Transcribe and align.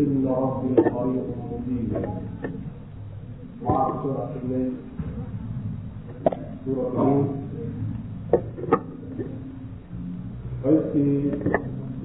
إن 0.00 0.24
ربي 0.42 0.74
قريب 0.94 1.26
مجيب 1.50 1.92
وعن 3.64 3.90
سورة 4.02 4.30
الليل 4.42 4.72
سورة 6.64 6.86
الليل 6.94 7.26
qaybtii 10.62 11.32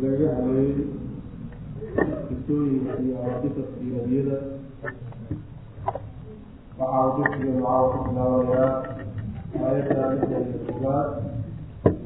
laga 0.02 0.28
hadlayay 0.36 0.72
qisooyinkii 2.28 3.12
ama 3.20 3.34
qisaskii 3.44 3.90
nebiyada 3.96 4.38
waxaa 6.80 7.04
uu 7.08 7.16
dugsiga 7.18 7.52
macaa 7.60 7.84
ku 7.92 7.98
bilaabanayaa 8.05 8.70
aayadda 9.66 10.04
lixdan 10.14 10.44
iyo 10.50 10.60
tobaad 10.68 11.10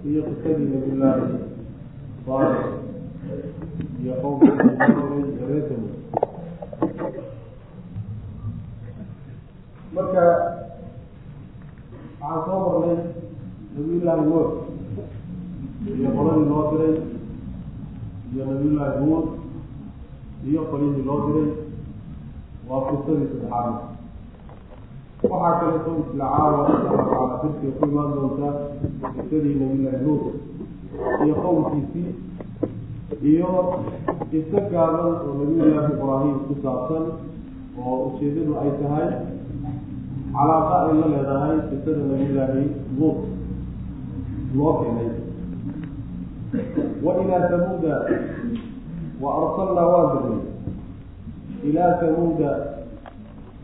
iyo 0.10 0.22
qisadii 0.28 0.68
nabiyullaahi 0.74 1.28
saalix 2.26 2.60
iyo 4.05 4.15
reerkami 5.49 5.89
marka 9.95 10.25
waxaan 12.21 12.45
soo 12.47 12.59
marnay 12.65 12.99
nabiyullaahi 13.75 14.25
nuux 14.29 14.49
iyo 15.97 16.09
qoladii 16.17 16.49
loo 16.51 16.65
diray 16.71 16.95
iyo 18.33 18.43
nabiyullaahi 18.51 18.99
huud 19.01 19.27
iyo 20.49 20.61
qolyihii 20.71 21.07
loo 21.09 21.19
diray 21.27 21.49
waa 22.69 22.83
qisadii 22.89 23.29
saddexaad 23.33 23.75
waxaa 25.31 25.59
kaleeto 25.61 25.91
isla 26.03 26.27
caawa 26.37 26.61
ku 27.41 27.47
imaan 27.89 28.11
doonta 28.15 28.49
qisadii 29.17 29.55
nabiyullaahi 29.61 30.05
nuux 30.07 30.23
iyo 31.25 31.35
qowmkiisii 31.43 32.11
iyo 33.23 33.49
qiso 34.31 34.59
gaaban 34.73 35.07
oo 35.23 35.33
nabiyullaahi 35.39 35.93
ibraahim 35.97 36.37
ku 36.47 36.55
saabsan 36.63 37.05
oo 37.79 37.95
ujeedadu 38.09 38.53
ay 38.63 38.71
tahay 38.81 39.09
calaaqa 40.35 40.75
ay 40.89 40.93
la 41.01 41.07
leedahay 41.15 41.57
qisada 41.71 42.03
nabiyullaahi 42.11 42.65
nuux 42.99 43.19
loo 44.57 44.73
keenay 44.81 45.11
wailaa 47.05 47.43
tamuuda 47.51 47.95
wa 49.23 49.29
arsalnaa 49.41 49.87
waan 49.93 50.09
dirnay 50.15 50.41
ilaa 51.69 51.93
tamuuda 52.03 52.51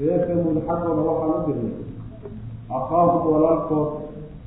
reer 0.00 0.20
tamuud 0.28 0.56
xaggooda 0.68 1.02
waxaan 1.10 1.32
u 1.38 1.42
dirnay 1.48 1.74
akhaahum 2.78 3.22
walaalkood 3.32 3.88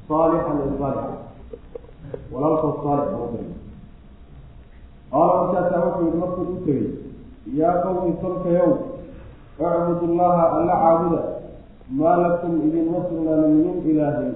saalixan 0.07 0.57
saalix 0.79 1.07
walaalkood 2.33 2.75
saalix 2.85 3.09
u 3.23 3.27
dirnay 3.33 3.61
qaala 5.13 5.33
markaasaa 5.41 5.81
wuxuu 5.85 6.05
yihi 6.07 6.17
markuu 6.23 6.43
u 6.53 6.57
tegey 6.65 6.85
yaa 7.59 7.75
qowmi 7.83 8.11
tolkayow 8.21 8.71
icbudu 9.59 10.05
llaha 10.19 10.43
alla 10.57 10.75
caabuda 10.83 11.21
maa 11.99 12.17
lakum 12.23 12.53
idinma 12.67 12.99
sugnaanin 13.09 13.53
min 13.65 13.75
ilaahin 13.91 14.33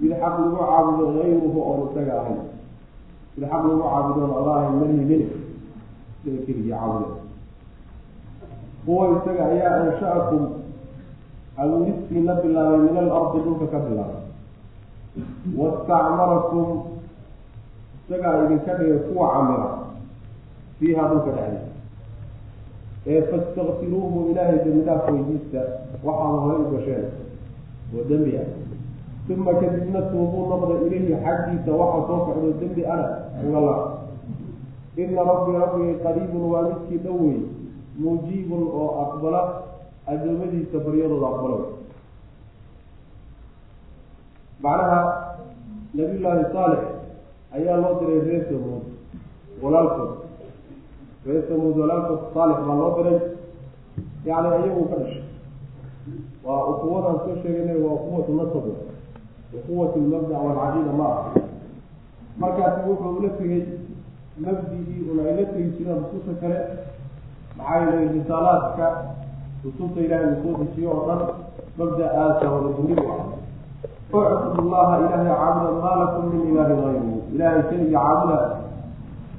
mid 0.00 0.12
xaq 0.20 0.34
lagu 0.40 0.56
caabudo 0.60 1.04
gayruhu 1.16 1.58
oon 1.68 1.80
isaga 1.90 2.14
ahayn 2.20 2.40
mid 3.36 3.44
xaq 3.50 3.62
lagu 3.68 3.82
caabudoon 3.86 4.30
allahay 4.38 4.68
malihinin 4.78 5.22
isaga 6.22 6.38
keligii 6.46 6.70
caabuda 6.72 7.08
huwa 8.86 9.04
isaga 9.16 9.42
ayaa 9.52 9.74
ansha'akum 9.82 10.42
abuuristiina 11.62 12.32
bilaabay 12.42 12.78
min 12.86 12.96
alardi 13.02 13.38
dhulka 13.44 13.66
ka 13.72 13.78
bilaabay 13.86 14.22
wastacmarakum 15.58 16.66
isagaa 18.06 18.34
idinka 18.44 18.72
dhigay 18.78 18.98
kuwa 19.08 19.26
camira 19.34 19.68
fiiha 20.78 21.02
dhulka 21.10 21.30
dhexdiisa 21.36 21.74
ee 23.12 23.22
fastakfiruuhu 23.30 24.18
ilaahay 24.30 24.58
dembi 24.64 24.82
dhaaf 24.88 25.04
weydiista 25.12 25.60
waxaad 26.06 26.36
horay 26.44 26.60
u 26.64 26.70
gasheen 26.74 27.04
oo 27.96 28.04
dembi 28.10 28.32
ah 28.42 28.48
uma 29.34 29.52
kadibna 29.60 30.00
tuubuu 30.10 30.46
noqda 30.50 30.74
ilayhi 30.86 31.14
xaggiisa 31.24 31.70
waxa 31.80 32.00
soo 32.08 32.18
socdo 32.26 32.50
dembi 32.60 32.82
ana 32.94 33.06
ugala 33.46 33.74
ina 35.02 35.22
rabbii 35.30 35.56
rabbigay 35.62 35.94
qariibun 36.04 36.44
waa 36.52 36.62
midkii 36.68 36.98
dhow 37.04 37.16
wey 37.26 37.38
mujiibun 38.02 38.62
oo 38.80 38.88
aqbala 39.04 39.40
adoomadiisa 40.12 40.78
baryadooda 40.86 41.26
aqbalo 41.32 41.58
macnaha 44.64 45.00
nabiyullaahi 45.94 46.44
saalix 46.52 46.82
ayaa 47.56 47.76
loo 47.82 47.94
diray 48.00 48.20
reer 48.28 48.42
samuud 48.50 48.84
walaalkood 49.62 50.12
reer 51.26 51.42
samuud 51.48 51.76
walaalkood 51.82 52.20
saalix 52.34 52.58
baa 52.68 52.76
loo 52.80 52.90
diray 52.96 53.18
yani 54.28 54.48
ayagu 54.56 54.84
ka 54.90 54.96
dhashay 55.00 55.24
waa 56.46 56.62
ukuwadaan 56.72 57.18
soo 57.24 57.36
sheeganay 57.42 57.78
waa 57.84 57.94
ukuwatu 57.98 58.32
nasab 58.40 58.66
ukuwat 59.58 59.92
lmabda 59.96 60.36
walcaqiida 60.46 60.92
ma. 61.00 61.06
Aha 61.08 61.30
markaasi 62.40 62.80
wuxuu 62.88 63.16
ula 63.18 63.28
tegey 63.38 63.62
mabdigii 64.44 65.02
un 65.10 65.18
ay 65.26 65.32
la 65.38 65.44
tegi 65.52 65.70
jireen 65.76 65.98
rususha 66.04 66.34
kale 66.40 66.58
maxaa 67.58 67.78
yeelay 67.80 68.08
risaalaadka 68.16 68.86
rusulta 69.64 70.00
ilaahay 70.00 70.28
uu 70.34 70.42
soo 70.44 70.56
dejiyo 70.64 70.90
oo 70.96 71.04
dhan 71.08 71.20
mabda-aasa 71.78 72.44
wada 72.54 72.70
dunigu 72.78 73.04
ah 73.14 73.24
ucbud 74.12 74.66
llaha 74.72 74.94
ilaahay 75.00 75.26
caabuda 75.40 75.70
maa 75.82 75.96
lakum 76.02 76.24
min 76.32 76.42
ilaahin 76.52 76.80
hayru 76.84 77.14
ilaahay 77.34 77.62
keliga 77.70 77.98
caabuda 78.04 78.36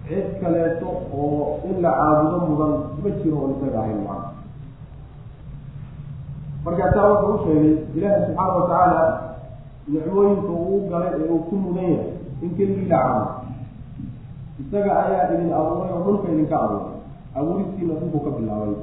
cid 0.08 0.28
kaleeto 0.42 0.88
oo 1.14 1.60
in 1.70 1.76
la 1.84 1.92
caabudo 2.00 2.38
mudan 2.48 2.74
ma 3.04 3.10
jiro 3.20 3.38
oo 3.44 3.50
isaga 3.56 3.80
ahayn 3.84 4.00
macna 4.08 4.30
markaasaa 6.66 7.08
wuxuu 7.12 7.34
u 7.36 7.40
sheegay 7.46 7.74
ilaahay 7.96 8.22
subxaana 8.26 8.54
watacaala 8.56 9.04
nicmooyinka 9.92 10.52
uu 10.52 10.80
galay 10.92 11.12
ee 11.20 11.30
uu 11.34 11.40
ku 11.50 11.56
mudan 11.64 11.84
yahay 11.92 12.12
in 12.44 12.50
keligii 12.58 12.90
la 12.92 12.98
caabudo. 12.98 13.32
Isaga 14.62 14.92
ayaa 15.04 15.24
idin 15.34 15.54
abuuray 15.60 15.92
oo 15.96 16.02
dhulka 16.06 16.28
idinka 16.34 16.56
abuuray. 16.64 16.96
Abuuristiina 17.38 17.94
dhulku 18.00 18.20
ka 18.26 18.30
bilaabay. 18.38 18.76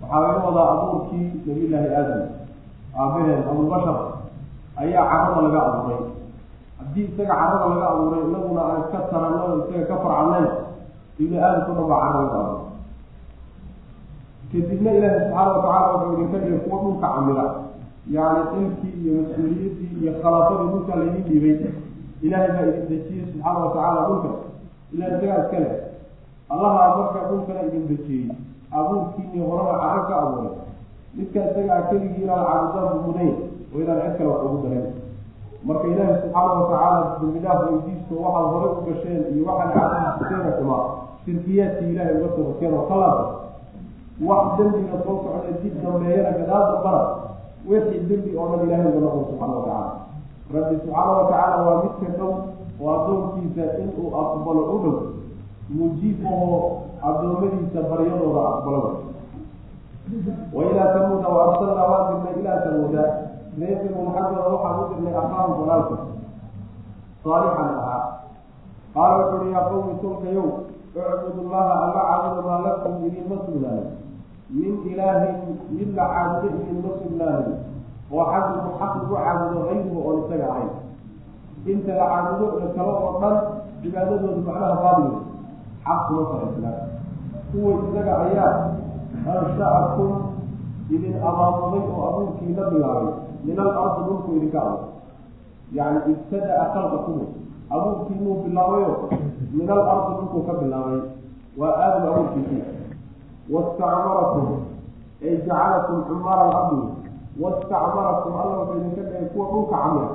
Waxaa 0.00 0.20
laga 0.24 0.40
wadaa 0.46 0.68
abuurkii 0.74 1.26
nabiyullaahi 1.46 1.88
aadam 1.98 2.22
aabaheen 3.00 3.42
abubashar 3.50 3.98
ayaa 4.82 5.04
carada 5.10 5.40
laga 5.46 5.60
abuuray 5.68 6.00
haddii 6.96 7.12
isaga 7.12 7.34
carada 7.34 7.66
laga 7.68 7.86
abuuray 7.92 8.22
inaguna 8.28 8.62
aan 8.72 8.82
ka 8.92 8.98
taranno 9.12 9.68
isaga 9.68 9.84
ka 9.90 9.96
farcanayn 10.04 10.48
ibni 11.20 11.36
aadamka 11.38 11.72
dhan 11.76 11.86
baa 11.90 12.00
cara 12.00 12.20
laga 12.24 12.38
abuuray 12.40 12.64
kadibna 14.52 14.90
ilaahi 14.96 15.18
subxaana 15.20 15.52
watacala 15.52 15.92
wuxuu 15.92 16.12
idinka 16.16 16.38
dhigay 16.38 16.58
kuwa 16.64 16.78
dhulka 16.82 17.08
camila. 17.14 17.44
Yacni 18.14 18.42
xilkii 18.50 18.92
iyo 19.02 19.12
mas'uuliyaddii 19.22 19.90
iyo 20.00 20.12
khalaafadii 20.22 20.68
dhulka 20.72 20.92
laydin 20.98 21.22
dhiibay. 21.28 21.56
Ilaahay 22.26 22.50
baa 22.56 22.66
idin 22.70 22.86
dejiyey 22.90 23.24
subxaana 23.32 23.58
watacaala 23.64 24.00
dhulka. 24.08 24.30
Ilaa 24.94 25.08
isagaa 25.16 25.38
iska 25.44 25.58
leh. 25.64 25.74
Allaha 26.52 26.96
marka 26.98 27.20
dhulkana 27.28 27.60
idin 27.68 27.84
dejiyey 27.90 28.26
abuurkiini 28.78 29.38
horaba 29.48 29.74
caro 29.82 30.02
ka 30.08 30.14
abuuray. 30.22 30.54
Midka 31.16 31.38
isagaa 31.50 31.80
keligii 31.90 32.22
inaad 32.24 32.42
caabudaan 32.48 32.88
bu 32.94 32.98
mudan 33.06 33.30
oo 33.74 33.78
inaan 33.82 34.00
cid 34.02 34.14
kale 34.18 34.28
wax 34.30 34.40
ugu 34.46 34.58
daran 34.64 34.86
marka 35.64 35.86
ilaahi 35.88 36.14
subxaana 36.22 36.52
watacaala 36.60 37.16
dambidhaaf 37.20 37.60
weydiisto 37.70 38.14
waxaad 38.24 38.46
horay 38.52 38.70
u 38.78 38.82
gasheen 38.88 39.22
iyo 39.34 39.44
waxaad 39.50 39.72
caabudiseen 39.74 40.52
xumaa 40.58 40.82
shirkiyaadkii 41.24 41.90
ilaahay 41.92 42.14
uga 42.20 42.28
tobateen 42.36 42.74
oo 42.78 42.84
kalaada 42.90 43.24
wax 44.28 44.44
dembiga 44.58 44.96
soo 45.04 45.16
socda 45.22 45.52
dib 45.62 45.74
dambeeyana 45.84 46.30
gadaal 46.38 46.64
dambana 46.72 47.00
wixii 47.70 48.00
dembi 48.08 48.30
oo 48.40 48.46
dhan 48.50 48.60
ilahay 48.66 48.86
uga 48.90 49.00
noqon 49.06 49.24
subxaana 49.30 49.54
watacaala 49.58 49.90
rabbi 50.54 50.74
subxaana 50.82 51.12
watacaala 51.18 51.56
waa 51.66 51.82
midka 51.82 52.08
dhow 52.18 52.32
oo 52.82 52.90
addoonkiisa 52.96 53.62
inuu 53.82 54.08
aqbalo 54.22 54.62
u 54.74 54.78
dhow 54.84 54.96
mujiib 55.78 56.18
oo 56.32 56.58
addoommadiisa 57.08 57.80
baryadooda 57.90 58.40
aqbalo 58.52 58.82
wailaa 60.56 60.92
tamuuda 60.94 61.28
wa 61.28 61.40
arsalnaa 61.52 61.86
waan 61.90 62.04
dirnay 62.12 62.34
ilaa 62.40 62.60
tamuuda 62.66 63.02
tamuud 63.56 64.12
xaggooda 64.14 64.48
waxaan 64.52 64.80
u 64.80 64.84
dirnay 64.92 65.14
akhaahum 65.16 65.54
walaalka 65.60 65.96
saalixan 67.24 67.70
ahaa 67.80 68.02
qaala 68.94 69.14
wuxu 69.20 69.36
uhi 69.40 69.50
yaa 69.54 69.68
qowmi 69.70 69.94
tolkayow 70.02 70.48
icbud 70.96 71.46
llaha 71.52 71.72
alla 71.84 72.00
caabuda 72.08 72.42
maa 72.48 72.60
lakum 72.66 72.92
idinma 73.08 73.36
sugnaanin 73.46 73.88
min 74.52 74.72
ilaahin 74.92 75.36
mid 75.76 75.88
la 75.98 76.04
caabudo 76.14 76.48
idinma 76.60 76.90
sugnaanin 77.00 77.56
oo 78.12 78.24
xaqigu 78.32 78.70
xaq 78.80 78.92
lagu 79.00 79.14
caabudo 79.16 79.58
hayruhu 79.68 79.98
oon 80.06 80.16
isaga 80.24 80.46
ahayn 80.52 80.70
inta 81.72 81.92
la 82.00 82.06
caabudo 82.12 82.46
ee 82.62 82.68
kale 82.76 82.92
oo 83.04 83.12
dhan 83.20 83.36
cibaadadoodu 83.82 84.40
macnaha 84.48 84.76
baadilay 84.84 85.16
xaq 85.86 86.00
kuma 86.08 86.22
salaysnaa 86.30 86.76
kuwa 87.50 87.70
isaga 87.88 88.12
ayaa 88.26 88.52
ansha'akum 89.32 90.10
idin 90.94 91.14
abaamuday 91.28 91.84
oo 91.94 92.02
abuurkii 92.08 92.54
la 92.58 92.64
bilaabay 92.72 93.14
min 93.46 93.58
alardi 93.64 94.00
dhulku 94.06 94.30
idinka 94.36 94.60
abay 94.66 94.84
yani 95.78 95.98
ibtadaa 96.12 96.64
khalqakum 96.74 97.18
abuurkiinuu 97.74 98.34
bilaabayo 98.44 98.92
min 99.56 99.68
alardi 99.76 100.12
dhulkuu 100.18 100.42
ka 100.48 100.52
bilaabay 100.60 101.00
waa 101.60 101.74
aadam 101.84 102.04
abuurkiisii 102.12 102.62
wastacmarakum 103.54 104.46
ay 105.26 105.34
jacalakum 105.46 105.98
cumaara 106.08 106.42
alardi 106.50 106.80
wastacmarakum 107.42 108.32
alla 108.42 108.54
wuxuu 108.60 108.78
idinka 108.80 109.02
dhigay 109.08 109.26
kuwa 109.32 109.46
dhulka 109.52 109.76
camira 109.82 110.08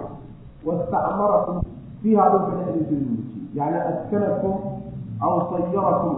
wastacmarakum 0.67 1.55
fiiha 2.01 2.29
dhulka 2.31 2.51
dhexdiisa 2.57 3.05
mujiy 3.09 3.41
yani 3.59 3.77
askanakum 3.91 4.55
aw 5.25 5.33
sayarakum 5.51 6.13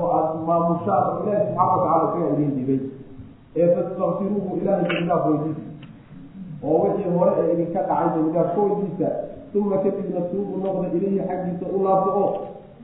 oo 0.00 0.08
aada 0.16 0.34
maamushaan 0.46 1.04
oo 1.08 1.22
ilaahi 1.22 1.46
subxaana 1.46 1.72
watacala 1.72 2.04
isaga 2.10 2.28
idin 2.34 2.50
dhibay 2.56 2.80
ee 3.56 3.68
fastakfiruuhu 3.76 4.56
ilahay 4.62 4.84
damidaaf 4.88 5.26
weydiisa 5.26 5.64
oo 6.68 6.78
wixii 6.84 7.10
hore 7.18 7.32
ee 7.40 7.52
idinka 7.54 7.80
dhacay 7.88 8.08
damidaaf 8.16 8.48
ka 8.54 8.60
weydiisa 8.66 9.08
uma 9.54 9.76
kadibna 9.84 10.20
tuubu 10.30 10.54
noqda 10.64 10.88
ilayhi 10.96 11.20
xaggiisa 11.28 11.66
u 11.76 11.82
laabta 11.84 12.10
oo 12.22 12.28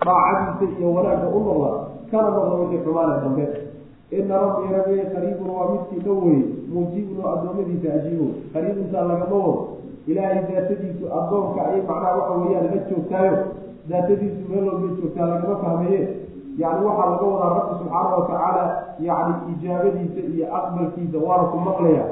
daacadiisa 0.07 0.79
iyo 0.81 0.89
wanaagga 0.95 1.29
u 1.37 1.41
noqda. 1.47 1.71
Kana 2.11 2.29
noqda 2.37 2.55
wixii 2.61 2.81
xumaana 2.85 3.15
dambe. 3.23 3.45
Ina 4.19 4.35
rabbii 4.43 4.73
rabbiga 4.77 5.05
qariibun 5.15 5.51
waa 5.57 5.69
midkii 5.73 6.01
dhow 6.07 6.19
weye 6.27 6.45
muujibun 6.73 7.19
oo 7.25 7.31
addoommadiisa 7.35 7.89
ajiibo. 7.97 8.27
Qariibintaa 8.53 9.05
lagama 9.11 9.37
wado 9.37 9.69
ilaahay 10.11 10.43
daatadiisu 10.49 11.05
addoonka 11.19 11.61
ayay 11.67 11.83
macnaha 11.89 12.17
waxa 12.19 12.35
weeyaan 12.41 12.67
la 12.75 12.79
joogtaayo. 12.91 13.37
Daatadiisu 13.91 14.43
meel 14.51 14.65
walbay 14.69 14.91
joogtaa 15.01 15.27
lagama 15.33 15.57
fahmaye 15.65 16.01
yani 16.61 16.81
waxaa 16.87 17.11
laga 17.13 17.27
wadaa 17.33 17.55
rabbi 17.59 17.75
subxaana 17.81 18.11
watacaala 18.17 18.65
yani 19.09 19.35
ijaabadiisa 19.53 20.21
iyo 20.33 20.47
aqbalkiisa 20.59 21.19
waana 21.27 21.45
ku 21.53 21.57
maqlaya 21.67 22.05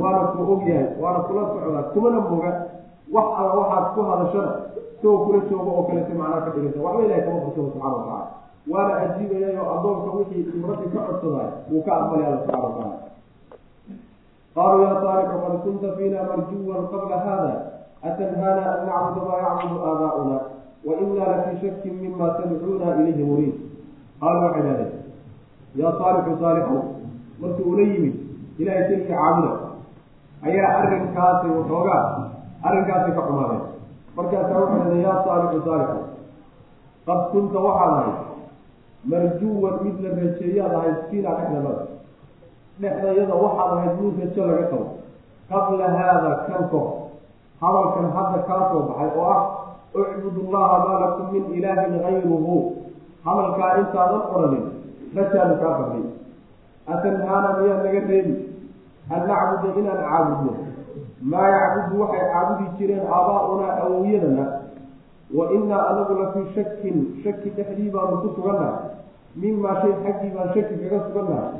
waana 0.00 0.18
ku 0.32 0.38
ogyahay 0.52 0.86
waana 1.02 1.18
kula 1.26 1.42
socdaa 1.50 1.82
kumana 1.92 2.20
moga 2.30 2.50
wax 3.14 3.26
alla 3.38 3.52
waxaad 3.60 3.84
ku 3.94 4.00
hadashana 4.08 4.52
isagoo 4.96 5.18
kula 5.24 5.38
joogo 5.50 5.70
oo 5.78 5.82
kalete 5.88 6.12
macnaa 6.20 6.40
ka 6.44 6.50
dhiganta 6.54 6.80
waxba 6.86 7.02
ilahay 7.06 7.22
kama 7.26 7.40
farsado 7.44 7.68
subxana 7.72 7.94
watacala 7.96 8.26
waana 8.72 8.92
ajiibayay 9.04 9.56
oo 9.62 9.68
addoonka 9.74 10.10
wixii 10.18 10.42
uu 10.56 10.66
rabbi 10.70 10.86
ka 10.94 11.00
codsadaay 11.08 11.50
wuu 11.70 11.82
ka 11.86 11.92
aqbalay 12.00 12.26
alla 12.26 12.38
subxana 12.40 12.64
watacaala 12.64 12.96
qaaluu 14.54 14.82
ya 14.86 14.94
saaliku 15.02 15.36
qad 15.44 15.54
kunta 15.64 15.88
fiina 15.96 16.18
marjuwan 16.28 16.82
qabla 16.92 17.16
hada 17.26 17.52
atanhana 18.08 18.62
an 18.72 18.80
nacbuda 18.88 19.22
maa 19.30 19.40
yacbudu 19.46 19.76
aabaa'una 19.88 20.38
wa 20.86 20.92
ina 21.04 21.24
lafii 21.30 21.56
shakin 21.62 21.94
mima 22.02 22.28
tadcuuna 22.38 22.86
ilayhi 23.00 23.24
muriid 23.30 23.54
qaala 24.20 24.38
waxay 24.44 24.62
idhahdeen 24.62 24.92
yaa 25.80 25.92
saalixu 26.00 26.32
saalixow 26.42 26.80
markii 27.42 27.66
ula 27.72 27.82
yimid 27.92 28.14
ilahay 28.60 28.82
keligii 28.88 29.08
caabuda 29.12 29.52
ayaa 30.48 30.70
arrinkaasi 30.82 31.46
waxoogaa 31.56 32.02
arrinkaasi 32.68 33.10
ka 33.16 33.22
xumaadeen 33.28 33.62
markaasaa 34.16 34.60
waxay 34.62 34.76
idhahdeen 34.80 35.02
yaa 35.06 35.24
saalixu 35.26 35.60
saalixow 35.68 36.02
qad 37.06 37.20
kunta 37.32 37.58
waxaad 37.66 37.92
ahayd 38.00 38.18
marjuwan 39.12 39.74
mid 39.84 39.96
la 40.04 40.10
rajeeyaad 40.20 40.72
ahayd 40.80 40.98
fiina 41.10 41.30
dhexdamada 41.38 41.82
dhexdayada 42.82 43.34
waxaad 43.44 43.70
ahayd 43.78 43.94
mid 44.04 44.14
rajo 44.22 44.46
laga 44.50 44.66
qabo 44.70 44.86
qabla 45.50 45.86
haada 45.98 46.30
kan 46.46 46.62
kor 46.72 46.86
hadalkan 47.62 48.06
hadda 48.16 48.38
kaa 48.48 48.62
soo 48.70 48.82
baxay 48.88 49.10
oo 49.18 49.26
ah 49.34 49.42
ucbud 50.00 50.36
llaha 50.54 50.76
maa 50.86 51.00
lakum 51.04 51.26
min 51.34 51.44
ilaahin 51.58 51.94
gayruhu 52.04 52.54
hadalkaa 53.24 53.70
intaadan 53.82 54.22
odhanin 54.34 54.64
rajaanu 55.16 55.54
kaa 55.62 55.74
fadhay 55.78 56.04
atanhaana 56.94 57.50
miyaa 57.60 57.82
naga 57.84 58.00
reebi 58.10 58.34
an 59.14 59.22
nacbuda 59.30 59.74
inaan 59.80 60.00
caabudno 60.08 60.52
maa 61.32 61.48
yacbudu 61.56 62.02
waxay 62.02 62.24
caabudi 62.34 62.66
jireen 62.78 63.06
aabaa'unaa 63.18 63.72
awowyadana 63.84 64.44
wa 65.38 65.44
inaa 65.58 65.82
anagu 65.90 66.14
la 66.20 66.26
fii 66.34 66.46
shakin 66.56 66.96
shaki 67.24 67.50
dhexdii 67.56 67.90
baanu 67.96 68.16
ku 68.24 68.28
sugannahay 68.36 68.92
mimaa 69.42 69.76
shay 69.82 69.94
xaggii 70.04 70.30
baan 70.36 70.48
shaki 70.56 70.74
kaga 70.82 71.00
sugannahay 71.06 71.50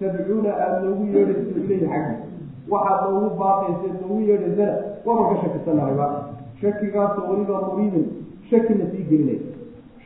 tadcuuna 0.00 0.50
aada 0.64 0.80
noogu 0.86 1.04
yeedhayso 1.16 1.60
ileyhi 1.64 1.86
xaggii 1.92 2.16
waxaad 2.72 3.10
noogu 3.10 3.30
baaqaysa 3.42 3.88
noogu 4.00 4.20
yeedhaysana 4.30 4.74
waban 5.06 5.26
ka 5.34 5.36
shakisanahayba 5.42 6.06
shakigaasoo 6.62 7.28
weliba 7.30 7.60
muriidin 7.68 8.06
shakina 8.50 8.84
sii 8.92 9.04
gelinay 9.10 9.38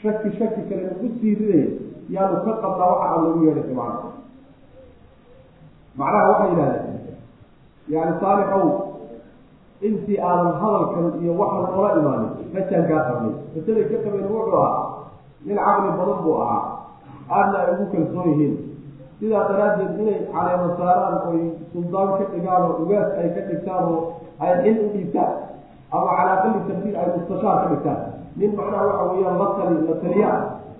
shaki 0.02 0.28
shaki 0.38 0.60
kale 0.68 0.82
nagu 0.90 1.08
sii 1.20 1.34
ridaya 1.40 1.68
yaanu 2.14 2.36
ka 2.46 2.52
qabnaa 2.62 2.88
waxa 2.92 3.06
aan 3.12 3.20
lagu 3.26 3.40
yeedhaysa 3.46 3.74
macna 3.80 4.10
macnaha 5.98 6.28
waxay 6.30 6.48
yidhahdeen 6.50 6.98
yani 7.94 8.12
saalixow 8.22 8.66
intii 9.88 10.18
aadan 10.28 10.52
hadalkan 10.62 11.06
iyo 11.22 11.32
waxaan 11.40 11.70
noola 11.74 11.90
imaanin 12.00 12.30
rajaan 12.54 12.84
kaa 12.90 13.02
qabnay. 13.08 13.34
Rajaday 13.54 13.84
ka 13.90 13.96
qabeen 14.04 14.26
wuxuu 14.32 14.56
ahaa 14.56 14.82
nin 15.46 15.56
caqli 15.64 15.90
badan 15.98 16.18
buu 16.24 16.36
ahaa 16.44 16.62
aadna 17.36 17.56
ay 17.62 17.68
ugu 17.74 17.84
kalsoon 17.92 18.26
yihiin. 18.30 18.54
Sidaa 19.18 19.44
daraaddeed 19.50 19.98
inay 20.02 20.18
caleemo 20.32 20.68
saaraan 20.78 21.16
oy 21.30 21.40
suldaan 21.72 22.08
ka 22.18 22.24
dhigaan 22.32 22.62
oo 22.68 22.72
ugaas 22.82 23.08
ay 23.20 23.28
ka 23.34 23.40
dhigtaan 23.48 23.82
oo 23.92 24.00
ay 24.44 24.52
xil 24.62 24.76
u 24.84 24.88
dhiibtaan 24.94 25.32
ama 25.94 26.10
calaa 26.18 26.36
qalli 26.42 26.60
tartiib 26.68 26.94
ay 27.02 27.06
mustashaar 27.16 27.56
ka 27.62 27.66
dhigtaan 27.72 28.00
nin 28.36 28.50
macnaha 28.56 28.84
waxa 28.90 29.04
weeyaan 29.12 29.38
la 29.42 29.46
tali 29.56 29.76
la 29.88 29.94
taliyaa 30.02 30.38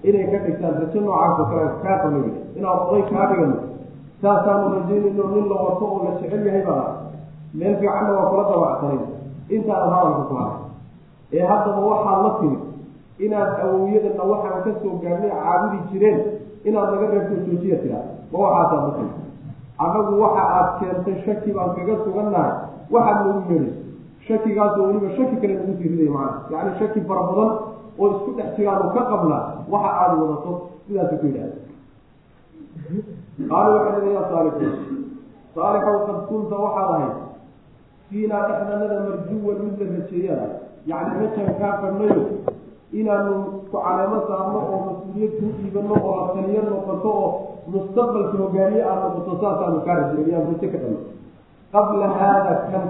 inay 0.08 0.24
ka 0.32 0.38
dhigtaan 0.44 0.74
rajo 0.80 1.00
noocaasoo 1.06 1.44
kale 1.50 1.64
kaa 1.84 1.96
qabnay 2.02 2.30
inaan 2.58 2.78
oday 2.88 3.02
kaa 3.12 3.26
dhigano. 3.30 3.56
Saasaanu 4.22 4.66
rajaynayno 4.74 5.24
nin 5.34 5.44
la 5.52 5.56
wato 5.66 5.84
oo 5.92 6.00
la 6.04 6.10
jecel 6.20 6.46
yahay 6.46 6.62
baa 6.68 6.86
meel 7.58 7.74
fiicanna 7.80 8.10
waa 8.18 8.26
kula 8.30 8.44
dabacsanay 8.50 8.98
intaadan 9.56 9.90
hadalka 9.94 10.22
ku 10.28 10.34
haray 10.40 10.58
ee 11.36 11.44
haddaba 11.50 11.80
waxaad 11.90 12.18
la 12.26 12.30
timid 12.40 12.60
inaad 13.24 13.50
awowyadana 13.64 14.24
waxaan 14.32 14.62
ka 14.64 14.70
soo 14.82 14.94
gaarnay 15.02 15.30
caabudi 15.40 15.78
jireen 15.90 16.18
inaad 16.68 16.88
naga 16.92 17.06
reebto 17.12 17.34
joojiya 17.46 17.76
tiraa 17.82 18.04
ma 18.32 18.36
waxaasaad 18.44 18.82
la 18.88 18.92
timid. 18.98 19.16
Annagu 19.82 20.12
waxa 20.22 20.42
aad 20.56 20.68
keentay 20.80 21.16
shaki 21.26 21.50
baan 21.56 21.70
kaga 21.76 21.94
sugannahay 22.04 22.52
waxaad 22.94 23.18
noogu 23.26 23.40
yeedhayso 23.52 23.80
shakigaasoo 24.28 24.86
weliba 24.88 25.08
shaki 25.16 25.36
kale 25.42 25.54
nagu 25.58 25.72
sii 25.78 25.88
ridaya 25.92 26.10
macana 26.16 26.56
yacni 26.56 26.72
shaki 26.80 27.00
fara 27.08 27.22
badan 27.28 27.50
oo 28.00 28.06
isku 28.16 28.30
dhex 28.38 28.48
jiraanu 28.56 28.86
ka 28.96 29.02
qabnaa 29.10 29.42
waxa 29.72 29.90
aada 30.02 30.14
wadato 30.22 30.52
sidaasa 30.86 31.14
ku 31.20 31.26
yidhahda 31.26 31.56
qaala 33.50 33.68
waxay 33.76 34.00
leeya 34.04 34.14
yaa 34.20 34.28
saalixu 34.32 34.68
saalixow 35.54 35.96
qad 36.06 36.18
kunta 36.30 36.56
waxaad 36.64 36.90
ahayd 36.96 37.14
fiinaa 38.08 38.42
dhexdanada 38.48 38.96
marjuwan 39.08 39.58
mid 39.64 39.76
la 39.80 39.86
rajeeyada 39.96 40.46
yacni 40.90 41.14
rajaan 41.24 41.54
kaa 41.60 41.74
qabnayo 41.82 42.22
inaanu 43.00 43.34
ku 43.70 43.76
caleemo 43.84 44.18
saarno 44.28 44.58
oo 44.72 44.78
mas'uuliyad 44.88 45.32
kuu 45.40 45.52
dhiibano 45.58 45.94
oo 46.06 46.14
la 46.20 46.24
taliyo 46.36 46.62
noqoto 46.70 47.10
oo 47.24 47.30
mustaqbalka 47.72 48.36
hogaamiye 48.42 48.82
aad 48.90 49.00
noqoto 49.04 49.32
saasaanu 49.42 49.78
kaa 49.86 49.96
rajeey 50.00 50.24
ayaan 50.28 50.46
rajo 50.50 50.66
ka 50.72 50.78
dhalay 50.82 51.00
qabla 51.74 52.06
haada 52.20 52.52
kan 52.72 52.84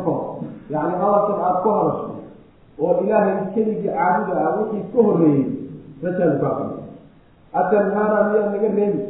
kor 0.73 0.81
yacni 0.81 0.95
hadalkan 1.03 1.39
aada 1.47 1.61
ku 1.63 1.69
hadasho 1.77 2.07
oo 2.83 2.93
ilaahay 3.05 3.37
keligii 3.55 3.89
caabuda 3.97 4.41
ah 4.49 4.53
wixii 4.59 4.85
ka 4.93 4.99
horreeyey 5.07 5.45
rajaanu 6.03 6.37
kaa 6.43 6.53
qabnay 6.59 6.81
atanhaana 7.61 8.19
miyaa 8.33 8.51
naga 8.53 8.69
reebi? 8.77 9.03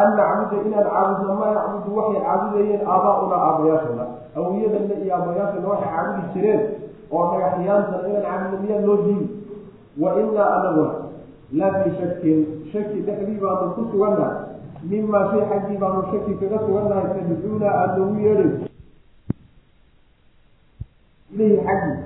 An 0.00 0.08
nacbuda 0.18 0.56
inaan 0.68 0.86
caabudno 0.92 1.34
maa 1.40 1.52
yacbudu 1.56 1.96
waxay 1.98 2.20
caabudayeen 2.26 2.80
aabaa-una 2.92 3.36
aabayaashana 3.46 4.04
awiyadana 4.38 4.94
iyo 5.02 5.12
aabayaashana 5.16 5.66
waxay 5.72 5.90
caabudi 5.94 6.22
jireen 6.34 6.62
oo 7.14 7.24
dhagaxyaantana 7.32 8.08
inaan 8.08 8.24
caabudno 8.26 8.58
miyaa 8.64 8.84
loo 8.86 8.96
diibi 9.06 9.26
wa 10.02 10.10
inaa 10.22 10.48
anaguna 10.56 10.92
la 11.58 11.68
shakin 11.98 12.38
shaki 12.72 12.98
dhexdii 13.06 13.38
baanu 13.42 13.70
ku 13.76 13.82
sugannahay. 13.92 14.36
Mimaa 14.90 15.24
shay 15.30 15.42
xaggii 15.50 15.78
baanu 15.82 16.00
shaki 16.12 16.32
kaga 16.40 16.58
sugannahay 16.66 17.06
tadcuuna 17.14 17.66
aada 17.78 17.96
noogu 17.96 18.18
yeedhayso 18.26 18.66
ilayhi 21.36 21.60
xaggii 21.66 21.96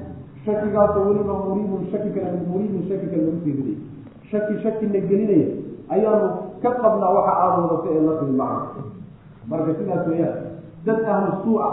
shakigaasoo 0.45 1.07
weliba 1.09 1.35
muriibun 1.47 1.87
shaki 1.95 2.11
kale 2.11 2.43
muriibun 2.51 2.83
shaki 2.91 3.07
kale 3.07 3.23
lagu 3.23 3.41
sii 3.45 3.55
riday 3.59 3.79
shaki 4.31 4.55
shakina 4.63 5.01
gelinaya 5.07 5.49
ayaanu 5.95 6.29
ka 6.63 6.71
qabnaa 6.83 7.15
waxa 7.17 7.33
aada 7.43 7.59
wadato 7.63 7.89
ee 7.95 8.03
la 8.07 8.15
timi 8.19 8.37
marka 9.51 9.71
sidaas 9.79 10.07
weeyaan 10.07 10.39
dad 10.85 10.99
ahlu 11.15 11.31
suu-a 11.45 11.69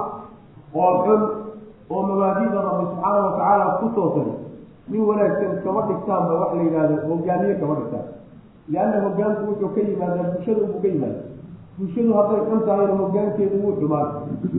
oo 0.74 0.94
xun 1.06 1.22
oo 1.90 2.02
mabaadida 2.04 2.60
rabbi 2.68 2.86
subxaana 2.92 3.20
watacaala 3.26 3.66
ku 3.80 3.88
toosan 3.96 4.30
nin 4.90 5.02
wanaagsan 5.10 5.52
kama 5.64 5.82
dhigtaanba 5.88 6.34
wax 6.42 6.52
la 6.56 6.64
yidhahdo 6.64 6.96
hogaamiye 7.10 7.56
kama 7.62 7.76
dhigtaan 7.80 8.08
lianna 8.72 8.98
hogaanku 9.06 9.42
wuxuu 9.50 9.70
ka 9.76 9.82
yimaadaa 9.82 10.30
bulshada 10.32 10.62
ubuu 10.68 10.82
ka 10.84 10.88
yimaada 10.88 11.20
bulshadu 11.78 12.12
hadday 12.18 12.40
xun 12.50 12.60
tahayna 12.68 12.94
hogaankeedu 13.02 13.56
wuu 13.64 13.74
xumaan 13.80 14.08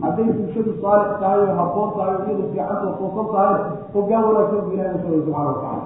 hadday 0.05 0.27
bulshadu 0.37 0.71
saalix 0.83 1.11
tahay 1.21 1.39
oo 1.47 1.55
habboon 1.61 1.89
tahay 1.97 2.15
oo 2.15 2.25
iyadu 2.27 2.43
fiicantoo 2.51 2.91
toosan 2.99 3.27
tahayna 3.33 3.59
hogaan 3.95 4.23
wanaagsan 4.27 4.59
buu 4.65 4.73
ilahi 4.75 4.95
usugay 4.97 5.19
subxana 5.25 5.47
watacala 5.51 5.81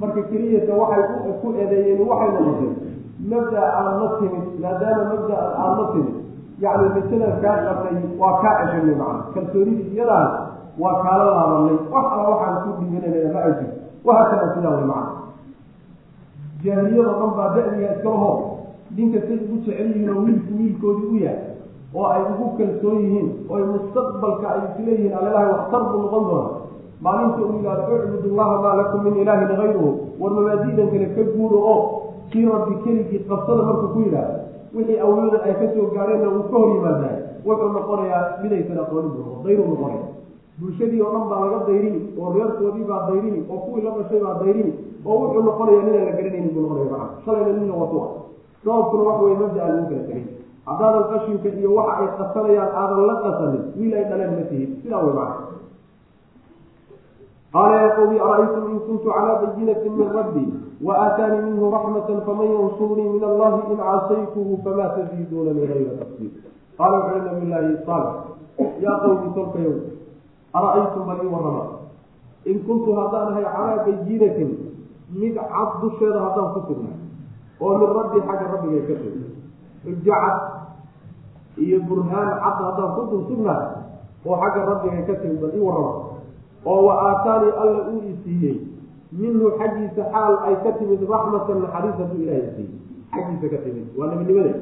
marka 0.00 0.20
keliyata 0.30 0.72
waxay 0.80 1.32
ku 1.42 1.46
eedeeyeen 1.60 2.00
waxay 2.10 2.30
noqotay 2.36 2.70
mabda 3.30 3.60
aan 3.78 3.86
la 4.00 4.08
timid 4.20 4.44
maadaama 4.64 5.04
mabda 5.12 5.36
aan 5.62 5.72
la 5.80 5.86
timid 5.92 6.14
yacni 6.64 6.88
masalan 6.96 7.32
kaa 7.44 7.56
qabnay 7.66 7.96
waa 8.20 8.34
kaa 8.42 8.54
ceshanay 8.60 8.94
macana 9.00 9.22
kalsoonidii 9.34 9.88
iyadaas 9.96 10.30
waa 10.82 10.96
kaala 11.04 11.24
laabanay. 11.36 11.76
Wax 11.92 12.04
alla 12.14 12.28
waxaan 12.34 12.56
ku 12.64 12.70
dhibanana 12.78 13.28
ma 13.34 13.40
ajir 13.48 13.68
waha 14.06 14.22
kala 14.30 14.44
sidaa 14.54 14.72
way 14.76 14.86
macana 14.92 15.12
jaahiliyado 16.64 17.12
dhan 17.20 17.30
baa 17.38 17.48
da-diga 17.56 17.88
iskalaho 17.96 18.30
ninka 18.40 18.55
say 18.96 19.36
ugu 19.44 19.56
jecel 19.64 19.88
yihiin 19.92 20.08
oo 20.10 20.20
wiilku 20.26 20.52
wiilkoodii 20.58 21.08
u 21.12 21.16
yahay 21.24 21.40
oo 21.94 22.06
ay 22.14 22.22
ugu 22.32 22.46
kalsoon 22.58 22.98
yihiin 23.04 23.28
oo 23.50 23.58
mustaqbalka 23.72 24.46
ay 24.54 24.60
isleeyihiin 24.68 25.12
alelahay 25.18 25.48
waxtar 25.52 25.82
buu 25.90 26.00
noqon 26.04 26.24
doona 26.30 26.50
maalinta 27.04 27.40
uu 27.44 27.52
yidhahdo 27.56 27.94
ucbud 27.96 28.24
llaha 28.38 28.56
maa 28.64 28.74
lakum 28.80 29.00
min 29.04 29.16
ilaahin 29.22 29.52
hayruhu 29.60 29.90
war 30.20 30.32
mabaadiidan 30.36 30.88
kale 30.92 31.06
ka 31.16 31.22
guuro 31.36 31.58
oo 31.72 31.78
kii 32.32 32.44
rabbi 32.52 32.74
keligii 32.84 33.20
qabsada 33.28 33.62
markuu 33.68 33.88
ku 33.94 33.98
yidhaahdo 34.00 34.40
wixii 34.74 34.98
awlada 35.04 35.38
ay 35.46 35.54
ka 35.60 35.66
soo 35.74 35.86
gaadheenna 35.94 36.28
uu 36.36 36.42
ka 36.50 36.56
hor 36.58 36.68
yimaadahay 36.74 37.16
wuxuu 37.46 37.70
noqonayaa 37.76 38.22
midaysan 38.42 38.78
aqoonin 38.84 39.10
buu 39.14 39.22
noqon 39.28 39.44
dayruu 39.46 39.66
noqonaya 39.72 40.02
bulshadii 40.60 41.00
oo 41.04 41.10
dhan 41.14 41.24
baa 41.30 41.40
laga 41.44 41.58
dayrini 41.68 42.00
oo 42.20 42.28
reerkoodii 42.36 42.86
baa 42.90 43.02
dayrini 43.10 43.40
oo 43.52 43.58
kuwii 43.64 43.84
la 43.86 43.90
dhashay 43.98 44.20
baa 44.24 44.34
dayrini 44.42 44.72
oo 45.06 45.14
wuxuu 45.22 45.42
noqonaya 45.48 45.80
ninaan 45.86 46.04
la 46.08 46.12
garanaynin 46.18 46.50
buu 46.54 46.62
noqonaya 46.64 46.88
macana 46.92 47.08
shalayna 47.24 47.52
nina 47.60 47.74
watu 47.82 47.96
ah 48.04 48.10
sababkuna 48.66 49.02
wax 49.08 49.18
weye 49.22 49.36
mabdaa 49.42 49.68
lagu 49.70 49.86
kala 49.88 50.02
tegay 50.10 50.24
haddaadan 50.68 51.04
qashinka 51.14 51.48
iyo 51.58 51.70
waxa 51.78 51.94
ay 52.02 52.08
qasanayaan 52.18 52.70
aadan 52.80 53.00
la 53.10 53.14
qasanin 53.24 53.62
wiil 53.78 53.92
ay 53.98 54.04
dhaleen 54.10 54.32
ma 54.38 54.44
tihid. 54.50 54.70
Sidaa 54.82 55.02
wey 55.06 55.14
macana 55.14 55.54
qaala 57.54 57.76
yaa 57.82 57.94
qowmi 57.96 58.16
ara-aytum 58.26 58.64
in 58.74 58.78
kuntu 58.86 59.06
calaa 59.14 59.36
bayinati 59.42 59.88
min 59.96 60.08
rabbi 60.18 60.44
waaataanii 60.86 61.42
minhu 61.46 61.70
raxmata 61.74 62.16
faman 62.26 62.48
yansurnii 62.56 63.08
min 63.14 63.22
allahi 63.30 63.60
in 63.72 63.78
casaytuhu 63.86 64.58
famaa 64.64 64.88
taziiduunanii 64.98 65.66
hayra 65.72 65.92
tafsiir 66.02 66.32
qaala 66.78 66.96
wuxuu 67.04 67.22
nabi 67.28 67.46
llaahi 67.52 67.72
saalex 67.86 68.16
yaa 68.84 68.96
qowmi 69.04 69.28
tolkayow 69.38 69.76
ara-aytum 70.58 71.02
bal 71.08 71.18
ii 71.24 71.30
warrama? 71.34 71.64
In 72.50 72.58
kuntu 72.66 72.90
haddaan 72.98 73.28
ahay 73.32 73.46
calaa 73.54 73.78
bayinatin 73.86 74.50
mid 75.22 75.34
cad 75.54 75.70
dusheeda 75.82 76.18
haddaan 76.26 76.52
ku 76.54 76.60
sugnay 76.68 76.95
oo 77.60 77.72
min 77.78 77.88
rabbi 77.98 78.18
xagga 78.28 78.46
rabbigay 78.52 78.82
ka 78.88 78.94
tegi 79.02 79.24
xujo 79.84 80.14
iyo 81.56 81.78
burhaan 81.88 82.28
cad 82.42 82.56
haddaan 82.60 82.90
ku 82.96 83.00
dul 83.10 83.22
sugnay 83.32 83.62
oo 84.26 84.36
xagga 84.42 84.60
rabbigay 84.70 85.02
ka 85.08 85.14
tegi 85.22 85.36
bal 85.40 85.52
ii 85.56 85.64
warrama. 85.64 85.92
Oo 86.66 86.80
wa 86.86 86.94
aataanii 87.08 87.52
alla 87.62 87.80
uu 87.94 88.00
i 88.10 88.12
siiyey 88.24 88.56
minhu 89.12 89.50
xaggiisa 89.58 90.02
xaal 90.12 90.34
ay 90.46 90.54
ka 90.64 90.70
timid 90.78 91.00
raxmatan 91.08 91.58
naxariis 91.62 91.96
hadduu 92.00 92.20
ilaahay 92.26 92.48
siiyey. 92.56 92.74
Xaggiisa 93.14 93.46
ka 93.54 93.58
timid 93.64 93.86
waa 93.96 94.08
nabinimade 94.12 94.52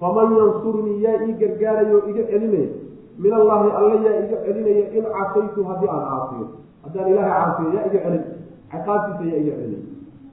faman 0.00 0.28
yansurnii 0.38 0.98
yaa 1.04 1.22
ii 1.26 1.34
gargaarayo 1.40 1.98
iga 2.10 2.22
celinaya 2.30 2.68
min 3.22 3.32
allahi 3.38 3.68
alla 3.78 3.94
yaa 4.06 4.18
iga 4.26 4.36
celinaya 4.44 4.84
in 4.98 5.04
casaytu 5.14 5.60
haddii 5.68 5.90
aan 5.94 6.04
caasiyo 6.10 6.46
haddaan 6.84 7.06
ilaahay 7.12 7.32
caasiyo 7.40 7.68
yaa 7.76 7.86
iga 7.88 7.98
celin. 8.04 8.24
Ciqaabtiisa 8.72 9.24
yaa 9.32 9.40
iga 9.44 9.54
celinaya 9.58 9.82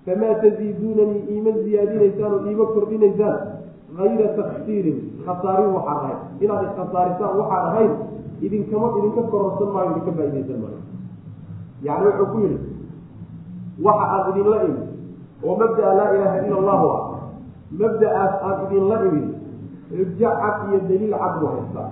famaa 0.06 0.34
taziiduunanii 0.44 1.22
iima 1.34 1.52
ziyaadinaysaan 1.64 2.48
iima 2.50 2.66
kordhinaysaan 2.76 3.40
hayra 4.00 4.28
taksiirin 4.40 4.98
khasaarin 5.26 5.72
waxaan 5.78 5.98
ahayn 6.04 6.20
inaad 6.44 6.66
ikhasaarisaan 6.72 7.34
waxaan 7.42 7.66
ahayn 7.72 7.92
idinkama 8.46 8.88
idinka 9.00 9.22
kororsan 9.32 9.70
maayo 9.74 9.90
idinka 9.94 10.12
faa-idaysan 10.18 10.58
maayo 10.64 10.80
yacni 11.88 12.08
wuxuu 12.08 12.28
ku 12.34 12.38
yidhi 12.46 12.60
waxa 13.88 14.06
aan 14.16 14.26
idinla 14.32 14.58
imid 14.68 14.84
oo 15.46 15.56
mabdaa 15.62 15.94
laa 16.00 16.10
ilaaha 16.16 16.38
ila 16.48 16.58
allahu 16.62 16.88
ah 16.98 17.04
mabda-aas 17.82 18.34
aan 18.48 18.58
idinla 18.66 18.98
imid 19.10 19.28
xujo 19.98 20.30
cad 20.42 20.56
iyo 20.70 20.80
daliil 20.90 21.14
cad 21.22 21.34
buu 21.40 21.50
haystaa 21.56 21.90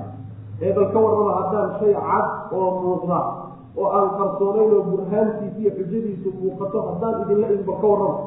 ee 0.65 0.71
bal 0.77 0.87
ka 0.93 0.99
warrama 1.05 1.33
haddaan 1.39 1.69
shay 1.79 1.93
cad 2.07 2.27
oo 2.57 2.69
muuqda 2.83 3.19
oo 3.77 3.87
aan 3.97 4.09
qarsoonayn 4.19 4.71
oo 4.77 4.83
burhaantiisa 4.91 5.57
iyo 5.61 5.71
xujadiisu 5.77 6.29
muuqato 6.41 6.77
haddaan 6.87 7.21
idinla 7.23 7.47
bal 7.67 7.77
ka 7.81 7.87
warrama 7.87 8.19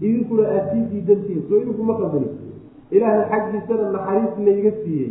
idinkuna 0.00 0.44
aad 0.54 0.64
sii 0.72 0.84
diidantihiin 0.92 1.42
soo 1.48 1.58
idinkuma 1.62 1.94
qaldani. 2.00 2.28
Ilaahay 2.90 3.24
xaggiisana 3.30 3.84
naxariis 3.94 4.34
layga 4.46 4.72
siiyey 4.84 5.10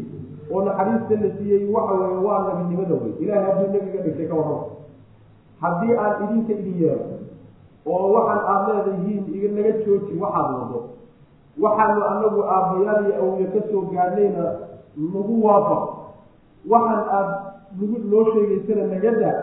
oo 0.52 0.62
naxariista 0.68 1.14
la 1.24 1.30
siiyey 1.38 1.62
waxa 1.76 1.94
weeye 2.00 2.20
waa 2.28 2.40
nabinimada 2.48 2.94
wey 3.02 3.14
ilahay 3.24 3.44
hadduu 3.48 3.68
nebiga 3.74 4.00
dhigtay 4.06 4.28
ka 4.32 4.36
warrama 4.40 4.66
haddii 5.64 5.94
aan 6.04 6.14
idinka 6.26 6.54
idin 6.62 6.76
yeelo 6.82 7.06
oo 7.86 8.06
waxaan 8.16 8.42
aada 8.54 8.74
leedahiin 8.78 9.24
iga 9.38 9.50
naga 9.56 9.72
jooji 9.86 10.14
waxaad 10.24 10.50
wado 10.60 10.80
waxaanu 11.64 12.02
anagu 12.12 12.40
aabbayaal 12.56 13.02
iyo 13.06 13.16
awliye 13.24 13.48
ka 13.54 13.60
soo 13.72 13.82
gaadhnayna 13.94 14.46
nagu 15.14 15.36
waafaq. 15.46 15.84
Waxaan 16.72 17.04
aada 17.18 17.36
nagu 17.80 17.98
noo 18.12 18.24
sheegaysana 18.34 18.84
naga 18.94 19.12
daa 19.22 19.38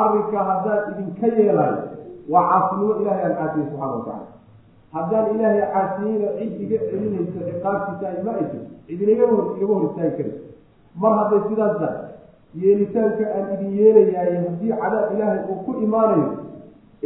arrinka 0.00 0.38
haddaan 0.50 0.80
idinka 0.92 1.26
yeelayo 1.38 1.78
waa 2.32 2.44
caasinimo 2.50 2.94
ilahay 3.02 3.24
aan 3.24 3.34
caasiyey 3.40 3.66
subxana 3.70 3.92
watacala 3.94 4.26
haddaan 4.94 5.26
ilaahay 5.34 5.62
caasiyeyna 5.74 6.28
cid 6.38 6.52
iga 6.64 6.78
celinayso 6.90 7.38
ciqaabtiisa 7.48 8.06
ay 8.12 8.18
ma 8.26 8.32
ayso 8.40 8.58
cidinagama 8.86 9.32
hor 9.38 9.46
igama 9.56 9.74
hor 9.78 9.84
istaagi 9.90 10.16
kari 10.18 10.32
mar 11.02 11.12
hadday 11.20 11.40
sidaas 11.48 11.74
tahay 11.82 11.98
yeelitaanka 12.62 13.24
aan 13.36 13.46
idin 13.54 13.70
yeelayaaye 13.80 14.36
haddii 14.46 14.72
cadaab 14.82 15.12
ilaahay 15.14 15.40
uu 15.52 15.58
ku 15.66 15.72
imaanayo 15.86 16.28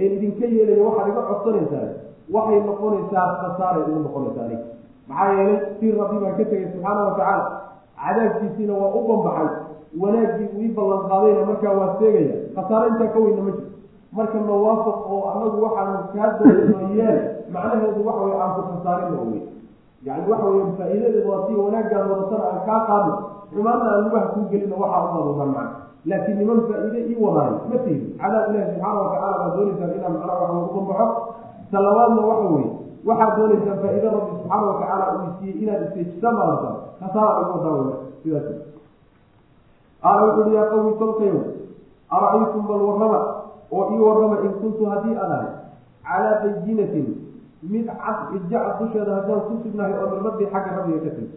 een 0.02 0.12
idinka 0.16 0.46
yeelaya 0.56 0.82
waxaad 0.88 1.08
iga 1.12 1.22
codsanaysaa 1.30 1.86
waxay 2.34 2.60
noqonaysaa 2.68 3.26
khasaaray 3.42 3.82
igu 3.90 4.00
noqonaysaa 4.06 4.44
anig 4.48 4.62
maxaa 5.08 5.32
yeelay 5.38 5.58
sii 5.80 5.92
rabbi 6.00 6.16
baan 6.22 6.34
ka 6.38 6.44
tegay 6.50 6.66
subxaana 6.72 7.00
watacaala 7.08 7.44
cadaabkiisiina 8.04 8.74
waa 8.82 8.90
u 8.98 9.02
bambaxay 9.08 9.48
wanaaggii 10.02 10.48
uu 10.56 10.60
ii 10.66 10.72
ballan 10.76 11.02
qaadayna 11.10 11.42
markaa 11.50 11.74
waa 11.80 11.90
seegaya 12.00 12.36
khasaare 12.56 12.86
intaa 12.92 13.12
ka 13.14 13.18
weyna 13.24 13.42
ma 13.46 13.50
jiro. 13.56 13.70
Marka 14.16 14.38
nawaafaq 14.48 14.98
oo 15.12 15.20
anagu 15.32 15.58
waxaanu 15.64 15.98
kaa 16.14 16.30
yeel 16.96 17.18
macnaheedu 17.54 18.00
waxa 18.08 18.22
weye 18.24 18.36
aan 18.42 18.52
ku 18.56 18.62
khasaarinna 18.70 19.18
wey 19.30 19.40
yani 20.06 20.22
waxa 20.30 20.46
weye 20.52 20.64
faa-iidadeedu 20.78 21.28
waa 21.30 21.40
sii 21.46 21.56
wanaaggaan 21.64 22.10
wadatana 22.10 22.44
aan 22.52 22.60
kaa 22.68 22.80
qaadno 22.88 23.14
xumaanna 23.52 23.84
aan 23.92 24.00
lugaha 24.04 24.26
kuu 24.32 24.44
gelino 24.50 24.76
waxaa 24.82 25.02
umaduudan 25.10 25.48
macna. 25.56 25.64
Laakiin 26.10 26.38
niman 26.38 26.60
faa-iide 26.68 26.98
ii 27.10 27.18
wadaayo 27.24 27.56
ma 27.70 27.76
tihin 27.84 28.02
cadaab 28.20 28.44
ilahi 28.50 28.66
subxaana 28.72 29.00
watacala 29.02 29.36
baad 29.40 29.52
doonaysaan 29.56 29.92
inaan 29.98 30.12
macnaha 30.16 30.38
waxa 30.42 30.56
ugu 30.66 30.80
bambaxo 30.80 31.06
talabaadna 31.72 32.20
waxa 32.30 32.46
weye 32.54 32.68
waxaad 33.08 33.32
doonaysaan 33.38 33.78
faa-iide 33.82 34.08
rabbi 34.14 34.30
subxaana 34.38 34.64
watacaala 34.70 35.04
uu 35.18 35.30
siiyey 35.38 35.56
inaad 35.62 35.82
isteejisa 35.86 36.28
maarata 36.38 36.70
khasaara 37.00 37.40
ugu 37.42 37.52
wadaa 37.58 37.74
wey 37.82 37.94
sidaas 38.22 38.48
qaala 40.06 40.22
wuxu 40.26 40.40
uhi 40.46 40.54
yaa 40.54 40.70
qawmi 40.70 40.92
tolkayow 41.02 41.38
ara-aytum 42.16 42.62
bal 42.70 42.82
warrama 42.88 43.20
oo 43.74 43.84
ii 43.94 43.98
warrama 44.06 44.36
in 44.46 44.52
kuntu 44.62 44.86
haddii 44.86 45.16
aan 45.18 45.32
ahay. 45.36 45.50
Calaa 46.06 46.34
bayinatin 46.42 47.06
mid 47.62 47.86
cad 47.86 48.18
ijacad 48.38 48.78
dusheeda 48.78 49.12
haddaan 49.18 49.40
ku 49.50 49.54
sugnahay 49.62 49.92
oo 49.98 50.06
min 50.14 50.46
xagga 50.52 50.70
rabbiga 50.78 51.00
ka 51.02 51.10
timid 51.18 51.32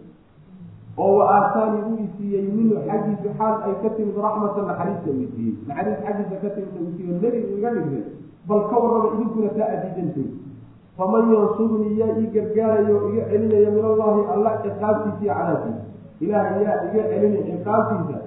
oo 0.98 1.10
wa 1.18 1.24
aataanii 1.34 1.82
uu 1.90 1.98
isiiyey 2.06 2.46
minhu 2.54 2.76
xaggiisa 2.86 3.34
xaal 3.38 3.54
ay 3.66 3.74
ka 3.82 3.90
timid 3.98 4.14
raxmatan 4.24 4.64
naxariista 4.70 5.10
uu 5.10 5.22
isiiyey 5.26 5.54
naxariis 5.66 5.98
xaggiisa 6.06 6.36
ka 6.42 6.48
timid 6.54 6.74
uu 6.78 6.90
siiyo 6.96 7.12
nebi 7.22 7.38
uu 7.50 7.58
iga 7.58 7.70
dhigtay. 7.74 8.04
Bal 8.48 8.60
ka 8.70 8.76
warrama 8.82 9.08
idinkuna 9.18 9.50
taa 9.58 9.68
adiidantin 9.74 10.28
faman 10.96 11.24
yansurnii 11.34 11.98
yaa 11.98 12.14
ii 12.22 12.30
gargaarayo 12.34 12.96
iga 13.10 13.22
celinaya 13.30 13.70
min 13.74 13.84
allahi 13.90 14.22
alla 14.34 14.50
ciqaabtiisa 14.62 15.22
iyo 15.24 15.34
cadaabkiisa 15.34 15.82
ilaahay 16.20 16.62
yaa 16.64 16.78
iga 16.86 17.02
celinay 17.10 17.42
ciqaabtiisa 17.50 18.18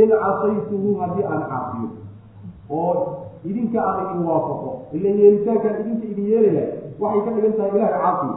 in 0.00 0.08
casaytuhu 0.22 0.90
haddii 1.00 1.24
aan 1.32 1.42
caasiyo 1.50 1.88
oo 2.70 2.92
idinka 3.44 3.78
aan 3.88 3.98
idin 4.06 4.22
waafaqo. 4.28 4.70
Ila 4.96 5.08
yeelitaankaan 5.20 5.76
idinka 5.82 6.06
idin 6.12 6.26
yeelaya 6.32 6.64
waxay 7.02 7.20
ka 7.26 7.30
dhigan 7.36 7.52
tahay 7.58 7.70
ilahay 7.76 7.92
caasiyo 8.02 8.36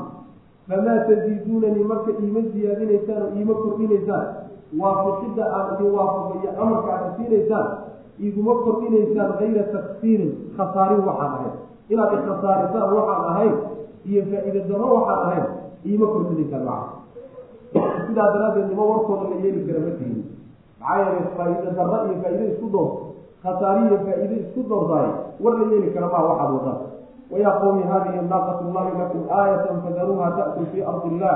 famaa 0.69 0.97
taziiduunanii 1.07 1.85
marka 1.91 2.11
iima 2.23 2.41
siyaadinaysaan 2.51 3.21
oo 3.25 3.31
iima 3.39 3.53
kordhinaysaan 3.63 4.25
waafaqidda 4.81 5.43
aan 5.57 5.65
idin 5.75 5.91
waafaqo 5.97 6.31
iyo 6.41 6.49
amarka 6.63 6.89
aad 6.95 7.03
isiinaysaan 7.11 7.67
iguma 8.27 8.53
kordhinaysaan 8.65 9.31
kayra 9.39 9.63
taksiirin 9.75 10.31
khasaarin 10.57 11.01
waxaan 11.07 11.31
ahayn. 11.37 11.53
Inaad 11.91 12.11
ikhasaarisaan 12.19 12.87
waxaan 12.97 13.25
ahayn 13.31 13.55
iyo 14.09 14.21
faa-iida 14.31 14.61
darro 14.69 14.87
waxaan 14.97 15.19
ahayn 15.27 15.45
iima 15.89 16.05
kordhinaysaan 16.13 16.63
maca 16.69 16.87
sidaa 18.07 18.27
daraaddeed 18.33 18.67
nima 18.71 18.83
warkooda 18.91 19.25
la 19.31 19.37
yeeli 19.43 19.61
kara 19.67 19.79
ma 19.85 19.91
tihin 19.99 20.19
maxaa 20.85 20.97
yeelay 21.01 21.25
faa-iida 21.37 21.71
darro 21.77 21.97
iyo 22.05 22.15
faa-iide 22.23 22.45
isku 22.53 22.67
door. 22.69 22.89
Khasaari 23.43 23.81
iyo 23.89 23.97
faa-iide 24.05 24.35
isku 24.43 24.61
doordaay 24.69 25.09
war 25.43 25.53
la 25.59 25.65
yeeli 25.71 25.89
kara 25.93 26.07
maa 26.13 26.23
waxaad 26.29 26.51
wadaan 26.57 26.79
wayaa 27.31 27.59
qowmi 27.61 27.83
hadihi 27.91 28.21
naaqat 28.31 28.59
llahi 28.73 28.91
lakum 29.01 29.21
aayatan 29.39 29.75
fadaruuha 29.83 30.27
ta'kul 30.37 30.65
fii 30.71 30.83
ardi 30.91 31.07
illah 31.15 31.35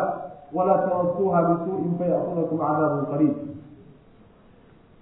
walaa 0.54 0.78
tamasuuha 0.86 1.40
bisuu'in 1.50 1.94
fayakudakum 2.00 2.58
cadaabun 2.62 3.06
qariib. 3.12 3.36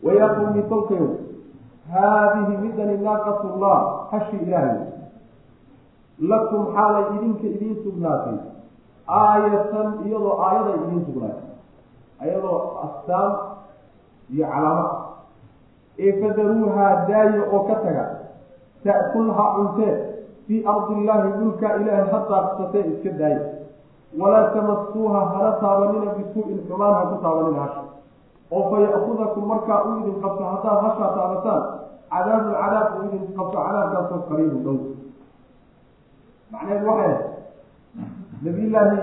Wayaa 0.05 0.29
qowmi 0.37 0.61
tolkayo 0.71 1.07
haadihi 1.91 2.53
midani 2.63 2.97
naaqat 3.03 3.41
llah 3.61 3.79
hashi 4.11 4.37
ilaahay. 4.47 4.79
Lakum 6.31 6.61
xaalay 6.75 7.05
idinka 7.15 7.47
idiin 7.55 7.77
sugnaatay. 7.83 8.37
Aayatan 9.07 9.87
iyadoo 10.07 10.35
aayaday 10.45 10.77
idiin 10.87 11.03
sugnaatay. 11.05 11.45
Ayadoo 12.23 12.57
astaan 12.85 13.31
iyo 14.33 14.45
calaamad. 14.53 14.89
Ee 16.03 16.11
fadaruuhaa 16.21 16.93
daaya 17.09 17.41
oo 17.53 17.61
ka 17.69 17.75
taga 17.85 18.05
ta'kulha 18.83 19.45
cuntee 19.55 19.93
fii 20.47 20.59
ardi 20.73 20.93
illaahi 21.01 21.31
dhulkaa 21.39 21.73
ilaahay 21.81 22.07
ha 22.11 22.19
daaqsatee 22.31 22.83
iska 22.93 23.11
daaya 23.21 23.41
walaa 24.19 24.49
tamasuuha 24.55 25.19
hana 25.31 25.51
taabanina 25.61 26.11
bisuu'in 26.17 26.59
xumaan 26.67 26.93
ha 26.97 27.01
ku 27.11 27.15
taabanina 27.23 27.61
hasha. 27.63 27.83
Oo 28.51 28.63
fa 28.69 28.77
ya'kudakum 28.85 29.43
markaa 29.51 29.79
u 29.87 29.89
idin 29.99 30.21
qabto 30.23 30.43
haddaad 30.51 30.77
hashaa 30.85 31.09
taabataan 31.17 31.63
cadaabun 32.11 32.53
cadaab 32.61 32.87
uu 32.97 33.03
idin 33.07 33.23
qabto 33.37 33.57
cadaabkaasoo 33.65 34.21
qariibu 34.29 34.57
dhow. 34.65 34.77
Macneed 36.51 36.83
waxay 36.87 37.13
nabiyullaahi 38.43 38.97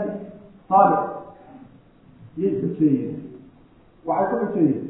saalix 0.68 1.02
yay 2.40 2.52
xuseeyeen 2.60 3.16
waxay 4.08 4.26
ku 4.30 4.46
xuseeyeen 4.46 4.82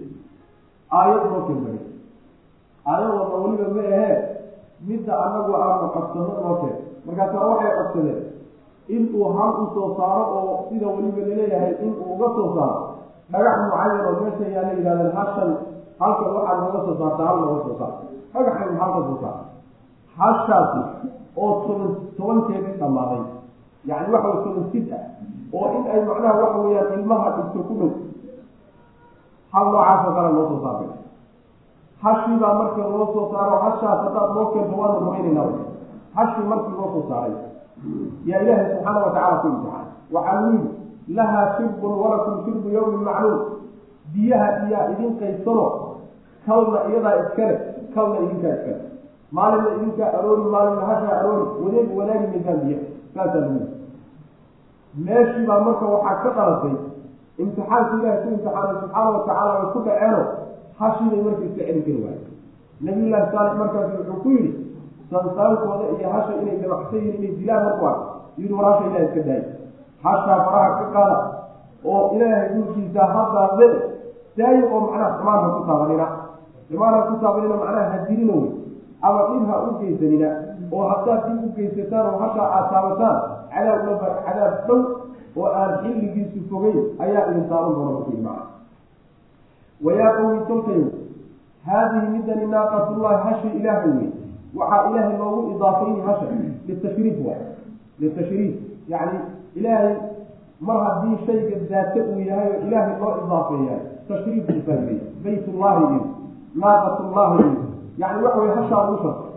aayad 0.90 1.22
noo 1.30 1.42
kelmagay 1.48 1.82
aayadooda 2.86 3.36
weliba 3.42 3.68
ma 3.76 3.82
ahee 3.82 4.16
midda 4.88 5.12
anagu 5.24 5.52
aanu 5.56 5.86
codsano 5.94 6.34
noo 6.44 6.54
keen. 6.62 6.76
Markaasa 7.06 7.38
waxay 7.48 7.70
codsadeen 7.78 8.20
inuu 8.96 9.28
hal 9.36 9.50
u 9.62 9.66
soo 9.74 9.88
saaro 9.98 10.24
oo 10.38 10.66
sida 10.68 10.86
weliba 10.88 11.20
la 11.28 11.34
leeyahay 11.40 11.72
inuu 11.84 12.04
uga 12.14 12.28
soo 12.36 12.48
saaro. 12.56 12.78
Dhagax 13.32 13.56
mucayan 13.64 14.04
oo 14.08 14.14
meesha 14.20 14.44
yaalla 14.54 14.72
yidhahdeen 14.78 15.12
hashan 15.18 15.50
halkan 16.00 16.28
waxaad 16.36 16.58
nooga 16.62 16.80
soo 16.86 16.96
saarta 17.00 17.22
hal 17.28 17.36
nooga 17.42 17.58
soo 17.66 17.76
saar 17.80 17.92
dhagaxan 18.34 18.76
halka 18.80 19.00
soo 19.08 19.18
saar 19.22 19.36
hashaasi 20.18 20.80
oo 21.42 21.52
toban 21.66 21.90
tobankeedii 22.16 22.76
dhammaaday. 22.80 23.22
Yani 23.88 24.06
waxa 24.14 24.28
toban 24.44 24.64
sid 24.72 24.92
ah. 24.92 25.02
Oo 25.56 25.66
in 25.76 25.82
ay 25.92 26.00
macnaha 26.08 26.34
waxa 26.42 26.58
weeyaan 26.64 26.92
ilmaha 26.98 27.28
dhigto 27.36 27.60
ku 27.68 27.74
dhow 27.80 27.90
hal 29.54 29.66
noocaasoo 29.72 30.12
kale 30.16 30.30
loo 30.36 30.46
soo 30.50 30.60
saaray 30.66 30.90
hashii 32.04 32.38
baa 32.42 32.54
marka 32.60 32.82
loo 32.94 33.06
soo 33.14 33.26
saaro 33.32 33.56
hashaas 33.64 34.00
haddaad 34.06 34.30
noo 34.36 34.46
keento 34.54 34.76
waanu 34.80 34.98
rumaynaynaa 35.00 35.48
hashii 36.18 36.46
markii 36.52 36.76
loo 36.80 36.88
soo 36.94 37.04
saaray 37.10 37.34
yaa 38.30 38.40
ilaahay 38.44 38.66
subxaana 38.72 39.00
watacala 39.06 39.36
ku 39.42 39.48
imtixaanay 39.48 39.86
waxaa 40.14 40.40
yidhi 40.50 41.14
lahaa 41.18 41.46
shirbun 41.56 41.92
walakum 42.02 42.34
shirbu 42.44 42.68
yawmin 42.76 43.02
macluum 43.08 43.40
biyaha 44.14 44.48
iyaa 44.68 44.84
idin 44.92 45.12
qaysano 45.20 45.66
kalna 46.46 46.78
iyadaa 46.90 47.14
iskale 47.22 47.54
kalna 47.94 48.16
idinkaa 48.24 48.54
iskale 48.56 48.80
maalinna 49.36 49.70
idinkaa 49.76 50.10
aroori 50.18 50.44
maalinna 50.54 50.84
hashaa 50.90 51.16
aroori 51.20 51.44
wadeeg 51.64 51.88
wadaagi 51.98 52.26
maysaan 52.32 52.60
biyaha 52.64 52.84
saasaa 53.14 53.40
lagu 53.44 53.60
meeshii 55.06 55.46
baa 55.50 55.60
marka 55.66 55.86
waxaa 55.94 56.16
ka 56.24 56.30
dhalatay 56.38 56.74
imtixaanka 57.42 57.94
ilahay 58.00 58.18
ku 58.22 58.28
imtixaanay 58.34 58.74
subxaana 58.80 59.10
watacaala 59.16 59.52
way 59.58 59.66
ku 59.74 59.78
dhaceeno 59.86 60.20
hashiibay 60.80 61.20
marka 61.26 61.42
iska 61.48 61.62
celin 61.68 61.82
kari 61.86 61.98
waaye 62.04 62.20
nabiyullaahi 62.86 63.30
saalix 63.34 63.54
markaasi 63.62 63.92
wuxuu 63.98 64.20
ku 64.22 64.28
yidhi 64.36 64.50
sansaankooda 65.10 65.84
iyo 65.98 66.08
hasha 66.14 66.32
inay 66.42 66.56
dabacsan 66.62 66.98
yihiin 67.04 67.22
inay 67.22 67.32
dilaan 67.38 67.62
marku 67.66 67.84
ark 67.90 68.00
yidhi 68.38 68.54
war 68.58 68.66
hasha 68.72 68.84
ilaha 68.90 69.04
iska 69.08 69.20
daayi 69.28 69.44
hashaa 70.04 70.38
faraha 70.46 70.70
ka 70.80 70.84
qaada 70.96 71.18
oo 71.92 72.02
ilaahay 72.16 72.48
dhulkiisa 72.54 73.02
haddaade 73.14 73.68
daayi 74.38 74.60
oo 74.72 74.80
macnaha 74.86 75.10
xumaan 75.18 75.40
ha 75.44 75.48
ku 75.56 75.60
taabanina 75.68 76.06
xumaan 76.70 76.94
ha 76.98 77.02
ku 77.10 77.14
taabanina 77.22 77.54
macnaha 77.62 77.86
ha 77.92 77.98
dilina 78.08 78.34
wey 78.40 78.50
ama 79.06 79.20
dhib 79.30 79.42
ha 79.50 79.56
u 79.68 79.70
geysanina 79.80 80.28
oo 80.76 80.84
haddaad 80.92 81.20
dhib 81.28 81.40
u 81.44 81.48
geysataan 81.56 82.04
oo 82.12 82.18
hashaa 82.24 82.48
aad 82.56 82.66
taabataan 82.72 83.16
cadaab 83.54 83.80
cadaab 84.26 84.52
dhow 84.68 84.78
oo 85.36 85.46
aan 85.60 85.72
xilligiisu 85.82 86.40
fogeyn 86.50 86.78
ayaa 87.04 87.30
idin 87.30 87.48
taaban 87.48 87.74
doona 87.74 87.90
markii 87.98 88.20
macna 88.26 88.46
wayaa 89.84 90.12
qowmi 90.16 90.40
tolkayo 90.48 90.86
haadihi 91.66 92.06
midani 92.14 92.46
naaqatullahi 92.46 93.22
hashi 93.28 93.48
ilaahay 93.58 93.90
wey 93.98 94.08
waxaa 94.58 94.90
ilaahay 94.90 95.16
loogu 95.18 95.50
idaafayni 95.56 96.00
hasha 96.00 96.26
litashriif 96.68 97.16
waay. 97.26 97.42
Litashriif 98.00 98.54
yacni 98.88 99.18
ilaahay 99.54 99.96
mar 100.60 100.76
haddii 100.86 101.16
shayga 101.26 101.56
daate 101.70 102.00
uu 102.02 102.20
yahay 102.28 102.48
oo 102.52 102.60
ilaahay 102.66 102.94
loo 103.00 103.14
idaafeeyahay 103.24 103.80
tashriif 104.08 104.46
buu 104.46 104.62
faa'ideeyay 104.66 105.00
baytullahi 105.24 105.84
iyo 105.84 106.02
naaqatullahi 106.62 107.42
iyo 107.42 107.62
yani 107.98 108.22
waxa 108.24 108.38
weye 108.40 108.54
hashaa 108.54 108.82
lagu 108.84 108.96
shartay 109.02 109.30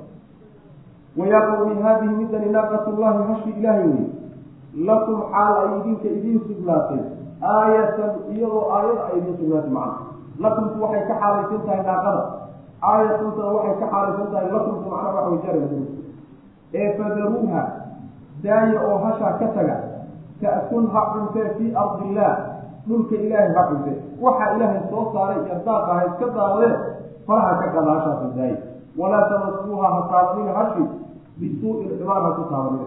wayaa 1.17 1.41
qowmi 1.55 1.81
haadihi 1.81 2.13
midani 2.15 2.49
naaqatullahi 2.57 3.23
hashi 3.33 3.49
ilaahay 3.59 3.87
wey 3.87 4.05
lakum 4.89 5.19
xaal 5.33 5.53
ay 5.61 5.69
idinka 5.79 6.07
idiin 6.17 6.39
sugnaatay 6.47 7.01
aayatan 7.53 8.11
iyadoo 8.33 8.63
aayad 8.75 8.99
ay 9.09 9.17
idiin 9.19 9.37
sugnaatay 9.39 9.71
macna. 9.77 9.97
Lakumku 10.43 10.77
waxay 10.83 11.03
ka 11.09 11.15
xaalaysan 11.21 11.61
tahay 11.65 11.81
naaqada 11.87 12.23
aayatuntana 12.89 13.49
waxay 13.57 13.75
ka 13.81 13.85
xaalaysan 13.93 14.27
tahay 14.33 14.47
lakumku 14.53 14.85
macnaa 14.93 15.13
waxa 15.15 15.29
way 15.29 15.39
jari 15.45 15.61
ee 16.79 16.87
fadaruuha 16.97 17.63
daaya 18.43 18.79
oo 18.89 18.97
hashaa 19.05 19.33
ka 19.39 19.47
taga 19.55 19.75
ta'kul 20.41 20.85
ha 20.93 21.01
cuntee 21.13 21.47
fii 21.57 21.69
ardi 21.83 22.03
illaah 22.11 22.35
dhulka 22.87 23.15
ilaahay 23.25 23.51
ha 23.57 23.63
cunte 23.69 23.93
waxaa 24.25 24.49
ilaahay 24.55 24.81
soo 24.91 25.03
saaray 25.13 25.39
iyo 25.45 25.55
daaqa 25.67 25.91
ha 25.97 26.01
iska 26.09 26.27
daadee 26.37 26.73
faraha 27.27 27.53
ka 27.61 27.67
qada 27.75 27.89
hashaasi 27.97 28.27
daaya. 28.37 28.57
Walaa 28.99 29.25
tamasuuha 29.31 29.87
ha 29.95 29.99
taabanina 30.11 30.53
hashi 30.59 30.83
bisuu'in 31.39 31.89
xumaan 31.97 32.21
ha 32.25 32.29
ku 32.37 32.43
taabanina 32.51 32.85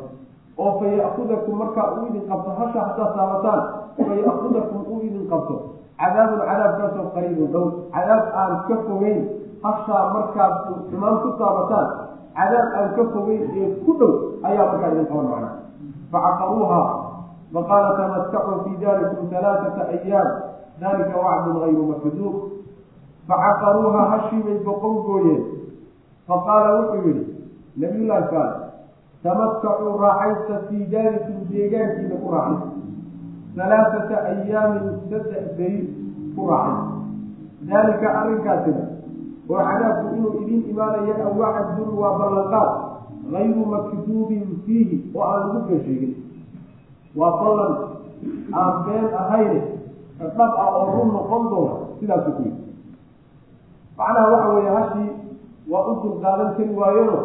oo 0.60 0.72
fa 0.78 0.86
ya'kudakum 1.00 1.54
markaa 1.62 1.86
uu 1.96 2.06
idin 2.12 2.24
qabto 2.30 2.50
hasha 2.60 2.80
haddaad 2.88 3.10
taabataan 3.16 3.60
fa 3.96 4.78
uu 4.92 5.00
idin 5.08 5.24
qabto. 5.32 5.54
Cadaabun 6.00 6.40
cadaabkaasoo 6.48 7.12
qariibun 7.14 7.48
dhow 7.52 7.66
cadaab 7.94 8.24
aan 8.40 8.52
ka 8.68 8.76
fogeyn 8.88 9.20
hashaa 9.64 10.04
markaad 10.16 10.54
xumaan 10.90 11.16
ku 11.22 11.28
taabataan 11.40 11.88
cadaab 12.38 12.68
aan 12.78 12.88
ka 12.96 13.02
fogeyn 13.12 13.42
ee 13.60 13.68
ku 13.84 13.92
dhow 14.00 14.12
ayaa 14.48 14.66
markaa 14.72 14.90
idin 14.96 15.06
qaban 15.10 15.26
macnaa. 15.32 15.54
Facaqaruuha 16.12 16.80
faqaala 17.54 17.90
tamattacuu 17.98 18.58
fii 18.64 18.76
dalikum 18.80 19.28
halaaata 19.32 19.82
ayaam 19.96 20.28
dalika 20.80 21.16
wacdun 21.26 21.56
gayru 21.62 21.84
makduub 21.92 22.34
facaqaruuha 23.28 24.02
hashiibay 24.12 24.58
boqon 24.64 24.94
gooyeen. 25.06 25.42
Faqaala 26.28 26.68
wuxuu 26.80 27.02
yihi 27.06 27.22
nabiyullahi 27.76 28.24
saal 28.32 28.50
tamattacuu 29.22 29.96
raaxaysta 30.04 30.54
fii 30.68 30.84
daalikum 30.92 31.38
deegaankiina 31.50 32.16
ku 32.22 32.28
raaxaysta 32.34 33.62
halaaata 33.62 34.16
ayaamin 34.32 34.86
saddex 35.10 35.44
beri 35.58 35.80
ku 36.36 36.46
raaxay 36.52 36.88
daalika 37.70 38.08
arrinkaasina 38.20 38.84
oo 39.50 39.58
cadaabku 39.68 40.06
inuu 40.16 40.32
idiin 40.42 40.62
imaanayo 40.72 41.14
awacdun 41.28 41.90
waa 42.02 42.12
ballanqaad 42.20 42.70
gayru 43.32 43.64
makduubin 43.74 44.46
fiihi 44.66 44.96
oo 45.14 45.22
aan 45.30 45.42
lagu 45.48 45.60
been 45.68 45.82
sheegin 45.86 46.12
waa 47.20 47.32
ballan 47.42 47.72
aan 48.60 48.72
been 48.86 49.06
ahayne 49.22 49.60
dhab 50.38 50.52
ah 50.64 50.68
oo 50.78 50.84
run 50.94 51.08
noqon 51.16 51.42
doona 51.52 51.76
sidaasu 52.00 52.30
ku 52.38 52.42
yidhi 52.48 52.62
macnaha 53.98 54.26
waxa 54.34 54.48
weeye 54.56 54.70
hashii 54.78 55.10
waa 55.72 55.84
u 55.92 55.94
dulqaadan 56.04 56.50
kari 56.56 56.72
waayeno 56.80 57.18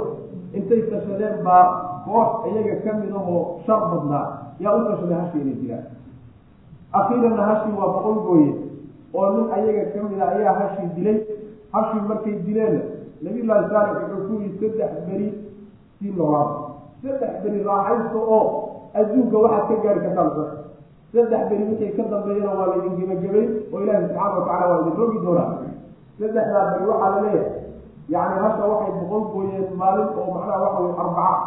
intay 0.58 0.82
tashadeen 0.92 1.44
baa 1.46 1.64
koox 2.06 2.30
iyaga 2.52 2.76
ka 2.84 2.92
mid 3.00 3.12
ahoo 3.20 3.60
shar 3.66 3.80
badnaa. 3.92 4.26
Yaa 4.60 4.76
u 4.78 4.82
tashaday 4.90 5.18
hashii 5.22 5.42
inay 5.42 5.58
dilaan 5.62 5.86
akhiiranna 7.00 7.44
hashii 7.50 7.74
waa 7.80 7.90
boqol 7.96 8.18
gooye 8.28 8.52
oo 9.14 9.30
nin 9.36 9.46
ayaga 9.58 9.84
ka 9.94 10.00
mid 10.10 10.20
a 10.22 10.26
ayaa 10.36 10.54
hashii 10.60 10.90
dilay. 10.96 11.18
Hashii 11.74 12.02
markay 12.10 12.36
dileenna 12.48 12.82
nabiyullaahi 13.24 13.70
saalix 13.72 13.96
wuxuu 14.02 14.28
ku 14.28 14.34
yihi 14.42 14.58
saddex 14.60 14.92
beri 15.08 15.28
sii 16.00 16.12
noolaada 16.18 16.56
saddex 17.04 17.34
beri 17.44 17.60
raaxaysta 17.68 18.18
oo 18.38 18.42
adduunka 19.00 19.38
waxaad 19.46 19.68
ka 19.70 19.76
gaari 19.84 20.00
kartaan 20.06 20.30
saddex 21.14 21.42
beri 21.50 21.64
wixii 21.70 21.92
ka 21.98 22.04
dambeeyana 22.12 22.52
waa 22.60 22.68
laydin 22.72 22.96
gebagabayn 23.00 23.50
oo 23.74 23.80
ilaahi 23.84 24.04
subxaana 24.08 24.36
watacala 24.40 24.66
waa 24.72 24.80
idin 24.82 24.96
rogi 25.00 25.20
doonaa. 25.26 25.50
Saddexdaa 26.20 26.64
beri 26.74 26.86
waxaa 26.92 27.10
la 27.16 27.22
leeyahay 27.26 27.52
yacni 28.14 28.38
hasha 28.44 28.64
waxay 28.72 28.92
boqol 29.02 29.24
gooyeen 29.34 29.68
maalin 29.82 30.08
oo 30.20 30.28
macnaha 30.36 30.62
waxa 30.64 30.80
weye 30.84 30.96
arbaca 31.04 31.38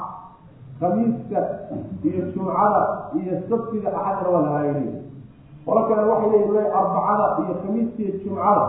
khamiiska 0.80 1.38
iyo 2.04 2.20
jumcada 2.34 2.82
iyo 3.20 3.32
sabtiga 3.50 3.88
axadna 3.98 4.28
waa 4.34 4.42
lahaayay 4.46 4.88
qolo 5.66 5.80
kale 5.88 6.02
waxay 6.10 6.30
leeyihiin 6.30 6.66
arbacada 6.80 7.26
iyo 7.44 7.54
khamiiska 7.62 8.00
iyo 8.02 8.12
jumcada 8.24 8.64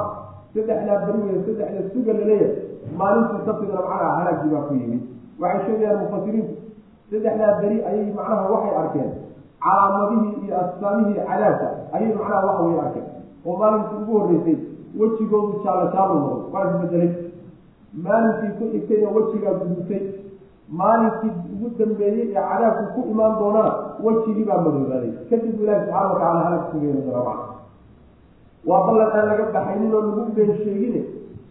saddexdaa 0.54 0.98
beri 1.06 1.20
wey 1.28 1.38
saddexda 1.46 1.82
suga 1.94 2.14
la 2.14 2.24
leeyahay 2.30 2.56
maalinta 3.00 3.36
sabtigana 3.46 3.82
macnaha 3.90 4.16
halaagii 4.20 4.50
baa 4.54 4.64
ku 4.68 4.74
yimid 4.82 5.02
waxay 5.42 5.62
sheegayaan 5.66 6.00
mufasiriintu 6.04 6.54
saddexdaa 7.12 7.54
beri 7.62 7.78
ayay 7.90 8.06
macnaha 8.18 8.44
waxay 8.54 8.74
arkeen 8.82 9.10
calaamadihii 9.66 10.34
iyo 10.46 10.54
astaamihii 10.64 11.22
cadaabka 11.30 11.68
ayay 11.96 12.12
macnaha 12.20 12.46
waxa 12.48 12.64
way 12.68 12.78
arkeen 12.86 13.08
oo 13.46 13.56
maalinkii 13.62 13.98
ugu 14.02 14.14
horreysay 14.20 14.58
wejigoodu 15.00 15.54
jaallo 15.66 15.86
jaallo 15.96 16.16
noqday 16.20 16.54
waa 16.54 16.66
isbedelay 16.72 17.12
maalinkii 17.94 18.52
ku 18.60 18.66
xigtayna 18.74 19.10
wejigaa 19.16 19.54
gudutay 19.62 20.02
maalinkii 20.80 21.32
ugu 21.54 21.68
dambeeyey 21.80 22.28
ee 22.30 22.34
cadaabku 22.50 22.86
ku 22.96 23.02
imaan 23.12 23.34
doonana 23.40 23.72
wejigii 24.04 24.46
baa 24.50 24.62
madoobaaday 24.66 25.12
kadib 25.30 25.62
ilaahi 25.62 25.82
subxana 25.86 26.10
watacala 26.14 26.42
halag 26.48 26.64
sugeena 26.72 27.02
doona 27.06 27.24
macna 27.30 27.56
waa 28.70 28.82
ballan 28.88 29.10
aan 29.18 29.26
laga 29.32 29.46
baxaynin 29.56 29.94
oo 29.96 30.02
lagu 30.02 30.32
been 30.36 30.52
sheegine. 30.64 31.02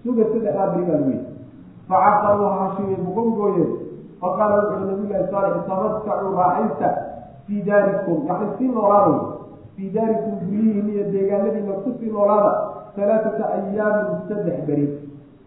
Suga 0.02 0.24
saddexdaa 0.32 0.66
beri 0.72 0.84
baa 0.88 0.96
lagu 0.98 1.10
yihi 1.10 1.24
facaqaruu 1.88 2.50
hashimay 2.58 2.98
bugongooyeen 3.06 3.70
faqaala 4.20 4.56
wuxuui 4.62 4.86
nabiylahi 4.90 5.26
saalix 5.32 5.56
tamatacuu 5.68 6.32
raaxaysta 6.40 6.88
fii 7.46 7.62
daarikum. 7.68 8.18
Yani 8.28 8.46
sii 8.58 8.68
noolaada 8.76 9.18
fii 9.76 9.90
daarikum 9.96 10.34
guryihiin 10.46 10.88
iyo 10.94 11.04
deegaanadiina 11.12 11.72
ku 11.84 11.90
sii 11.98 12.10
noolaada 12.16 12.52
alaaata 13.02 13.44
ayaamin 13.56 14.06
saddex 14.28 14.58
beri 14.68 14.86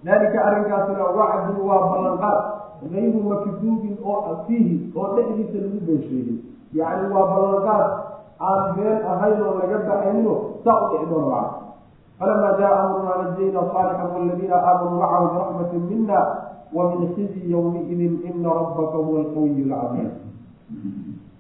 daalika 0.06 0.40
arrinkaasina 0.48 1.04
wacdun 1.20 1.58
waa 1.70 1.82
ballanqaad. 1.92 2.40
Gayru 2.92 3.20
makduubin 3.30 3.98
oo 4.04 4.46
fiihi 4.48 4.76
oo 4.96 5.08
dhexdiisa 5.16 5.58
lagu 5.64 5.80
been 5.88 6.02
sheegin 6.08 6.38
yacni 6.74 7.08
waa 7.14 7.28
ballanqaad. 7.34 7.90
Aan 8.42 8.76
been 8.76 8.98
ahayn 9.14 9.40
laga 9.40 9.78
baxayno 9.88 10.34
saa 10.64 10.78
u 10.82 10.86
dhici 10.92 11.06
doona 11.10 11.28
macna 11.30 11.62
falamaa 12.20 12.58
jaa 12.60 12.74
amrunaa 12.82 13.18
najayna 13.24 13.62
saalixan 13.74 14.10
waladiina 14.16 14.56
aamanuu 14.70 14.98
macahu 15.02 15.28
biraxmatin 15.34 15.84
mina 15.90 16.20
wa 16.76 16.84
min 16.90 17.02
khizyi 17.16 17.52
yawmiidin 17.54 18.14
ina 18.30 18.50
rabbaka 18.60 18.98
huwa 19.06 19.20
alqawiyu 19.26 19.66
lcadiim 19.70 20.10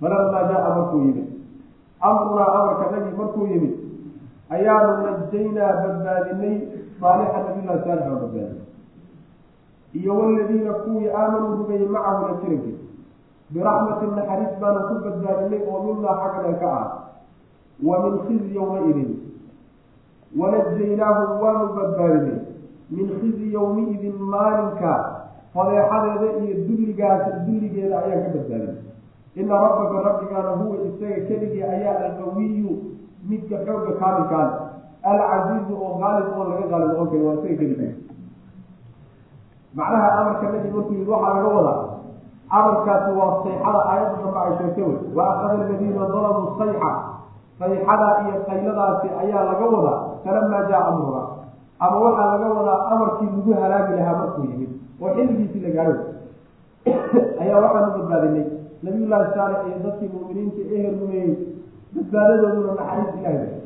falamaa 0.01 0.43
jaa 0.51 0.69
markuu 0.75 0.99
yimid 1.05 1.27
amrunaa 2.09 2.49
amarkanagii 2.59 3.17
markuu 3.17 3.47
yimid 3.51 3.73
ayaanu 4.49 4.93
najaynaa 5.05 5.73
badbaadinay 5.83 6.55
saalixa 7.01 7.39
nabilahi 7.47 7.79
saalix 7.85 8.05
badbaadinay 8.09 8.59
iyo 9.99 10.11
waladiina 10.19 10.73
kuwii 10.83 11.09
aamanuu 11.19 11.55
rumeeyey 11.61 11.87
macahu 11.95 12.21
la 12.27 12.33
jirankiis 12.41 12.79
biraxmatin 13.53 14.11
naxariis 14.17 14.53
baanu 14.61 14.79
ku 14.89 14.93
badbaadinay 15.05 15.61
oo 15.71 15.79
minaa 15.87 16.15
xaggan 16.33 16.55
ka 16.61 16.69
ah 16.81 16.87
wa 17.87 17.95
min 18.03 18.13
khizyi 18.27 18.55
yowmaidin 18.55 19.09
wanajaynaahum 20.39 21.41
waanu 21.43 21.65
badbaadinay 21.77 22.39
min 22.95 23.07
khizyi 23.19 23.53
yowmiidin 23.57 24.15
maalinka 24.33 24.93
fadeexadeeda 25.53 26.29
iyo 26.45 26.55
dulligaas 26.67 27.23
dulligeeda 27.47 27.95
ayaan 28.03 28.23
ka 28.23 28.29
badbaadinay 28.37 28.75
ina 29.41 29.53
rabbaka 29.63 29.97
rabbigaana 30.09 30.49
huwa 30.61 30.75
isaga 30.87 31.19
keligii 31.27 31.63
ayaa 31.63 31.99
alqawiyu 32.07 32.71
midka 33.29 33.57
xoogga 33.65 33.91
kaamilkaan 34.01 34.49
alcasiizu 35.09 35.73
oo 35.85 35.91
qaalib 36.01 36.27
oo 36.37 36.43
laga 36.49 36.65
qaalib 36.71 36.89
noqon 36.91 37.07
kari 37.11 37.23
waa 37.27 37.33
isaga 37.33 37.55
keligii 37.59 37.91
macnaha 39.77 40.07
amarka 40.19 40.45
nabi 40.53 40.69
markuu 40.75 41.11
waxaa 41.11 41.33
laga 41.37 41.49
wadaa 41.57 41.79
amarkaasi 42.57 43.11
waa 43.19 43.33
sayxada 43.43 43.79
aayadda 43.91 44.17
dambe 44.23 44.39
ay 44.45 44.51
sheegtay 44.59 44.83
wey 44.83 44.97
wa 45.17 45.23
akhada 45.31 45.53
aladiina 45.65 46.03
dalamuu 46.13 46.49
sayxa 46.59 46.91
sayxada 47.59 48.07
iyo 48.23 48.35
qayladaasi 48.47 49.07
ayaa 49.21 49.43
laga 49.49 49.65
wadaa 49.75 49.99
falamaa 50.23 50.63
jaa 50.71 50.83
amruna 50.91 51.21
ama 51.85 51.97
waxaa 52.05 52.27
laga 52.33 52.47
wadaa 52.57 52.79
amarkii 52.93 53.29
lagu 53.35 53.51
halaagi 53.61 53.93
lahaa 53.99 54.17
markuu 54.21 54.43
yimid 54.51 54.71
oo 55.01 55.09
xilligiisii 55.15 55.61
la 55.65 55.71
gaadho 55.77 55.95
ayaa 57.43 57.59
waxaanu 57.65 57.91
badbaadinay 57.97 58.45
nabiyullaahi 58.85 59.33
saalix 59.37 59.59
iyo 59.69 59.77
dadkii 59.85 60.09
mu'miniinta 60.15 60.61
ehel 60.75 60.95
rumeeyey 61.01 61.33
badbaadadooduna 61.95 62.73
naxariis 62.79 63.15
ilaahi 63.19 63.60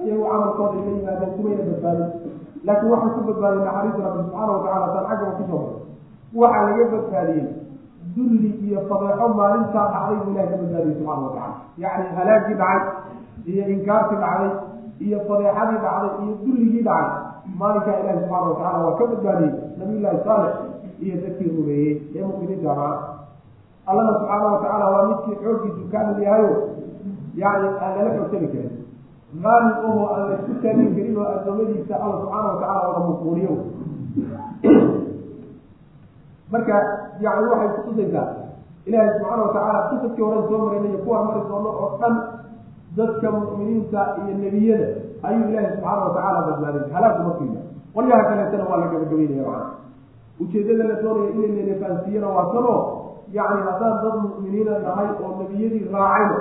ayagu 0.00 0.24
camalkooda 0.30 0.76
ila 0.80 0.90
yimaadeen 0.96 1.30
kumayna 1.36 1.62
badbaadin 1.70 2.08
laakiin 2.66 2.90
waxay 2.92 3.10
ku 3.16 3.20
badbaadiyey 3.28 3.64
naxariis 3.66 3.96
rabbi 4.06 4.20
subxaana 4.24 4.52
watacala 4.56 4.86
taan 4.94 5.06
xagga 5.10 5.26
ku 5.38 5.44
soo 5.50 5.60
baray 5.62 6.42
waxaa 6.42 6.64
laga 6.68 6.84
badbaadiyey 6.94 7.46
dulli 8.16 8.50
iyo 8.66 8.78
fadeexo 8.90 9.26
maalintaa 9.40 9.86
dhacday 9.94 10.16
buu 10.24 10.30
ilahi 10.34 10.48
ka 10.52 10.56
badbaadiyey 10.62 10.96
subxaana 10.98 11.22
watacala 11.26 11.54
yacni 11.82 12.06
halaagii 12.18 12.56
dhacay 12.62 12.82
iyo 13.52 13.62
inkaartii 13.74 14.20
dhacday 14.24 14.52
iyo 15.06 15.18
fadeexadii 15.28 15.80
dhacday 15.84 16.10
iyo 16.24 16.34
dulligii 16.44 16.82
dhacay 16.88 17.08
maalinkaa 17.60 17.96
ilahi 18.02 18.18
subxaana 18.22 18.46
watacala 18.52 18.78
waa 18.86 18.96
ka 19.00 19.04
badbaadiyey 19.12 19.52
nabiyullaahi 19.78 20.20
saalix 20.28 20.54
iyo 21.04 21.14
dadkii 21.22 21.50
rumeeyey. 21.56 21.94
Ee 22.16 22.24
mu'miniinta 22.28 22.70
ahaa 22.72 22.94
allahna 23.90 24.12
subxaana 24.18 24.44
watacaala 24.52 24.86
waa 24.94 25.04
midkii 25.10 25.36
xooggiisu 25.42 25.82
kaamil 25.92 26.22
yahayo. 26.26 26.50
Yani 27.42 27.68
aan 27.84 27.92
lala 27.96 28.10
xoogsani 28.16 28.48
karin 28.52 28.72
qaalib 29.44 29.76
oho 29.88 30.02
aan 30.14 30.22
la 30.30 30.34
isku 30.38 30.52
taagin 30.62 30.90
karin 30.96 31.16
oo 31.20 31.26
addoomadiisa 31.36 31.94
alla 32.04 32.14
subxaana 32.20 32.48
watacala 32.52 32.88
oga 32.90 33.00
muquuniyo 33.08 33.52
marka 36.52 36.74
yani 37.20 37.46
waxay 37.50 37.68
kutusaysaa 37.76 38.28
ilaahay 38.86 39.10
subxaana 39.18 39.42
watacaala 39.42 39.80
qisadkii 39.90 40.22
horen 40.26 40.44
soo 40.48 40.58
marayna 40.64 40.88
iyo 40.88 40.98
kuwaan 41.04 41.26
mari 41.28 41.40
doono 41.48 41.68
oo 41.82 41.88
dhan 42.00 42.14
dadka 42.96 43.28
mu'miniinta 43.36 44.00
iyo 44.24 44.34
nebiyada 44.42 44.88
ayuu 45.26 45.48
ilaahay 45.50 45.70
subxaana 45.74 46.02
watacaala 46.06 46.40
badbaadin. 46.48 46.92
Halaagu 46.94 47.22
markiina 47.28 47.60
qolyaha 47.94 48.22
kaleetana 48.28 48.64
waa 48.70 48.78
la 48.82 48.86
gabagabeynaya 48.92 49.42
macana 49.48 49.70
ujeedada 50.40 50.84
la 50.90 50.96
doonaya 51.02 51.30
inay 51.36 51.50
lelefaansiiyana 51.58 52.28
waa 52.36 52.46
tanoo 52.54 52.78
yacni 53.36 53.60
haddaan 53.68 53.94
dad 54.04 54.14
mu'miniina 54.24 54.72
nahay 54.86 55.08
oo 55.24 55.30
nebiyadii 55.42 55.82
raacayno 55.94 56.36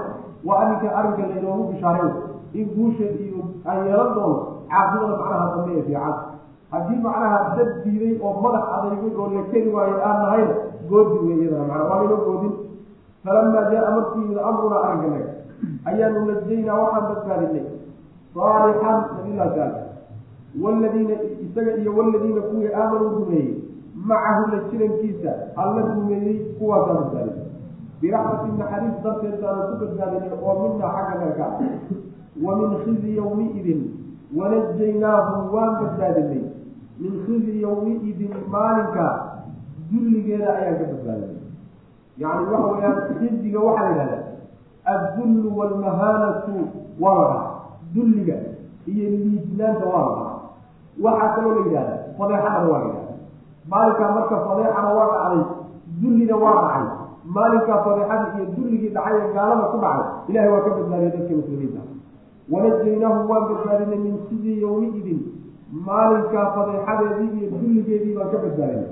waa 0.47 0.57
arrinka 0.63 0.87
arrinka 0.99 1.23
laynoogu 1.31 1.63
bishaaray 1.71 2.11
in 2.59 2.65
guusha 2.75 3.07
iyo 3.25 3.41
aan 3.69 3.79
yeelan 3.87 4.11
doono 4.15 4.37
caaqibada 4.71 5.15
macnaha 5.21 5.45
dambe 5.55 5.71
ee 5.79 5.83
fiican. 5.87 6.15
Haddii 6.71 6.99
macnaha 7.05 7.37
dad 7.57 7.69
diiday 7.83 8.13
oo 8.25 8.33
madax 8.43 8.65
adaygay 8.77 9.11
oo 9.21 9.27
la 9.35 9.41
keli 9.51 9.69
waayo 9.75 9.95
aan 10.07 10.17
nahayna 10.23 10.55
goodi 10.89 11.17
wey 11.27 11.37
iyadana 11.41 11.65
macnaa 11.69 11.87
waa 11.89 11.99
laynoo 12.01 12.21
goodin. 12.27 12.53
Falamaa 13.25 13.63
jaa 13.71 13.91
markuu 13.95 14.21
yimid 14.21 14.39
amruna 14.49 14.77
arrinkanag 14.87 15.25
ayaanu 15.89 16.19
najaynaa 16.29 16.77
waxaan 16.83 17.05
badbaadinay. 17.09 17.65
Saalixan 18.35 18.97
nabilah 19.15 19.49
taala 19.55 19.79
waladiina 20.63 21.15
isaga 21.45 21.71
iyo 21.81 21.91
waladiina 21.97 22.41
kuwii 22.49 22.71
aamanuu 22.79 23.09
rumeeyey 23.19 23.53
macahu 24.09 24.43
la 24.51 24.57
jirankiisa 24.69 25.31
alla 25.61 25.81
rumeeyey 25.95 26.35
kuwaasaa 26.59 26.93
badbaadinay. 26.99 27.43
Biraxmatin 28.01 28.53
naxariis 28.59 28.97
darteed 29.03 29.35
baanu 29.41 29.61
ku 29.69 29.75
badbaadinay 29.81 30.31
oo 30.45 30.53
minaa 30.61 30.91
xagga 30.95 31.15
naga 31.25 31.47
wa 32.43 32.55
min 32.59 32.71
khizyi 32.83 33.15
yowmiidin 33.19 33.81
wanajaynaahu 34.37 35.55
waan 35.55 35.73
badbaadinay 35.81 36.43
min 36.99 37.13
khizyi 37.25 37.61
yowmiidin 37.61 38.33
maalinka 38.53 39.05
dulligeeda 39.91 40.49
ayaan 40.59 40.77
ka 40.79 40.85
badbaadinay 40.91 41.35
yacni 42.23 42.45
waxa 42.51 42.67
weeyaan 42.71 42.97
khiziga 43.19 43.59
waxaa 43.67 43.89
yidhahdaa 43.89 44.23
addullu 44.93 45.57
waalmahaanatu 45.59 46.53
waa 47.03 47.23
la 47.31 47.39
dulliga 47.95 48.35
iyo 48.93 49.09
liidnaanta 49.09 49.85
waa 49.93 50.05
la 50.17 50.25
waxaa 51.05 51.29
kaloo 51.35 51.53
la 51.55 51.61
yidhahdaa 51.65 51.97
fadeexadana 52.17 52.69
waa 52.73 52.83
la 52.87 52.93
maalinkaa 53.71 54.11
marka 54.17 54.35
fadeexana 54.47 54.89
waa 54.97 55.07
dhacday 55.13 55.43
dullina 56.01 56.35
waa 56.43 56.55
dhacay 56.61 56.85
maalinkaa 57.37 57.79
fadeexadii 57.87 58.37
iyo 58.37 58.45
dulligii 58.57 58.89
dhacay 58.97 59.17
ee 59.23 59.33
gaalada 59.37 59.65
ku 59.73 59.77
dhacay 59.83 60.07
ilahay 60.29 60.49
waa 60.53 60.61
ka 60.65 60.69
badbaadiyay 60.77 61.11
dadka 61.17 61.35
muslimiinta 61.41 61.81
wanajaynaahu 62.51 63.29
waan 63.31 63.43
badbaadinay 63.51 63.99
min 63.99 64.17
khizyi 64.29 64.61
yowmiidin 64.61 65.19
maalinkaa 65.87 66.45
fadeexadeedii 66.55 67.39
iyo 67.39 67.49
dulligeedii 67.51 68.15
baan 68.17 68.29
ka 68.33 68.37
badbaadinay 68.37 68.85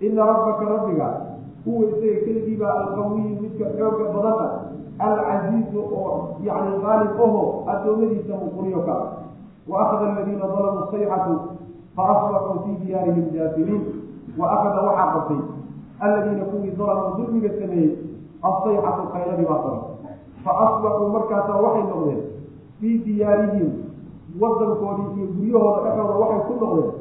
ina 0.00 0.26
rabbaka 0.26 0.64
rabbiga 0.74 1.08
huwa 1.64 1.84
isaga 1.88 2.20
keligiibaa 2.24 2.72
alqawiyu 2.80 3.40
midka 3.42 3.64
xooga 3.78 4.04
badan 4.14 4.38
ah 4.46 5.08
alcasiizu 5.08 5.80
oo 5.80 6.36
yani 6.46 6.72
qaalib 6.84 7.20
aho 7.26 7.42
addoommadiisa 7.72 8.34
muquriyo 8.42 8.80
ka 8.88 8.94
ah 9.02 9.08
wa 9.68 9.76
akhada 9.82 10.12
aladiina 10.12 10.46
dalamuu 10.54 10.86
sayxatu 10.92 11.34
faasbaxuu 11.96 12.58
fii 12.64 12.76
diyaarihim 12.86 13.26
jaafiliin 13.36 13.82
wa 14.38 14.46
akhada 14.54 14.80
waxaa 14.88 15.12
qabtay 15.14 15.40
aladiina 16.00 16.44
kuwii 16.50 16.70
dalamuu 16.78 17.16
dulmiga 17.18 17.50
sameeyey 17.60 17.90
asayxatu 18.50 19.02
khayradii 19.12 19.46
baa 19.50 19.58
qabay 19.64 19.82
fa 20.44 20.52
asbaxuu 20.66 21.08
markaasaa 21.16 21.60
waxay 21.66 21.82
noqdeen 21.90 22.20
fii 22.84 22.98
diyaarihim 23.08 23.70
wadankoodii 24.40 25.08
iyo 25.16 25.26
guryahooda 25.36 25.80
dhexooda 25.96 26.14
waxay 26.22 26.40
ku 26.48 26.54
noqdeen 26.60 26.92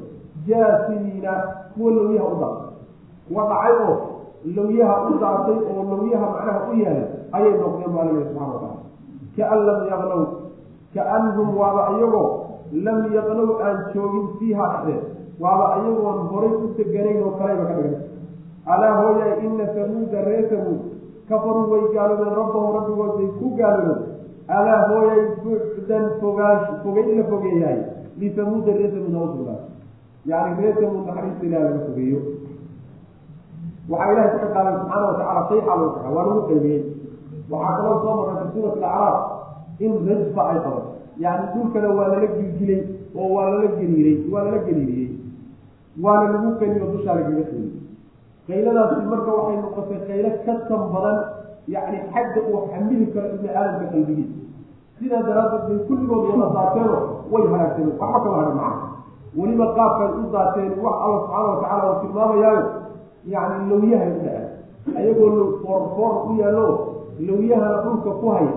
jaasimiina 0.47 1.33
kuwa 1.75 1.91
lawyaha 1.91 2.27
u 2.33 2.39
daatay 2.39 2.69
kuwa 3.27 3.43
dhacay 3.51 3.73
oo 3.87 3.95
lawyaha 4.55 4.95
u 5.09 5.13
daatay 5.23 5.57
oo 5.71 5.83
lawyaha 5.91 6.25
macnaha 6.33 6.59
u 6.71 6.73
yaalay 6.83 7.07
ayay 7.37 7.53
noqdeen 7.61 7.95
laleeyahy 7.95 8.25
subxana 8.29 8.53
watacala 8.53 8.77
kaan 9.37 9.59
lam 9.67 9.79
yaqnow 9.91 10.23
kaanhum 10.95 11.49
waaba 11.61 11.83
iyagoo 11.97 12.29
lam 12.85 12.99
yaqnow 13.17 13.49
aan 13.67 13.77
joogin 13.93 14.27
fiiha 14.39 14.65
dhexdeed 14.73 15.03
waaba 15.43 15.65
iyagoon 15.81 16.19
horay 16.31 16.53
u 16.63 16.67
deganayn 16.77 17.23
oo 17.27 17.31
kaleyba 17.39 17.65
ka 17.69 17.73
dhigan 17.79 18.01
alaa 18.73 18.93
hooyaay 19.01 19.33
ina 19.45 19.65
samuuda 19.75 20.21
ree 20.27 20.43
samuud 20.49 20.81
kafaruu 21.29 21.71
way 21.71 21.83
gaaloobeen 21.95 22.35
rabbahum 22.41 22.75
rabbigood 22.77 23.11
bay 23.17 23.29
ku 23.39 23.47
gaaloobeen 23.59 24.12
alaa 24.47 24.79
hooyay 24.89 25.21
bucdan 25.43 26.05
fogaash 26.21 26.65
fogay 26.83 27.15
la 27.17 27.23
fogeeyahay 27.31 27.79
lisamuuda 28.19 28.71
reer 28.79 28.91
samuud 28.95 29.15
ha 29.17 29.23
usugnaado 29.27 29.61
yani 30.31 30.61
reer 30.61 30.75
samuud 30.81 31.05
naxariista 31.07 31.45
ilaah 31.47 31.61
laga 31.67 31.79
fogeeyo 31.87 32.19
waxaa 33.89 34.11
ilahay 34.13 34.39
ka 34.43 34.47
qaaday 34.55 34.73
subxaana 34.79 35.05
watacala 35.09 35.41
sayxa 35.49 35.75
loo 35.81 35.89
kaxa 35.95 36.09
waa 36.15 36.25
lagu 36.27 36.41
qaybiyey 36.49 36.81
waxaa 37.51 37.75
kaloo 37.77 37.97
soo 38.03 38.15
marray 38.19 38.37
fi 38.43 38.51
suurati 38.55 38.79
alacraaf 38.83 39.17
in 39.85 39.91
rajfa 40.09 40.41
ay 40.51 40.57
qaban 40.65 40.85
yani 41.23 41.43
dhulkana 41.53 41.89
waa 41.97 42.07
lala 42.13 42.27
gilgilay 42.37 42.81
oo 43.19 43.27
waa 43.35 43.47
lala 43.53 43.67
geliiray 43.79 44.17
waa 44.33 44.43
lala 44.45 44.59
geliiriyey 44.67 45.11
waana 46.03 46.27
lagu 46.35 46.51
qeliyo 46.59 46.85
dushaa 46.93 47.15
lagaga 47.19 47.43
qeliy 47.51 47.71
qayladaasi 48.47 49.05
marka 49.13 49.31
waxay 49.37 49.57
noqotay 49.63 49.99
qaylo 50.09 50.29
ka 50.45 50.53
tan 50.69 50.81
badan 50.93 51.17
yani 51.67 51.97
xagga 52.13 52.41
uu 52.49 52.59
xamili 52.71 53.05
karo 53.13 53.27
ibni 53.35 53.49
aadamka 53.49 53.85
qalbigiisa 53.93 54.35
sidaa 54.99 55.21
daraaddeed 55.27 55.67
bay 55.69 55.79
kulligood 55.87 56.23
wada 56.29 56.47
daateeno 56.57 56.95
way 57.31 57.43
halaagsameen 57.51 57.95
waxba 57.99 58.19
kama 58.23 58.37
hadhin 58.37 58.55
macana 58.55 58.91
weliba 59.37 59.65
qaabkay 59.77 60.09
u 60.19 60.31
daateen 60.35 60.71
wax 60.85 60.95
alla 61.05 61.19
subxaana 61.19 61.47
watacala 61.51 61.83
uu 61.91 61.99
tilmaamayaayo 62.01 62.63
yani 63.33 63.69
lawyahay 63.69 64.11
u 64.11 64.19
dhaca 64.25 64.97
ayagoo 64.99 65.31
foorfoor 65.63 66.13
u 66.29 66.35
yaallo 66.41 66.67
lawyahana 67.27 67.77
dhulka 67.83 68.11
ku 68.21 68.27
haya 68.35 68.53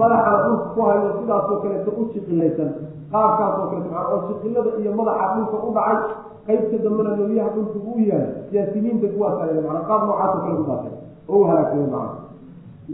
madaxana 0.00 0.38
dhulka 0.48 0.66
ku 0.74 0.80
hayo 0.88 1.08
sidaasoo 1.20 1.56
kaleeto 1.62 1.90
u 2.00 2.04
jiqilaysan 2.12 2.70
qaabkaasoo 3.12 3.66
kaleeto 3.70 3.90
maa 3.94 4.04
oo 4.12 4.18
jiqilada 4.28 4.70
iyo 4.80 4.90
madaxa 5.00 5.26
dhulka 5.36 5.56
u 5.68 5.72
dhacay 5.76 5.98
qaybta 6.46 6.76
dambena 6.84 7.10
lawyaha 7.20 7.48
dhulka 7.54 7.78
u 7.90 8.00
yaalla 8.10 8.28
siyaasimiinta 8.50 9.06
kuwaas 9.14 9.36
ale 9.42 9.60
mana 9.68 9.80
qaab 9.88 10.00
noocaasoo 10.08 10.40
kale 10.44 10.58
u 10.62 10.64
daatay 10.70 10.94
oo 11.28 11.38
u 11.40 11.44
halaagsamay 11.48 11.86
macana 11.86 12.25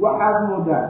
waxaad 0.00 0.36
moodaa 0.48 0.84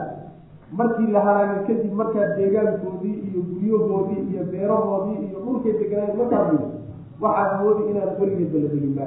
markii 0.77 1.11
la 1.11 1.19
halaagay 1.19 1.59
kadib 1.67 1.93
markaa 1.93 2.27
deegaankoodii 2.37 3.15
iyo 3.27 3.41
guryahoodii 3.49 4.21
iyo 4.31 4.43
beerahoodii 4.51 5.17
iyo 5.27 5.39
dhulkay 5.45 5.73
deganaayen 5.79 6.17
markaa 6.17 6.43
waxaad 7.21 7.51
moodi 7.61 7.83
inaan 7.91 8.09
weligeedba 8.19 8.59
la 8.63 8.69
deginba 8.73 9.05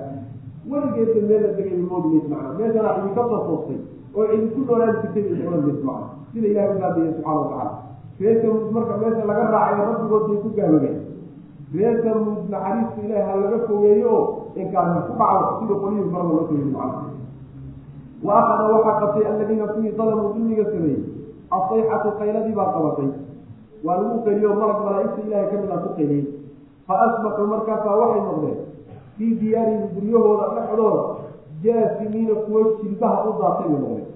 weligeedba 0.70 1.20
meel 1.28 1.44
degay 1.56 1.78
moodi 1.90 2.08
mays 2.14 2.28
macana 2.30 2.54
meeshana 2.58 2.90
idinka 2.98 3.22
soo 3.30 3.40
toostay 3.48 3.78
oo 4.16 4.24
idinku 4.34 4.60
noolaan 4.68 4.96
jirtay 5.02 5.24
isma 5.32 5.56
mays 5.66 5.80
macana 5.88 6.06
sida 6.32 6.46
ilahay 6.52 6.70
u 6.76 6.80
baadiyay 6.82 7.12
subxana 7.16 7.40
watacala 7.40 7.72
reer 8.20 8.36
samuud 8.42 8.70
marka 8.76 8.94
meesha 9.02 9.24
laga 9.30 9.44
raacayo 9.54 9.84
rabbigood 9.90 10.24
bay 10.28 10.38
ku 10.44 10.48
gaaloobeen. 10.56 10.96
Reer 11.74 11.94
samuud 12.04 12.38
naxariista 12.52 13.00
ilahi 13.06 13.22
ha 13.28 13.34
laga 13.42 13.58
fogeeyo 13.68 14.08
oo 14.16 14.24
inkaarna 14.60 15.00
ku 15.08 15.12
dhacdo 15.20 15.48
sida 15.60 15.74
qolihii 15.82 16.10
farada 16.12 16.28
loo 16.36 16.44
fogeeyey 16.48 16.70
macana 16.76 17.00
wa 18.24 18.32
akada 18.40 18.64
waxaa 18.74 19.00
qabtay 19.00 19.24
aladiina 19.32 19.66
kuwii 19.72 19.92
dalamuu 19.98 20.32
dulmiga 20.34 20.64
sameeyey 20.64 21.02
asayxatu 21.56 22.08
qayladii 22.18 22.54
baa 22.58 22.72
qabatay 22.76 23.08
waa 23.84 23.96
lagu 24.02 24.18
qeliyo 24.26 24.54
malag 24.60 24.80
malaa-igta 24.86 25.20
ilahay 25.26 25.46
ka 25.50 25.56
mid 25.62 25.70
a 25.70 25.78
ku 25.84 25.90
qeliyey 25.98 26.24
fa 26.86 26.94
asbaxuu 27.06 27.46
markaasaa 27.52 27.96
waxay 28.02 28.22
noqdeen 28.28 28.56
fii 29.18 29.32
diyaarihim 29.40 29.84
guryahooda 29.94 30.46
dhexdooda 30.56 31.02
jaasimiina 31.64 32.34
kuwo 32.46 32.60
jilbaha 32.82 33.18
u 33.28 33.32
daatay 33.42 33.68
bay 33.68 33.80
noqdeen 33.84 34.06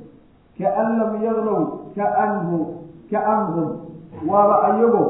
kaan 0.58 0.90
lam 1.00 1.12
yagnaw 1.26 1.60
kaanhu 1.96 2.58
kaanhum 3.12 3.68
waaba 4.30 4.56
ayagoo 4.68 5.08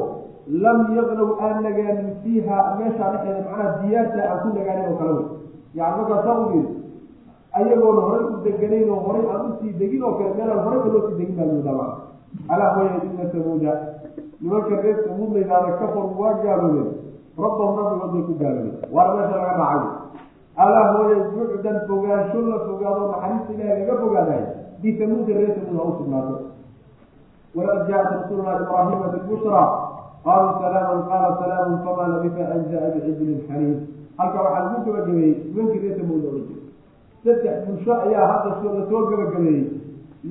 lam 0.65 0.79
yagnaw 0.97 1.29
aan 1.45 1.57
nagaanin 1.65 2.11
fiiha 2.23 2.57
meeshaa 2.79 3.09
dhexeeda 3.13 3.41
macnaha 3.47 3.73
diyaarta 3.81 4.21
aan 4.29 4.39
ku 4.43 4.49
nagaanin 4.57 4.85
oo 4.91 4.97
kale 5.01 5.13
wey 5.17 5.25
yani 5.79 5.95
markaasaa 6.01 6.37
u 6.43 6.45
yiri 6.53 6.69
ayagoona 7.53 8.01
horay 8.07 8.23
u 8.23 8.37
deganayn 8.43 8.89
oo 8.89 9.01
horay 9.07 9.25
aan 9.33 9.43
u 9.47 9.51
sii 9.59 9.73
degin 9.79 10.03
oo 10.03 10.13
kale 10.17 10.33
meelaan 10.37 10.63
horayba 10.65 10.87
loo 10.93 11.03
sii 11.07 11.17
degin 11.19 11.35
baa 11.65 12.11
alaa 12.47 12.73
hooya 12.75 13.01
ina 13.03 13.25
samuuda 13.31 13.73
nimanka 14.41 14.81
reer 14.81 14.97
samuud 15.07 15.33
layidhahda 15.33 15.71
kafar 15.79 16.05
waa 16.19 16.33
gaaloobeen 16.43 16.89
rabbahum 17.37 17.75
rabbigood 18.01 18.25
ku 18.25 18.33
gaaloobeen 18.39 18.93
waana 18.95 19.13
meesha 19.17 19.35
laga 19.41 19.53
raacay. 19.61 19.83
Alaa 20.63 20.85
hooya 20.93 21.17
bucdan 21.33 21.77
fogaansho 21.87 22.39
la 22.41 22.57
fogaado 22.67 23.01
naxariista 23.11 23.53
ilahi 23.53 23.79
laga 23.81 23.95
fogaadayo 24.01 24.47
bisamuuda 24.81 25.33
reer 25.39 25.51
samuud 25.55 25.77
ha 25.79 25.83
u 25.83 25.93
sugnaato. 25.99 26.35
Walaqad 27.55 27.87
jaءat 27.89 28.11
rasuluna 28.15 28.51
ibraahima 28.63 29.07
bilbushra 29.13 29.61
qaluu 30.25 30.53
salaaman 30.61 31.01
qaala 31.09 31.29
salaamun 31.41 31.77
fama 31.85 32.07
labisa 32.13 32.43
an 32.53 32.61
jaa 32.71 32.91
bicijlin 32.95 33.39
xaniif 33.47 33.79
halka 34.17 34.39
waxaa 34.45 34.63
lagu 34.65 34.79
gabagabeeyey 34.85 35.33
nimankii 35.51 35.81
reer 35.83 35.95
samuud 35.99 36.23
ohan 36.29 36.43
jiray 36.47 36.60
saddex 37.23 37.55
bulsho 37.67 37.93
ayaa 38.05 38.27
hadda 38.31 38.69
la 38.77 38.81
soo 38.89 39.01
gabagabeeyey. 39.09 39.65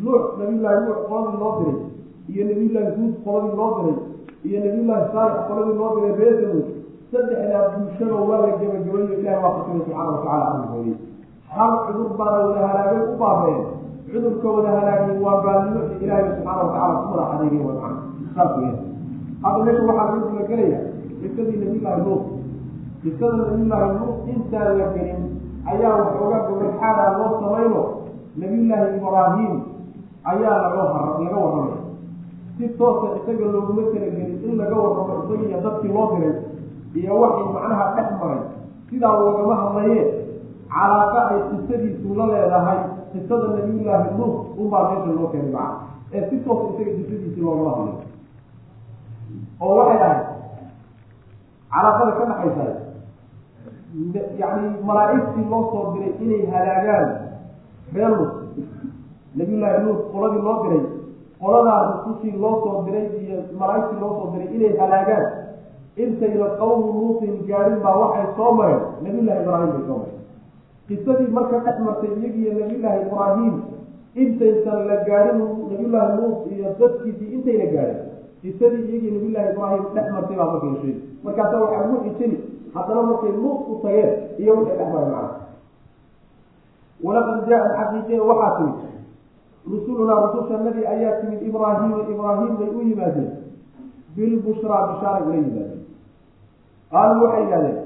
Nuux 0.02 0.22
nabiyullaahi 0.38 0.80
nuux 0.86 0.98
qoladii 1.08 1.38
loo 1.42 1.52
diray 1.58 1.78
iyo 2.32 2.42
nabiyullaahi 2.48 2.90
huud 2.96 3.14
qoladii 3.24 3.56
loo 3.60 3.70
diray 3.78 3.96
iyo 4.48 4.58
nabiyullaahi 4.64 5.06
saalix 5.14 5.38
qoladii 5.48 5.76
loo 5.80 5.90
diray 5.96 6.12
reer 6.20 6.34
samuud 6.40 6.66
saddexdaa 7.12 7.62
bulshada 7.74 8.14
waa 8.28 8.40
la 8.42 8.48
gabagabeeyo 8.60 9.14
ilahi 9.20 9.38
waa 9.44 9.52
kusuray 9.56 9.80
subxaana 9.82 10.10
watacala 10.14 10.44
arrinkoodii 10.50 10.96
hal 11.54 11.72
cudur 11.86 12.10
baana 12.18 12.38
wada 12.46 12.60
halaagay 12.70 13.02
u 13.10 13.16
baabeen. 13.22 13.62
Cudurka 14.10 14.48
wada 14.56 14.70
halaagay 14.78 15.16
waa 15.24 15.36
gaalnimo 15.44 15.80
iyo 15.86 15.96
ilaahay 16.04 16.24
subxaana 16.30 16.62
watacala 16.62 16.94
ku 17.02 17.08
madax 17.10 17.28
adeegay 17.34 17.62
wa 17.66 17.72
macana 17.74 17.98
saas 18.34 18.52
weya 18.58 18.74
hadda 19.42 19.60
meesha 19.66 19.82
waxaa 19.88 20.06
lagu 20.10 20.26
gudagelaya 20.30 20.80
qisadii 21.20 21.58
nabiyullaahi 21.62 22.02
nuux. 22.06 22.22
Qisada 23.02 23.36
nabiyullaahi 23.42 23.88
nuux 23.98 24.14
intaan 24.32 24.78
la 24.80 24.86
gelin 24.94 25.20
ayaa 25.66 25.92
waxoogaa 26.00 26.46
gobol-xaada 26.48 27.04
loo 27.18 27.30
samayno. 27.40 27.82
Nabiyullaahi 28.40 28.96
ibraahim 28.96 29.52
ayaa 30.24 30.56
laga 30.64 30.82
laga 31.24 31.36
warramay. 31.44 31.78
Si 32.56 32.68
toosa 32.78 33.06
isaga 33.18 33.46
looguma 33.54 33.82
talagelin 33.92 34.40
in 34.46 34.52
laga 34.60 34.76
warramo 34.76 35.12
isaga 35.24 35.44
iyo 35.48 35.58
dadkii 35.64 35.92
loo 35.96 36.06
diray 36.16 36.34
iyo 36.94 37.12
waxay 37.22 37.46
macnaha 37.54 37.84
dhex 37.96 38.08
maray. 38.20 38.42
Sidaa 38.90 39.14
loogama 39.20 39.54
hadlaye 39.62 39.98
calaaqa 40.72 41.20
ay 41.30 41.38
qisadiisu 41.50 42.08
la 42.18 42.24
leedahay 42.32 42.78
qisada 43.12 43.46
nabiyullaahi 43.56 44.08
nuux 44.18 44.34
unbaa 44.60 44.84
meesha 44.90 45.10
loo 45.18 45.28
keenay 45.32 45.52
macna. 45.52 45.76
Ee 46.14 46.22
si 46.30 46.36
toosa 46.44 46.64
isaga 46.74 46.92
qisadiisi 46.98 47.40
loogama 47.40 47.70
hadlay. 47.76 47.96
Oo 49.60 49.74
waxay 49.78 49.98
ahayd 50.00 50.20
calaaqada 51.72 52.12
ka 52.18 52.24
dhaxaysa 52.30 52.64
yani 54.38 54.68
malaa-igtii 54.86 55.50
loo 55.50 55.62
soo 55.72 55.84
diray 55.94 56.12
inay 56.24 56.46
halaagaan 56.52 57.08
reer 57.94 58.10
nuux 58.10 58.32
nabiyullaahi 59.36 59.82
nuux 59.84 59.98
qoladii 60.12 60.42
loo 60.48 60.56
diray 60.64 60.82
qoladaas 61.40 61.86
rusushii 62.06 62.36
loo 62.42 62.54
soo 62.64 62.82
diray 62.86 63.06
iyo 63.22 63.38
malaa-igtii 63.60 64.00
loo 64.02 64.12
soo 64.18 64.30
diray 64.34 64.48
inay 64.56 64.76
halaagaan 64.82 65.26
intayna 66.04 66.46
qawmu 66.60 66.92
nuutin 67.00 67.34
gaadhin 67.48 67.80
baa 67.84 67.96
waxay 68.02 68.26
soo 68.36 68.52
mareen 68.58 68.80
nabiyullahi 69.02 69.42
ibraahim 69.42 69.70
bay 69.74 69.82
soo 69.88 69.98
mareen 69.98 70.18
qisadii 70.88 71.32
marka 71.38 71.58
dhex 71.66 71.76
martay 71.86 72.10
iyagiiyo 72.20 72.52
nabiyullaahi 72.60 73.00
ibraahim 73.06 73.54
intaysan 74.22 74.86
la 74.90 74.96
gaadhin 75.08 75.42
nabiyullaahi 75.70 76.16
nuux 76.20 76.36
iyo 76.54 76.74
dadkiisii 76.80 77.32
intayna 77.36 77.66
gaadhin 77.74 77.98
qisadii 78.42 78.84
iyagii 78.90 79.10
nabiyullaahi 79.14 79.50
ibraahim 79.52 79.84
dhex 79.94 80.06
martay 80.14 80.36
baa 80.36 80.48
marka 80.52 80.66
la 80.66 80.76
sheegi 80.82 80.94
markaasa 81.24 81.54
waxaa 81.62 81.80
lagu 81.84 81.96
xijini 82.04 82.36
haddana 82.74 83.02
markay 83.10 83.32
nuux 83.42 83.58
u 83.72 83.74
tageen 83.82 84.10
iyo 84.42 84.52
waxay 84.58 84.76
dhex 84.78 84.88
maray 84.94 85.10
macna 85.14 85.38
walaqad 87.04 87.38
jaa-at 87.48 87.72
xaqiiqee 87.78 88.20
waxaa 88.30 88.56
timid. 88.56 88.78
Rusulunaa 89.70 90.20
rusushanadii 90.24 90.86
ayaa 90.94 91.20
timid 91.20 91.40
ibraahiima 91.48 91.98
ibraahim 92.12 92.52
bay 92.60 92.68
u 92.68 92.80
yimaadeen. 92.88 93.30
Bilbushraa 94.16 94.86
bishaaray 94.88 95.22
ula 95.26 95.34
yimaadeen. 95.36 95.80
Qaaluu 96.92 97.24
waxay 97.24 97.42
yidhahdeen 97.44 97.78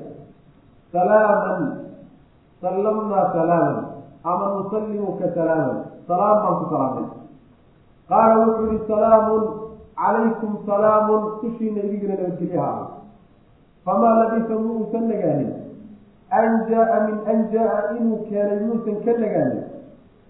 salaaman 0.93 1.63
sallamnaa 2.63 3.27
salaaman 3.35 3.85
ama 4.25 4.47
nusallimuka 4.55 5.27
salaaman. 5.35 5.77
Salaam 6.09 6.37
baan 6.43 6.55
ku 6.61 6.65
salaamay. 6.73 7.07
Qaala 8.09 8.35
wuxuu 8.47 8.67
yihi 8.71 8.87
salaamun 8.89 9.43
calaykum 10.05 10.53
salaamun 10.69 11.23
tushiina 11.41 11.81
idigina 11.89 12.15
nabadgelyaha 12.21 12.73
ah 12.77 12.89
famaa 13.89 14.15
labisa 14.21 14.55
muusan 14.65 15.05
nagaanin 15.13 15.53
an 16.41 16.49
jaa 16.71 16.97
min 17.09 17.17
an 17.33 17.39
jaa 17.53 17.77
inuu 17.99 18.19
keenay 18.29 18.61
muusan 18.69 18.97
ka 19.07 19.13
nagaanin 19.23 19.63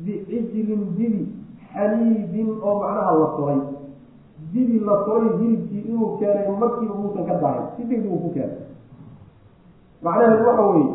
bicijlin 0.06 0.82
dibi 0.98 1.22
xaniidin 1.74 2.50
oo 2.62 2.74
macnaha 2.82 3.12
la 3.20 3.28
solay 3.36 3.60
dibi 4.54 4.78
la 4.88 4.94
solay 5.06 5.30
hilibkii 5.42 5.82
inuu 5.90 6.10
keenay 6.22 6.48
markiiba 6.62 6.94
muusan 7.02 7.26
ka 7.30 7.34
dahay 7.42 7.62
si 7.76 7.82
degdeg 7.90 8.12
uu 8.14 8.22
ku 8.26 8.30
keenay 8.36 8.58
macnaheedu 10.06 10.46
waxa 10.48 10.64
weeye 10.70 10.88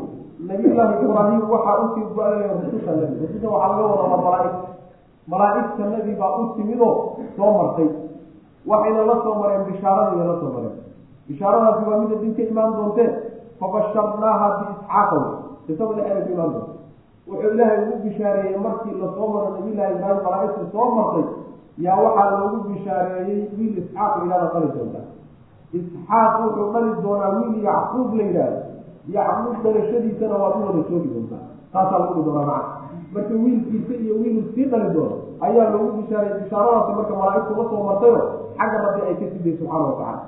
nabiyullaahi 0.49 1.03
ibraahim 1.05 1.41
waxaa 1.53 1.77
u 1.83 1.87
sii 1.95 2.05
go'aya 2.15 2.51
rususha 2.63 2.91
nabi 2.99 3.15
rususha 3.23 3.47
waxaa 3.55 3.71
laga 3.75 3.87
wadaa 3.91 4.07
waa 4.13 4.21
malaaig 4.27 4.55
malaa-igta 5.31 5.83
nabi 5.95 6.11
baa 6.21 6.31
u 6.41 6.43
timidoo 6.55 6.93
soo 7.37 7.51
martay 7.57 7.89
waxayna 8.67 9.05
la 9.09 9.15
soo 9.23 9.35
mareen 9.41 9.63
bishaaradii 9.71 10.17
bay 10.19 10.27
la 10.27 10.35
soo 10.41 10.51
mareen. 10.55 10.75
Bishaaradaasi 11.27 11.89
waa 11.89 11.99
mida 12.01 12.15
dib 12.23 12.35
ka 12.37 12.43
imaan 12.51 12.73
doontee 12.77 13.09
fabasharnaaha 13.59 14.47
biisxaaqa 14.59 15.15
wey 15.15 15.33
qisada 15.67 15.93
dhexeeda 15.97 16.25
ku 16.25 16.31
imaan 16.33 16.51
doonta 16.53 16.73
wuxuu 17.29 17.51
ilaahay 17.53 17.77
ugu 17.83 17.97
bishaareeyey 18.03 18.57
markii 18.65 18.95
la 19.01 19.07
soo 19.15 19.27
maro 19.33 19.49
nabiyullahi 19.55 19.93
ibraahim 19.95 20.23
malaaigtu 20.25 20.65
soo 20.73 20.87
martay 20.97 21.25
yaa 21.85 21.97
waxaa 22.05 22.31
loogu 22.39 22.57
bishaareeyey 22.69 23.41
wiil 23.57 23.77
isxaaq 23.81 24.13
yidhahda 24.23 24.47
dhali 24.53 24.69
doonta. 24.75 24.99
Isxaaq 25.79 26.33
wuxuu 26.43 26.67
dhali 26.73 26.91
doonaa 27.03 27.29
wiil 27.37 27.63
yacquub 27.67 28.09
la 28.17 28.23
yidhaahdo. 28.23 28.61
Yacquub 29.15 29.55
dhalashadiisana 29.63 30.35
waad 30.41 30.53
u 30.57 30.65
wada 30.67 30.81
joogi 30.89 31.09
doontaa. 31.13 31.43
Taasaa 31.73 31.99
lagu 32.01 32.13
dhi 32.17 32.23
doonaa 32.27 32.45
maca 32.45 32.69
marka 33.13 33.33
wiilkiisa 33.43 33.93
iyo 34.03 34.13
wiilu 34.21 34.41
sii 34.55 34.65
dhali 34.71 34.89
doono 34.93 35.15
ayaa 35.47 35.69
loogu 35.73 35.91
bishaareeyey 36.01 36.39
bishaaradaasi 36.43 36.91
marka 36.97 37.13
malaaigtu 37.21 37.53
la 37.59 37.63
soo 37.71 37.83
martayo 37.89 38.17
xagga 38.59 38.77
rabbi 38.85 39.01
ay 39.09 39.15
ka 39.21 39.25
siday 39.33 39.53
subxaana 39.59 39.85
watacala 39.89 40.21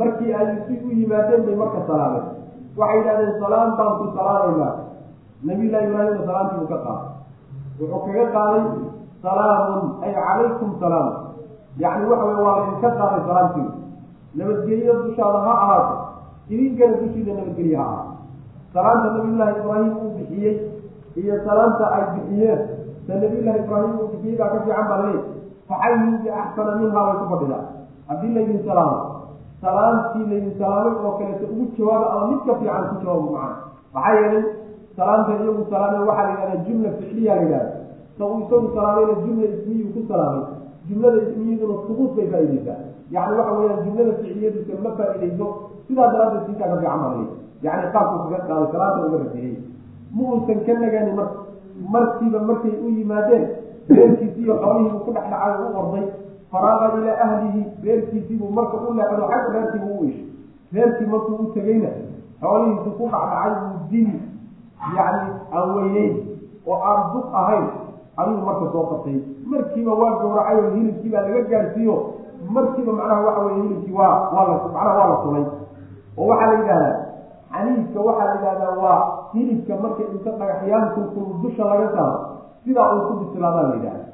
markii 0.00 0.32
ay 0.40 0.46
si 0.66 0.74
u 0.86 0.90
yimaadeen 0.98 1.42
bay 1.46 1.56
marka 1.62 1.80
salaameen. 1.86 2.26
Waxay 2.78 2.98
yidhahdeen 2.98 3.32
salaam 3.42 3.70
baan 3.78 3.92
ku 3.98 4.04
salaamaynaa. 4.16 4.74
Nabiyullahi 5.48 5.86
ibraahimna 5.88 6.26
salaamtii 6.28 6.60
uu 6.62 6.68
ka 6.72 6.78
qaaday. 6.86 7.08
Wuxuu 7.80 8.00
kaga 8.06 8.24
qaaday 8.36 8.64
salaamun 9.22 9.82
ay 10.04 10.12
calaykum 10.18 10.70
salaam. 10.80 11.08
Yacni 11.82 12.06
waxa 12.10 12.24
wey 12.28 12.38
waa 12.44 12.54
laydinka 12.58 12.90
qaaday 13.00 13.22
salaamtii. 13.28 13.68
Nabadgelyo 14.38 14.92
dushaada 15.04 15.38
ha 15.46 15.52
ahaato 15.64 15.96
idinkana 16.54 16.96
dushiida 17.02 17.32
nabadgelye 17.38 17.76
ha 17.76 17.84
ahaato. 17.84 18.12
Salaamta 18.74 19.06
nabiyullaahi 19.16 19.54
ibraahim 19.60 19.92
uu 20.04 20.10
bixiyey 20.18 20.54
iyo 21.20 21.34
salaamta 21.46 21.84
ay 21.96 22.02
bixiyeen 22.14 22.60
ibraahim 23.14 23.98
uu 24.00 24.08
bixiyey 24.12 24.36
baa 24.38 24.48
ka 24.54 24.58
fiican 24.64 24.86
baa 24.90 25.00
leey 25.04 25.18
faxayin 25.68 26.18
bi 26.22 26.28
axsana 26.30 26.72
minhaa 26.80 27.04
way 27.08 27.16
ku 27.20 27.26
fadhidaa 27.32 27.62
haddii 28.08 28.34
laydin 28.36 28.60
salaamo 28.66 28.98
salaamtii 29.62 30.26
laydin 30.30 30.54
salaamay 30.58 30.94
oo 31.06 31.12
kaleeto 31.18 31.46
ugu 31.52 31.64
jawaaba 31.78 32.06
ama 32.14 32.26
mid 32.30 32.40
ka 32.46 32.54
fiican 32.60 32.84
ku 32.90 32.96
jawaabo 33.04 33.28
macana 33.34 33.56
maxaa 33.94 34.14
yeelay 34.20 34.44
salaamta 34.96 35.32
iyagu 35.42 35.62
salaameen 35.70 36.06
waxaa 36.08 36.24
la 36.26 36.30
yidhahdaa 36.30 36.64
jumla 36.66 36.90
ficliya 36.98 37.34
la 37.34 37.42
yidhahda 37.42 37.72
sa 38.18 38.24
uu 38.26 38.38
isagu 38.44 38.68
salaamayna 38.76 39.14
jumla 39.26 39.46
ismiyuu 39.54 39.90
ku 39.96 40.00
salaamay 40.10 40.44
jumlada 40.88 41.18
ismiyaduna 41.26 41.76
subuut 41.86 42.10
bay 42.16 42.26
faa-ideysaa 42.32 42.78
yacni 43.14 43.36
waxa 43.40 43.52
weeyaan 43.58 43.84
jumlada 43.86 44.12
ficliyadiisa 44.22 44.82
ma 44.84 44.90
faa-ideyso 44.98 45.46
sidaa 45.88 46.08
daraaddeed 46.14 46.46
sinkaa 46.46 46.68
ka 46.72 46.76
fiican 46.82 46.98
baa 47.02 47.12
leey 47.18 47.28
yacni 47.66 47.86
qaabku 47.94 48.16
kaga 48.22 48.38
qaaday 48.48 48.68
salaanta 48.74 49.06
uga 49.06 49.18
rajeeyey 49.24 49.56
ma 50.16 50.22
uusan 50.32 50.58
ka 50.66 50.72
nagaani 50.84 51.12
mar 51.18 51.28
markiiba 51.88 52.38
markay 52.38 52.70
u 52.84 52.88
yimaadeen 52.98 53.48
reerkiisiiyo 53.88 54.54
xoolihiibuu 54.62 55.00
ku 55.04 55.10
dhexdhacay 55.12 55.52
u 55.64 55.78
orday 55.80 56.04
faraaqa 56.52 56.96
ilaa 56.98 57.18
ahlihi 57.24 57.62
reerkiisiibuu 57.84 58.50
marka 58.58 58.76
u 58.88 58.94
leexdo 58.94 59.22
xagga 59.32 59.52
reerkiibuu 59.56 59.98
u 60.00 60.04
ishay 60.04 60.24
reerkii 60.74 61.06
markuu 61.06 61.34
u 61.34 61.46
tegeyna 61.54 61.90
xoolihiisu 62.40 62.90
ku 62.98 63.04
dhacdhacay 63.12 63.52
buu 63.60 63.78
dili 63.90 64.20
yacni 64.96 65.30
aan 65.52 65.74
weyneyn 65.76 66.14
oo 66.66 66.78
aan 66.88 67.00
dug 67.14 67.26
ahayn 67.40 67.66
ayuu 68.16 68.40
marka 68.48 68.64
soo 68.72 68.84
qabtay 68.90 69.16
markiiba 69.52 69.92
waa 70.00 70.12
gowracay 70.22 70.56
oo 70.64 70.70
hilibkii 70.74 71.10
baa 71.12 71.20
laga 71.26 71.42
gaarsiiyo. 71.50 71.96
Markiiba 72.54 72.92
macnaha 72.92 73.20
waxa 73.26 73.40
weye 73.46 73.62
hilibkii 73.62 73.92
waa 73.92 74.30
waa 74.34 74.44
la 74.48 74.54
macnaha 74.64 74.98
waa 74.98 75.08
la 75.12 75.16
sulay 75.22 75.44
oo 76.18 76.26
waxaa 76.30 76.46
la 76.52 76.58
yidhahdaa 76.58 76.96
xaniifka 77.52 78.00
waxaa 78.00 78.24
la 78.26 78.34
yidhahdaa 78.34 78.76
waa 78.82 79.09
hilibka 79.32 79.74
marka 79.82 80.02
inta 80.14 80.30
dhagaxyaankulkul 80.40 81.26
dusha 81.42 81.64
laga 81.70 81.88
saaro 81.96 82.18
sidaa 82.64 82.88
uu 82.96 83.02
ku 83.08 83.12
bislaadaa 83.24 83.62
la 83.68 83.74
yidhahda 83.76 84.04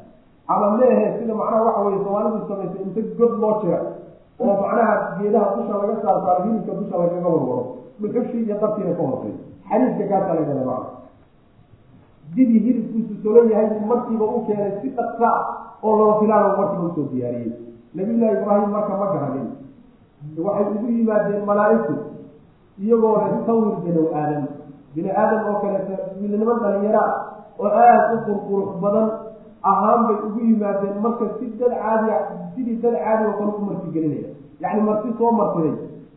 ama 0.54 0.66
meehe 0.78 1.06
sida 1.18 1.34
macnaha 1.34 1.62
waxa 1.66 1.80
weye 1.86 1.98
soomaalidu 2.04 2.38
samaysay 2.48 2.82
inta 2.86 3.00
god 3.18 3.32
loo 3.42 3.54
jira 3.62 3.78
oo 4.40 4.54
macnaha 4.62 4.94
geedaha 5.18 5.46
dusha 5.56 5.74
laga 5.82 5.94
saar 6.04 6.16
saaro 6.26 6.40
hilibka 6.44 6.72
dusha 6.80 6.96
lagaga 7.02 7.28
warwaro. 7.34 7.64
Dhuxushii 8.00 8.42
iyo 8.44 8.56
dabkiina 8.60 8.92
ka 8.98 9.02
horsay 9.08 9.34
xaniifka 9.68 10.04
kaasaa 10.10 10.34
la 10.36 10.40
yidhahda 10.40 10.64
macna 10.70 10.88
didii 12.36 12.58
hilibkiisu 12.66 13.14
solan 13.22 13.48
yahay 13.50 13.80
markiiba 13.90 14.24
u 14.24 14.40
keenay 14.46 14.72
si 14.82 14.88
dhaqsa 14.96 15.28
oo 15.82 15.92
laba 15.98 16.14
filaano 16.20 16.48
markiiba 16.60 16.84
u 16.90 16.94
soo 16.96 17.06
diyaariyey. 17.12 17.52
Nabiyullahi 17.96 18.36
ibraahim 18.38 18.70
marka 18.76 18.94
ma 19.00 19.06
garanin 19.14 19.48
waxay 20.46 20.66
ugu 20.76 20.86
yimaadeen 20.96 21.44
malaaigtu 21.50 21.94
iyagoo 22.84 23.16
le 23.24 23.38
sawir 23.46 23.74
binow 23.84 24.06
aadam 24.20 24.44
bini 24.96 25.10
aadam 25.12 25.40
oo 25.52 25.56
kaleeto 25.62 25.94
wiilniman 26.20 26.58
dhalinyaraa 26.64 27.10
oo 27.60 27.68
aada 27.68 28.14
u 28.14 28.18
qurqurux 28.26 28.68
badan 28.84 29.08
ahaan 29.70 30.00
bay 30.08 30.16
ugu 30.26 30.40
yimaadeen 30.48 30.96
marka 31.04 31.24
si 31.38 31.46
dad 31.60 31.72
caadiya 31.82 32.16
sidii 32.54 32.78
dad 32.82 32.94
caadi 33.04 33.22
oo 33.28 33.34
kale 33.38 33.52
u 33.60 33.64
marti 33.68 33.88
gelinaya. 33.94 34.28
Yacni 34.62 34.80
marti 34.88 35.08
soo 35.18 35.30
martiday 35.40 35.74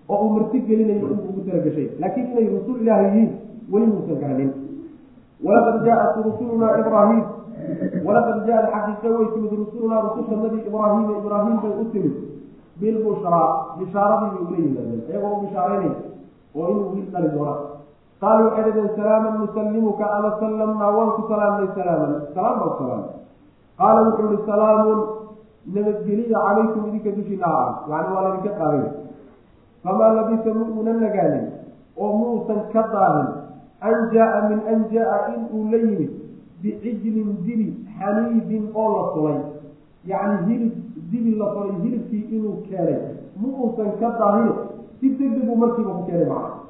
oo 0.09 0.17
uu 0.25 0.29
marti 0.37 0.57
gelinayo 0.67 0.99
inuu 1.11 1.27
ugu 1.29 1.41
talagashay 1.47 1.87
laakiin 2.01 2.27
inay 2.31 2.47
rusul 2.55 2.77
ilaah 2.81 2.99
yihiin 3.05 3.29
weli 3.71 3.85
muusan 3.91 4.17
garanin 4.21 4.51
walaqad 5.45 5.77
jaaat 5.87 6.15
rusulunaa 6.27 6.77
ibraahim 6.81 7.21
walaqad 8.07 8.37
jaa-ad 8.47 8.67
xaqiiqa 8.73 9.07
way 9.17 9.27
timid 9.33 9.51
rusulunaa 9.63 10.01
rususha 10.07 10.35
nabi 10.43 10.57
ibraahima 10.69 11.11
ibraahim 11.21 11.55
bay 11.63 11.73
u 11.81 11.85
timid. 11.93 12.15
Bilbushraa 12.79 13.75
bishaaradii 13.79 14.31
bay 14.35 14.43
ula 14.47 14.57
yimaadeen 14.65 15.01
iyagoo 15.09 15.33
u 15.37 15.41
bishaaraynay 15.43 15.93
oo 16.55 16.67
inuu 16.71 16.91
wiil 16.93 17.07
dhali 17.13 17.29
doona 17.35 17.55
qaaluu 18.21 18.45
waxay 18.49 18.63
dhadeen 18.71 18.89
salaaman 18.97 19.35
nusallimuka 19.41 20.05
ama 20.17 20.29
sallamnaa 20.39 20.91
waan 20.97 21.11
ku 21.17 21.21
salaamnay 21.31 21.69
salaaman 21.77 22.13
salaam 22.35 22.55
baa 22.59 22.69
ku 22.69 22.83
salaamay 22.83 23.13
qaala 23.79 23.99
wuxuu 24.07 24.27
ihi 24.33 24.41
salaamun 24.51 24.99
nabadgeliya 25.75 26.39
calaykum 26.47 26.81
idinka 26.89 27.11
dushiina 27.17 27.47
ah 27.59 27.67
yani 27.91 28.09
waa 28.15 28.23
laydinka 28.25 28.51
qaaday 28.59 28.83
famaa 29.83 30.11
labisa 30.17 30.53
ma 30.59 30.65
uunan 30.75 30.99
nagaanin 31.05 31.45
oo 32.03 32.11
muusan 32.19 32.59
ka 32.73 32.81
daahin 32.93 33.27
an 33.89 33.95
jaa-a 34.13 34.39
min 34.49 34.59
an 34.73 34.79
jaa-a 34.93 35.17
in 35.35 35.41
uu 35.55 35.63
la 35.71 35.77
yimid 35.85 36.11
bicijlin 36.63 37.29
dibi 37.45 37.67
xaniidin 37.99 38.65
oo 38.75 38.87
la 38.95 39.03
sulay 39.15 39.37
yacni 40.11 40.37
hilib 40.47 40.73
dibi 41.11 41.31
la 41.41 41.47
sulay 41.55 41.75
hilibkii 41.83 42.25
inuu 42.35 42.55
keenay 42.67 42.99
ma 43.41 43.47
uusan 43.63 43.91
ka 44.01 44.09
daahine 44.19 44.51
si 44.99 45.07
degdeg 45.19 45.45
buu 45.47 45.55
markiiba 45.63 45.91
ku 45.99 46.03
keenay 46.09 46.27
macna 46.33 46.67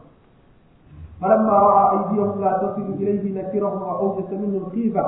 falamaa 1.21 1.59
ra'aa 1.67 1.85
aydiyahum 1.97 2.41
laa 2.43 2.57
tasilu 2.63 2.93
ilayhi 3.03 3.29
nakirahum 3.37 3.81
wa 3.87 3.93
awjasa 4.03 4.35
minhum 4.41 4.65
kiifa 4.73 5.03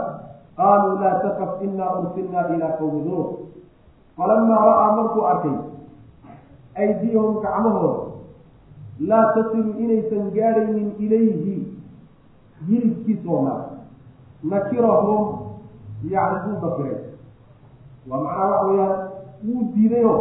qaaluu 0.59 0.95
laa 1.03 1.19
takaf 1.25 1.61
inaa 1.67 1.91
ursilnaa 1.99 2.47
ilaa 2.55 2.71
qowmi 2.79 3.01
duur 3.09 3.27
falamaa 4.17 4.61
ra'aa 4.69 4.95
markuu 4.99 5.25
arkay 5.33 5.55
aydiyahum 6.85 7.39
gacmahooda 7.45 7.93
laa 9.11 9.25
tasilu 9.37 9.71
inaysan 9.85 10.31
gaadhaynin 10.35 10.89
ilayhi 11.05 11.55
hilibkiisoona 12.67 13.55
nakirahum 14.43 15.23
yacni 16.11 16.51
wuu 16.51 16.61
dafiray 16.67 16.99
waa 18.09 18.21
macnaha 18.25 18.51
waxa 18.51 18.67
weeyaan 18.67 18.99
wuu 19.47 19.63
diidayoo 19.73 20.19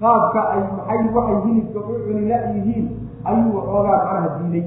qaabka 0.00 0.40
ay 0.54 0.60
maxay 0.76 1.00
waxay 1.14 1.38
hilibka 1.46 1.80
u 1.80 1.94
cunila 2.04 2.36
yihiin 2.54 2.86
ayuu 3.30 3.56
waxoogaa 3.58 3.98
macnaha 4.04 4.28
diiday 4.38 4.64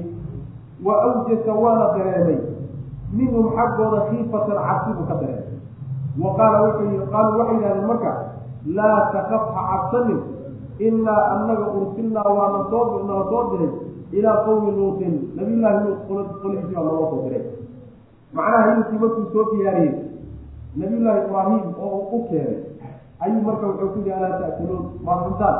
wa 0.82 0.94
awjasa 1.06 1.52
waana 1.62 1.86
dareemay. 1.96 2.38
Minhum 3.14 3.46
xaggooda 3.56 4.00
khiifatan 4.10 4.58
cabsi 4.66 4.90
buu 4.98 5.06
ka 5.10 5.14
dareemay. 5.22 5.58
Wa 6.22 6.30
qaala 6.38 6.56
wuxuu 6.66 6.86
yii 6.90 7.06
qaaluu 7.12 7.38
waxay 7.38 7.56
yidhahdeen 7.56 7.86
marka 7.90 8.12
laa 8.76 8.98
takaf 9.14 9.44
ha 9.54 9.62
cabsanin 9.70 10.20
inaa 10.78 11.22
annaga 11.34 11.66
ursilnaa 11.78 12.28
waa 12.36 12.48
nasoo 12.58 13.02
nala 13.06 13.24
soo 13.30 13.42
diray 13.52 13.72
ilaa 14.18 14.36
qowmi 14.46 14.70
luutin. 14.78 15.14
Nabiyullaahi 15.36 15.78
luut 15.86 16.00
qoladiisii 16.08 16.74
baa 16.74 16.82
naloo 16.84 17.10
soo 17.10 17.22
diray. 17.28 17.44
Macnaha 18.34 18.62
hilibkii 18.70 18.98
markuu 19.02 19.24
soo 19.32 19.44
diyaariyey 19.54 19.94
nabiyullaahi 20.76 21.20
ibraahim 21.26 21.62
oo 21.78 21.98
uu 21.98 22.18
u 22.18 22.28
keenay 22.28 22.58
ayuu 23.24 23.42
marka 23.46 23.66
wuxuu 23.66 23.88
ku 23.94 23.98
yihi 24.02 24.12
alaa 24.18 24.38
ta'kuluun 24.42 24.82
maa 25.06 25.18
cuntaan 25.24 25.56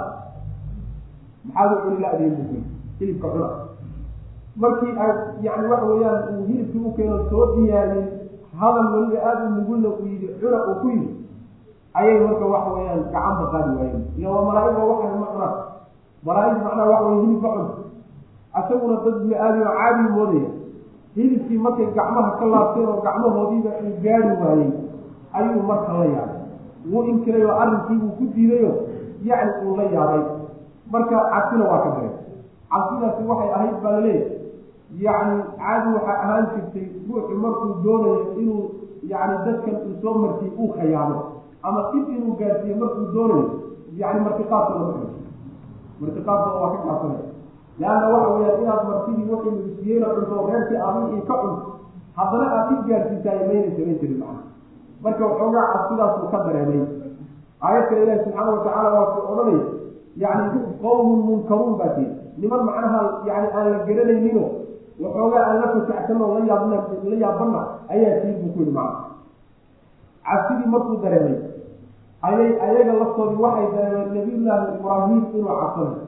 maxaad 1.47 1.71
u 1.73 1.77
cuni 1.83 1.99
la-diin 2.03 2.35
buu 2.37 2.47
ku 2.51 2.55
yii 2.55 2.65
hilibka 2.99 3.29
cuna 3.33 3.49
markii 4.57 4.93
ay 5.05 5.11
yani 5.47 5.67
waxa 5.73 5.87
weeyaan 5.87 6.23
uu 6.39 6.47
hilibkii 6.47 6.85
u 6.89 6.93
keeno 6.97 7.19
soo 7.31 7.47
diyaariyey 7.57 8.07
hadal 8.61 8.87
weliba 8.95 9.19
aada 9.29 9.45
u 9.47 9.51
nugulna 9.55 9.89
uu 9.89 10.07
yidhi 10.07 10.29
cuna 10.41 10.59
uu 10.69 10.75
ku 10.83 10.89
yidhi 10.89 11.11
ayay 11.95 12.21
marka 12.27 12.47
waxa 12.55 12.71
weeyaan 12.77 13.03
gacanba 13.05 13.45
qaadi 13.53 13.71
waayeen. 13.79 14.03
Ila 14.19 14.31
waa 14.31 14.45
malaaig 14.49 14.77
oo 14.83 14.89
waxay 14.93 15.19
ma 15.23 15.27
cunaan 15.33 15.55
malaaig 16.27 16.57
macnaha 16.65 16.91
waxa 16.93 17.07
wey 17.11 17.21
hilib 17.25 17.43
ma 17.43 17.51
cun. 17.57 17.69
Asaguna 18.59 18.97
dad 19.05 19.17
bini 19.23 19.35
aadam 19.35 19.67
caadi 19.79 20.03
moodaya. 20.15 20.51
Hilibkii 21.15 21.59
markay 21.65 21.87
gacmaha 21.97 22.31
ka 22.39 22.45
laabteen 22.53 22.89
oo 22.89 23.01
gacmahoodiiba 23.07 23.71
uu 23.85 23.95
gaari 24.05 24.31
waayey 24.43 24.71
ayuu 25.39 25.63
marka 25.71 25.93
la 25.99 26.05
yaabay. 26.15 26.41
Wuu 26.93 27.03
inkiray 27.11 27.45
oo 27.45 27.57
arrinkiibuu 27.63 28.13
ku 28.19 28.25
diidayo 28.35 28.73
yacni 29.29 29.67
uu 29.67 29.77
la 29.77 29.85
yaabay. 29.95 30.23
Marka 30.93 31.17
cabsina 31.33 31.65
waa 31.71 31.83
ka 31.85 31.91
daray 31.97 32.13
cabsidaasi 32.73 33.23
waxay 33.31 33.51
ahayd 33.57 33.77
baa 33.83 33.91
laleeyahy 33.91 34.34
yacni 35.03 35.43
caadi 35.59 35.89
waxaa 35.97 36.19
ahaan 36.25 36.47
jirtay 36.55 36.87
ruuxu 37.09 37.35
markuu 37.45 37.75
doonayo 37.85 38.19
inuu 38.41 38.63
yacni 39.13 39.37
dadkan 39.47 39.77
uu 39.87 39.95
soo 40.03 40.15
martiyey 40.23 40.53
uu 40.59 40.69
khayaamo. 40.77 41.19
Ama 41.63 41.81
dib 41.93 42.09
inuu 42.17 42.37
gaarsiiyo 42.41 42.77
markuu 42.83 43.07
doonayo 43.15 43.45
yani 44.01 44.21
martiqaadkooda 44.27 44.85
ma 44.87 44.93
xusho 45.01 45.21
martiqaadkooda 46.01 46.59
waa 46.63 46.73
ka 46.75 46.79
kaabsanay 46.87 47.23
leanna 47.81 48.07
waxa 48.15 48.29
weeyaan 48.35 48.61
inaad 48.63 48.83
martidii 48.89 49.27
wixii 49.31 49.51
lagu 49.51 49.69
siiyeyna 49.77 50.07
cunto 50.15 50.47
reerkii 50.49 50.79
aabihii 50.87 51.23
ka 51.29 51.35
cunto 51.43 51.69
haddana 52.17 52.47
aad 52.59 52.71
i 52.73 52.77
gaarsiisaay 52.89 53.39
mayna 53.49 53.71
samayn 53.77 53.99
jirin 54.01 54.19
macna. 54.23 54.43
Marka 55.05 55.23
waxoogaa 55.27 55.67
cabsidaasuu 55.73 56.29
ka 56.33 56.39
dareemay. 56.47 56.83
Aayad 57.67 57.85
kale 57.89 58.03
ilahi 58.05 58.19
subxaana 58.25 58.51
watacaala 58.51 58.89
waa 58.97 59.07
ku 59.15 59.19
odhanaya 59.33 59.65
yani 60.17 60.61
qawmun 60.83 61.21
munkaruun 61.29 61.75
baa 61.81 61.93
tii 61.97 62.09
niman 62.39 62.63
macnaha 62.69 63.01
yani 63.29 63.49
aan 63.57 63.67
la 63.73 63.79
garanaynino 63.89 64.45
waxoogaa 65.03 65.45
aan 65.49 65.57
la 65.63 65.69
fasaxsanoo 65.75 66.39
la 66.39 66.41
yaabna 66.51 66.77
la 67.11 67.17
yaabana 67.25 67.61
ayaa 67.95 68.21
tiin 68.23 68.37
buu 68.43 68.53
ku 68.55 68.61
yihi 68.63 68.73
macna 68.79 69.01
cabsidii 70.27 70.71
markuu 70.75 70.97
dareemay 71.03 71.37
ayay 72.29 72.51
ayaga 72.67 72.93
laftoodii 73.01 73.43
waxay 73.45 73.67
dareemeen 73.77 74.15
nabiyullaahi 74.15 74.67
ibraahim 74.79 75.23
inuu 75.35 75.57
cabsanay 75.61 75.99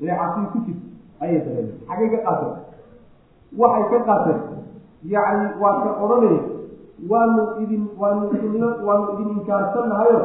ile 0.00 0.12
cabsidii 0.20 0.50
ku 0.52 0.58
jirta 0.66 0.86
ayay 1.24 1.38
dareemeen 1.46 1.78
xaggay 1.88 2.08
ka 2.14 2.18
qaateen 2.26 2.54
waxay 3.62 3.84
ka 3.92 3.98
qaateen 4.08 4.40
yacni 5.14 5.46
waa 5.62 5.74
ka 5.84 5.90
odhanaya 6.04 6.40
waanu 7.10 7.42
idin 7.62 7.82
waanu 8.00 8.24
idin 8.36 8.64
waanu 8.86 9.04
idin 9.14 9.28
inkaarsannahayo 9.38 10.20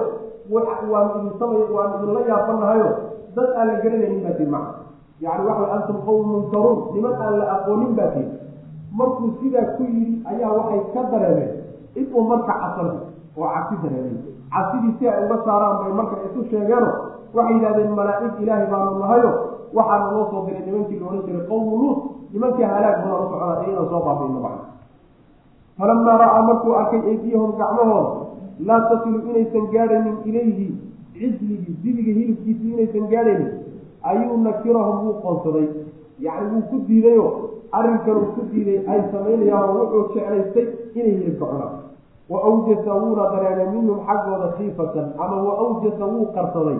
waanu 0.91 1.09
idin 1.19 1.32
samay 1.39 1.61
waanu 1.78 1.93
idinla 2.01 2.21
yaabanahayo 2.32 2.89
dad 3.38 3.49
aan 3.59 3.67
la 3.69 3.75
garanaynin 3.84 4.21
baa 4.25 4.36
tii 4.39 4.49
maca 4.55 4.71
yani 5.22 5.43
waxa 5.49 5.65
antum 5.76 5.97
qowm 6.05 6.26
munkaruun 6.32 6.80
niman 6.93 7.13
aan 7.26 7.34
la 7.39 7.45
aqoonin 7.55 7.93
baa 7.97 8.09
tii 8.15 8.28
markuu 8.97 9.30
sidaa 9.41 9.65
ku 9.78 9.84
yidhi 9.84 10.22
ayaa 10.32 10.51
waxay 10.57 10.82
ka 10.93 11.01
dareemeen 11.11 11.51
inuu 11.99 12.24
marka 12.32 12.53
cabsanay 12.61 12.97
oo 13.38 13.47
cabsi 13.55 13.76
dareemay 13.84 14.18
cabsidii 14.53 14.93
si 14.99 15.03
ay 15.09 15.24
uga 15.26 15.38
saaraan 15.45 15.76
bay 15.84 15.93
marka 15.99 16.15
isu 16.28 16.43
sheegeeno 16.51 16.89
waxay 17.36 17.53
yidhahdeen 17.57 17.91
malaa'ig 17.99 18.34
ilaahay 18.43 18.68
baanu 18.74 18.99
nahayo 19.01 19.32
waxaana 19.78 20.11
loo 20.15 20.26
soo 20.32 20.41
diray 20.45 20.63
nimankii 20.68 20.99
la 21.01 21.05
odhan 21.09 21.24
jiray 21.28 21.43
qowmu 21.49 21.74
luut 21.82 21.99
nimankii 22.34 22.68
halaag 22.74 22.95
badan 23.03 23.20
u 23.26 23.28
socda 23.32 23.55
iyadan 23.68 23.88
soo 23.91 24.01
baabayna 24.07 24.39
macna 24.45 24.63
falamaa 25.78 26.18
ra'aa 26.24 26.41
markuu 26.49 26.74
arkay 26.82 27.01
eydiyahum 27.11 27.51
gacmahooda 27.59 28.11
laa 28.68 28.82
tasilu 28.89 29.20
inaysan 29.30 29.65
gaadhaynin 29.74 30.18
ilayhi 30.30 30.68
cisligii 31.18 31.76
dibiga 31.84 32.11
hilibkiisii 32.20 32.72
inaysan 32.74 33.05
gaadhaynin 33.13 33.51
ayuu 34.11 34.37
nakirahum 34.45 34.97
wuu 35.05 35.15
qoonsaday. 35.23 35.67
Yacni 36.25 36.49
wuu 36.53 36.65
ku 36.69 36.77
diidayo. 36.87 37.25
Arrinkan 37.77 38.15
uu 38.21 38.31
ku 38.35 38.41
diiday. 38.51 38.79
Ay 38.91 38.99
samaynayaanoo 39.11 39.83
wuxuu 39.91 40.13
jeclaystay 40.15 40.65
inay 40.95 41.11
hilibka 41.17 41.45
cunaan 41.45 41.75
wa 42.31 42.39
awjasa 42.47 42.91
wuuna 43.01 43.23
dareemay 43.33 43.67
minhum 43.73 43.99
xaggooda 44.07 44.47
khiifatan 44.59 45.05
ama 45.23 45.37
wa 45.47 45.53
awjasa 45.63 46.05
wuu 46.13 46.25
qarsaday. 46.35 46.79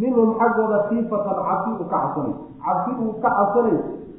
Minhum 0.00 0.28
xaggooda 0.40 0.78
khiifatan 0.88 1.36
cabsi 1.46 1.70
uu 1.80 1.86
ka 1.92 1.96
cabsanay. 2.02 2.34
Cabsi 2.64 2.90
uu 3.04 3.12
ka 3.22 3.30
cabsanay 3.38 3.76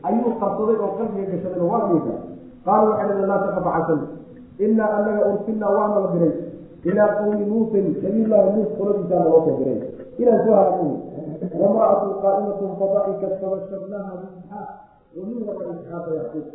ayuu 0.08 0.32
qarsaday 0.42 0.78
oo 0.84 0.90
qalbiga 0.98 1.26
gashadayna 1.32 1.66
waa 1.72 1.82
dhigaysa 1.90 2.16
qaalu 2.66 2.86
waxay 2.92 3.08
dhaheen 3.10 3.28
laa 3.30 3.42
taqaf 3.46 3.68
xasan 3.76 4.00
inaa 4.66 4.90
anaga 4.98 5.22
ursilnaa 5.34 5.72
waana 5.78 5.98
la 6.04 6.10
diray. 6.14 6.34
Ilaa 6.90 7.10
qowmi 7.18 7.46
luutin 7.50 7.86
nabiyullaahi 8.04 8.50
luut 8.56 8.70
qoladiisaana 8.78 9.26
loo 9.30 9.42
soo 9.46 9.56
diray. 9.62 9.78
Inaan 10.22 10.40
soo 10.46 10.54
halaagay 10.60 10.92
wamra'atu 11.62 12.08
qaa'imatun 12.24 12.70
fadaxikat 12.82 13.34
fabasharnaaha 13.42 14.14
biisxaaq 14.22 14.70
wamin 15.18 15.42
wara 15.48 15.66
isxaaqa 15.76 16.12
yacquub 16.20 16.46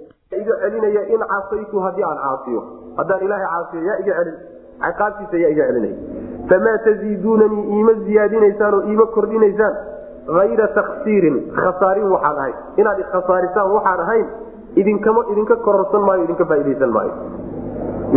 iga 0.40 0.54
celinaya 0.62 1.02
in 1.14 1.20
casaytu 1.32 1.76
haddii 1.86 2.04
aan 2.10 2.18
caasiyo 2.24 2.60
haddaan 2.98 3.22
ilaahay 3.26 3.48
caasiyo 3.54 3.82
yaa 3.88 3.98
iga 4.04 4.14
celin. 4.18 4.36
Ciqaabtiisa 4.84 5.36
yaa 5.44 5.50
iga 5.54 5.64
celinaya 5.70 5.96
famaa 6.50 6.76
taziiduunanii 6.86 7.62
iima 7.76 7.92
ziyaadinaysaan 8.06 8.74
oo 8.78 8.82
iima 8.92 9.06
kordhinaysaan 9.16 9.74
hayra 10.38 10.66
taksiirin 10.78 11.36
khasaarin 11.60 12.08
waxaan 12.14 12.38
ahayn 12.42 12.56
inaad 12.80 12.98
ikhasaarisaan 13.04 13.68
waxaan 13.76 14.00
ahayn 14.06 14.26
idinkama 14.82 15.22
idinka 15.32 15.56
kororsan 15.66 16.02
maayo 16.08 16.24
idinka 16.26 16.44
faaidaysan 16.52 16.90
maayo. 16.96 17.12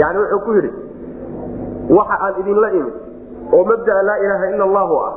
Yani 0.01 0.17
wuxuu 0.23 0.39
ku 0.45 0.51
yidhi 0.57 0.71
waxa 1.97 2.15
aan 2.25 2.33
idinla 2.41 2.69
imid 2.79 2.95
oo 3.57 3.63
mabdaa 3.71 4.01
laa 4.09 4.17
ilaaha 4.25 4.45
ila 4.55 4.63
allahu 4.69 4.95
ah 5.07 5.11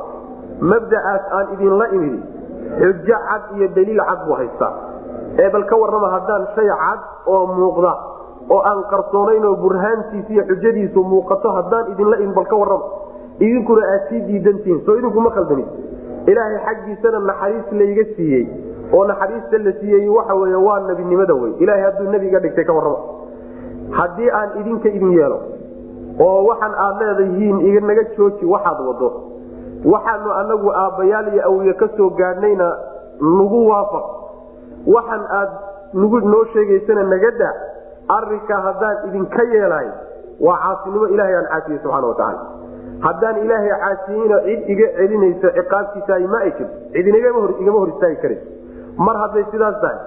mabda'aas 0.61 1.23
aan 1.37 1.47
idinla 1.55 1.85
imid 1.97 2.15
xujo 2.81 3.17
cad 3.29 3.43
iyo 3.57 3.67
daliil 3.75 4.01
cad 4.09 4.19
buu 4.27 4.35
haystaa. 4.39 4.73
Ee 5.37 5.49
bal 5.53 5.65
ka 5.69 5.75
warrama 5.77 6.09
haddaan 6.15 6.47
shay 6.55 6.67
cad 6.67 6.99
oo 7.27 7.45
muuqda 7.57 7.93
oo 8.49 8.61
aan 8.69 8.83
qarsoonayn 8.91 9.45
oo 9.45 9.55
burhaantiisa 9.63 10.29
iyo 10.33 10.43
xujadiisu 10.49 11.03
muuqato 11.03 11.51
haddaan 11.57 11.91
idinla 11.93 12.17
imid 12.23 12.35
bal 12.35 12.45
ka 12.45 12.55
warrama. 12.55 12.85
Idinkuna 13.39 13.83
aad 13.93 14.03
sii 14.09 14.21
diidantihiin 14.27 14.81
soo 14.85 14.95
idinkuma 14.97 15.29
khaldamin 15.35 15.67
ilaahay 16.27 16.57
xaggiisana 16.65 17.19
naxariis 17.29 17.67
layga 17.79 18.03
siiyey 18.15 18.45
oo 18.93 19.03
naxariista 19.07 19.57
la 19.65 19.71
siiyey 19.79 20.09
waxa 20.09 20.33
wey 20.35 20.55
waa 20.67 20.79
nebinimada 20.89 21.33
wey 21.35 21.51
ilahay 21.63 21.81
hadduu 21.85 22.09
nebi 22.11 22.27
iga 22.27 22.39
dhigtay 22.39 22.65
ka 22.65 22.73
warrama. 22.73 22.97
Haddii 23.99 24.29
aan 24.39 24.49
idinka 24.61 24.89
idin 24.89 25.11
yeelo 25.19 25.37
oo 26.19 26.39
waxaan 26.49 26.73
aad 26.85 26.97
leedahiin 27.01 27.57
iganaga 27.69 28.03
jooji 28.17 28.45
waxaad 28.45 28.79
wado 28.87 29.09
waxaanu 29.93 30.31
anagu 30.41 30.69
aabbayaal 30.83 31.27
iyo 31.33 31.43
awiye 31.49 31.73
ka 31.73 31.87
soo 31.97 32.09
gaadhnayna 32.19 32.67
nagu 33.39 33.59
waafaq. 33.69 34.05
Waxaan 34.95 35.23
aad 35.39 35.49
nagu 35.93 36.19
noo 36.19 36.43
sheegaysana 36.53 37.03
nagada 37.03 37.49
arinkaa 38.17 38.61
haddaan 38.67 38.97
idinka 39.07 39.43
yeelahay 39.53 39.89
waa 40.39 40.57
caasinimo 40.63 41.07
ilahay 41.07 41.35
aan 41.35 41.47
caasiyey 41.51 41.79
subxana 41.83 42.07
watacaala 42.07 42.41
haddaan 43.05 43.37
ilaahay 43.43 43.71
caasiyeyna 43.83 44.37
cid 44.47 44.69
iga 44.73 44.87
celinayso 44.97 45.49
ciqaabtiisa 45.57 46.19
ma 46.33 46.39
ay 46.45 46.51
jirto 46.57 46.75
cid 46.93 47.07
igama 47.07 47.79
hor 47.79 47.89
istaagi 47.93 48.17
karayso 48.21 48.47
mar 49.07 49.15
hadday 49.23 49.45
sidaas 49.51 49.79
tahay 49.81 49.97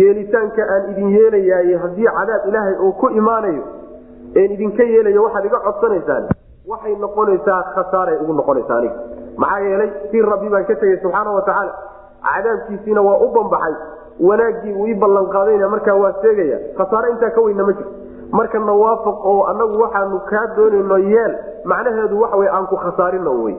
yeelitaanka 0.00 0.62
aan 0.74 0.90
idin 0.92 1.08
yeelayaay 1.16 1.74
haddii 1.84 2.08
cadaab 2.18 2.48
ilaahay 2.48 2.76
uu 2.86 2.92
ku 3.02 3.10
imaanayo 3.20 3.62
en 4.34 4.52
idinka 4.56 4.82
yeelayo 4.94 5.22
waxaad 5.26 5.44
iga 5.50 5.60
codsanaysaan 5.66 6.24
waxay 6.68 6.94
noqonaysaa 7.04 7.62
khasaaray 7.74 8.16
ugu 8.22 8.32
noqonaysaa 8.40 8.78
aniga 8.78 8.94
maxaa 9.42 9.60
yeelay 9.66 9.90
si 10.10 10.22
rabbi 10.22 10.48
baan 10.54 10.64
ka 10.70 10.74
tegay 10.82 10.98
subxaana 11.02 11.30
watacaala 11.38 11.72
cadaabkiisiina 12.28 13.02
waa 13.08 13.18
u 13.26 13.28
bambaxay 13.36 13.74
wanaaggii 14.28 14.74
uu 14.80 14.86
ii 14.86 14.94
ballanqaadayna 15.02 15.68
markaa 15.74 15.94
waa 16.04 16.12
seegaya 16.22 16.58
khasaare 16.78 17.10
intaa 17.14 17.30
ka 17.36 17.40
weyna 17.46 17.66
ma 17.68 17.72
jirto 17.72 17.92
marka 18.38 18.58
nawaafaq 18.58 19.26
oo 19.32 19.44
anagu 19.52 19.80
waxaanu 19.82 20.20
kaa 20.30 20.46
doonayno 20.56 20.98
yeel 21.12 21.34
macnaheedu 21.72 22.20
waxa 22.22 22.36
wey 22.42 22.48
aan 22.56 22.66
ku 22.72 22.76
khasaarino 22.84 23.32
wey 23.44 23.56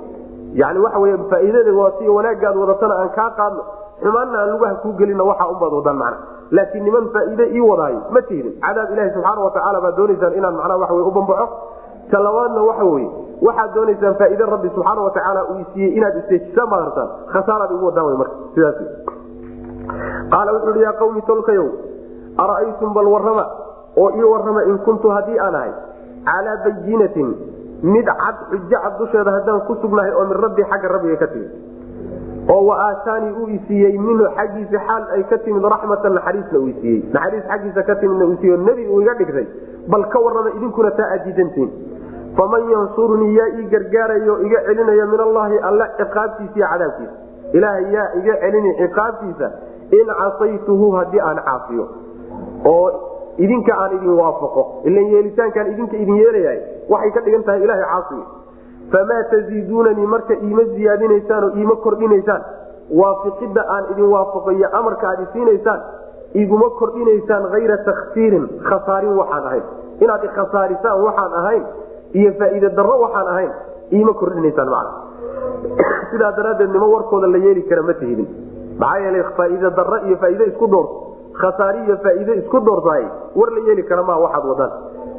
yani 0.61 0.79
waxa 0.85 0.99
wey 1.03 1.13
faa'iidada 1.31 1.91
si 1.99 2.09
wanaagaad 2.17 2.55
wadatana 2.63 2.95
aan 3.01 3.09
kaa 3.19 3.29
qaadno 3.39 3.63
xumaanna 4.01 4.39
aan 4.41 4.51
lugaha 4.55 4.75
kuu 4.83 4.93
gelina 4.99 5.23
waxaa 5.23 5.47
unbaad 5.53 5.73
wadaan 5.79 5.97
macna. 5.97 6.17
Laakiin 6.51 6.83
niman 6.83 7.05
faa'iide 7.13 7.45
ii 7.57 7.59
wadaayo 7.69 7.99
ma 8.15 8.21
tihdin 8.21 8.53
cadaab 8.65 8.91
ilahi 8.93 9.09
subxaana 9.15 9.41
watacaala 9.47 9.81
baad 9.85 9.95
doonaysaan 9.99 10.33
inaan 10.39 10.55
macnaha 10.59 10.79
waxa 10.81 10.93
wey 10.97 11.05
u 11.09 11.11
bambaxo 11.17 11.47
talabaadna 12.11 12.61
waxa 12.69 12.85
weye 12.93 13.09
waxaad 13.47 13.73
doonaysaan 13.75 14.15
faa'iide 14.21 14.45
rabbi 14.53 14.69
subxaana 14.75 15.01
watacaala 15.07 15.41
uu 15.51 15.57
isiiyey 15.65 15.91
inaad 15.97 16.15
isteejisaan 16.21 16.69
baad 16.73 16.83
hartaan 16.87 17.09
khasaaraad 17.33 17.71
igu 17.77 17.85
wadaan 17.89 18.05
wey 18.09 18.17
marka 18.21 18.35
sidaas. 18.55 18.77
Qaala 20.33 20.53
wuxu 20.55 20.69
uhi 20.71 20.81
yaa 20.85 20.93
qawmi 21.01 21.21
tolkayow 21.31 21.67
ara'aytum 22.43 22.93
bal 22.93 23.07
warrama? 23.15 23.45
Oo 23.97 24.09
ii 24.19 24.23
warrama 24.33 24.63
in 24.71 24.77
kuntu 24.87 25.09
haddii 25.15 25.39
aan 25.39 25.55
ahay 25.55 25.71
calaa 26.29 26.55
bayinatin 26.65 27.29
mid 27.83 28.05
cad 28.23 28.35
xujo 28.51 28.77
cad 28.83 28.97
dusheeda 28.99 29.31
haddaan 29.37 29.61
ku 29.67 29.75
sugnahay 29.81 30.11
oo 30.19 30.25
min 30.31 30.37
rabbi 30.45 30.63
xagga 30.71 30.87
rabbiga 30.95 31.15
ka 31.23 31.27
timid. 31.27 31.51
Oo 32.53 32.65
wa 32.69 32.75
aataanii 32.87 33.31
uu 33.41 33.47
isiiyey 33.57 33.97
minhu 33.97 34.25
xaggiisa 34.37 34.79
xaal 34.87 35.03
ay 35.15 35.23
ka 35.31 35.37
timid 35.45 35.63
raxmatan 35.73 36.13
naxariisna 36.17 36.59
uu 36.59 36.67
isiiyey 36.73 36.99
naxariis 37.13 37.45
xaggiisa 37.51 37.83
ka 37.89 37.95
timidna 38.01 38.25
uu 38.25 38.37
siiyo 38.41 38.57
nebi 38.67 38.87
uu 38.87 39.01
iga 39.01 39.13
dhigtay 39.21 39.47
bal 39.93 40.03
ka 40.13 40.19
warrama 40.25 40.49
idinkuna 40.57 40.91
taa 40.99 41.09
aad 41.15 41.23
diidantiin 41.27 41.69
faman 42.37 42.69
yansurunii 42.71 43.35
yaa 43.37 43.47
ii 43.59 43.65
gargaarayo 43.73 44.39
iga 44.47 44.59
celinayo 44.67 45.07
min 45.13 45.19
allaahi 45.27 45.57
alla 45.69 45.87
ciqaabtiisa 45.99 46.55
iyo 46.57 46.67
cadaabkiisa 46.71 47.13
ilaahay 47.57 47.93
yaa 47.93 48.07
iga 48.21 48.35
celini 48.43 48.71
ciqaabtiisa 48.81 49.47
in 49.99 50.07
casaytuhu 50.21 50.91
haddii 50.97 51.21
aan 51.29 51.39
caasiyo 51.47 51.85
oo 52.73 52.87
idinka 53.45 53.73
aan 53.83 53.95
idin 53.97 54.13
waafaqo 54.21 54.63
ilan 54.89 55.05
yeelitaankaan 55.13 55.71
idinka 55.73 55.97
idin 56.03 56.15
yeelayahay 56.23 56.59
waxay 56.93 57.11
ka 57.17 57.21
dhigan 57.25 57.43
tahay 57.49 57.63
ilahay 57.67 57.85
caasiyo 57.93 58.25
famaa 58.93 59.23
taziiduunanii 59.33 60.07
marka 60.15 60.33
iima 60.47 60.63
ziyaadinaysaan 60.73 61.43
oo 61.43 61.51
iima 61.61 61.75
kordhinaysaan 61.85 62.41
waafiqidda 63.01 63.63
aan 63.75 63.85
idin 63.93 64.09
waafaqo 64.15 64.51
iyo 64.57 64.67
amarka 64.79 65.09
aad 65.11 65.21
isiinaysaan 65.27 65.81
iguma 66.43 66.69
kordhinaysaan 66.79 67.49
hayra 67.55 67.77
taksiirin 67.89 68.45
khasaarin 68.69 69.17
waxaan 69.21 69.45
ahayn 69.49 69.63
inaad 70.03 70.23
ikhasaarisaan 70.29 71.03
waxaan 71.07 71.33
ahayn 71.41 71.63
iyo 72.15 72.31
faa'iide 72.39 72.69
darro 72.75 72.95
waxaan 73.03 73.27
ahayn 73.27 73.51
iima 73.91 74.13
kordhinaysaan 74.13 74.69
macna. 74.69 74.91
Sidaa 76.11 76.31
daraaddeed 76.37 76.71
nimo 76.71 76.87
warkooda 76.93 77.27
la 77.27 77.37
yeeli 77.37 77.63
kara 77.69 77.83
ma 77.83 77.93
tihidin. 77.93 78.27
Maxaa 78.79 78.99
yeelay 79.03 79.23
faa'iide 79.37 79.71
darro 79.75 79.97
iyo 80.07 80.17
faa'iide 80.23 80.45
isku 80.51 80.67
dhoorto 80.67 80.95
khasaari 81.41 81.79
iyo 81.85 81.97
faa'iide 82.03 82.33
isku 82.41 82.59
dhoortahay 82.59 83.05
war 83.35 83.49
la 83.51 83.61
yeeli 83.67 83.83
kara 83.83 84.03
maa 84.03 84.19
waxaad 84.25 84.45
wadaan. 84.51 84.71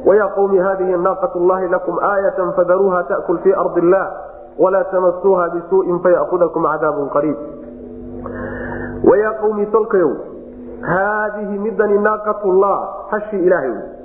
Wayaa 0.05 0.29
qawmi 0.37 0.57
haadihi 0.59 0.97
naaqat 0.97 1.35
llahi 1.49 1.69
lakum 1.75 1.99
aayatan 2.13 2.53
fadaruuha 2.57 3.03
ta'kul 3.11 3.39
fii 3.43 3.53
ardi 3.53 3.79
illah 3.85 4.05
walaa 4.57 4.83
tamasuuha 4.93 5.49
bisuu'in 5.49 5.99
fayakudakum 5.99 6.63
cadaabun 6.71 7.09
qariib. 7.15 7.37
Wayaa 9.09 9.33
qawmi 9.41 9.65
tolkayow 9.75 10.13
haadihi 10.81 11.59
midani 11.59 11.97
naaqatullah 12.01 13.09
hashi 13.11 13.37
ilaahay 13.37 13.96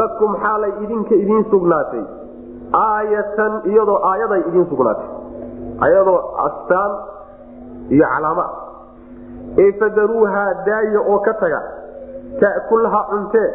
lakum 0.00 0.36
xaalay 0.42 0.72
idinka 0.84 1.14
idiin 1.14 1.44
sugnaatay. 1.50 2.04
Aayatan 2.72 3.52
iyadoo 3.70 3.98
aayaday 4.10 4.40
idiin 4.48 4.66
sugnaatay. 4.70 5.08
Ayadoo 5.86 6.18
astaan 6.46 6.92
iyo 7.94 8.04
calaama. 8.12 8.46
Ee 9.62 9.72
fadaruuhaa 9.80 10.50
daaya 10.66 11.00
oo 11.12 11.18
ka 11.26 11.32
taga? 11.40 11.60
Ta'kulha 12.40 13.00
cuntee 13.10 13.48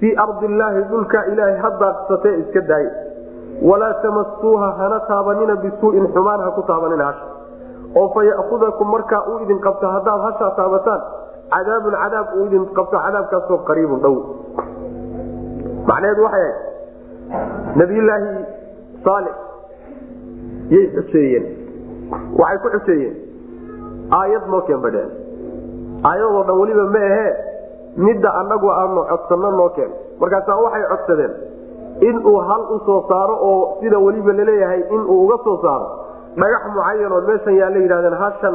fii 0.00 0.14
ardi 0.24 0.46
illaahi 0.50 0.82
dhulka 0.90 1.18
ilaahay 1.32 1.56
ha 1.62 1.70
daaqsatee 1.82 2.34
iska 2.42 2.60
daaye 2.70 2.90
walaa 3.68 3.94
tamasuuha 4.02 4.68
hana 4.80 4.98
taabanina 5.10 5.54
bisuu'in 5.64 6.06
xumaan 6.14 6.40
ha 6.44 6.50
ku 6.56 6.62
taabanina 6.70 7.04
hasha. 7.04 7.26
Oo 7.96 8.08
fa 8.14 8.24
ya'kudakum 8.30 8.88
markaa 8.94 9.22
uu 9.30 9.38
idin 9.44 9.60
qabto 9.66 9.86
haddaad 9.94 10.20
hashaa 10.26 10.50
taabataan 10.58 11.00
cadaabun 11.54 11.94
cadaab 12.02 12.26
uu 12.36 12.44
idin 12.50 12.64
qabto 12.78 12.96
cadaabkaasoo 13.06 13.58
qariibun 13.68 14.00
dhow 14.04 14.14
macnaheedu 15.90 16.22
waxay 16.26 16.46
ahayd 16.46 17.76
nabiyulaahi 17.80 18.30
saalix 19.06 19.36
yay 20.74 20.84
xuseeyeen 20.96 21.44
waxay 22.42 22.58
ku 22.64 22.68
xuseeyeen 22.76 23.14
aayad 24.20 24.44
noo 24.54 24.60
keen 24.68 24.80
badheen 24.86 25.10
aayadoo 26.10 26.42
dhan 26.48 26.56
weliba 26.62 26.84
ma 26.96 27.02
ahee 27.10 27.30
midda 28.06 28.30
annagu 28.40 28.68
aanu 28.80 29.02
codsanno 29.10 29.50
noo 29.60 29.68
keen. 29.76 29.90
Markaasaa 30.20 30.56
waxay 30.64 30.84
codsadeen 30.92 31.32
inuu 32.08 32.36
hal 32.48 32.62
u 32.74 32.78
soo 32.86 33.00
saaro 33.10 33.36
oo 33.50 33.60
sida 33.80 33.98
weliba 34.06 34.32
la 34.38 34.44
leeyahay 34.50 34.80
inuu 34.96 35.16
uga 35.24 35.36
soo 35.44 35.56
saaro. 35.64 35.86
Dhagax 36.40 36.62
mucayanoo 36.76 37.20
meeshan 37.28 37.54
yaa 37.60 37.70
la 37.74 37.78
yidhahdeen 37.84 38.16
hashan 38.22 38.54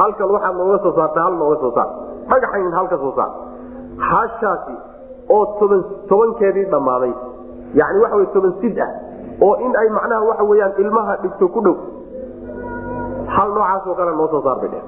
halkan 0.00 0.28
waxaad 0.34 0.54
nooga 0.60 0.78
soo 0.84 0.92
saarta 0.98 1.18
hal 1.26 1.34
nooga 1.42 1.56
soo 1.62 1.72
saar. 1.76 1.88
Dhagaxayn 2.30 2.72
halka 2.78 2.96
soo 3.04 3.12
saar. 3.18 3.30
Hashaasi 4.10 4.74
oo 5.36 5.44
toban 5.60 5.82
tobankeedii 6.08 6.66
dhammaaday. 6.74 7.12
Yani 7.80 7.98
waxa 8.04 8.26
toban 8.34 8.52
sid 8.60 8.78
ah 8.86 8.90
oo 9.46 9.54
in 9.66 9.72
ay 9.82 9.88
macnaha 9.98 10.22
waxa 10.30 10.44
weyaan 10.50 10.72
ilmaha 10.84 11.16
dhigto 11.22 11.48
ku 11.54 11.60
dhow. 11.66 11.76
Hal 13.34 13.48
noocaasoo 13.56 13.94
kale 13.98 14.12
noo 14.18 14.28
soo 14.32 14.42
saar 14.46 14.58
bay 14.62 14.70
dheh 14.74 14.84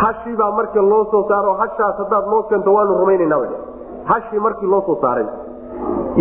hashiibaa 0.00 0.50
marka 0.58 0.80
loo 0.90 1.04
soo 1.10 1.22
saaro 1.28 1.54
hashaas 1.60 1.96
haddaad 2.02 2.26
noo 2.32 2.42
keento 2.50 2.70
waanu 2.76 2.98
rumaynanaa 3.00 3.40
dheh 3.50 3.60
hashii 4.10 4.40
markii 4.46 4.68
loo 4.72 4.82
soo 4.86 4.96
saaray 5.04 5.26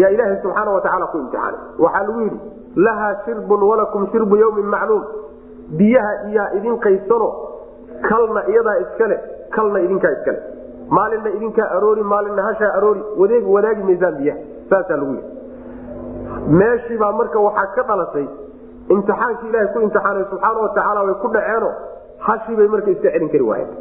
yaa 0.02 0.10
ilaahay 0.16 0.38
subxaana 0.44 0.72
watacaala 0.78 1.08
ku 1.12 1.18
imtixaanay. 1.24 1.60
Waxaa 1.84 2.04
lagu 2.08 2.22
yidhi 2.22 2.40
lahaa 2.86 3.14
shirbun 3.26 3.62
walakum 3.70 4.08
shirbu 4.12 4.36
yawmin 4.44 4.68
macluum. 4.76 5.04
Biyaha 5.78 6.12
iyaa 6.32 6.48
idin 6.58 6.78
qaysano 6.86 7.28
kalna 8.10 8.42
iyadaa 8.52 8.78
iskale 8.84 9.16
kalna 9.56 9.80
idinkaa 9.86 10.12
iskale 10.18 10.40
maalinna 10.96 11.30
idinkaa 11.38 11.68
aroori 11.78 12.04
maalinna 12.14 12.44
hashaa 12.50 12.72
aroori 12.78 13.02
wadeeg 13.22 13.46
wadaagi 13.56 13.84
maysaan 13.90 14.16
biyaha 14.20 14.40
saasaa 14.70 14.98
lagu 15.02 15.14
yidhi. 15.18 15.36
Meeshiibaa 16.60 17.12
marka 17.20 17.40
waxaa 17.48 17.68
ka 17.76 17.84
dhalatay 17.90 18.28
imtixaankii 18.96 19.50
ilaahay 19.50 19.68
ku 19.74 19.80
imtixaanay 19.86 20.24
subxaana 20.32 20.60
watacaala 20.66 21.02
way 21.08 21.16
ku 21.24 21.28
dhaceeno 21.36 21.70
hashiibay 22.28 22.68
marka 22.76 22.90
iska 22.96 23.10
celin 23.16 23.30
kari 23.34 23.44
waayeen. 23.50 23.72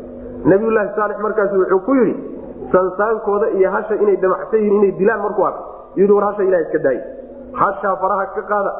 Nabiyulaahi 0.50 0.90
saalix 0.96 1.18
markaasu 1.26 1.54
wuxuu 1.62 1.80
ku 1.86 1.92
yidhi 2.00 2.14
sansaankooda 2.72 3.46
iyo 3.58 3.70
hasha 3.76 3.94
inay 4.02 4.16
damacsan 4.24 4.60
yihiin 4.60 4.76
inay 4.82 4.92
dilaan 5.00 5.20
markuu 5.26 5.44
arko 5.50 5.62
yidhi 5.96 6.12
war 6.16 6.24
hasha 6.28 6.42
ilaha 6.48 6.62
iska 6.66 6.78
daaye. 6.86 7.00
Hashaa 7.60 7.96
faraha 8.02 8.26
ka 8.34 8.42
qaada 8.50 8.72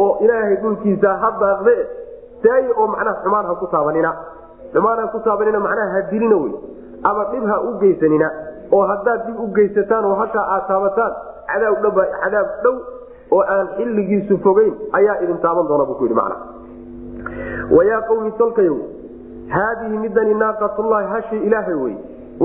oo 0.00 0.10
ilaahay 0.24 0.56
dhulkiisa 0.62 1.10
ha 1.22 1.28
daaqde 1.42 1.74
daaye 2.44 2.70
oo 2.80 2.86
macnaha 2.94 3.16
xumaan 3.24 3.46
ha 3.50 3.54
ku 3.62 3.66
taabanina. 3.74 4.10
Xumaan 4.72 4.98
ha 5.02 5.06
ku 5.14 5.18
taabanina 5.28 5.58
macnaha 5.66 5.90
ha 5.96 6.00
dilina 6.10 6.36
wey 6.42 6.52
ama 7.02 7.24
dhib 7.32 7.44
ha 7.52 7.60
u 7.68 7.78
geysanina 7.82 8.30
oo 8.72 8.82
haddaad 8.92 9.26
dib 9.26 9.40
u 9.40 9.46
geysataan 9.58 10.04
oo 10.04 10.14
hashaa 10.22 10.46
aad 10.54 10.64
taabataan 10.68 11.12
cadaab 12.22 12.48
dhow 12.64 12.76
oo 13.30 13.42
aan 13.56 13.68
xilligiisu 13.76 14.38
fogeyn 14.46 14.72
ayaa 15.00 15.16
idin 15.24 15.38
taaban 15.44 15.68
doona 15.68 15.84
buu 15.90 15.94
ku 16.00 16.04
yidhi 16.04 16.14
macnaha 16.14 17.76
wayaa 17.76 18.00
qawmi 18.08 18.32
tolkayow 18.42 18.78
haadihi 19.54 19.98
midani 20.04 20.34
naaqatullaahi 20.42 21.06
hashi 21.14 21.36
ilaahay 21.48 21.74
wey 21.84 21.94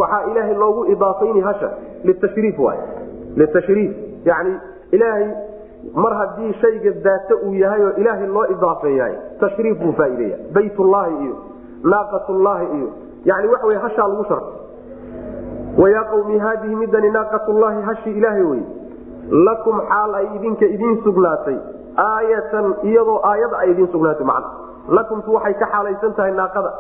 waxaa 0.02 0.24
ilaahay 0.32 0.56
loogu 0.64 0.86
idaafayni 0.96 1.42
hasha 1.50 1.70
litashriif 2.04 2.60
waay 2.60 2.80
litashriif 3.42 3.92
yani 4.26 4.56
ilaahay 4.92 5.28
mar 6.04 6.14
haddii 6.22 6.54
shayga 6.62 6.92
daata 7.08 7.36
uu 7.48 7.54
yahay 7.64 7.84
oo 7.88 7.94
ilaahay 8.04 8.28
loo 8.38 8.46
idaafeeyahay 8.56 9.16
tashriif 9.40 9.78
buu 9.84 9.94
faa'iideeya 10.00 10.38
baytullaahi 10.58 11.16
iyo 11.26 11.36
naaqatullaahi 11.94 12.66
iyo 12.78 12.90
yani 13.30 13.48
waxa 13.54 13.68
wey 13.72 13.78
hashaa 13.86 14.08
lagu 14.12 14.24
sharfay 14.30 14.54
wayaa 15.84 16.04
qawmi 16.14 16.38
haadihi 16.46 16.76
midani 16.82 17.10
naaqatullaahi 17.18 17.82
hashi 17.90 18.12
ilaahay 18.20 18.44
wey 18.52 18.64
lakum 19.48 19.78
xaal 19.92 20.12
ay 20.20 20.26
idinka 20.38 20.66
idiin 20.76 20.98
sugnaatay. 21.06 21.58
Aayatan 22.04 22.66
iyadoo 22.90 23.20
aayada 23.30 23.58
ay 23.64 23.70
idiin 23.74 23.88
sugnaatay 23.94 24.26
macna. 24.30 24.50
Lakumtu 24.98 25.34
waxay 25.36 25.54
ka 25.62 25.66
xaalaysan 25.74 26.14
tahay 26.18 26.32
naaqada. 26.40 26.72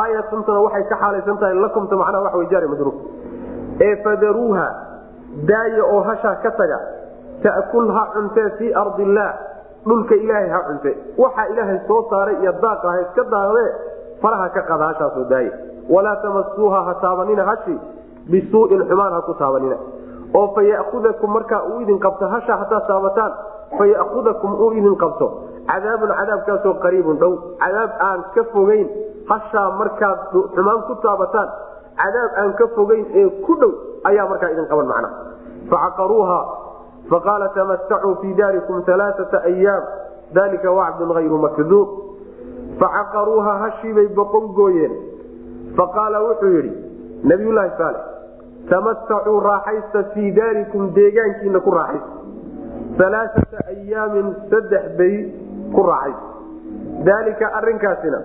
Aayatantuna 0.00 0.60
waxay 0.66 0.84
ka 0.90 0.96
xaalaysan 1.02 1.36
tahay 1.42 1.54
lakumta 1.64 1.94
macnaha 2.00 2.22
waxa 2.26 2.38
way 2.40 2.46
jaari 2.52 2.68
majruur. 2.72 2.94
Ee 3.86 3.92
fadaruuha 4.04 4.66
daaya 5.50 5.82
oo 5.92 6.00
hashaa 6.08 6.34
ka 6.44 6.50
taga 6.60 6.78
ta'kul 7.44 7.88
ha 7.96 8.02
cuntee 8.14 8.48
fii 8.58 8.72
ardi 8.82 9.02
illaah 9.06 9.32
dhulka 9.88 10.14
ilaahay 10.24 10.48
ha 10.54 10.60
cunte. 10.68 10.90
Waxa 11.22 11.42
ilaahay 11.52 11.78
soo 11.88 12.00
saaray 12.10 12.36
iyo 12.42 12.52
daaqa 12.64 12.86
ha 12.92 12.98
iska 13.06 13.22
daaqdee 13.34 13.68
faraha 14.22 14.48
ka 14.56 14.62
qada 14.70 14.84
hashaasoo 14.90 15.24
daaya 15.34 15.52
walaa 15.94 16.16
tamasuuha 16.24 16.84
ha 16.88 16.94
taabanina 17.04 17.44
hashi 17.50 17.76
bisuu'in 18.30 18.82
xumaan 18.88 19.12
ha 19.12 19.20
ku 19.28 19.34
taabanina. 19.34 19.76
Oo 20.34 20.46
fa 20.54 20.62
ya'kudakum 20.62 21.30
markaa 21.36 21.62
uu 21.70 21.80
idin 21.80 21.98
qabto 21.98 22.28
hasha 22.34 22.56
haddaad 22.62 22.86
taabataan 22.86 23.32
fa 23.78 23.84
ya'kudakum 23.86 24.50
uu 24.64 24.72
idin 24.72 24.96
qabto. 25.02 25.26
Cadaabun 25.70 26.10
cadaabkaasoo 26.18 26.74
qariibun 26.84 27.16
dhow. 27.22 27.32
Cadaab 27.62 27.90
aan 28.08 28.20
ka 28.34 28.42
fogeyn 28.52 28.88
hashaa 29.30 29.68
markaad 29.78 30.18
xumaan 30.54 30.82
ku 30.88 30.94
taabataan 31.04 31.48
cadaab 32.02 32.30
aan 32.42 32.52
ka 32.58 32.66
fogeyn 32.76 33.04
ee 33.20 33.28
ku 33.46 33.54
dhow 33.62 33.72
ayaa 34.10 34.26
markaa 34.32 34.50
idin 34.54 34.66
qaban 34.72 34.86
macnaha 34.86 35.14
facaqaruuha 35.70 36.38
faqaala 37.10 37.48
tamatacuu 37.56 38.14
fii 38.22 38.34
daarikum 38.40 38.82
alaaata 38.94 39.38
ayaam 39.50 39.82
dalika 40.38 40.70
wacdun 40.78 41.10
hayru 41.18 41.38
makduub. 41.46 41.88
Facaqaruuha 42.80 43.52
hashiibay 43.62 44.08
boqon 44.18 44.46
gooyeen 44.58 44.92
faqaala 45.76 46.18
wuxuu 46.28 46.52
yidhi 46.56 46.72
nabiyulaahi 47.30 47.70
saalex 47.78 48.04
tamatacuu 48.70 49.40
raaxaysta 49.40 50.02
fii 50.14 50.30
daarikum 50.38 50.90
deegaankiina 50.94 51.60
ku 51.60 51.70
raaxaysta. 51.70 52.14
Alaaata 53.06 53.58
ayaamin 53.72 54.26
saddex 54.50 54.84
beri 54.98 55.20
ku 55.74 55.82
raaxaysta. 55.82 56.26
Daalika 57.06 57.46
arinkaasina 57.60 58.20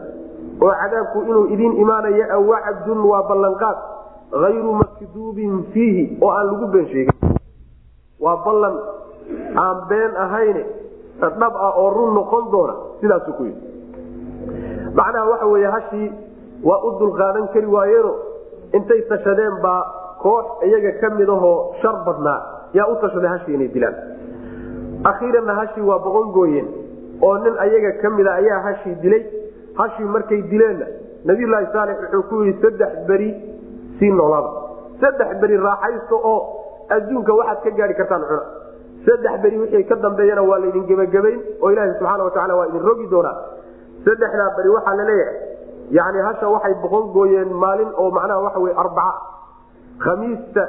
oo 0.61 0.73
cadaabku 0.81 1.19
inuu 1.29 1.45
idin 1.53 1.73
imaanayo 1.83 2.25
awacdun 2.37 2.99
waa 3.11 3.23
ballanqaad 3.29 3.77
hayru 4.43 4.73
makduubin 4.81 5.53
fiihi 5.73 6.17
oo 6.21 6.29
aan 6.31 6.47
lagu 6.51 6.67
been 6.73 6.87
sheegin. 6.93 7.17
Waa 8.19 8.37
ballan 8.45 8.75
aan 9.63 9.77
been 9.89 10.11
ahayne 10.25 10.63
dhab 11.21 11.53
ah 11.67 11.73
oo 11.81 11.89
run 11.97 12.13
noqon 12.17 12.51
doona 12.51 12.73
sidaasuu 13.01 13.33
ku 13.37 13.43
yidhi. 13.43 13.61
Macnaha 14.95 15.29
waxa 15.31 15.45
weeye 15.53 15.67
hashii 15.75 16.07
waa 16.69 16.79
u 16.87 16.89
dulqaadan 16.99 17.47
kari 17.53 17.65
waayeeno 17.75 18.11
intay 18.77 19.01
tashadeen 19.09 19.55
baa 19.65 19.81
koox 20.23 20.45
iyaga 20.67 20.91
ka 21.01 21.09
mid 21.19 21.29
ahoo 21.29 21.73
shar 21.81 21.95
badnaa. 22.05 22.39
Yaa 22.77 22.87
u 22.91 22.95
tashaday 23.01 23.29
hashii 23.33 23.53
inay 23.57 23.67
dilaan. 23.75 23.95
Akhiiranna 25.11 25.53
hashii 25.59 25.81
waa 25.89 25.99
boqon 26.05 26.31
gooyeen 26.35 26.67
oo 27.21 27.37
nin 27.43 27.55
ayaga 27.65 27.91
ka 28.01 28.09
mida 28.09 28.31
ayaa 28.41 28.59
hashii 28.67 28.95
dilay. 29.03 29.23
Hashii 29.79 30.03
markay 30.13 30.41
dileenna 30.51 30.85
nabiyulaahi 31.25 31.67
saalex 31.73 31.97
wuxuu 32.01 32.23
ku 32.29 32.43
yidhi 32.45 32.61
saddex 32.61 32.91
beri 33.07 33.29
sii 33.99 34.11
noolaada 34.11 34.49
saddex 35.01 35.29
beri 35.41 35.57
raaxaysta 35.57 36.15
oo 36.31 36.37
adduunka 36.95 37.33
waxaad 37.39 37.59
ka 37.63 37.69
gaari 37.79 37.93
kartaan 37.99 38.23
cuna. 38.29 38.43
Saddex 39.05 39.33
beri 39.43 39.57
wixii 39.63 39.83
ka 39.89 39.95
dambeeyana 40.05 40.41
waa 40.49 40.59
laydin 40.63 40.85
gebagabayn 40.89 41.39
oo 41.61 41.71
ilaaha 41.71 41.93
subxaana 41.97 42.23
watacaala 42.27 42.55
waa 42.59 42.67
idin 42.69 42.81
rogi 42.89 43.07
doonaa. 43.13 43.35
Saddexdaa 44.05 44.49
beri 44.57 44.69
waxaa 44.75 44.95
la 44.99 45.03
leeyahay 45.09 45.35
yani 45.97 46.19
hasha 46.27 46.47
waxay 46.55 46.73
boqon 46.83 47.11
gooyeen 47.15 47.49
maalin 47.63 47.89
oo 48.01 48.09
macnaha 48.17 48.39
waxa 48.47 48.59
wey 48.65 48.73
arbaca 48.83 49.13
khamiista 50.03 50.63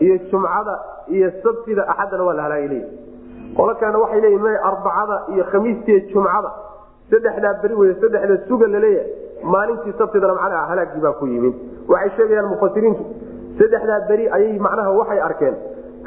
iyo 0.00 0.18
jumcada 0.30 0.74
iyo 1.08 1.30
sabtida 1.42 1.82
axaddana 1.88 2.24
waa 2.24 2.34
la 2.34 2.42
halaagay 2.42 2.68
leeyahy 2.68 3.54
qolo 3.56 4.00
waxay 4.02 4.20
leeyihiin 4.20 4.46
m 4.46 4.66
arbacada 4.70 5.16
iyo 5.34 5.44
khamiistiiyo 5.52 6.00
jumcada 6.12 6.50
saddexdaa 7.10 7.54
beri 7.62 7.74
wey 7.74 7.94
saddexda 8.00 8.38
suga 8.48 8.66
la 8.66 8.78
leeyahay 8.78 9.10
maalintii 9.54 9.94
sabtidana 9.98 10.34
macnaha 10.34 10.66
halaagii 10.70 11.00
baa 11.00 11.12
ku 11.12 11.26
yimid. 11.26 11.54
Waxay 11.88 12.10
sheegayaan 12.16 12.48
mufasiriintu 12.48 13.04
saddexdaa 13.58 14.00
beri 14.08 14.28
ayay 14.36 14.58
macnaha 14.58 14.90
waxay 15.00 15.20
arkeen 15.20 15.56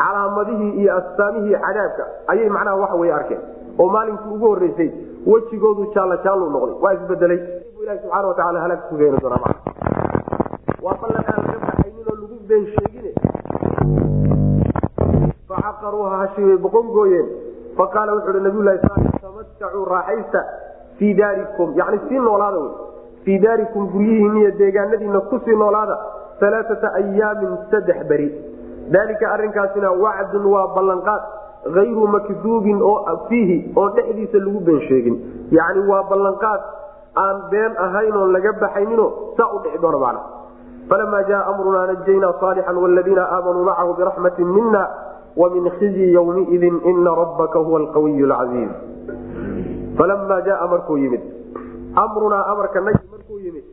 calaamadihii 0.01 0.71
iyo 0.81 0.97
astaamihii 0.97 1.57
cadaabka 1.65 2.03
ayay 2.27 2.49
macnaha 2.49 2.75
waxa 2.83 2.95
wey 2.95 3.11
arkeen. 3.13 3.41
Oo 3.79 3.89
maalinkii 3.89 4.33
ugu 4.35 4.47
horeysay 4.47 4.89
wejigoodu 5.27 5.91
jaalla 5.95 6.17
jaallu 6.25 6.49
noqday 6.49 6.75
waa 6.83 6.93
isbedelay 6.93 7.39
ilahi 7.87 7.99
subxana 8.03 8.27
wataala 8.27 8.59
halaag 8.61 8.81
ku 8.89 8.97
keeni 8.99 9.17
doonaa 9.23 9.53
waa 10.83 10.95
ballan 11.01 11.23
aan 11.33 11.43
ka 11.47 11.55
baxaynin 11.65 12.03
oo 12.11 12.15
lagu 12.21 12.37
been 12.49 12.65
sheegine. 12.75 13.11
Facaqaruu 15.49 16.07
hashi 16.13 16.41
bay 16.47 16.57
boqon 16.65 16.87
gooyeen. 16.95 17.27
Faqaala 17.77 18.11
wuxu 18.17 18.29
uhi 18.35 18.41
nabiylahi 18.47 18.79
sal 18.83 19.07
tamatacuu 19.23 19.85
raaxaysta 19.93 20.41
fii 20.99 21.13
daarikum. 21.19 21.73
Yani 21.79 21.99
sii 22.09 22.19
noolaada 22.27 22.59
wey. 22.59 22.71
Fii 23.23 23.39
daarikum 23.45 23.87
guryihiin 23.93 24.35
iyo 24.41 24.51
deegaanadiina 24.59 25.19
ku 25.31 25.39
sii 25.45 25.55
noolaada 25.55 25.97
alaaata 26.41 26.93
ayaamin 26.99 27.57
saddex 27.71 28.03
beri. 28.09 28.29
Daalika 28.91 29.31
arinkaasina 29.35 29.91
wacdun 30.03 30.45
waa 30.53 30.67
ballanqaad 30.75 31.23
ayru 31.83 32.07
makduubin 32.07 32.81
oo 32.81 33.17
fiihi 33.29 33.57
oon 33.75 33.95
dhexdiisa 33.95 34.37
lagu 34.45 34.59
been 34.59 34.81
sheegin. 34.89 35.15
Yani 35.51 35.87
waa 35.89 36.03
ballanqaad 36.11 36.61
aan 37.15 37.37
been 37.49 37.73
ahayn 37.77 38.15
oon 38.17 38.31
laga 38.31 38.53
baxaynino 38.61 39.07
saa 39.37 39.49
u 39.55 39.59
dhici 39.63 39.79
doona 39.81 39.97
man 39.97 40.17
falama 40.89 41.23
jaa 41.29 41.43
amrunaa 41.53 41.85
najaynaa 41.87 42.33
saalixan 42.39 42.77
wladiina 42.77 43.23
aamanuu 43.37 43.63
macahu 43.63 43.93
biraxmati 43.93 44.43
mina 44.43 44.83
wamin 45.37 45.69
khizyi 45.79 46.13
ywmiidin 46.13 46.81
ina 46.91 47.15
rabbaka 47.15 47.59
huwa 47.59 47.79
alqawiy 47.79 48.25
lcaiiz 48.25 48.71
falama 49.97 50.41
jaa 50.41 50.67
markuu 50.67 50.97
yimid. 50.97 51.21
Amrunaa 51.95 52.45
amarka 52.45 52.81
markuu 52.81 53.39
yimid 53.39 53.65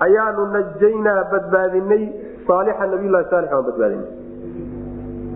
ayaanu 0.00 0.46
najaynaa 0.46 1.24
badbaadinay 1.32 2.02
saalixa 2.46 2.86
nabiylahi 2.86 3.30
saalix 3.30 3.52
aan 3.52 3.64
badbaadinay 3.68 4.10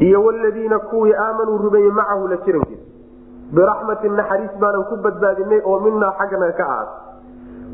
iyo 0.06 0.22
wladiina 0.24 0.78
kuwii 0.78 1.14
aamanuu 1.14 1.58
rumeeyey 1.58 1.90
macahu 1.90 2.28
la 2.28 2.36
jirankiisa 2.36 2.84
biraxmatin 3.54 4.12
naxariis 4.20 4.52
baanan 4.60 4.84
ku 4.90 4.96
badbaadinay 5.06 5.60
oo 5.64 5.78
minaa 5.86 6.12
xaggana 6.18 6.52
ka 6.58 6.64
ahaad 6.64 6.88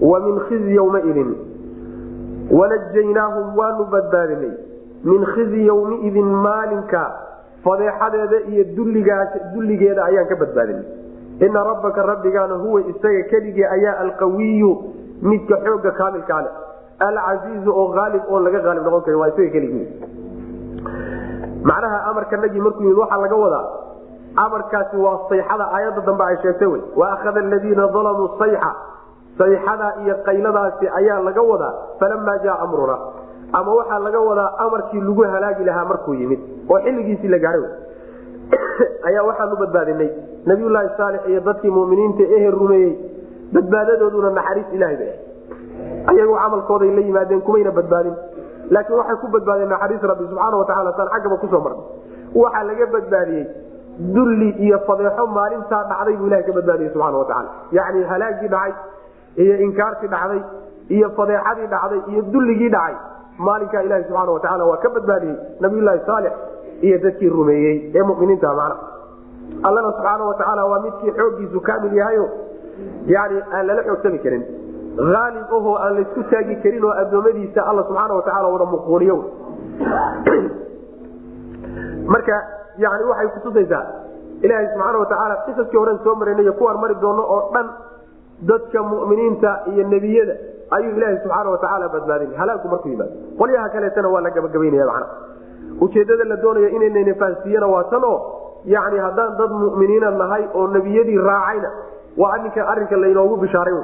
wa 0.01 0.21
min 0.21 0.41
khizyi 0.49 0.77
ywmaidin 0.77 1.31
wanajaynaahum 2.51 3.57
waanu 3.59 3.85
badbaadinay. 3.85 4.53
Min 5.05 5.25
khizyi 5.35 5.67
ywmiidin 5.67 6.25
maalinka 6.47 7.03
fadeexadeeda 7.65 8.39
iyo 8.51 8.65
dulligeeda 9.55 10.05
ayaan 10.05 10.27
ka 10.29 10.37
badbaadinay. 10.37 10.85
Ina 11.41 11.65
rabbaka 11.65 12.03
rabbigaana 12.03 12.55
huwa 12.55 12.81
isaga 12.81 13.23
keligii 13.31 13.65
ayaa 13.65 13.99
alqawiyu 13.99 14.71
midka 15.23 15.57
xooga 15.65 15.91
kaamilkaa 15.91 16.43
leh 16.43 17.69
oo 17.69 17.93
aalib 17.99 18.23
oon 18.29 18.45
laga 18.45 18.59
aalib 18.69 18.85
noqon 18.85 19.03
karin 19.05 19.21
waa 19.21 19.29
isaga 19.29 19.51
keligii. 19.51 19.87
Macnaha 21.63 21.99
amarka 22.11 22.37
nagii 22.37 22.61
markuu 22.61 22.83
yimid 22.83 22.99
waxaa 22.99 23.21
laga 23.21 23.37
wadaa 23.37 23.67
amarkaasi 24.37 24.97
waa 24.97 25.19
sayxada 25.29 25.65
aayadda 25.77 26.01
dambe 26.07 26.25
ay 26.25 26.37
sheegtay 26.43 26.69
wey. 26.69 26.83
Waakhada 26.97 27.41
aladiina 27.41 27.87
dalamuu 27.89 28.29
sayxa 28.39 28.71
sayxada 29.39 29.95
iyo 30.05 30.15
qayladaasi 30.25 30.89
ayaa 30.89 31.21
laga 31.21 31.43
wadaa 31.43 31.75
falamaa 32.01 32.39
jaa 32.45 32.59
amruna. 32.67 32.97
Ama 33.53 33.75
waxaa 33.75 33.99
laga 33.99 34.21
wadaa 34.21 34.53
amarkii 34.59 35.01
lagu 35.01 35.23
halaagi 35.23 35.65
lahaa 35.65 35.85
markuu 35.85 36.15
yimid 36.15 36.41
oo 36.71 36.79
xilligiisii 36.81 37.29
la 37.29 37.39
gaadhay. 37.39 37.71
Ayaa 39.09 39.23
waxaanu 39.23 39.57
badbaadinay. 39.57 40.11
Nabiyulaahi 40.47 40.89
saalix 40.97 41.29
iyo 41.29 41.41
dadkii 41.41 41.71
muminiinta 41.71 42.23
ehe 42.23 42.51
rumeeyey 42.51 42.97
badbaadadooduna 43.53 44.31
naxariis 44.31 44.73
ilahay 44.73 44.97
bay 44.97 45.11
ahay 45.11 46.17
ayagu 46.17 46.35
camalkooday 46.43 46.91
la 46.97 47.07
yimaadeen 47.09 47.41
kumayna 47.41 47.71
badbaadin. 47.71 48.17
Laakiin 48.71 48.99
waxay 48.99 49.17
ku 49.17 49.29
badbaadeen 49.37 49.69
naxariis 49.69 50.03
rabbi 50.03 50.29
subxaana 50.31 50.57
watacaala 50.57 50.97
saan 50.97 51.09
xaggaba 51.15 51.37
ku 51.37 51.49
soo 51.49 51.61
marnay. 51.61 51.85
Waxaa 52.35 52.65
laga 52.65 52.87
badbaadiyey 52.87 53.47
dulli 53.99 54.51
iyo 54.67 54.79
fadeexo 54.87 55.27
maalintaa 55.27 55.85
dhacday 55.85 56.17
buu 56.17 56.27
ilahay 56.27 56.45
ka 56.45 56.53
badbaadiyey 56.53 56.91
subxana 56.93 57.19
watacaala 57.19 57.51
yacni 57.73 58.05
halaagii 58.05 58.49
dhacay 58.49 58.75
iyo 59.37 59.57
inkaartii 59.67 60.09
dhacday 60.09 60.43
iyo 60.89 61.11
fadeexadii 61.17 61.67
dhacday 61.67 62.01
iyo 62.13 62.23
dulligii 62.33 62.69
dhacay. 62.69 62.95
Maalinkaa 63.39 63.83
ilahi 63.83 64.05
subxaana 64.05 64.33
watacaala 64.33 64.65
waa 64.65 64.77
ka 64.77 64.89
badbaadiyey 64.89 65.37
nabiyulaahi 65.61 66.01
saalix 66.07 66.33
iyo 66.81 66.99
dadkii 66.99 67.29
rumeeyey 67.29 67.93
ee 67.95 68.03
muminiinta 68.03 68.55
macna. 68.55 68.77
Allana 69.63 69.93
subxaana 69.93 70.25
watacaala 70.25 70.65
waa 70.65 70.81
midkii 70.81 71.13
xooggiisu 71.19 71.61
kaamil 71.61 71.97
yahayo 71.97 72.29
yani 73.07 73.43
aan 73.53 73.67
lala 73.67 73.83
xoogsami 73.83 74.19
karin. 74.19 74.45
Aalib 74.99 75.53
ahoo 75.53 75.77
aan 75.77 75.95
laysku 75.95 76.23
taagi 76.31 76.57
karin 76.63 76.85
oo 76.85 76.95
adoomadiisa 77.03 77.61
alla 77.71 77.83
subxaana 77.89 78.15
watacaala 78.15 78.49
wada 78.49 78.65
muquuniyo 78.65 79.19
marka 82.13 82.37
yani 82.79 83.05
waxay 83.11 83.29
kutusaysaa 83.35 83.85
ilaahay 84.43 84.67
subxaana 84.73 84.99
watacaala 84.99 85.37
qisaskii 85.47 85.79
horen 85.79 85.99
soo 86.05 86.15
maraynayo 86.15 86.53
kuwaan 86.53 86.81
mari 86.81 86.95
doono 87.01 87.23
oo 87.23 87.51
dhan 87.55 87.69
dadka 88.51 88.83
muminiinta 88.83 89.51
iyo 89.73 89.89
nebiyada 89.89 90.35
ayuu 90.77 90.97
ilaahay 90.97 91.19
subxaana 91.23 91.51
watacaala 91.51 91.89
badbaadinay 91.95 92.37
halaagu 92.37 92.69
markuu 92.69 92.89
yimaado. 92.93 93.13
Qolyaha 93.39 93.69
kaleetana 93.75 94.09
waa 94.09 94.21
la 94.21 94.31
gabagabaynaya 94.31 95.07
ujeedada 95.81 96.25
la 96.25 96.37
doonayo 96.37 96.69
inaynayna 96.69 97.15
fahansiiyana 97.15 97.67
waa 97.75 97.85
tan 97.93 98.05
oo 98.05 98.19
yani 98.65 98.99
haddaan 98.99 99.37
dad 99.39 99.51
muminiina 99.51 100.11
nahay 100.11 100.45
oo 100.55 100.67
nebiyadii 100.77 101.19
raacayna 101.29 101.71
waa 102.17 102.33
arinka 102.35 102.69
arrinka 102.73 102.97
laynoogu 102.97 103.37
bishaaray 103.37 103.75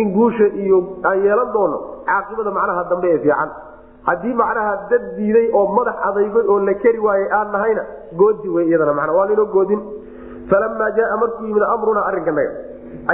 in 0.00 0.12
guusha 0.16 0.46
iyo 0.64 0.78
aan 1.04 1.18
yeelan 1.26 1.52
doono 1.52 1.78
caaqibada 2.08 2.50
macnaha 2.50 2.84
dambe 2.90 3.08
ee 3.14 3.18
fiican. 3.18 3.50
Haddii 4.08 4.34
macnaha 4.34 4.72
dad 4.90 5.02
diiday 5.16 5.50
oo 5.52 5.66
madax 5.76 5.94
adaygay 6.08 6.44
oo 6.48 6.58
la 6.68 6.74
keri 6.74 6.98
waayey 6.98 7.28
aan 7.38 7.52
nahayna 7.52 7.82
goodi 8.20 8.48
wey 8.48 8.66
iyadana 8.68 8.92
mana 8.92 9.12
waa 9.12 9.26
laynoo 9.26 9.46
goodin. 9.46 9.80
Falamaa 10.50 10.90
jaaa 10.98 11.16
markuu 11.22 11.46
yimid 11.46 11.62
amrunaa 11.62 12.06
arrinkanaga 12.10 12.50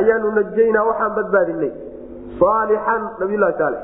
ayaanu 0.00 0.30
najaynaa 0.38 0.84
waxaan 0.90 1.14
badbaadinay 1.18 1.72
saalixan 2.40 3.02
nabiylahi 3.20 3.54
saalix 3.58 3.82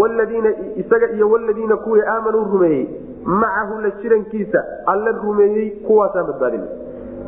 wladiina 0.00 0.50
isaga 0.82 1.10
iyo 1.16 1.30
waladiina 1.30 1.76
kuwii 1.76 2.02
aamanuu 2.14 2.44
rumeeyey 2.52 2.86
macahu 3.24 3.80
la 3.84 3.90
jirankiisa 4.02 4.64
alla 4.86 5.10
rumeeyey 5.22 5.70
kuwaasaan 5.86 6.26
badbaadinay 6.26 6.68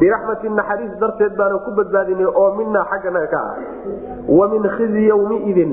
biraxmatin 0.00 0.54
naxariis 0.60 0.92
darteed 1.00 1.36
baana 1.36 1.58
ku 1.66 1.70
badbaadinay 1.78 2.26
oo 2.42 2.48
minaa 2.58 2.84
xagganaga 2.90 3.26
ka 3.34 3.40
ah 3.50 3.56
wa 4.38 4.48
min 4.52 4.68
khizyi 4.76 5.08
ywmiidin 5.14 5.72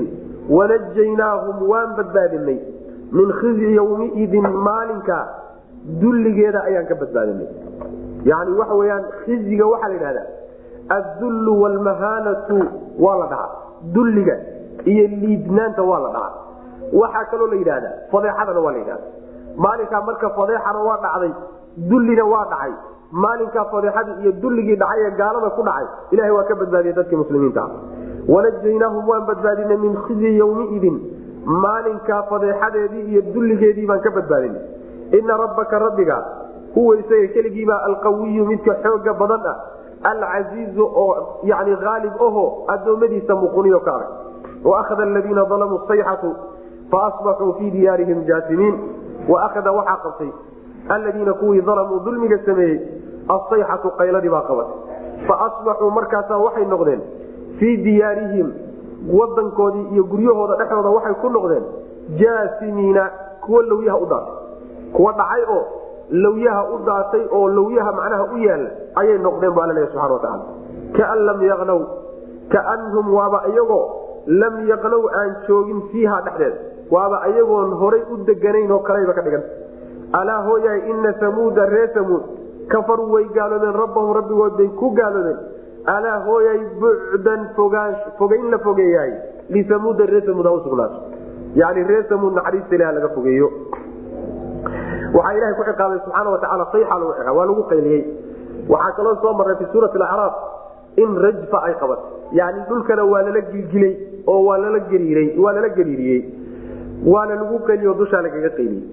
wanajaynaahum 0.58 1.68
waan 1.70 1.94
badbaadinay 1.98 2.58
min 3.18 3.32
khizyi 3.40 3.74
ywmiidin 3.82 4.48
maalinka 4.68 5.18
dulligeeda 6.02 6.62
ayaan 6.70 6.86
ka 6.90 6.94
badbaadinay 7.02 7.48
yani 8.30 8.58
waxa 8.60 8.74
weyaan 8.80 9.04
khizyiga 9.24 9.66
waxaa 9.72 9.88
la 9.88 9.94
yidhahdaa 9.94 10.26
addullu 10.88 11.52
wlmahaanatu 11.62 12.58
waa 12.98 13.16
la 13.18 13.26
dhahaa. 13.26 13.50
Dulliga 13.92 14.36
iyo 14.84 15.06
liidnaanta 15.08 15.82
waa 15.82 15.98
la 15.98 16.08
dhahaa. 16.08 16.32
Waxaa 16.92 17.24
kaloo 17.30 17.46
la 17.46 17.56
yidhahdaa 17.56 17.94
fadeexadana 18.12 18.60
waa 18.60 18.72
la 18.72 18.78
yidhahda 18.78 19.04
maalinkaa 19.56 20.00
marka 20.08 20.30
fadeexana 20.30 20.78
waa 20.88 20.98
dhacday 21.04 21.32
dullina 21.90 22.24
waa 22.24 22.44
dhacay. 22.52 22.72
Maalinkaa 23.12 23.64
fadeexadii 23.64 24.22
iyo 24.22 24.32
dulligii 24.32 24.76
dhacay 24.76 25.04
ee 25.06 25.10
gaalada 25.10 25.50
ku 25.50 25.62
dhacay 25.62 25.86
ilahay 26.10 26.30
waa 26.30 26.44
ka 26.44 26.54
badbaadiyey 26.54 26.94
dadkii 26.96 27.16
muslimiinta. 27.16 27.62
Ah 27.62 27.70
wanajaynaahum 28.34 29.08
waan 29.08 29.26
badbaadinay 29.26 29.76
min 29.76 29.96
khizyi 30.06 30.38
ywmiidin 30.38 30.96
maalinkaa 31.64 32.22
fadeexadeedii 32.30 33.04
iyo 33.12 33.22
dulligeedii 33.34 33.86
baan 33.86 34.00
ka 34.00 34.10
badbaadinay. 34.10 34.62
Ina 35.18 35.36
rabbaka 35.36 35.78
rabbiga 35.78 36.16
huwa 36.74 36.96
isaga 36.98 37.26
keligiibaa 37.34 37.80
alqawiyu 37.88 38.46
midka 38.46 38.74
xooga 38.82 39.14
badan 39.14 39.46
ah 39.52 39.56
alcasiizu 40.10 40.84
oo 41.04 41.14
yani 41.50 41.76
aalib 41.92 42.22
aho 42.28 42.44
adoomadiisa 42.74 43.34
muquniyo 43.42 43.80
ka 43.86 43.94
adag 43.96 44.10
waakhada 44.70 45.02
aladiina 45.02 45.44
dalamuu 45.52 45.80
sayxatu 45.88 46.30
faasbaxuu 46.90 47.52
fii 47.58 47.70
diyaarihim 47.76 48.24
jaasimiin 48.30 48.76
waakhada 49.28 49.72
waxaa 49.78 49.96
qabtay 50.04 50.30
aladiina 50.96 51.34
kuwii 51.40 51.62
dalamuu 51.70 52.00
dulmiga 52.06 52.38
sameeyey 52.46 52.78
asayxatu 53.36 53.90
qayladii 54.00 54.32
baa 54.36 54.42
qabatay 54.50 55.26
faasbaxuu 55.28 55.90
markaasaa 55.98 56.38
waxay 56.46 56.64
noqdeen 56.74 57.00
fii 57.58 57.76
diyaarihim 57.88 58.52
wadankoodii 59.18 59.86
iyo 59.94 60.04
guryahooda 60.12 60.56
dhexdooda 60.60 60.88
waxay 60.98 61.14
ku 61.22 61.28
noqdeen 61.38 61.64
jaasimiina 62.20 63.10
kuwa 63.46 63.62
lawyaha 63.62 63.98
u 63.98 64.06
daatay 64.06 64.34
kuwa 64.96 65.12
dhacay 65.12 65.42
oo 65.56 65.62
lawyaha 66.10 66.62
u 66.74 66.78
daatay 66.88 67.24
oo 67.30 67.48
lawyaha 67.58 67.92
macnaha 67.98 68.24
u 68.34 68.38
yaalla 68.46 68.70
ayay 69.02 69.18
noqdeen 69.18 69.52
bu 69.54 69.60
alla 69.64 69.74
leeya 69.78 69.88
subxana 69.92 70.14
watacaala 70.14 70.44
kaan 70.98 71.24
lam 71.28 71.42
yaqnow 71.50 71.80
kaanhum 72.54 73.14
waaba 73.18 73.42
iyagoo 73.50 73.84
lam 74.26 74.54
yaqnow 74.72 75.02
aan 75.20 75.30
joogin 75.48 75.82
fiiha 75.92 76.20
dhexdeeda 76.26 76.56
waaba 76.94 77.16
ayagoon 77.28 77.72
horay 77.82 78.02
u 78.12 78.16
deganayn 78.28 78.70
oo 78.72 78.78
kaleyba 78.88 79.12
ka 79.18 79.22
dhigan. 79.26 79.44
Alaa 80.12 80.40
hooyahay 80.46 80.90
ina 80.90 81.12
samuuda 81.20 81.66
ree 81.66 81.88
samuud 81.94 82.22
kafaruu 82.68 83.10
way 83.14 83.24
gaaloobeen 83.36 83.74
rabbahum 83.82 84.12
rabbigood 84.18 84.56
bay 84.58 84.68
ku 84.80 84.90
gaaloobeen 84.98 85.38
alaa 85.94 86.18
hooyay 86.26 86.60
bucdan 86.82 87.40
fogayn 88.18 88.50
la 88.50 88.58
fogeeyahay 88.58 89.12
lisamuuda 89.56 90.06
ree 90.12 90.22
samuud 90.28 90.46
ha 90.46 90.52
usugnaato 90.52 90.98
yani 91.62 91.84
ree 91.90 92.02
samuud 92.08 92.34
naxariista 92.38 92.74
ilaha 92.78 92.92
laga 92.98 93.08
fogeeyo 93.16 93.48
waxaa 95.16 95.34
ilahay 95.38 95.54
ku 95.58 95.64
ciqaabay 95.70 95.98
subxaana 96.04 96.30
watacaala 96.34 96.64
sayxa 96.74 96.94
lagu 97.00 97.12
ciqaab 97.18 97.36
waa 97.38 97.46
lagu 97.50 97.62
qayliyey. 97.72 98.02
Waxaa 98.72 98.92
kaloo 98.98 99.14
soo 99.22 99.32
marray 99.38 99.56
fi 99.60 99.64
suurati 99.72 99.96
alacraaf 100.00 100.34
in 101.02 101.10
rajfa 101.24 101.58
ay 101.68 101.74
qabatay 101.82 102.10
yani 102.40 102.60
dhulkana 102.68 103.02
waa 103.12 103.22
lala 103.26 103.40
gilgilay 103.52 103.92
oo 104.32 104.40
waa 104.48 104.58
lala 104.64 104.78
gariiray 104.90 105.28
waa 105.44 105.52
lala 105.56 105.68
gariiriyey. 105.78 106.20
Waana 107.12 107.34
lagu 107.40 107.56
qayliyo 107.68 107.92
dushaa 108.00 108.22
lagaga 108.26 108.50
qayliyey. 108.58 108.84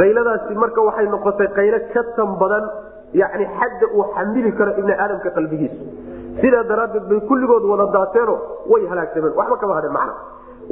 Qayladaasi 0.00 0.54
marka 0.62 0.80
waxay 0.88 1.06
noqotay 1.14 1.48
qaylo 1.58 1.78
ka 1.94 2.02
tan 2.16 2.30
badan 2.40 2.64
yani 3.20 3.44
xadda 3.58 3.86
uu 3.96 4.04
xamili 4.14 4.50
karo 4.58 4.72
ibni 4.80 4.92
aadamka 5.04 5.30
qalbigiisa 5.36 5.76
sidaa 6.42 6.62
daraaddeed 6.70 7.04
bay 7.10 7.20
kulligood 7.28 7.64
wada 7.72 7.86
daateeno 7.96 8.34
way 8.72 8.82
halaagsameen. 8.90 9.34
Waxba 9.40 9.56
kama 9.62 9.74
hadhen 9.78 9.92
macna. 9.98 10.14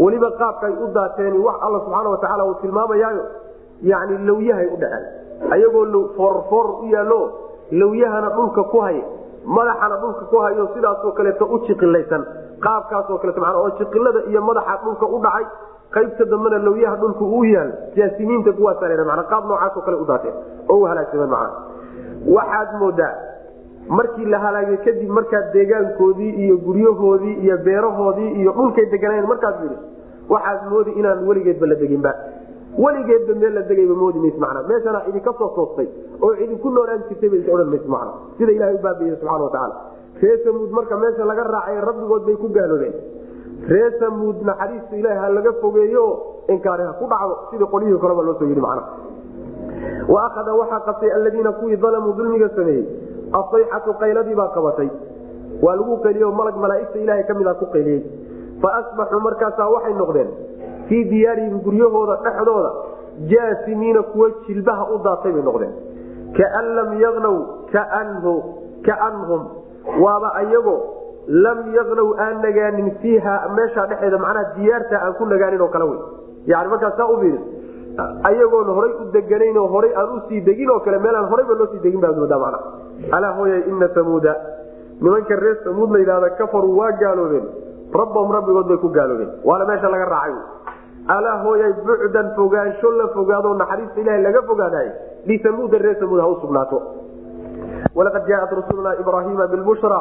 Weliba 0.03 0.31
qaabkaay 0.41 0.73
u 0.73 0.87
daateen 0.97 1.35
wax 1.47 1.57
alla 1.67 1.79
subxaana 1.85 2.09
watacaala 2.15 2.45
uu 2.51 2.55
tilmaamayaayo 2.63 3.23
yani 3.83 4.19
lawyahay 4.27 4.67
u 4.67 4.77
dhaceen 4.77 5.53
ayagoo 5.53 6.09
foorfoor 6.17 6.67
u 6.83 6.87
yaallo 6.95 7.21
lawyahana 7.71 8.31
dhulka 8.37 8.63
ku 8.65 8.79
haya 8.81 9.03
madaxana 9.45 9.97
dhulka 9.97 10.25
ku 10.31 10.37
hayo 10.37 10.69
sidaasoo 10.75 11.13
kaleeto 11.13 11.45
u 11.47 11.59
jiqilaysan 11.67 12.25
qaabkaasoo 12.61 13.19
kaleeto 13.19 13.41
man 13.41 13.55
oo 13.55 13.71
jiqilada 13.79 14.21
iyo 14.31 14.43
madaxa 14.43 14.79
dhulka 14.85 15.07
u 15.07 15.19
dhacay 15.23 15.47
qaybta 15.91 16.25
dambena 16.25 16.59
lawyaha 16.59 16.97
dhulka 16.97 17.25
uu 17.25 17.45
yaal 17.45 17.73
jaasimiinta 17.97 18.53
kuwaasa 18.53 19.05
man 19.05 19.25
qaab 19.33 19.45
noocaasoo 19.49 19.81
kale 19.81 19.97
u 19.97 20.05
daateen 20.05 20.35
oo 20.69 20.79
u 20.81 20.85
halaagsameen 20.85 21.31
macna 21.31 21.51
waxaad 22.37 22.69
moodaa 22.81 23.15
markii 23.89 24.25
la 24.25 24.39
halaagay 24.39 24.77
kadib 24.77 25.11
markaad 25.11 25.53
deegaankoodii 25.53 26.31
iyo 26.45 26.57
guryahoodii 26.67 27.35
iyo 27.45 27.57
beerahoodii 27.59 28.31
iyo 28.41 28.53
dhulkay 28.53 28.87
deganayeen 28.87 29.27
markaad 29.27 29.63
yidhi 29.63 29.79
waxaad 30.29 30.69
moodi 30.71 30.91
inaan 30.91 31.27
weligeedba 31.29 31.67
la 31.67 31.75
deginba 31.75 32.15
weligeedba 32.79 33.35
meel 33.35 33.55
la 33.55 33.63
degayba 33.71 33.95
moodi 33.95 34.19
mays 34.19 34.37
mana 34.39 34.63
meeshana 34.69 35.03
idinka 35.09 35.33
soo 35.39 35.49
toostay 35.57 35.89
oo 36.23 36.33
idinku 36.45 36.71
noolaan 36.71 37.03
jirtay 37.09 37.29
ba 37.31 37.53
odhan 37.55 37.69
mays 37.75 37.87
mana 37.95 38.11
sida 38.39 38.53
ilahay 38.53 38.75
u 38.75 38.83
baabiye 38.87 39.13
watacaala 39.13 39.75
ree 40.23 40.37
samuud 40.45 40.71
marka 40.79 40.97
meesha 41.03 41.25
laga 41.25 41.45
raacay 41.55 41.81
rabbigood 41.89 42.25
bay 42.27 42.37
ku 42.37 42.49
gaaloobeen. 42.57 42.95
Ree 43.69 43.91
samuud 44.01 44.43
naxariista 44.49 44.97
ilahi 44.97 45.19
ha 45.23 45.29
laga 45.37 45.53
fogeeyo 45.63 46.05
inkaari 46.49 46.83
ha 46.89 46.93
ku 47.01 47.07
dhacdo 47.13 47.35
sidii 47.51 47.69
qolyihii 47.73 47.99
koleba 48.05 48.23
loo 48.23 48.35
soo 48.39 48.49
yidhi 48.51 48.61
macna. 48.61 48.83
Waakada 50.09 50.55
waxaa 50.61 50.81
qabtay 50.89 51.11
aladiina 51.19 51.53
kuwii 51.53 51.77
dalamuu 51.77 52.13
dulmiga 52.19 52.49
sameeyey 52.57 52.85
asayxatu 53.41 53.95
qayladii 54.01 54.35
baa 54.35 54.49
qabatay. 54.57 54.89
Waa 55.63 55.77
lagu 55.77 55.97
qeliyo 56.05 56.33
malag 56.33 56.57
malaaigta 56.57 56.99
ilahay 56.99 57.25
ka 57.25 57.35
mida 57.35 57.55
ku 57.55 57.67
qeliyey 57.75 58.01
faasbaxuu 58.63 59.21
markaasaa 59.21 59.69
waxay 59.75 59.95
noqdeen 59.95 60.29
fii 60.91 61.03
diyaarihim 61.13 61.57
guryahooda 61.67 62.17
dhexdooda 62.27 62.71
jaasimiina 63.33 64.03
kuwa 64.13 64.29
jilbaha 64.47 64.85
u 64.95 64.99
daatay 65.07 65.33
bay 65.37 65.43
noqdeen. 65.49 65.73
Kaan 66.39 66.67
lam 66.79 66.91
yagnaw 67.05 67.37
kaanhum 68.87 69.43
waaba 70.05 70.29
ayagoo 70.43 70.79
lam 71.45 71.59
yagnaw 71.79 72.09
aan 72.25 72.37
nagaanin 72.45 72.91
fiiha 73.03 73.35
meeshaa 73.57 73.87
dhexeeda 73.91 74.19
macnaha 74.25 74.53
diyaarta 74.57 74.97
aan 75.05 75.15
ku 75.19 75.25
nagaanin 75.33 75.61
oo 75.61 75.69
kale 75.75 75.85
wey. 75.91 75.99
Yani 76.53 76.69
markaas 76.73 76.97
saa 77.01 77.09
ufiiri 77.15 77.39
ayagoon 78.31 78.69
horay 78.77 78.93
u 79.03 79.05
deganayn 79.17 79.59
oo 79.63 79.67
horay 79.75 79.93
aan 80.01 80.11
u 80.17 80.21
sii 80.29 80.41
degin 80.49 80.71
oo 80.71 80.81
kale 80.87 80.99
meelaan 80.99 81.29
horayba 81.33 81.55
loo 81.61 81.69
sii 81.73 81.81
degin 81.87 82.01
baad 82.05 82.17
moodaa 82.23 82.39
mana 82.45 82.59
alaa 83.17 83.33
hooya 83.39 83.59
ina 83.73 83.89
samuuda 83.95 84.33
nimanka 85.01 85.37
reer 85.43 85.57
samuud 85.65 85.91
la 85.93 85.99
yidhahda 85.99 86.31
kafaruu 86.41 86.77
waa 86.79 86.93
gaaloobeen. 87.03 87.47
Rabbahum 88.01 88.33
rabbigood 88.37 88.67
bay 88.71 88.79
ku 88.79 88.89
gaaloobeen. 88.89 89.31
Waana 89.45 89.65
meesha 89.71 89.89
laga 89.95 90.05
raacay 90.15 90.35
alaa 91.15 91.37
hooyay 91.45 91.73
bucdan 91.89 92.29
fogaansho 92.37 92.91
la 93.01 93.07
fogaado 93.15 93.55
naxariista 93.61 94.01
ilaha 94.03 94.19
laga 94.27 94.43
fogaadaay 94.51 94.89
lisamuuda 95.31 95.79
reer 95.85 95.97
samuud 96.03 96.21
ha 96.21 96.29
u 96.29 96.37
sugnaato. 96.43 96.79
Walaqad 97.97 98.25
jaaat 98.31 98.53
rusuluna 98.59 98.93
ibrahima 99.03 99.47
bilbushra 99.53 100.01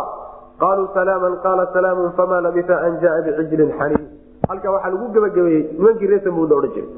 qaluu 0.64 0.88
salaama 0.98 1.30
qaala 1.46 1.66
salaamu 1.74 2.12
fama 2.18 2.42
labisa 2.48 2.76
an 2.88 3.00
jaa 3.04 3.18
bicijlin 3.26 3.72
xaniin. 3.80 4.06
Halkaa 4.50 4.72
waxaa 4.76 4.92
lagu 4.96 5.08
gebagabeeyey 5.16 5.64
nimankii 5.78 6.08
reer 6.12 6.22
samuud 6.28 6.50
la 6.50 6.56
odhan 6.60 6.72
jiray. 6.76 6.90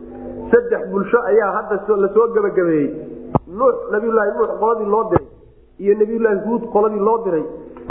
Saddex 0.51 0.81
bulsho 0.91 1.19
ayaa 1.31 1.51
hadda 1.57 1.95
la 2.03 2.09
soo 2.15 2.27
gebagabeeyey. 2.35 2.89
Nuux 3.59 3.75
nabiyulaahi 3.91 4.31
nuux 4.37 4.51
qoladii 4.61 4.89
loo 4.95 5.03
diray 5.11 5.27
iyo 5.83 5.93
nabiyulaahi 6.01 6.39
huud 6.45 6.63
qoladii 6.75 6.99
loo 7.07 7.17
diray 7.25 7.45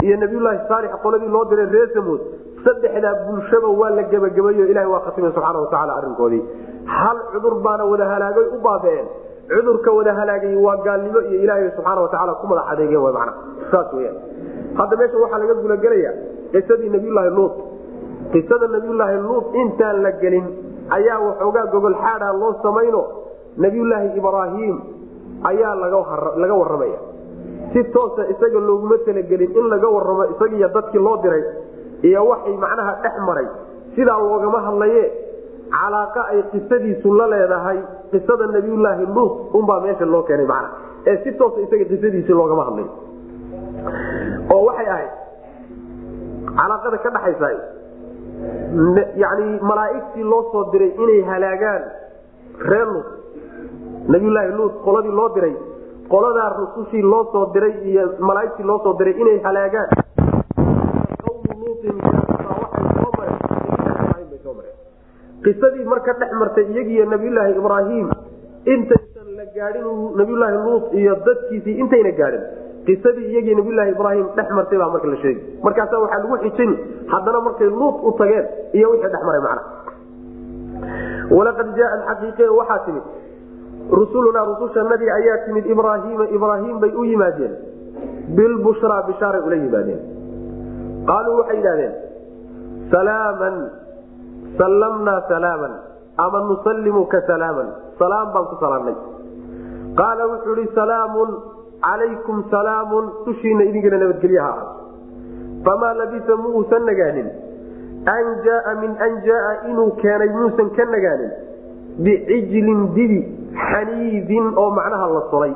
iyo 0.05 0.17
nabiyulaahi 0.23 0.59
saalix 0.69 0.91
qoladii 1.03 1.31
loo 1.35 1.45
diray 1.51 1.67
reer 1.75 1.89
samuud 1.95 2.21
saddexdaa 2.65 3.13
bulshaba 3.27 3.67
waa 3.79 3.89
la 3.97 4.03
gebagabeeyo. 4.11 4.65
Ilaha 4.71 4.87
waa 4.93 5.01
khatimay 5.05 5.31
subxaana 5.35 5.59
watacaala 5.63 5.93
arrinkoodii. 5.99 6.43
Hal 6.85 7.17
cudur 7.33 7.55
baana 7.65 7.83
wada 7.91 8.05
halaagay 8.13 8.45
u 8.55 8.59
baabeen. 8.65 9.05
Cudurka 9.51 9.91
wada 9.97 10.13
halaagay 10.19 10.55
waa 10.65 10.77
gaalnimo 10.85 11.19
iyo 11.29 11.37
ilaahay 11.43 11.71
subxaana 11.75 12.01
watacaala 12.01 12.33
ku 12.41 12.47
madax 12.47 12.65
adeegeen 12.73 13.01
w 13.05 13.11
mana 13.17 13.33
saas 13.71 13.93
weyaan 13.93 14.17
hadda 14.79 14.95
meesha 14.99 15.17
waxaa 15.23 15.39
laga 15.43 15.53
gulagelaya 15.63 16.11
qisadii 16.53 16.89
nabiyulaahi 16.95 17.29
luut. 17.37 17.53
Qisada 18.33 18.67
nabiyulaahi 18.75 19.17
luut 19.27 19.45
intaan 19.63 19.97
la 20.05 20.11
gelin 20.21 20.45
ayaa 20.97 21.19
waxoogaa 21.27 21.65
gogol 21.73 21.95
xaada 22.03 22.33
loo 22.41 22.53
samayno. 22.63 23.01
Nabiyulaahi 23.57 24.07
ibraahim 24.19 24.75
ayaa 25.51 25.75
laga 26.41 26.53
waramaya 26.61 26.99
si 27.73 27.83
toosa 27.95 28.23
isaga 28.33 28.59
looguma 28.59 28.97
talagelin 29.05 29.51
in 29.59 29.65
laga 29.73 29.87
waramo 29.95 30.23
isagiiyo 30.33 30.67
dadkii 30.75 30.99
loo 31.07 31.17
diray 31.23 31.43
iyo 32.09 32.21
waxay 32.31 32.55
macnaha 32.63 32.93
dhex 33.03 33.15
maray 33.29 33.47
sidaa 33.95 34.19
loogama 34.27 34.59
hadlaye 34.67 35.03
calaaqa 35.75 36.21
ay 36.31 36.39
qisadiisu 36.53 37.09
la 37.19 37.25
leedahay 37.33 37.79
qisada 38.11 38.45
nabiyulaahi 38.55 39.05
luut 39.15 39.33
unbaa 39.59 39.79
meesha 39.85 40.05
loo 40.13 40.23
keenay 40.29 40.45
macna. 40.53 40.69
Ee 41.09 41.15
si 41.23 41.31
toosa 41.39 41.59
isaga 41.65 41.85
qisadiisii 41.91 42.33
loogama 42.39 42.63
hadlay 42.69 42.87
oo 44.55 44.61
waxay 44.69 44.87
ahayd 44.95 45.11
calaaqada 46.59 46.97
ka 47.03 47.09
dhaxaysa 47.15 47.47
yani 49.23 49.47
malaaigtii 49.69 50.23
loo 50.31 50.41
soo 50.51 50.63
diray 50.73 50.91
inay 51.03 51.21
halaagaan 51.31 51.81
reer 52.71 52.87
luut 52.93 53.09
nabiyulaahi 54.13 54.51
luut 54.59 54.73
qoladii 54.85 55.15
loo 55.19 55.29
diray 55.35 55.53
qoladaa 56.13 56.49
rusushii 56.59 57.01
loo 57.13 57.23
soo 57.33 57.45
diray 57.53 57.73
iyo 57.91 58.03
malaaigtii 58.29 58.65
loo 58.69 58.79
soo 58.83 58.93
diray 58.99 59.13
inay 59.23 59.37
halaagaan 59.47 59.89
qisadii 65.43 65.85
marka 65.85 66.13
dhex 66.19 66.31
martay 66.39 66.65
iyagiiyo 66.71 67.05
nabiyulaahi 67.09 67.53
ibraahim 67.61 68.07
intaysan 68.73 69.27
la 69.37 69.45
gaadhin 69.55 69.87
nabiyulaahi 70.19 70.57
luut 70.65 70.85
iyo 70.93 71.15
dadkiisii 71.25 71.75
intayna 71.81 72.11
gaadhin. 72.19 72.43
Qisadii 72.85 73.25
iyagii 73.31 73.55
nabiyulaahi 73.59 73.91
ibraahim 73.95 74.27
dhex 74.37 74.47
martay 74.57 74.77
baa 74.81 74.89
marka 74.93 75.07
la 75.13 75.17
sheegi 75.23 75.41
markaasa 75.65 75.99
waxaa 76.03 76.21
lagu 76.23 76.37
xijin 76.45 76.71
haddana 77.13 77.39
markay 77.47 77.69
luut 77.79 77.95
u 78.05 78.11
tageen 78.19 78.45
iyo 78.77 78.87
wixii 78.93 79.11
dhex 79.13 79.23
maray 79.29 79.41
macna. 79.47 79.63
Walaqad 81.35 81.67
jaaa 81.79 81.97
xaqiiqe 82.07 82.45
waxaa 82.59 82.79
timid 82.85 83.03
rusulunaa 83.99 84.45
rusushanadii 84.51 85.09
ayaa 85.19 85.37
timid 85.45 85.65
ibraahiima 85.65 86.25
ibraahim 86.37 86.79
bay 86.79 86.91
u 86.95 87.03
yimaadeen. 87.11 87.53
Bilbushraa 88.37 89.01
bishaaray 89.09 89.41
ula 89.47 89.55
yimaadeen 89.55 90.01
qaaluu 91.09 91.37
waxay 91.39 91.57
yidhahdeen 91.59 91.93
salaaman 92.93 93.55
sallamnaa 94.59 95.19
salaaman 95.31 95.73
ama 96.25 96.39
nusallimuka 96.49 97.21
salaaman 97.31 97.69
salaam 98.01 98.33
baan 98.33 98.45
ku 98.51 98.55
salaamnay 98.65 98.95
qaala 100.01 100.23
wuxuu 100.33 100.55
ihi 100.63 100.69
salaamun 100.79 101.29
calaykum 101.87 102.43
salaamun 102.55 103.05
dushiina 103.25 103.63
idinkana 103.69 103.97
nabadgelye 104.03 104.39
ha 104.45 104.49
ahaato 104.49 104.75
famaa 105.67 105.93
labisa 106.01 106.37
muusan 106.43 106.85
nagaanin 106.91 107.29
an 108.15 108.29
jaaa 108.45 108.75
min 108.83 108.93
an 109.07 109.17
jaaa 109.27 109.51
inuu 109.71 109.89
keenay 110.03 110.29
muusan 110.37 110.69
ka 110.77 110.85
nagaanin 110.95 111.31
bicijlin 112.05 112.81
dibi 112.97 113.19
xaniidin 113.65 114.47
oo 114.63 114.69
macnaha 114.79 115.07
la 115.15 115.21
sulay 115.33 115.53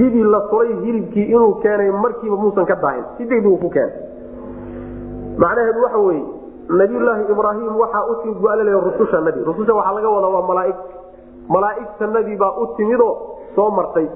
dibi 0.00 0.22
la 0.34 0.40
sulay 0.50 0.72
hilibkii 0.84 1.26
inuu 1.34 1.52
keenay 1.66 1.90
markiiba 2.04 2.36
muusan 2.44 2.66
ka 2.72 2.76
daahin 2.86 3.04
si 3.18 3.28
degdegu 3.32 3.58
ku 3.64 3.70
keenay 3.76 4.12
macnaheedu 5.42 5.80
waxa 5.84 5.98
weye 6.06 6.24
nabiyulaahi 6.80 7.22
ibraahim 7.34 7.76
waxaa 7.82 8.04
u 8.10 8.14
sii 8.22 8.34
go-alal 8.42 8.70
rusushanadii 8.88 9.44
rususha 9.50 9.74
waxaa 9.78 9.94
laga 9.98 10.08
wadaa 10.16 10.32
waa 10.36 10.46
malaaig. 10.50 10.76
Malaaigtanadii 11.54 12.36
baa 12.42 12.52
u 12.62 12.66
timidoo 12.76 13.12
soo 13.56 13.70
martay. 13.70 14.06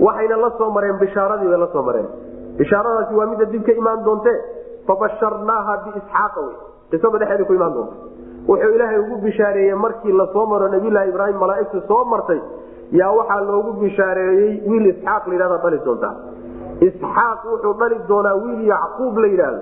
Waxayna 0.00 0.36
la 0.36 0.50
soo 0.58 0.70
mareen 0.70 0.98
bishaaradii 1.02 1.48
bay 1.52 1.58
la 1.64 1.68
soo 1.72 1.82
mareen. 1.82 2.06
Bishaaradaasi 2.58 3.14
waa 3.14 3.26
midda 3.26 3.44
dib 3.52 3.64
ka 3.66 3.72
imaan 3.72 4.04
doonte 4.04 4.32
fabasharnaaha 4.86 5.74
biisxaaqa 5.84 6.40
wey 6.46 6.54
qisada 6.90 7.18
dhexeeda 7.22 7.44
ku 7.48 7.52
imaan 7.58 7.72
doonta 7.74 7.94
wuxuu 8.48 8.74
ilaahay 8.76 8.98
ugu 9.02 9.16
bishaareeyey 9.24 9.74
markii 9.84 10.12
la 10.20 10.26
soo 10.32 10.46
maro 10.52 10.68
nabiyulaahi 10.74 11.08
ibraahim 11.12 11.36
malaaigtu 11.44 11.80
soo 11.88 12.04
martay 12.12 12.40
yaa 13.00 13.10
waxaa 13.18 13.40
loogu 13.50 13.72
bishaareeyey 13.82 14.50
wiil 14.70 14.86
isxaaq 14.92 15.26
layidhahda 15.30 15.58
dhali 15.64 15.78
doontaa. 15.86 16.14
Isxaaq 16.88 17.40
wuxuu 17.52 17.74
dhali 17.80 17.96
doonaa 18.08 18.34
wiil 18.44 18.62
yacquub 18.72 19.18
la 19.22 19.26
yidhaahdo 19.32 19.60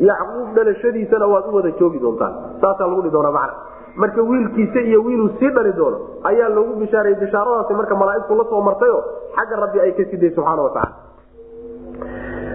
yacquub 0.00 0.54
dhalashadiisana 0.54 1.26
waad 1.26 1.44
u 1.50 1.54
wada 1.56 1.70
joogi 1.80 1.98
doontaan. 2.00 2.34
Saasaa 2.60 2.86
lagu 2.86 3.02
dhihi 3.02 3.12
doonaa 3.12 3.32
macna. 3.32 3.54
Marka 3.96 4.22
wiilkiisa 4.22 4.80
iyo 4.80 5.02
wiiluu 5.04 5.28
sii 5.38 5.50
dhali 5.50 5.72
doono 5.72 5.98
ayaa 6.24 6.48
loogu 6.48 6.74
bishaarayey 6.80 7.18
bishaaradaasi 7.20 7.74
marka 7.74 7.94
malaaigtu 7.94 8.34
la 8.34 8.44
soo 8.44 8.60
martayo 8.60 9.04
xagga 9.36 9.56
rabbi 9.56 9.80
ay 9.80 9.92
ka 9.92 10.04
siday 10.10 10.30
subxaana 10.30 10.62
watacaala 10.62 11.12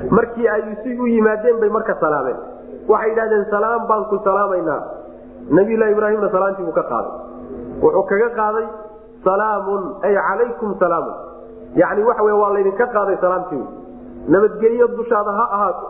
markii 0.10 0.48
ay 0.48 0.64
si 0.84 1.00
u 1.00 1.08
yimaadeen 1.08 1.60
bay 1.60 1.70
marka 1.70 1.96
salaameen. 2.00 2.38
Waxay 2.88 3.10
yidhahdeen 3.10 3.46
salaam 3.52 3.88
baan 3.88 4.06
ku 4.06 4.20
salaamaynaa. 4.24 4.82
Nabiylahi 5.50 5.92
ibraahimna 5.92 6.30
salaantii 6.32 6.66
buu 6.66 6.72
ka 6.74 6.84
qaaday. 6.84 7.12
Wuxuu 7.82 8.04
kaga 8.10 8.30
qaaday 8.40 8.68
salaamun 9.24 9.84
ay 10.04 10.16
calaykum 10.16 10.76
salaamun. 10.80 11.14
Yani 11.76 12.04
waxa 12.04 12.24
waa 12.24 12.54
laydinka 12.54 12.88
qaaday 12.88 13.18
salaamtii. 13.22 13.66
Nabadgelyo 14.28 14.88
dushaada 14.98 15.32
ha 15.32 15.46
ahaato 15.52 15.88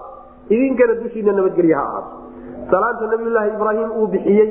idinkana 0.55 0.93
dushiina 1.03 1.31
nabadgelye 1.39 1.75
ha 1.79 1.83
ahaato 1.89 2.11
salaanta 2.71 3.05
nabiyulaahi 3.13 3.49
ibraahim 3.57 3.89
uu 4.01 4.07
bixiyey 4.15 4.49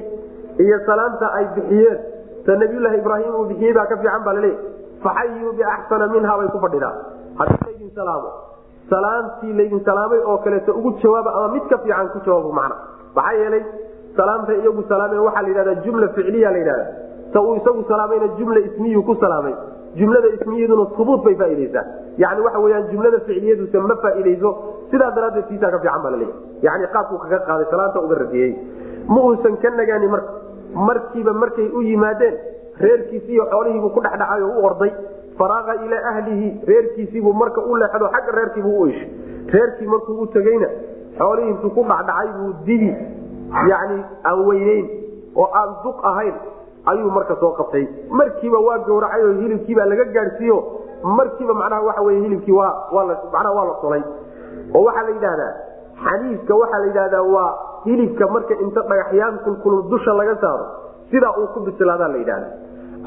iyo 0.64 0.76
salaanta 0.88 1.26
ay 1.38 1.44
bixiyeen 1.56 1.98
ta 2.46 2.56
nabiyulaahi 2.62 2.98
ibraahim 3.02 3.32
uu 3.40 3.44
bixiyey 3.50 3.72
baa 3.78 3.86
ka 3.92 3.96
fiican 4.02 4.22
baa 4.28 4.34
laleeyahy 4.38 4.58
faxayuu 5.06 5.52
biaxsana 5.60 6.06
minha 6.14 6.36
bay 6.40 6.48
ku 6.54 6.58
fadhidaa. 6.64 6.92
Haddii 7.38 7.64
laydin 7.66 7.90
salaamo 7.98 8.30
salaamtii 8.92 9.52
laydin 9.58 9.80
salaamay 9.88 10.20
oo 10.30 10.36
kaleeto 10.44 10.72
ugu 10.78 10.90
jawaaba 11.02 11.30
ama 11.38 11.48
mid 11.54 11.64
ka 11.72 11.78
fiican 11.84 12.08
ku 12.14 12.18
jawaabo 12.26 12.52
macna. 12.58 12.76
Maxaa 13.16 13.32
yeelay 13.40 13.62
salaamta 14.18 14.52
iyagu 14.60 14.82
salaameen 14.92 15.20
waxaa 15.26 15.42
la 15.42 15.48
yidhahdaa 15.52 15.74
jumla 15.84 16.08
ficliya 16.16 16.50
la 16.54 16.58
yidhahda 16.62 16.86
ta 17.36 17.40
uu 17.46 17.54
isagu 17.60 17.84
salaamayna 17.92 18.28
jumla 18.38 18.60
ismiyu 18.68 19.02
ku 19.08 19.14
salaamay. 19.24 19.54
Jumlada 19.98 20.28
ismiyaduna 20.36 20.84
hubuut 20.96 21.22
bay 21.26 21.34
faaideysaa 21.40 21.84
yani 22.22 22.40
waxa 22.46 22.58
weyaan 22.64 22.88
jumlada 22.92 23.18
ficliyaduse 23.28 23.78
ma 23.90 23.96
faaideyso 24.02 24.50
sidaa 24.90 25.10
daraadeed 25.16 25.46
tiisaa 25.50 25.70
ka 25.74 25.78
fiican 25.84 26.02
baa 26.04 26.10
laleeyahy 26.14 26.66
yani 26.66 26.88
qaabkuu 26.96 27.18
kaga 27.22 27.38
qaaday 27.48 27.66
salaanta 27.70 28.00
uga 28.06 28.18
radiyey 28.22 28.50
ma 29.14 29.20
uusan 29.28 29.56
ka 29.62 29.70
nagaani 29.78 30.08
marka 30.14 30.32
markiiba 30.88 31.32
markay 31.42 31.68
u 31.78 31.82
yimaadeen 31.88 32.34
reerkiisi 32.84 33.32
iyo 33.36 33.44
xoolihiibuu 33.52 33.90
ku 33.96 34.00
dhexdhacay 34.06 34.42
oo 34.48 34.50
u 34.60 34.64
orday 34.70 34.90
faraaqa 35.38 35.74
ilaa 35.86 36.02
ahlihi 36.10 36.48
reerkiisiibuu 36.72 37.32
marka 37.42 37.64
u 37.70 37.76
leexdo 37.82 38.10
xagga 38.16 38.32
reerkiibuu 38.38 38.76
u 38.82 38.86
ishay 38.92 39.08
reerkii 39.56 39.88
markuu 39.94 40.18
u 40.24 40.26
tegeyna 40.36 40.68
xoolihii 41.20 41.50
intuu 41.54 41.70
ku 41.78 41.86
dhacdhacay 41.92 42.28
buu 42.40 42.52
dibi 42.68 42.90
yani 43.72 43.98
aan 44.32 44.44
weyneyn 44.50 44.86
oo 45.40 45.48
aan 45.62 45.70
duq 45.86 46.04
ahayn 46.12 46.34
ayuu 46.90 47.10
marka 47.16 47.34
soo 47.42 47.52
qabtay. 47.60 47.84
Markiiba 48.18 48.58
waa 48.66 48.78
gawracay 48.88 49.22
oo 49.28 49.32
hilibkiibaa 49.42 49.86
laga 49.92 50.04
gaadhsiiyo. 50.16 50.58
Markiiba 51.18 51.54
macnaha 51.60 51.82
waxa 51.88 52.02
wey 52.08 52.16
hilibkii 52.24 52.52
waa 52.52 52.72
manaha 53.32 53.54
waa 53.58 53.64
la 53.70 53.74
solay 53.84 54.02
oo 54.74 54.82
waxaa 54.88 55.02
la 55.08 55.10
yidhahdaa 55.16 55.52
xaniiska 56.04 56.54
waxaa 56.62 56.78
la 56.82 56.86
yidhahdaa 56.90 57.22
waa 57.34 57.50
hilibka 57.84 58.24
marka 58.34 58.54
inta 58.64 58.80
dhagaxyaan 58.90 59.38
kulkulul 59.44 59.82
dusha 59.92 60.12
laga 60.20 60.36
saaro 60.44 60.64
sidaa 61.10 61.32
uu 61.40 61.46
ku 61.54 61.60
bislaadaa 61.68 62.08
la 62.14 62.18
yidhahda 62.22 62.48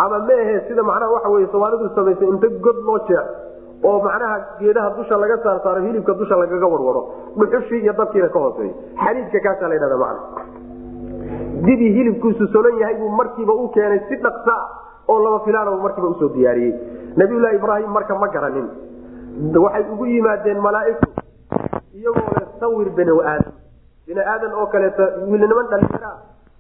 ama 0.04 0.20
meehe 0.30 0.56
sida 0.68 0.84
macnaha 0.90 1.12
waxa 1.16 1.30
wey 1.36 1.48
soomaalidu 1.54 1.90
samaysa 1.98 2.26
inta 2.34 2.48
god 2.68 2.78
loo 2.90 3.00
jeex 3.10 3.26
oo 3.90 3.98
macnaha 4.06 4.38
geedaha 4.60 4.90
dusha 5.00 5.18
laga 5.24 5.38
saar 5.44 5.58
saaro 5.66 5.82
hilibka 5.88 6.14
dusha 6.22 6.36
lagaga 6.44 6.68
warwaro 6.74 7.02
dhuxushii 7.40 7.82
iyo 7.84 7.94
dabkiina 8.00 8.30
ka 8.36 8.40
hooseeyo. 8.46 8.74
Xaniiska 9.04 9.40
kaasaa 9.48 9.68
la 9.68 9.76
yidhahda 9.78 9.98
macna 9.98 10.22
dibii 11.68 11.92
hilibkiisu 11.98 12.48
solan 12.54 12.78
yahay 12.82 12.96
buu 13.02 13.10
markiiba 13.20 13.54
u 13.54 13.68
keenay 13.76 14.00
si 14.10 14.16
dhaqsa 14.26 14.56
oo 15.08 15.20
laba 15.24 15.40
filaana 15.46 15.72
markiiba 15.86 16.08
u 16.08 16.16
soo 16.20 16.30
diyaariyey. 16.36 16.74
Nabiyulahi 17.18 17.56
ibraahim 17.60 17.92
marka 17.98 18.16
ma 18.24 18.28
garanin. 18.36 18.68
Waxay 19.66 19.86
ugu 19.94 20.06
yimaadeen 20.06 20.60
malaaigtu 20.68 21.08
iyagoo 22.00 22.34
le 22.40 22.46
sawir 22.60 22.90
bani 22.98 23.12
aadam. 23.32 23.54
Bini 24.08 24.22
aadan 24.34 24.54
oo 24.62 24.68
kaleeto 24.74 25.04
wiilniman 25.30 25.68
dhalinyara 25.72 26.12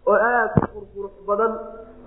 oo 0.07 0.17
aad 0.31 0.51
qurqurux 0.73 1.13
badan 1.27 1.51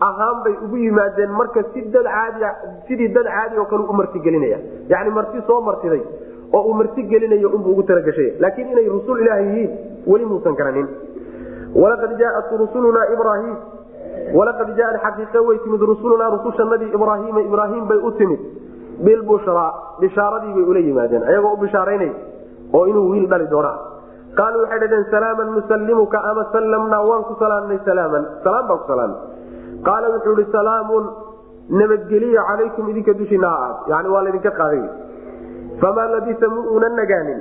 ahaan 0.08 0.42
bay 0.44 0.54
ugu 0.66 0.76
yimaadeen 0.84 1.30
marka 1.40 1.62
si 1.72 1.80
dad 1.94 2.06
caadi 2.14 2.44
sidii 2.88 3.08
dad 3.16 3.26
caadi 3.34 3.58
oo 3.58 3.64
kale 3.70 3.84
u 3.88 3.92
martigelinaya 4.00 4.58
yani 4.88 5.10
marti 5.18 5.42
soo 5.46 5.60
martiday 5.60 6.02
oo 6.52 6.62
uu 6.68 6.74
martigelinayo 6.80 7.48
unbuu 7.56 7.72
ugu 7.72 7.82
talagashay 7.90 8.30
laakiin 8.44 8.68
inay 8.72 8.88
rusul 8.88 9.20
ilaah 9.24 9.40
yihiin 9.46 9.70
weli 10.06 10.24
muusan 10.30 10.54
garanin 10.60 10.88
walaqad 11.74 12.12
jaaat 12.22 12.50
rusulunaa 12.64 13.06
ibrahim 13.14 13.56
walaqad 14.38 14.74
jaa 14.80 14.90
xaqiiqe 15.04 15.38
way 15.48 15.58
timid 15.64 15.80
rusulunaa 15.92 16.30
rusushanadii 16.36 16.90
ibraahiima 16.98 17.40
ibraahim 17.48 17.86
bay 17.90 17.98
u 18.08 18.12
timid 18.20 18.40
bilbushraa 19.06 19.70
bishaaradii 20.00 20.52
bay 20.56 20.64
ula 20.72 20.80
yimaadeen 20.88 21.22
ayagoo 21.30 21.52
u 21.56 21.60
bishaaraynay 21.64 22.12
oo 22.76 22.84
inuu 22.92 23.06
wiil 23.12 23.26
dhali 23.32 23.46
doonaa 23.54 23.76
qaaluu 24.40 24.62
waxay 24.64 24.80
dhaheen 24.88 25.06
salaaman 25.14 25.52
nusallimuka 25.56 26.18
ama 26.30 26.44
sallamnaa 26.52 27.02
waan 27.10 27.24
ku 27.30 27.34
salaamnay 27.44 27.78
salaaman 27.88 28.24
salaam 28.44 28.66
baan 28.68 28.78
ku 28.82 28.86
salaamnay 28.92 29.20
qaala 29.88 30.12
wuxuu 30.14 30.36
ihi 30.40 30.50
salaamun 30.58 31.04
nabadgeliya 31.80 32.42
calaykum 32.50 32.88
idinka 32.92 33.12
dushiina 33.20 33.48
ha 33.48 33.58
ahaad 33.64 33.90
yani 33.92 34.08
waa 34.14 34.22
laydinka 34.28 34.52
qaaday 34.60 34.82
famaa 35.82 36.08
labisa 36.14 36.48
mu 36.54 36.60
una 36.76 36.88
nagaanin 37.00 37.40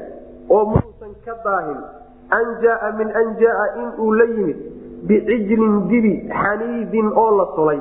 oo 0.55 0.63
muusan 0.73 1.11
ka 1.25 1.35
daahin 1.45 1.79
an 2.39 2.45
jaaa 2.63 2.91
min 2.99 3.09
an 3.21 3.35
jaaa 3.41 3.67
inuu 3.83 4.11
la 4.19 4.25
yimid 4.35 4.57
bicijlin 5.07 5.75
dibi 5.89 6.13
xaniidin 6.41 7.11
oo 7.23 7.29
la 7.37 7.45
tolay. 7.55 7.79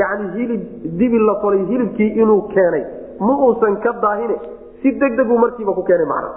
Yani 0.00 0.26
hilib 0.36 0.62
dibi 0.98 1.18
la 1.18 1.34
tolay 1.42 1.62
hilibkii 1.70 2.10
inuu 2.22 2.42
keenay. 2.54 2.84
Ma 3.20 3.34
uusan 3.46 3.76
ka 3.84 3.92
daahine 4.02 4.36
si 4.82 4.92
degdeguu 5.00 5.38
markiiba 5.38 5.72
ku 5.78 5.82
keenay 5.88 6.06
macna. 6.12 6.30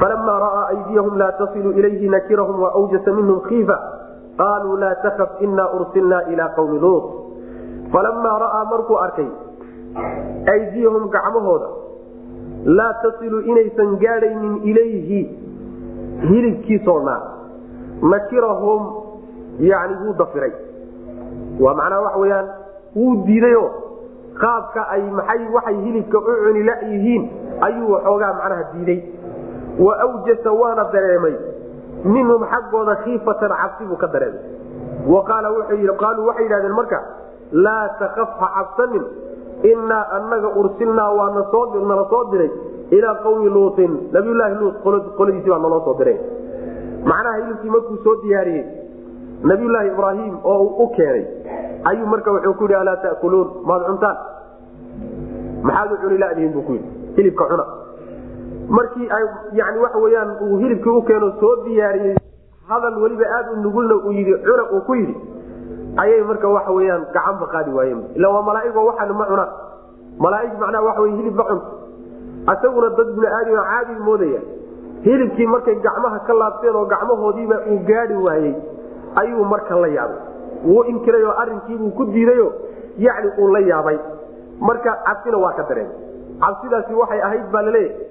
Falamaa 0.00 0.38
ra'aa 0.44 0.64
aydiyahum 0.74 1.18
laa 1.22 1.32
tasilu 1.40 1.72
ilayhi 1.78 2.08
nakirahum 2.08 2.62
waawjasa 2.64 3.12
minhum 3.18 3.40
kiifa 3.48 3.76
qaaluu 4.40 4.76
laa 4.84 4.94
takaf 5.04 5.40
inaa 5.46 5.68
ursilnaa 5.78 6.22
ilaa 6.32 6.48
qawmi 6.56 6.78
luut. 6.84 7.04
Falamaa 7.92 8.36
ra'aa 8.44 8.64
markuu 8.72 8.98
arkay 9.06 9.28
aydiyahum 10.54 11.08
gacmahooda 11.14 11.68
laa 12.78 12.92
tasilu 13.04 13.40
inaysan 13.52 13.96
gaadhaynin 14.04 14.54
ilayhi 14.72 15.20
hilibkiisoonaa 16.20 17.20
nakirahum 18.02 18.82
yani 19.60 19.94
wuu 20.04 20.12
dafiray. 20.18 20.52
Waa 21.60 21.74
macnaha 21.74 22.00
waxa 22.02 22.18
weyaan 22.18 22.48
wuu 22.96 23.24
diidayo 23.26 23.64
qaabka 24.40 24.88
ay 24.88 25.02
maxay 25.10 25.46
waxay 25.54 25.76
hilibka 25.84 26.18
u 26.18 26.22
cuni 26.44 26.62
la 26.68 26.74
yihiin 26.90 27.30
ayuu 27.60 27.92
waxoogaa 27.92 28.32
macnaha 28.32 28.64
diiday. 28.72 29.00
Wa 29.78 30.00
awjasa 30.00 30.52
waana 30.52 30.84
dareemay. 30.92 31.34
Minhum 32.04 32.44
xaggooda 32.52 32.96
khiifatan 33.04 33.50
cabsi 33.62 33.84
buu 33.84 33.96
ka 33.96 34.06
dareemay. 34.06 34.40
Wa 35.06 35.24
qaaluu 35.24 36.26
waxay 36.26 36.44
yidhahdeen 36.44 36.72
marka 36.80 37.00
laa 37.52 37.88
takaf 37.98 38.28
ha 38.40 38.48
cabsanin 38.56 39.04
inaa 39.62 40.04
anaga 40.16 40.48
ursilnaa 40.60 41.10
waa 41.18 41.30
nala 41.30 42.04
soo 42.10 42.24
diray 42.32 42.50
ilaa 42.98 43.14
qawmi 43.24 43.50
luutin 43.56 43.92
nabiyulaahi 44.12 44.54
luut 44.60 44.76
qoladiisi 45.18 45.50
baa 45.50 45.58
naloo 45.64 45.80
soo 45.86 45.94
diray 46.00 46.16
macnaha 47.10 47.36
hilibkii 47.40 47.70
markuu 47.76 47.96
soo 48.04 48.16
diyaariyey 48.22 48.64
nabiyulaahi 49.50 49.88
ibraahim 49.94 50.34
oo 50.44 50.58
uu 50.64 50.84
u 50.84 50.88
keenay 50.96 51.24
ayuu 51.90 52.06
marka 52.14 52.32
wuxuu 52.36 52.54
ku 52.58 52.64
yidhi 52.64 52.74
alaa 52.80 52.96
ta'kuluun 53.04 53.48
maad 53.68 53.82
cuntaan? 53.88 54.16
Maxaad 55.68 55.90
cuni 56.02 56.18
ladihin 56.18 56.52
buu 56.54 56.62
ku 56.66 56.72
yidhi 56.76 56.88
hilibka 57.16 57.44
cuna. 57.50 57.64
Markii 58.76 59.08
ay 59.16 59.24
yani 59.60 59.78
waxa 59.84 59.98
weyaan 60.04 60.30
uu 60.46 60.58
hilibkii 60.62 60.94
u 60.98 61.02
keeno 61.08 61.32
soo 61.40 61.54
diyaariyey 61.64 62.16
hadal 62.68 62.96
weliba 63.02 63.26
aad 63.38 63.46
u 63.52 63.56
nugulna 63.64 63.94
uu 64.06 64.12
yidhi 64.18 64.34
cuna 64.46 64.64
uu 64.74 64.80
ku 64.86 64.94
yidhi 65.00 65.14
ayay 66.04 66.22
marka 66.30 66.48
waxa 66.48 66.72
weyaan 66.78 67.02
gacanba 67.14 67.46
qaadi 67.54 67.70
waayeen. 67.78 68.00
Ila 68.16 68.28
waa 68.34 68.42
malaaigoo 68.50 68.86
waxaan 68.90 69.12
ma 69.20 69.26
cunaan 69.30 69.50
malaaig 70.18 70.52
macnaha 70.60 70.84
waxa 70.88 71.00
wey 71.02 71.12
hilib 71.18 71.34
ma 71.40 71.44
cunto 71.50 71.66
asaguna 72.46 72.88
dad 72.98 73.08
bini 73.16 73.26
aadam 73.26 73.56
caadi 73.70 73.94
moodaya. 74.08 74.40
Hilibkii 75.04 75.46
markay 75.46 75.74
gacmaha 75.84 76.18
ka 76.26 76.32
laabteen 76.34 76.76
oo 76.76 76.84
gacmahoodiiba 76.86 77.56
uu 77.70 77.78
gaadi 77.88 78.14
waayey 78.14 78.54
ayuu 79.22 79.44
marka 79.44 79.74
la 79.82 79.88
yaabay. 79.88 80.20
Wuu 80.66 80.84
inkiray 80.92 81.24
oo 81.24 81.34
arinkiibuu 81.42 81.90
ku 81.96 82.04
diidayo 82.04 82.52
yacni 82.98 83.30
uu 83.38 83.48
la 83.54 83.60
yaabay. 83.60 83.98
Marka 84.60 84.96
cabsina 85.06 85.38
waa 85.38 85.52
ka 85.58 85.62
dareemay. 85.68 85.96
Cabsidaasi 86.40 86.94
waxay 86.94 87.20
ahayd 87.22 87.46
baa 87.52 87.62
la 87.62 87.70
leeyahay 87.70 88.10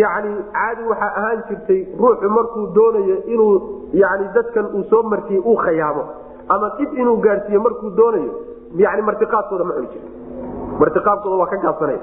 yacni 0.00 0.30
caadi 0.54 0.82
waxaa 0.90 1.12
ahaan 1.18 1.42
jirtay 1.48 1.80
ruuxu 1.98 2.28
markuu 2.36 2.66
doonayo 2.76 3.16
inuu 3.34 3.52
yani 3.92 4.26
dadkan 4.34 4.66
uu 4.76 4.84
soo 4.90 5.02
martiyey 5.02 5.40
uu 5.44 5.56
khayaamo 5.56 6.04
ama 6.48 6.68
dib 6.78 6.92
inuu 6.98 7.16
gaadhsiiyo 7.26 7.60
markuu 7.66 7.90
doonayo 7.96 8.32
yani 8.76 9.02
martiqaadkooda 9.08 9.64
ma 9.64 9.72
cuni 9.76 9.88
jiro 9.94 10.08
martiqaadkooda 10.80 11.36
waa 11.42 11.46
ka 11.52 11.56
gaabsanaya 11.64 12.00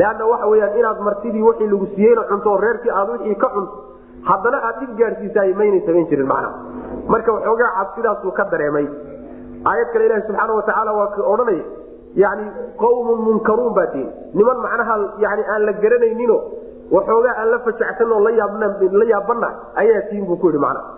leanna 0.00 0.24
waxa 0.32 0.46
weyaan 0.52 0.78
inaad 0.80 1.00
martidii 1.08 1.42
wixii 1.48 1.68
lagu 1.72 1.86
siiyeyna 1.94 2.22
cunto 2.30 2.56
reerkii 2.64 2.92
aad 3.00 3.08
wixii 3.14 3.34
ka 3.44 3.48
cunto 3.54 3.74
haddana 4.30 4.58
aad 4.68 4.76
dhib 4.80 4.92
gaadhsiisaay 5.00 5.52
maynay 5.60 5.80
samayn 5.86 6.06
jirin 6.12 6.28
macnaha 6.32 6.52
marka 7.14 7.32
waxoogaa 7.36 7.70
cabsidaasuu 7.78 8.32
ka 8.38 8.44
dareemay 8.52 8.86
aayad 9.70 9.88
kale 9.92 10.06
ilahi 10.08 10.22
subxaana 10.28 10.52
watacaala 10.60 10.92
waa 11.00 11.08
ka 11.16 11.22
odhanaya 11.34 11.64
yani 12.22 12.44
qawmun 12.82 13.20
munkaruun 13.28 13.74
baa 13.78 13.86
tihin 13.92 14.08
niman 14.40 14.58
macnaha 14.66 14.96
yani 15.26 15.42
aan 15.54 15.62
la 15.68 15.72
garanayninoo 15.84 16.40
waxoogaa 16.96 17.34
aan 17.42 17.50
la 17.54 17.58
fajacsan 17.66 18.12
oo 18.16 18.20
la 18.26 18.32
yaabana 19.12 19.48
ayaa 19.82 20.02
tihin 20.10 20.26
buu 20.30 20.36
ku 20.42 20.46
yidhi 20.50 20.62
macnaha 20.66 20.90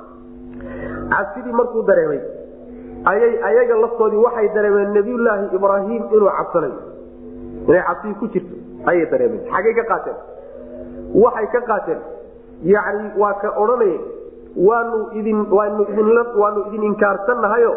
cabsidii 1.15 1.53
markuu 1.61 1.83
dareemay 1.91 2.21
ayay 3.13 3.33
ayaga 3.51 3.77
laftoodii 3.85 4.23
waxay 4.27 4.49
dareemeen 4.57 4.93
nabiyulaahi 4.99 5.47
ibraahim 5.59 6.03
inuu 6.17 6.31
cabsanayo 6.39 6.79
inay 7.69 7.83
cabsidii 7.89 8.19
ku 8.23 8.27
jirto 8.37 8.57
ayay 8.91 9.07
dareemeen. 9.13 9.43
Xaggay 9.53 9.75
ka 9.79 9.85
qaateen. 9.93 10.17
Waxay 11.25 11.47
ka 11.55 11.61
qaateen. 11.71 12.01
Yani 12.73 13.05
waa 13.21 13.35
ka 13.43 13.49
odhanaya 13.63 13.99
waanu 14.69 14.99
idin 15.21 15.39
waanu 15.51 15.83
idin 15.93 16.09
waanu 16.43 16.61
idin 16.69 16.83
inkaarsannahayo. 16.91 17.73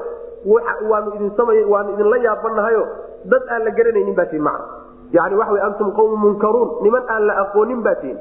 Waanu 0.90 1.10
idin 1.18 1.32
samay 1.38 1.64
waanu 1.74 1.94
idinla 1.96 2.18
yaabanahayo 2.28 2.84
dad 3.32 3.44
aan 3.54 3.64
la 3.66 3.72
garanaynin 3.78 4.16
baa 4.16 4.26
tii 4.32 4.40
macna. 4.40 4.66
Yani 5.12 5.36
waxa 5.36 5.64
antum 5.68 5.92
qawmu 5.98 6.18
munkaruun. 6.24 6.70
Niman 6.84 7.04
aan 7.10 7.26
la 7.28 7.34
aqoonin 7.44 7.82
baa 7.84 7.96
tihin 8.02 8.18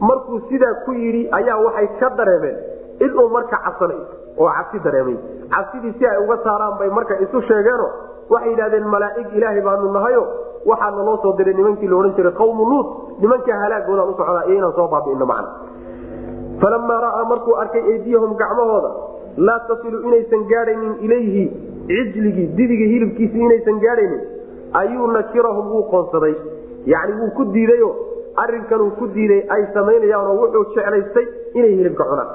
markuu 0.00 0.40
sidaa 0.48 0.74
ku 0.84 0.92
yidhi 0.92 1.28
ayaa 1.38 1.58
waxay 1.66 1.88
ka 2.00 2.08
dareemeen. 2.16 2.56
Inuu 3.00 3.28
marka 3.28 3.56
cabsanayo 3.64 4.04
oo 4.40 4.48
cabsi 4.56 4.78
dareemay. 4.84 5.16
Cabsidii 5.52 5.92
si 5.98 6.04
ay 6.06 6.18
uga 6.24 6.36
saaraan 6.44 6.78
bay 6.78 6.88
marka 6.90 7.14
isu 7.24 7.40
sheegeeno 7.48 7.88
waxay 8.30 8.50
yidhahdeen 8.52 8.86
malaaig 8.94 9.28
ilaahay 9.38 9.62
baanu 9.68 9.92
nahayo. 9.92 10.22
Waxaa 10.70 10.90
naloo 10.96 11.16
soo 11.22 11.32
diray 11.38 11.54
nimankii 11.54 11.88
laodhan 11.92 12.14
jiray 12.16 12.32
qawmu 12.40 12.64
luut. 12.70 12.88
Nimankaa 13.20 13.58
halaagoodan 13.64 14.08
u 14.10 14.14
socdaa 14.18 14.44
iyo 14.52 14.72
soo 14.76 14.88
baabi'ino 14.88 15.26
macna. 15.26 15.48
Falamaa 16.60 17.00
ra'aa 17.06 17.24
markuu 17.32 17.54
arkay 17.62 17.82
eydiyahum 17.92 18.34
gacmahooda 18.42 18.90
laa 19.48 19.60
tasilu 19.68 20.02
inaysan 20.08 20.44
gaadhaynin 20.52 20.94
ilayhi. 21.06 21.44
Cijligii 21.88 22.46
didiga 22.58 22.86
hilibkiisii 22.92 23.42
inaysan 23.46 23.80
gaadhaynin. 23.84 24.20
Ayuu 24.80 25.06
nakirahum 25.16 25.72
wuu 25.72 25.82
qoonsaday. 25.92 26.34
Yani 26.86 27.12
wuu 27.20 27.30
ku 27.36 27.44
diidayo. 27.54 27.90
Arinkanuu 28.42 28.90
ku 28.98 29.06
diiday 29.14 29.42
ay 29.54 29.62
samaynayaanoo 29.74 30.36
wuxuu 30.42 30.64
jeclaystay 30.74 31.26
inay 31.54 31.72
hilibka 31.78 32.04
cunaan. 32.10 32.28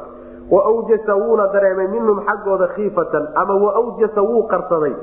Waawjasa 0.52 1.14
wuuna 1.22 1.46
dareemay 1.54 1.88
minhum 1.94 2.20
xaggooda 2.26 2.68
khiifatan 2.76 3.24
ama 3.36 3.54
waawjasa 3.64 4.22
wuu 4.22 4.44
qarsaday 4.52 4.94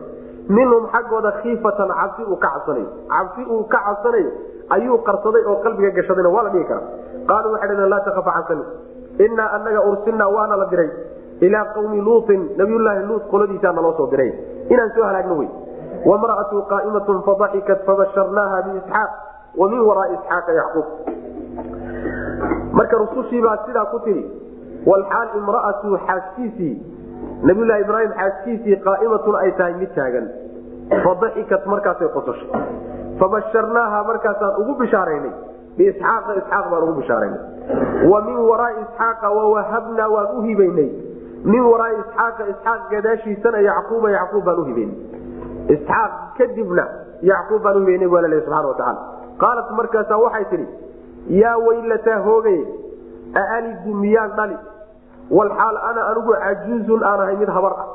minhum 0.49 0.89
xaggooda 0.93 1.33
khiifatan 1.43 1.89
cabsi 1.89 2.23
uu 2.27 2.37
ka 2.37 2.49
cabsanayo 2.55 2.89
cabsi 3.09 3.43
uu 3.47 3.65
ka 3.71 3.79
cabsanayo 3.87 4.31
ayuu 4.75 4.99
qarsaday 5.07 5.45
oo 5.47 5.57
qalbiga 5.63 5.91
gashadayna 5.91 6.29
waa 6.29 6.43
la 6.43 6.51
dhihi 6.51 6.65
karaa. 6.65 6.89
Qaaluu 7.27 7.53
waxay 7.55 7.69
dhaheen 7.69 7.91
laa 7.91 8.01
takafa 8.07 8.33
cabsani 8.33 8.65
innaa 9.19 9.51
anaga 9.57 9.81
ursilnaa 9.91 10.29
waana 10.29 10.57
la 10.57 10.67
diray. 10.67 10.91
Ilaa 11.41 11.65
qawmi 11.75 12.01
luutin 12.01 12.51
nabiyulaahi 12.57 13.07
luut 13.07 13.23
qoladiisaa 13.31 13.73
naloo 13.73 13.95
soo 13.97 14.07
diray. 14.11 14.31
Inaan 14.71 14.91
soo 14.95 15.05
halaagno 15.05 15.39
wey. 15.39 15.51
Wamra'atuu 16.07 16.63
qaa'imatun 16.71 17.23
fadaxikat 17.27 17.85
fabasharnaaha 17.87 18.63
biisxaaq 18.67 19.11
wa 19.57 19.69
min 19.69 19.81
isxaaqa 20.17 20.53
yacquub. 20.53 20.87
Marka 22.73 22.97
rusushiibaa 22.99 23.57
sidaa 23.67 23.87
ku 23.95 23.99
tihi 24.07 24.23
walxaal 24.87 25.29
imra'atu 25.39 25.99
xaaskiisii 26.07 26.75
nabiyulaahi 27.49 27.83
ibraahim 27.87 28.13
xaaskiisii 28.21 28.77
qaa'imatun 28.87 29.35
ay 29.43 29.51
tahay 29.59 29.75
mid 29.83 29.91
taagan. 29.99 30.27
Fadaxikat 31.05 31.63
markaasay 31.73 32.09
qososhay 32.17 32.49
fabasharnaaha 33.21 33.99
markaasaan 34.11 34.55
ugu 34.63 34.75
bishaaraynay. 34.83 35.33
Biisxaaqa 35.79 36.33
isxaaq 36.41 36.65
baan 36.73 36.83
ugu 36.89 36.95
bishaaraynay. 37.01 37.41
Wa 38.11 38.19
min 38.27 38.39
waraai 38.51 38.75
isxaaqa 38.85 39.27
wawahabnaa 39.39 40.09
waan 40.15 40.29
u 40.39 40.43
hibaynay. 40.49 40.89
Min 41.53 41.63
waraai 41.71 41.95
isxaaqa 42.03 42.43
isxaaq 42.53 42.81
gadaashiisana 42.93 43.59
yacquuba 43.69 44.09
yacquub 44.19 44.45
baan 44.49 44.59
uhibaynay 44.65 44.97
isxaaq 45.75 46.13
kadibna 46.39 46.85
yacquub 47.31 47.63
baan 47.65 47.77
uhibaynay 47.81 48.09
bu 48.13 48.17
alla 48.21 48.41
subana 48.47 48.69
watacaala 48.71 49.01
qaalat 49.43 49.69
markaasaa 49.79 50.19
waxay 50.25 50.45
tidhi 50.53 50.67
yaa 51.43 51.57
weylataa 51.67 52.19
hoogaye 52.27 52.63
aalidu 53.43 53.95
miyaan 54.03 54.31
dhali 54.39 54.57
walxaal 55.39 55.77
ana 55.91 56.03
anigu 56.13 56.33
cajuuzun 56.45 57.03
aan 57.11 57.21
ahay 57.25 57.37
mid 57.43 57.49
habar 57.59 57.73
ah 57.85 57.87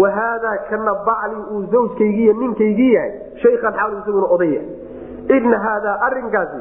wa 0.00 0.08
haadaa 0.18 0.56
kana 0.70 0.94
bacli 1.08 1.36
uu 1.54 1.62
zawjkaygiiy 1.74 2.32
ninkaygii 2.42 2.92
yahay 2.96 3.12
shaykhan 3.44 3.72
xaal 3.80 3.92
isaguna 4.00 4.26
oday 4.36 4.50
yahay 4.56 5.36
ina 5.38 5.58
haadaa 5.66 5.96
arinkaasi 6.08 6.60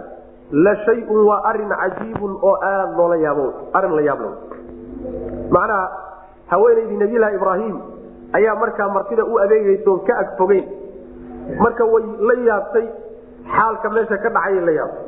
la 0.65 0.73
shayun 0.85 1.19
waa 1.29 1.39
arrin 1.51 1.71
cajiibun 1.81 2.33
oo 2.49 2.55
aad 2.71 2.91
loola 2.99 3.17
yaabo 3.25 3.45
arrin 3.77 3.95
la 3.99 4.03
yaablo 4.09 4.29
macnaha 5.55 5.85
haweenaydii 6.53 6.97
nabiylahi 7.03 7.35
ibraahim 7.39 7.75
ayaa 8.39 8.55
markaa 8.63 8.89
martida 8.97 9.25
u 9.25 9.39
adeegayso 9.45 9.97
ka 10.07 10.13
ag 10.23 10.29
fogeyn 10.37 10.65
marka 11.63 11.85
way 11.93 12.03
la 12.29 12.35
yaabtay 12.49 12.85
xaalka 13.57 13.89
meesha 13.95 14.17
ka 14.25 14.29
dhacay 14.37 14.59
la 14.69 14.71
yaabtay 14.79 15.03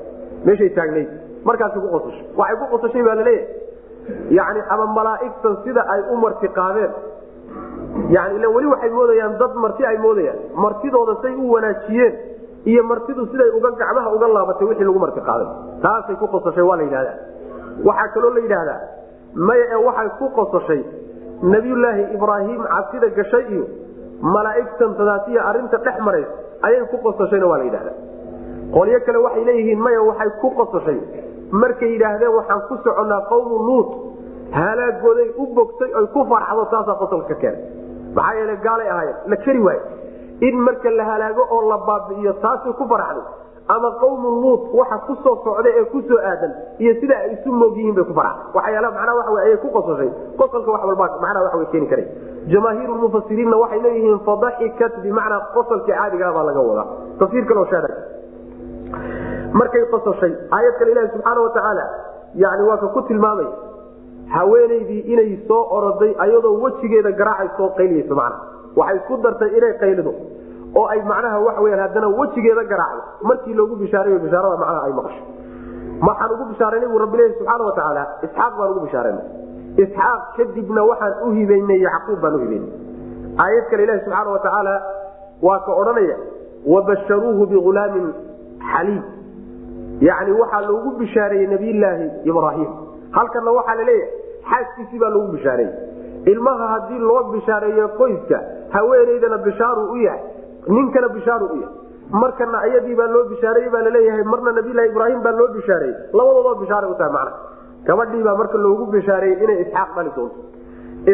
meeshay 0.50 0.70
taagnayd 0.80 1.10
markaasay 1.50 1.82
ku 1.86 1.90
qosashay 1.96 2.26
waxay 2.42 2.58
ku 2.62 2.66
qosashay 2.76 3.04
baa 3.08 3.16
la 3.22 3.24
leeyahay 3.30 3.48
yani 4.40 4.62
ama 4.74 4.86
malaaigtan 4.98 5.58
sida 5.64 5.82
ay 5.94 6.02
u 6.14 6.18
marti 6.24 6.48
qaadeen 6.60 6.92
yani 8.16 8.34
ila 8.40 8.48
weli 8.56 8.68
waxay 8.74 8.90
moodayaan 9.00 9.38
dad 9.42 9.54
marti 9.64 9.84
ay 9.92 9.98
moodayaan. 10.06 10.38
Martidooda 10.64 11.16
say 11.22 11.34
u 11.36 11.52
wanaajiyeen. 11.54 12.14
Iyo 12.72 12.84
martidu 12.84 13.26
siday 13.32 13.50
uga 13.58 13.70
gacmaha 13.80 14.10
uga 14.16 14.28
laabatay 14.36 14.68
wixii 14.70 14.84
lagu 14.90 15.00
marti 15.06 15.22
qaaday 15.30 15.48
taasay 15.84 16.16
ku 16.22 16.28
qosashay 16.34 16.64
waa 16.70 16.78
la 16.78 16.84
yidhahdaa. 16.88 17.16
Waxaa 17.88 18.08
kaloo 18.14 18.32
la 18.38 18.40
yidhaahdaa 18.46 18.80
maya 19.48 19.66
ee 19.76 19.82
waxay 19.88 20.10
ku 20.20 20.26
qosashay 20.38 20.82
nabiyulaahi 21.54 22.04
ibraahim 22.18 22.62
cabsida 22.74 23.08
gashay 23.18 23.44
iyo 23.54 23.66
malaaigtan 24.36 24.92
tadaasiya 25.00 25.42
arinta 25.50 25.78
dhex 25.86 25.98
marays 26.08 26.28
ayay 26.68 26.84
ku 26.92 26.98
qosashayna 27.06 27.46
waa 27.52 27.58
la 27.58 27.64
yidhahdaa. 27.70 27.96
Qolyo 28.76 29.00
kale 29.06 29.18
waxay 29.26 29.44
leeyihiin 29.50 29.80
maya 29.86 30.02
waxay 30.10 30.30
ku 30.42 30.48
qosashay 30.60 30.98
markay 31.52 31.90
yidhaahdeen 31.94 32.34
waxaan 32.38 32.62
ku 32.70 32.76
soconnaa 32.84 33.22
qawmu 33.32 33.56
luut. 33.68 33.90
Halaagooday 34.52 35.30
u 35.38 35.46
bogtay 35.56 35.92
oy 36.00 36.08
ku 36.14 36.26
farxdo 36.32 36.66
taasaa 36.72 36.96
qosolka 37.02 37.28
ka 37.34 37.36
keenay. 37.42 37.62
Maxaa 38.16 38.34
yeele 38.40 38.56
gaalay 38.66 38.90
ahaayeen. 38.90 39.18
La 39.32 39.36
keri 39.46 39.60
waaye. 39.68 39.82
In 40.48 40.56
marka 40.66 40.90
la 40.98 41.04
halaago 41.12 41.44
oo 41.56 41.62
la 41.70 41.78
baabi'iyo 41.88 42.34
taasay 42.44 42.74
ku 42.80 42.86
farxday. 42.88 43.26
Ama 43.68 43.90
qawmu 44.02 44.30
luut 44.42 44.62
waxa 44.80 44.98
ku 45.08 45.14
soo 45.24 45.36
socda 45.44 45.70
ee 45.80 45.86
ku 45.92 46.00
soo 46.08 46.20
aadan 46.30 46.52
iyo 46.80 46.94
sida 47.02 47.16
ay 47.24 47.34
isu 47.36 47.52
moog 47.52 47.76
yihiin 47.78 47.96
bay 47.96 48.04
ku 48.10 48.14
farxday. 48.14 48.54
Waxyaala 48.56 48.90
macnaha 48.96 49.16
waxa 49.20 49.32
wey 49.36 49.44
ayay 49.46 49.58
ku 49.64 49.68
qosashay 49.76 50.10
qosolka 50.40 50.72
wax 50.72 50.82
walba 50.90 51.06
macnaha 51.24 51.44
waxa 51.46 51.58
way 51.62 51.68
keeni 51.72 51.88
karay. 51.92 52.08
Jamaahiir 52.54 52.90
lmufasiriinna 52.96 53.58
waxay 53.64 53.80
leeyihiin 53.86 54.20
fadaxikat 54.28 54.94
bimacnaa 55.04 55.42
qosolkii 55.56 55.92
caadigaa 56.00 56.32
baa 56.38 56.44
laga 56.50 56.62
wadaa. 56.70 56.88
Tafsiir 57.20 57.46
kaloo 57.50 57.66
shaada 57.72 57.90
markay 59.54 59.86
qososhay 59.92 60.34
aayad 60.52 60.76
kale 60.80 60.92
ilahi 60.92 61.08
subxaana 61.14 61.42
watacaala 61.42 61.86
yani 62.36 62.64
waa 62.70 62.78
ku 62.78 63.02
tilmaamay 63.02 63.48
haweenaydii 64.36 65.00
inay 65.00 65.40
soo 65.48 65.64
oroday 65.78 66.16
ayadoo 66.20 66.62
wejigeeda 66.64 67.12
garaacay 67.12 67.50
soo 67.58 67.70
qayliyeyso 67.78 68.16
macna 68.16 68.38
waxay 68.76 68.98
isku 68.98 69.18
dartay 69.18 69.58
inay 69.58 69.74
qaylido 69.84 70.14
oo 70.76 70.86
ay 70.94 71.02
macnaha 71.02 71.40
waxa 71.40 71.62
weyaan 71.62 71.82
haddana 71.86 72.08
wejigeeda 72.08 72.64
garaacdo 72.64 73.04
markii 73.22 73.54
loogu 73.54 73.76
bishaareeyo 73.76 74.20
bishaarada 74.20 74.58
macnaha 74.58 74.84
ay 74.88 74.94
maqasho. 75.00 75.24
Waxaan 76.08 76.32
ugu 76.32 76.46
bishaaraynay 76.52 76.90
buu 76.90 77.00
rabbi 77.00 77.18
leeyahy 77.18 77.36
subxaana 77.40 77.64
watacaala 77.70 78.04
isxaaq 78.24 78.54
baan 78.60 78.72
ugu 78.72 78.80
bishaaraynay 78.80 79.26
isxaaq 79.84 80.22
kadibna 80.38 80.84
waxaan 80.92 81.14
u 81.26 81.32
hibaynay 81.38 81.80
yacquub 81.88 82.20
baan 82.22 82.36
u 82.36 82.40
hibaynay. 82.44 82.72
Aayad 83.44 83.66
kale 83.70 83.84
ilahi 83.84 84.00
subxaana 84.06 84.30
watacaala 84.36 84.74
waa 85.42 85.60
ka 85.66 85.72
odhanaya 85.82 86.18
wabasharuuhu 86.74 87.46
biulaamin 87.54 88.08
xaliim 88.72 89.04
yani 90.02 90.32
waxaa 90.42 90.62
loogu 90.70 90.92
bishaareeyey 91.00 91.48
nabiyllaahi 91.48 92.08
ibraahim. 92.24 92.70
Halkana 93.12 93.52
waxaa 93.52 93.76
la 93.76 93.84
leeyahay 93.84 94.12
xaaskiisii 94.52 95.00
baa 95.00 95.10
loogu 95.10 95.32
bishaareeyey. 95.32 95.74
Ilmaha 96.32 96.68
haddii 96.74 97.00
loo 97.00 97.24
bishaareeyo 97.34 97.88
qoyska 98.00 98.40
haweenaydana 98.70 99.38
bishaaru 99.38 99.84
u 99.92 99.98
yahay 99.98 100.22
ninkana 100.68 101.10
bishaaru 101.10 101.46
u 101.46 101.56
yahay. 101.62 101.76
Markana 102.12 102.58
ayadii 102.62 102.96
baa 102.96 103.08
loo 103.08 103.24
bishaareeyey 103.32 103.70
baa 103.72 103.82
la 103.82 103.90
leeyahay 103.90 104.24
marna 104.24 104.52
nabiylahi 104.52 104.90
ibraahim 104.90 105.22
baa 105.24 105.32
loo 105.40 105.48
bishaareeyey. 105.56 105.96
Labadoodoo 106.14 106.56
bishaara 106.62 106.88
utahay 106.88 107.14
macna. 107.14 107.32
Gabadhii 107.88 108.24
baa 108.24 108.36
marka 108.36 108.58
loogu 108.58 108.86
bishaareeyey 108.96 109.44
inay 109.44 109.62
isxaaq 109.62 109.90
dhali 109.96 110.12
doonto. 110.16 110.36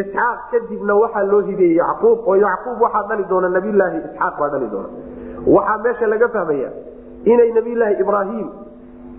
Isxaaq 0.00 0.38
kadibna 0.50 0.94
waxaa 1.02 1.22
loo 1.32 1.40
hibeeyey 1.48 1.76
yacquub 1.76 2.18
oo 2.28 2.36
yacquub 2.36 2.80
waxaa 2.86 3.06
dhali 3.08 3.24
doona 3.30 3.48
nabiyllaahi 3.56 3.98
isxaaq 4.08 4.34
baa 4.40 4.48
dhali 4.54 4.68
doona. 4.74 4.88
Waxaa 5.56 5.78
meesha 5.84 6.06
laga 6.12 6.28
fahmaya 6.36 6.70
inay 7.32 7.50
nabiyllaahi 7.58 7.94
ibraahim 8.04 8.48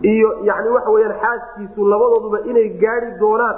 iyo 0.02 0.30
yani 0.50 0.70
waxa 0.76 0.90
weyaan 0.96 1.16
xaaskiisu 1.24 1.88
labadooduba 1.92 2.40
inay 2.52 2.70
gaadi 2.84 3.10
doonaan 3.20 3.56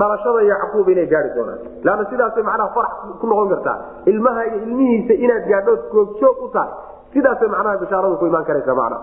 dhalashada 0.00 0.42
yacquub 0.50 0.88
inay 0.88 1.06
gaai 1.06 1.30
doonaan. 1.36 1.58
Leanna 1.84 2.04
sidaasay 2.10 2.42
macnaha 2.42 2.70
farax 2.76 2.92
ku 3.20 3.26
noqon 3.26 3.48
kartaa. 3.52 3.76
Ilmaha 4.06 4.44
iyo 4.46 4.58
ilmihiisa 4.66 5.14
inaad 5.24 5.44
gaadhood 5.52 5.80
googjoog 5.92 6.36
u 6.44 6.48
tahay. 6.54 6.70
Sidaasay 7.14 7.48
macnaha 7.54 7.76
bishaaradu 7.82 8.16
ku 8.20 8.26
imaan 8.26 8.44
karaysa 8.44 8.74
macna 8.74 8.98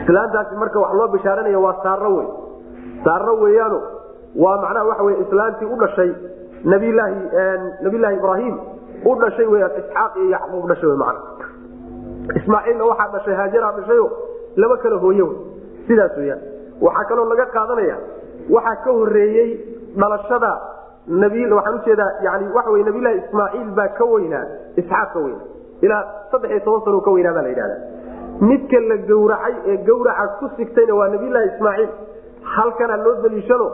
islaantaasi 0.00 0.54
marka 0.56 0.78
wax 0.80 0.92
loo 0.98 1.08
bishaaranaya 1.14 1.58
waa 1.58 1.76
saaro 1.82 2.10
wey 2.16 2.26
saaro 3.04 3.34
weeyaano 3.42 3.78
waa 4.42 4.56
macnaha 4.64 4.84
waxa 4.90 5.02
wey 5.02 5.16
islaantii 5.24 5.66
u 5.66 5.76
dhashay 5.80 6.10
nabilaahi 6.64 7.14
nabiyllaahi 7.84 8.16
ibraahim 8.20 8.54
u 9.04 9.14
dhashay 9.22 9.46
weyaan 9.52 9.70
isxaaq 9.80 10.12
iyo 10.16 10.30
yacquub 10.34 10.68
dhashay 10.70 10.88
w 10.90 10.96
macna 10.96 11.20
ismaaciilna 12.40 12.84
waxaa 12.90 13.08
dhashay 13.14 13.34
haajaraa 13.40 13.72
dhashayo 13.78 14.06
laba 14.62 14.76
kala 14.82 14.96
hooye 15.04 15.22
wey. 15.28 15.36
Sidaas 15.86 16.16
weyaan 16.20 16.40
waxaa 16.86 17.04
kaloo 17.10 17.26
laga 17.32 17.46
qaadanaya 17.56 17.96
waxaa 18.56 18.76
ka 18.84 18.90
horeeyey 18.98 19.50
dhalashada 20.00 20.52
waxaan 21.56 21.74
u 21.74 21.80
jeedaa 21.86 22.10
yani 22.26 22.52
waxa 22.56 22.70
wey 22.74 22.82
nabiylahi 22.88 23.16
ismaaciil 23.24 23.70
baa 23.78 23.88
ka 23.98 24.04
weynaa 24.12 24.44
isxaaq 24.80 25.12
ka 25.14 25.18
weynaa. 25.26 25.46
Ilaa 25.84 26.02
saddex 26.30 26.64
toban 26.64 26.82
sano 26.84 27.00
ka 27.06 27.10
weynaa 27.16 27.34
baa 27.36 27.42
la 27.42 27.48
yidhahda 27.54 27.76
midka 28.50 28.80
la 28.90 28.96
gawracay 29.10 29.54
ee 29.70 29.76
gawraca 29.88 30.26
ku 30.40 30.50
sigtayna 30.56 30.94
waa 31.00 31.08
nabiylahi 31.14 31.46
ismaaciil. 31.54 31.90
Halkana 32.54 32.96
loo 33.04 33.14
daliishano 33.22 33.66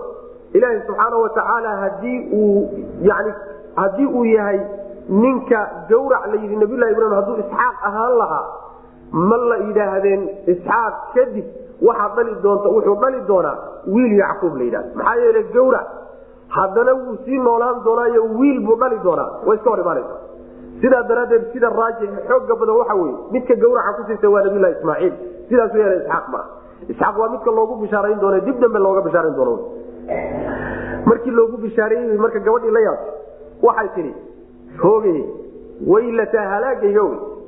ilaaha 0.56 0.80
subxaana 0.86 1.16
watacaala 1.24 1.76
haddii 1.82 2.18
uu 2.32 2.68
yani 3.10 3.32
haddii 3.76 4.06
uu 4.06 4.24
yahay 4.24 4.60
ninka 5.08 5.60
gawrac 5.88 6.26
la 6.32 6.36
yidhi 6.42 6.56
nabiylahi 6.56 6.92
ibrahim 6.92 7.14
hadduu 7.18 7.36
isxaaq 7.42 7.76
ahaan 7.88 8.14
lahaa 8.20 8.44
ma 9.12 9.36
la 9.50 9.56
yidhaahdeen 9.66 10.22
isxaaq 10.54 10.94
kadib 11.14 11.44
waxaa 11.88 12.08
dhali 12.16 12.34
doonta 12.42 12.68
wuxuu 12.76 12.96
dhali 13.02 13.20
doonaa 13.30 13.56
wiil 13.94 14.12
yacquub 14.22 14.54
la 14.58 14.64
yidhahda 14.64 14.90
maxaa 14.98 15.16
yeele 15.22 15.42
gawrac 15.54 15.86
haddana 16.56 16.92
wuu 16.94 17.16
sii 17.24 17.38
noolaan 17.46 17.82
doonaayo 17.84 18.22
wiil 18.38 18.60
buu 18.66 18.76
dhali 18.80 18.98
doonaa. 19.04 19.28
Way 19.46 19.56
iska 19.56 19.70
hor 19.70 19.80
imaanaysa 19.80 20.16
sidaa 20.80 21.02
daraaddeed 21.08 21.44
sida 21.52 21.68
raajix 21.78 22.10
xooga 22.28 22.54
badan 22.60 22.76
waxa 22.80 22.94
weye 23.00 23.14
midka 23.32 23.54
gawraca 23.62 23.92
kusiisa 23.98 24.30
waa 24.34 24.42
nabilahi 24.46 24.74
ismaaciil. 24.78 25.12
Sidaas 25.48 25.74
yeela 25.74 25.94
isxaaq 26.02 26.26
maa 26.34 26.44
isxaaq 26.92 27.18
waa 27.20 27.28
midka 27.34 27.50
loogu 27.58 27.74
bishaarayn 27.82 28.20
doono 28.20 28.40
dib 28.46 28.60
dambe 28.64 28.78
looga 28.86 29.00
bishaarayn 29.06 29.34
doono 29.36 29.54
markii 31.06 31.30
loogu 31.38 31.56
bishaareeyey 31.64 32.18
marka 32.24 32.38
gabadhii 32.46 32.70
la 32.76 32.80
yaabtay 32.80 33.12
waxay 33.62 33.88
tidhi 33.96 34.12
hoogay 34.82 35.18
waylataa 35.92 36.46
halaagayga 36.52 37.02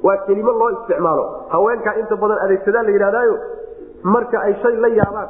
waa 0.07 0.17
kelimo 0.27 0.53
loo 0.61 0.71
isticmaalo. 0.77 1.25
Haweenkaa 1.53 1.95
inta 2.01 2.17
badan 2.17 2.39
adeegsadaan 2.45 2.87
la 2.87 2.93
yidhahdaayo 2.97 3.35
marka 4.03 4.41
ay 4.47 4.55
shay 4.63 4.77
la 4.77 4.89
yaabaan 4.89 5.29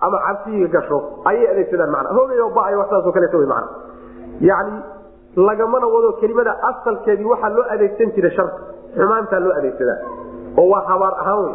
ama 0.00 0.18
cabsiyiga 0.26 0.68
gasho 0.76 0.98
ayay 1.24 1.46
adeegsadaan 1.52 1.90
mana 1.90 2.08
hoogay 2.16 2.38
ba 2.56 2.62
wax 2.80 2.88
saasoo 2.90 3.12
kaleeto 3.12 3.38
wy 3.38 3.46
mana 3.46 3.66
yani 4.40 4.74
lagamana 5.36 5.86
wado 5.94 6.12
kelimada 6.20 6.52
asalkeedii 6.70 7.24
waxaa 7.32 7.48
loo 7.56 7.64
adeegsan 7.74 8.12
jiray 8.16 8.30
sharka 8.36 8.60
xumaantaa 8.96 9.40
loo 9.40 9.52
adeegsadaa. 9.58 9.98
Oo 10.58 10.68
waa 10.72 10.84
habaar 10.90 11.14
ahaan 11.22 11.42
wey 11.44 11.54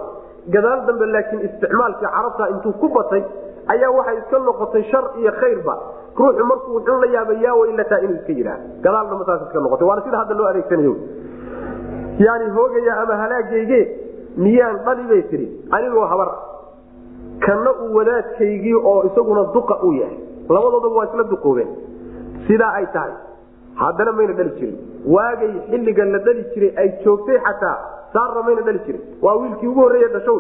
gadaal 0.56 0.86
dambe 0.88 1.06
laakiin 1.06 1.42
isticmaalkii 1.48 2.08
carabta 2.16 2.50
intuu 2.54 2.74
ku 2.82 2.90
batay 2.98 3.24
ayaa 3.74 3.92
waxay 3.98 4.18
iska 4.22 4.40
noqotay 4.40 4.84
shar 4.92 5.06
iyo 5.22 5.32
khayrba 5.42 5.74
ruuxu 6.18 6.46
markuu 6.46 6.74
wuxuu 6.78 6.98
la 7.02 7.08
yaaba 7.16 7.34
yaa 7.46 7.56
waylataa 7.62 8.00
inuu 8.06 8.16
iska 8.22 8.34
yidhaah. 8.40 8.60
Gadaal 8.86 9.10
dambe 9.10 9.26
saas 9.26 9.42
iska 9.48 9.60
noqotay. 9.66 9.88
Waana 9.90 10.02
sida 10.06 10.18
hadda 10.22 10.34
loo 10.40 10.48
adeegsanayo 10.52 10.94
yani 12.26 12.46
hoogaya 12.56 12.94
ama 13.02 13.16
halaagayge 13.24 13.82
miyaan 14.44 14.78
dhali 14.86 15.04
bay 15.12 15.22
tihi 15.32 15.48
anigoo 15.78 16.06
habar. 16.14 16.30
Kana 17.46 17.72
uu 17.84 17.94
wadaadkaygii 17.98 18.74
oo 18.92 19.00
isaguna 19.10 19.44
duqa 19.56 19.76
uu 19.86 19.94
yahay. 20.02 20.18
Labadoodaba 20.56 20.96
waa 21.00 21.06
isla 21.10 21.24
duqoobeen. 21.34 21.70
Sidaa 22.48 22.74
ay 22.80 22.86
tahay. 22.96 23.14
Haddana 23.82 24.12
mayna 24.18 24.34
dhali 24.40 24.52
jirin. 24.60 24.78
Waagay 25.16 25.52
xilliga 25.70 26.06
la 26.14 26.20
dhali 26.26 26.44
jiray 26.54 26.72
ay 26.82 26.90
joogtay 27.04 27.38
xataa 27.48 27.78
saarna 28.14 28.42
mayna 28.48 28.62
dhali 28.68 28.80
jirin. 28.86 29.02
Waa 29.24 29.36
wiilkii 29.42 29.68
ugu 29.72 29.82
horreeye 29.86 30.10
dhashow 30.16 30.38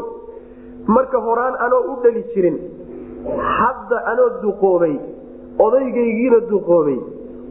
marka 0.95 1.17
horaan 1.27 1.55
anoo 1.65 1.81
u 1.93 1.95
dhali 2.03 2.23
jirin 2.33 2.57
hadda 3.57 3.97
anoo 4.11 4.29
duqoobay 4.43 4.95
odaygaygiina 5.65 6.39
duqoobay 6.51 6.99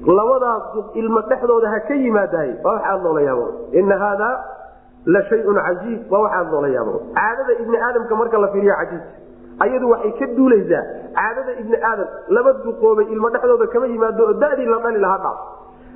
labadaas 0.06 0.62
ilmo 0.94 1.20
dhexdooda 1.30 1.68
ha 1.74 1.80
ka 1.88 1.94
yimaadaay 1.94 2.50
waa 2.64 2.72
wax 2.74 2.82
aad 2.92 3.02
loola 3.04 3.20
yaabo. 3.28 3.46
Ina 3.72 3.98
haadaa 3.98 4.34
la 5.06 5.22
shayun 5.28 5.54
cajiib 5.66 6.12
waa 6.12 6.20
wax 6.24 6.32
aad 6.38 6.50
loola 6.52 6.68
yaabo. 6.76 6.94
Caadada 7.14 7.52
ibni 7.62 7.76
aadamka 7.86 8.16
marka 8.20 8.38
la 8.44 8.48
fiiriya 8.54 8.74
cajiibta 8.80 9.12
ayadu 9.64 9.90
waxay 9.92 10.12
ka 10.20 10.26
duulaysaa. 10.36 10.82
Caadada 11.18 11.52
ibni 11.60 11.76
aadam 11.90 12.08
laba 12.36 12.52
duqoobay 12.64 13.04
ilmo 13.14 13.30
dhexdooda 13.30 13.66
kama 13.74 13.86
yimaado 13.86 14.24
oo 14.26 14.32
dadii 14.42 14.66
la 14.72 14.78
dhali 14.84 14.98
lahaa 15.04 15.18
dhaaf. 15.24 15.38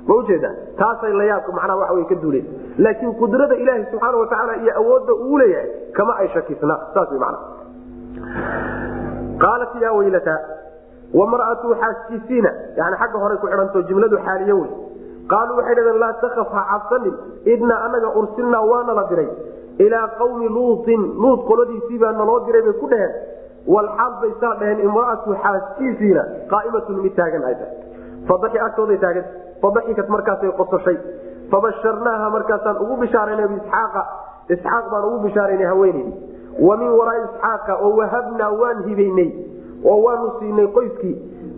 Ma 0.07 0.15
ujeeda 0.21 0.49
taasay 0.79 1.13
layaabka 1.19 1.51
macnaha 1.57 1.77
waxa 1.81 1.93
wey 1.97 2.05
ka 2.11 2.15
duulaysa 2.15 2.49
laakiin 2.77 3.13
qudrada 3.21 3.55
ilaahi 3.63 3.85
subxaana 3.91 4.17
watacaala 4.21 4.55
iyo 4.63 4.73
awoodda 4.81 5.13
uu 5.13 5.37
leeyahay 5.37 5.69
kama 5.97 6.13
ay 6.21 6.27
shakisna. 6.35 6.75
Saas 6.93 7.11
wy 7.11 7.17
macna 7.19 7.39
qaalat 9.43 9.71
yaa 9.81 9.91
waylata 9.97 10.35
wamra'atu 11.19 11.75
xaaskiisiina 11.81 12.51
yani 12.79 12.95
xagga 13.01 13.19
hore 13.23 13.37
ku 13.43 13.47
xidhanto 13.51 13.81
jumladu 13.89 14.17
xaaliyo 14.25 14.57
wey 14.61 14.71
qaaluu 15.33 15.57
waxay 15.59 15.75
dhaheen 15.79 15.99
laa 16.05 16.13
takaf 16.23 16.51
ha 16.57 16.63
cabsanin 16.71 17.15
idna 17.53 17.75
anaga 17.87 18.09
ursilnaa 18.21 18.63
waana 18.71 18.97
la 18.99 19.03
diray 19.11 19.29
ilaa 19.85 20.07
qawmi 20.19 20.49
luutin 20.57 21.01
luut 21.23 21.47
qoladiisii 21.49 21.99
baa 22.03 22.11
naloo 22.19 22.39
diray 22.47 22.61
bay 22.67 22.75
ku 22.81 22.89
dhaheen 22.93 23.15
walxaal 23.75 24.13
bay 24.21 24.33
saa 24.41 24.53
dhaheen 24.59 24.85
imra'atu 24.89 25.37
xaaskiisiina 25.45 26.23
qaa'imatun 26.53 27.01
mid 27.05 27.15
taagan 27.21 27.49
ay 27.49 27.55
tahay 27.61 27.73
fadaxi 28.27 28.97
taagan 29.05 29.25
fadaxikat 29.61 30.07
markaasay 30.15 30.51
qososhay 30.59 30.97
fabasharnaaha 31.51 32.29
markaasaan 32.37 32.77
ugu 32.83 32.95
bishaaraynay 33.01 33.47
biisxaaqa 33.53 34.03
isxaaq 34.55 34.85
baan 34.91 35.05
ugu 35.09 35.19
bishaaraynay 35.27 35.67
haweeneydii 35.73 36.15
wa 36.67 36.77
min 36.77 36.91
waraai 36.99 37.21
isxaaqa 37.27 37.77
oo 37.85 37.91
wahabnaa 37.99 38.51
waan 38.61 38.83
hibaynay 38.87 39.29
oo 39.91 39.97
waanu 40.05 40.31
siinay 40.39 40.67
qoyskii. 40.77 41.15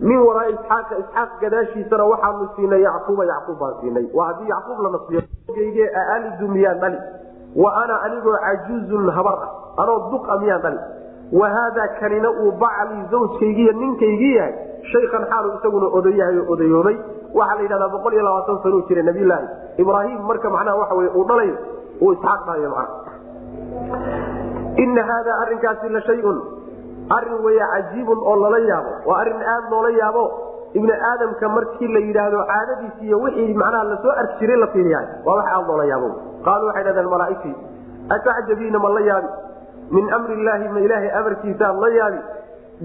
Min 0.08 0.18
waraai 0.26 0.52
isxaaqa 0.54 0.94
isxaaq 1.02 1.30
gadaashiisana 1.42 2.04
waxaanu 2.12 2.48
siinay 2.56 2.82
yacquuba 2.86 3.24
yacquub 3.32 3.58
baan 3.62 3.74
siinay. 3.80 4.04
Waa 4.18 4.26
haddii 4.30 4.48
yacquub 4.54 4.78
la 4.84 4.90
nasiyo 4.96 5.20
aalidu 6.02 6.48
miyaan 6.54 6.78
dhali. 6.82 6.98
Wa 7.62 7.70
ana 7.82 7.94
anigoo 8.06 8.36
cajuuzun 8.44 9.10
habar 9.16 9.38
ah 9.46 9.82
anoo 9.82 9.98
duqa 10.12 10.38
miyaan 10.42 10.62
dhali. 10.66 10.78
Wa 11.40 11.48
haadaa 11.54 11.88
kanina 12.00 12.30
uu 12.30 12.52
baclii 12.62 13.02
zawjkaygiiyo 13.10 13.72
ninkaygii 13.80 14.34
yahay 14.36 14.54
shaykan 14.92 15.24
xaalu 15.30 15.48
isaguna 15.58 15.86
odayahay 15.98 16.38
oo 16.38 16.46
odayoobay 16.54 16.96
waxaa 17.38 17.56
la 17.56 17.62
yidhahdaa 17.64 17.88
boqol 17.94 18.12
iyo 18.16 18.22
labaatan 18.28 18.58
sanuu 18.62 18.82
jira 18.88 19.02
nabiyllaahi 19.08 19.46
ibraahim 19.82 20.20
marka 20.30 20.50
macnaha 20.54 20.76
waxa 20.82 20.94
wey 21.00 21.08
uu 21.18 21.24
dhalayo 21.30 21.56
uu 22.00 22.12
isxaaq 22.16 22.40
dhalayo 22.46 22.70
macna 22.76 23.98
ina 24.84 25.02
haadaa 25.10 25.36
arrinkaasi 25.42 25.88
la 25.96 26.00
shayun 26.08 26.38
arrin 27.16 27.38
weya 27.46 27.66
cajiibun 27.74 28.18
oo 28.30 28.36
lala 28.42 28.58
yaabo 28.70 28.92
waa 29.10 29.18
arrin 29.22 29.42
aad 29.54 29.64
loola 29.70 29.90
yaabo. 30.00 30.24
Ibni 30.74 30.92
aadamka 30.92 31.48
markii 31.48 31.88
la 31.94 32.00
yidhaahdo 32.06 32.38
caadadiisi 32.50 33.06
iyo 33.06 33.18
wixii 33.24 33.54
macnaha 33.54 33.84
la 33.84 33.96
soo 34.02 34.12
arki 34.22 34.46
la 34.46 34.66
fiiriyahay 34.66 35.06
waa 35.26 35.34
wax 35.38 35.46
aad 35.56 35.66
loola 35.68 35.84
yaabo. 35.92 36.08
Qaaluu 36.44 36.66
waxay 36.68 36.84
dhahdeen 36.84 37.08
malaaigtii 37.14 37.54
atacjabiina 38.16 38.78
ma 38.78 38.88
la 38.96 39.00
yaabi? 39.00 39.28
Min 39.90 40.12
amri 40.12 40.34
illaahi 40.40 40.68
ma 40.68 40.80
ilaahay 40.86 41.10
amarkiisaad 41.20 41.76
la 41.84 41.88
yaabi? 41.98 42.20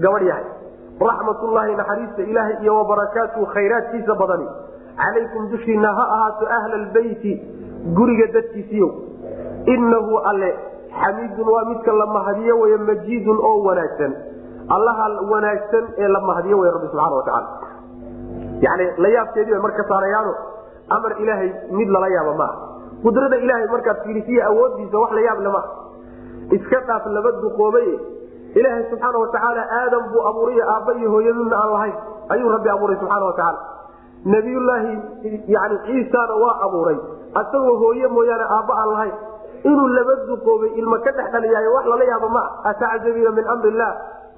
Gabadh 0.04 0.22
yahay 0.30 0.44
raxmatullaahi 1.08 1.74
naxariista 1.80 2.22
ilaahay 2.22 2.56
iyo 2.62 2.72
wabarakaatuhu 2.80 3.46
khayraadkiisa 3.54 4.14
badani. 4.14 4.48
Calaykum 4.96 5.50
dushiina 5.52 5.92
ha 5.98 6.04
ahaato 6.16 6.46
ahla 6.56 6.74
albeyti 6.80 7.32
guriga 7.96 8.26
dadkiisiiyo 8.36 8.88
inahu 9.74 10.18
alle 10.30 10.50
xamiidun 11.02 11.48
waa 11.54 11.64
midka 11.70 11.92
la 12.00 12.06
mahadiyo 12.16 12.54
wey 12.62 12.76
majiidun 12.90 13.38
oo 13.50 13.58
wanaagsan. 13.68 14.12
Allaha 14.76 15.04
wanaagsan 15.32 15.84
ee 16.02 16.08
la 16.16 16.20
mahadiyo 16.28 16.58
wey 16.62 16.70
rabbi 16.76 16.86
subxana 16.92 17.16
watacaala 17.16 17.48
yani 18.66 18.84
la 19.04 19.08
yaabkeedii 19.16 19.50
bay 19.54 19.60
marka 19.66 19.84
saarayaano 19.90 20.32
amar 20.96 21.12
ilaahay 21.22 21.50
mid 21.78 21.88
lala 21.94 22.08
yaaba 22.16 22.32
maaha 22.40 22.56
qudrada 23.04 23.36
ilaahay 23.44 23.66
markaad 23.74 23.98
fiirisiya 24.04 24.46
awoodiisa 24.50 24.98
wax 25.02 25.10
la 25.18 25.20
yaable 25.26 25.48
maaha 25.56 25.70
iska 26.56 26.80
dhaaf 26.88 27.06
laba 27.16 27.32
duqoobay 27.44 27.88
ilaahay 28.60 28.84
subxaana 28.90 29.18
watacaala 29.24 29.62
aadam 29.80 30.02
buu 30.12 30.22
abuuray 30.30 30.58
aabba 30.74 30.92
iyo 31.00 31.10
hooyaduna 31.14 31.56
aan 31.62 31.70
lahayn. 31.76 31.94
Ayuu 32.34 32.48
rabbi 32.56 32.68
abuuray 32.76 32.96
subxaana 33.02 33.24
watacaala 33.30 33.60
nabiyullaahi 34.34 34.92
yani 35.56 35.76
ciisana 35.86 36.34
waa 36.44 36.56
abuuray. 36.66 36.98
Asagoo 37.40 37.76
hooye 37.82 38.08
mooyaane 38.16 38.44
aabba 38.56 38.74
aan 38.82 38.90
lahayn 38.94 39.14
inuu 39.70 39.88
laba 39.96 40.14
duqoobay 40.30 40.70
ilma 40.80 40.98
ka 41.06 41.12
dhex 41.18 41.28
dhaliyaay 41.34 41.66
wax 41.76 41.84
lala 41.92 42.04
yaabo 42.12 42.28
maa 42.36 42.48
atacjabiina 42.72 43.30
min 43.38 43.46
amri 43.54 43.68
illah 43.74 43.90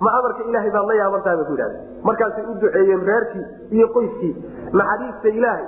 ma 0.05 0.11
amarka 0.19 0.43
ilahay 0.51 0.71
baad 0.77 0.87
la 0.91 0.95
yaabantahay 1.01 1.37
bay 1.41 1.47
ku 1.47 1.53
yidhahdeen 1.57 1.83
markaasay 2.09 2.45
u 2.51 2.55
duceeyeen 2.63 3.03
reerkii 3.11 3.45
iyo 3.77 3.87
qoyskii 3.97 4.33
naxariista 4.81 5.29
ilaahay 5.39 5.67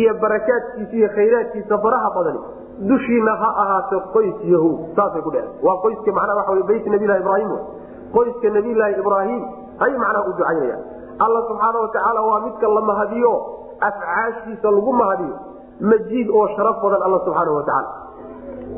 iyo 0.00 0.12
barakaadkiisa 0.24 0.94
iyo 1.00 1.08
khayraadkiisa 1.16 1.78
faraha 1.84 2.10
badani. 2.16 2.40
Dushiina 2.90 3.32
ha 3.40 3.48
ahaato 3.62 3.98
qoys 4.14 4.36
yahu 4.52 4.70
saasay 4.96 5.22
ku 5.26 5.30
dheheen 5.34 5.50
waa 5.66 5.76
qoyska 5.84 6.12
macnaha 6.18 6.38
waxa 6.40 6.52
wey 6.58 6.62
beyt 6.70 6.86
nabilahi 6.94 7.20
ibraahim 7.24 7.50
qoyska 8.16 8.48
nabilaahi 8.56 8.94
ibraahim 9.02 9.42
ayay 9.84 9.98
macnaha 10.04 10.24
u 10.28 10.32
ducaynayaan 10.38 10.82
alla 11.24 11.40
subxaana 11.48 11.78
watacaala 11.84 12.20
waa 12.30 12.40
midka 12.46 12.68
la 12.76 12.80
mahadiyo 12.90 13.32
afcaashiisa 13.88 14.70
lagu 14.76 14.92
mahadiyo. 15.02 15.36
Majiid 15.90 16.28
oo 16.38 16.46
sharaf 16.56 16.76
badan 16.84 17.02
alla 17.08 17.18
subxaana 17.26 17.52
watacaala 17.58 17.90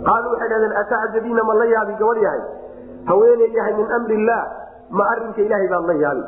qaaluu 0.08 0.30
waxay 0.34 0.48
dhahdeen 0.52 0.76
atacjabiina 0.82 1.42
ma 1.48 1.54
la 1.60 1.66
yaabi 1.74 1.94
gabadh 2.00 2.22
yahay 2.26 2.42
haweeney 3.10 3.50
yahay 3.58 3.74
min 3.80 3.92
amri 3.98 4.14
illaah 4.20 4.44
ma 4.90 5.04
arinka 5.14 5.40
ilaahay 5.46 5.68
baad 5.74 5.84
la 5.92 5.96
yaabi 6.04 6.24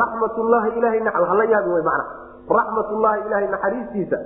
raxmatullahi 0.00 0.78
ilahay 0.78 1.00
hala 1.32 1.44
yaabi 1.54 1.70
wy 1.76 1.82
mana 1.90 2.04
raxmatullahi 2.58 3.26
ilahay 3.26 3.48
naxariistiisa 3.54 4.18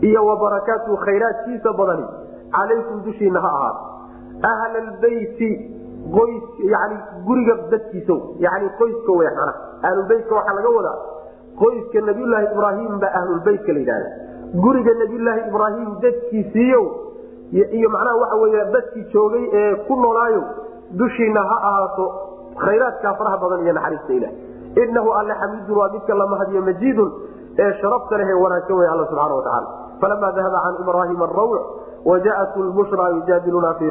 iyo 0.00 0.26
wabarakaatuhu 0.26 0.96
khayraadkiisa 1.06 1.72
badani 1.72 2.06
calaykum 2.56 3.02
dushiina 3.04 3.40
ha 3.40 3.50
ahaato 3.58 3.82
ahla 4.52 4.78
albeyti 4.84 5.50
qoys 6.16 6.44
yani 6.74 6.96
guriga 7.26 7.54
dadkiisa 7.70 8.16
yani 8.46 8.68
qoyska 8.80 9.12
w 9.12 9.22
mana 9.38 9.54
ahlulbeytka 9.88 10.34
waxaa 10.34 10.54
laga 10.58 10.70
wadaa 10.78 10.98
qoyska 11.62 12.00
nabiyulaahi 12.10 12.46
ibraahim 12.52 12.98
baa 13.04 13.12
ahlulbeytka 13.20 13.72
la 13.72 13.78
yidhahda 13.78 14.10
guriga 14.64 14.94
nabiyulaahi 15.02 15.48
ibraahim 15.50 15.88
dadkiisiiyo 16.04 16.82
iyo 17.54 17.88
macnaha 17.94 18.16
waxa 18.22 18.36
wey 18.42 18.52
dadkii 18.76 19.04
joogay 19.14 19.44
ee 19.60 19.74
ku 19.88 19.96
noolaayo 20.02 20.42
dushiina 21.00 21.42
ha 21.50 21.56
ahaato 21.70 22.06
khayraadkaa 22.64 23.14
faraha 23.20 23.38
badan 23.44 23.62
iyo 23.66 23.72
naxariista 23.78 24.12
ilah 24.18 24.32
inahu 24.84 25.10
alle 25.20 25.34
xamiidun 25.42 25.76
waa 25.80 25.88
midka 25.94 26.14
la 26.14 26.26
mahadiyo 26.26 26.62
majiidun 26.68 27.10
ee 27.64 27.72
sharafta 27.80 28.18
leh 28.20 28.28
ee 28.34 28.38
wanaagsan 28.44 28.76
wey 28.80 28.88
alla 28.94 29.06
subxana 29.10 29.34
watacaala 29.34 29.68
falamaa 30.00 30.32
dahaba 30.38 30.62
can 30.64 30.74
ibraahima 30.84 31.24
arawc 31.30 31.62
wajaءat 32.10 32.56
lbushra 32.56 33.08
yujaadiluna 33.16 33.74
fii 33.74 33.90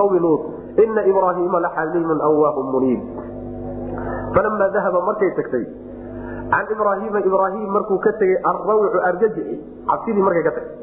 qawmi 0.00 0.18
luut 0.24 0.42
ina 0.84 1.04
ibraahiima 1.12 1.60
laxaliimun 1.66 2.20
awaahu 2.28 2.62
muniib 2.72 3.00
falama 4.34 4.68
dahaba 4.76 5.00
markay 5.10 5.30
tagtay 5.40 5.64
can 6.54 6.66
ibraahiima 6.76 7.20
ibraahim 7.30 7.68
markuu 7.76 7.98
ka 8.06 8.12
tegey 8.22 8.38
alrawcu 8.50 8.98
argajixi 9.10 9.56
cabsidii 9.90 10.22
markay 10.28 10.42
ka 10.48 10.52
tagtay 10.58 10.77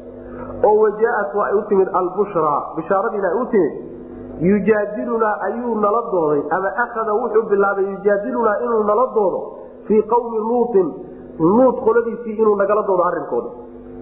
oo 0.64 0.76
wajaat 0.82 1.34
waa 1.34 1.46
ay 1.50 1.54
u 1.58 1.62
timid 1.68 1.88
albushraa 2.00 2.60
bishaaradiina 2.76 3.28
ay 3.28 3.38
u 3.42 3.46
timid 3.46 3.74
yujaadilunaa 4.50 5.34
ayuu 5.48 5.74
nala 5.80 6.02
dooday 6.12 6.42
ama 6.50 6.68
akhada 6.84 7.12
wuxuu 7.14 7.42
bilaabay 7.50 7.84
yujaadilunaa 7.92 8.56
inuu 8.64 8.82
nala 8.90 9.06
doodo 9.14 9.40
fii 9.88 10.02
qawmi 10.02 10.38
luutin 10.38 10.88
luut 11.40 11.76
qoladiisii 11.84 12.36
inuu 12.42 12.56
nagala 12.56 12.82
doodo 12.82 13.04
arinkooda 13.04 13.50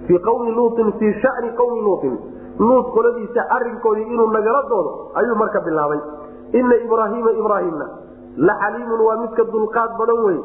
fii 0.06 0.18
qawmi 0.18 0.50
luutin 0.58 0.92
fii 0.98 1.12
shani 1.22 1.50
qawmi 1.60 1.80
luutin 1.80 2.18
luut 2.58 2.86
qoladiisa 2.94 3.46
arinkoodii 3.56 4.02
inuu 4.14 4.26
nagala 4.30 4.62
doodo 4.68 5.10
ayuu 5.14 5.36
marka 5.36 5.60
bilaabay. 5.60 5.98
Ina 6.52 6.76
ibraahiima 6.76 7.30
ibraahimna 7.32 7.86
la 8.36 8.54
xaliimun 8.60 9.00
waa 9.06 9.16
midka 9.22 9.44
dulqaad 9.44 9.90
badan 9.98 10.20
wey 10.26 10.38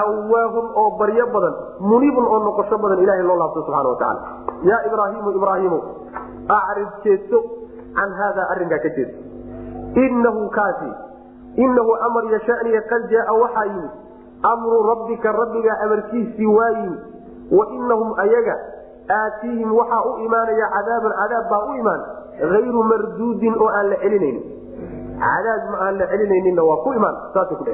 awaahun 0.00 0.66
oo 0.82 0.90
baryo 1.00 1.26
badan 1.34 1.54
munibun 1.90 2.26
oo 2.34 2.38
noqosho 2.46 2.78
badan 2.84 2.98
ilaha 3.04 3.22
loo 3.28 3.38
laabto 3.42 3.62
subana 3.68 3.88
wataala 3.94 4.20
yaa 4.70 4.80
ibraahimu 4.88 5.28
ibraahimu 5.38 5.78
acrid 6.58 6.90
jeedso 7.04 7.38
can 7.98 8.10
haada 8.20 8.42
arinkaa 8.54 8.80
ka 8.84 8.90
jeedso 8.96 9.18
inahu 10.06 10.42
kaasi 10.58 10.90
inahu 11.66 11.92
amar 12.08 12.24
yashaniya 12.34 12.82
qad 12.92 13.08
jaaa 13.14 13.36
waxaa 13.42 13.66
yimid 13.72 13.92
amru 14.52 14.78
rabbika 14.90 15.32
rabbigaa 15.32 15.76
amarkiisii 15.84 16.46
waa 16.56 16.70
yimid. 16.78 17.00
Wa 17.56 17.64
inahum 17.76 18.08
ayaga 18.24 18.54
aatiihim 19.16 19.70
waxaa 19.78 20.02
u 20.10 20.12
imaanaya 20.26 20.66
cadaaban 20.74 21.12
cadaab 21.20 21.44
baa 21.52 21.62
u 21.70 21.74
imaan 21.80 22.00
ayru 22.58 22.82
marduudin 22.90 23.54
oo 23.64 23.68
aan 23.78 23.86
la 23.92 23.96
celinaynin. 24.02 24.44
Cadaab 25.24 25.62
ma 25.72 25.76
aan 25.86 25.94
la 26.00 26.06
celinayninna 26.12 26.62
waa 26.70 26.82
ku 26.84 26.92
imaan 26.98 27.16
saasay 27.34 27.56
ku 27.60 27.64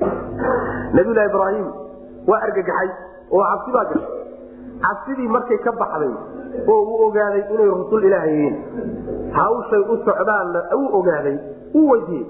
dheheen 0.00 0.94
nabiylahi 0.98 1.28
ibraahim 1.30 1.66
waa 2.30 2.40
argagaxay 2.46 2.88
oo 3.32 3.42
cabsi 3.50 3.72
baa 3.76 3.84
gashay 3.84 4.14
cabsidii 4.86 5.28
markay 5.36 5.58
ka 5.66 5.72
baxday 5.82 6.12
oo 6.72 6.80
uu 6.82 6.98
ogaaday 7.06 7.42
inay 7.54 7.70
rusul 7.80 8.04
ilaah 8.08 8.26
yihiin 8.32 8.56
hawshay 9.38 9.82
u 9.94 9.96
socdaanna 10.08 10.60
uu 10.78 10.88
ogaaday 11.00 11.36
uu 11.74 11.88
weydiiyey 11.90 12.26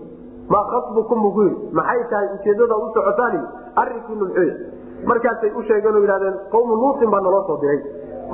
maa 0.54 0.64
khasbukum 0.72 1.20
yidhi 1.26 1.74
maxay 1.78 2.02
tahay 2.10 2.28
ujeedada 2.38 2.76
u 2.84 2.88
socotaan 2.96 3.36
arrinkiinu 3.82 4.24
muxuu 4.24 4.50
markaasay 5.10 5.50
u 5.58 5.62
sheegeen 5.68 5.94
oo 5.94 6.02
yidhahdeen 6.06 6.36
qawmu 6.54 6.74
luutin 6.82 7.10
baa 7.14 7.20
naloo 7.20 7.44
soo 7.46 7.58
diray. 7.62 7.80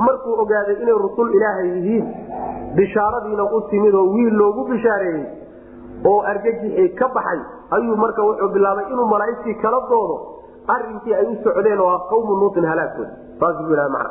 Markuu 0.06 0.34
ogaaday 0.42 0.76
inay 0.82 0.94
rusul 1.06 1.34
ilaahay 1.36 1.68
yihiin 1.76 2.04
bishaaradiina 2.76 3.44
u 3.56 3.60
timid 3.70 3.94
oo 3.94 4.04
wiil 4.14 4.34
loogu 4.42 4.64
bishaareeyey 4.70 5.24
oo 6.10 6.20
argagixii 6.32 6.88
ka 7.00 7.08
baxay 7.16 7.40
ayuu 7.76 7.96
marka 7.96 8.22
wuxuu 8.28 8.48
bilaabay 8.54 8.86
inuu 8.92 9.06
malaaigtii 9.14 9.54
kala 9.62 9.80
doodo 9.90 10.16
arinkii 10.74 11.14
ay 11.14 11.26
u 11.26 11.36
socdeen 11.44 11.80
oo 11.80 11.90
ah 11.96 12.00
qawmu 12.10 12.52
saasuu 13.42 13.68
yidhahda 13.70 13.88
macna. 13.88 14.10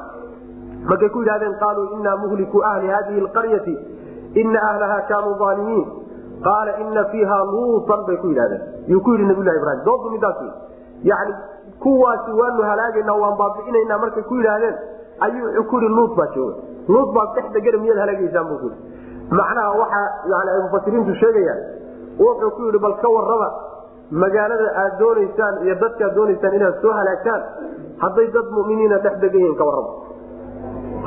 Markay 0.89 1.09
ku 1.09 1.19
yidhahdeen 1.21 1.55
qaaluu 1.61 1.87
inaa 1.99 2.17
muhliku 2.23 2.63
ahli 2.71 2.87
hadihi 2.89 3.21
lqaryati 3.21 3.75
ina 4.41 4.59
ahlaha 4.69 5.01
kaanuu 5.09 5.35
aalimiin 5.47 5.85
qaala 6.47 6.77
ina 6.83 7.03
fiiha 7.11 7.37
luutan 7.53 8.05
bay 8.07 8.17
ku 8.17 8.27
yidhahdeen 8.33 8.61
yuu 8.87 9.01
ku 9.01 9.13
yidhi 9.13 9.29
nabiylahi 9.31 9.57
ibrahim 9.61 9.83
doodu 9.85 10.09
midaas 10.15 10.39
yani 11.03 11.33
kuwaasi 11.79 12.31
waanu 12.31 12.63
halaagaynaa 12.71 13.17
waan 13.23 13.37
baabi'inaynaa. 13.37 13.97
Markay 13.97 14.23
ku 14.23 14.35
yidhaahdeen 14.35 14.75
ayuu 15.19 15.45
wuxuu 15.45 15.69
ku 15.69 15.75
yidhi 15.79 15.95
luut 15.95 16.15
baa 16.15 16.29
jooga. 16.35 16.55
Luut 16.87 17.13
baad 17.13 17.29
dhex 17.35 17.53
degana 17.53 17.83
miyaad 17.83 17.99
halaagaysaan 18.03 18.47
buu 18.49 18.57
ku 18.63 18.67
yidhi. 18.69 18.81
Macnaha 19.39 19.77
waxaa 19.81 20.07
yani 20.33 20.49
ay 20.55 20.61
mufasiriintu 20.65 21.13
sheegayaan 21.21 21.59
wuxuu 22.23 22.51
ku 22.57 22.61
yidhi 22.67 22.79
bal 22.85 22.95
ka 23.03 23.09
warraba 23.17 23.49
magaalada 24.23 24.67
aad 24.83 24.93
doonaysaan 25.01 25.55
iyo 25.65 25.75
dadkaad 25.83 26.13
doonaysaan 26.19 26.53
inaad 26.59 26.75
soo 26.85 26.93
halaagtaan 26.99 27.41
hadday 28.03 28.27
dad 28.37 28.47
muminiina 28.57 28.97
dhex 29.05 29.15
degan 29.23 29.41
yihiin 29.43 29.57
ka 29.61 29.65
warraba. 29.69 29.91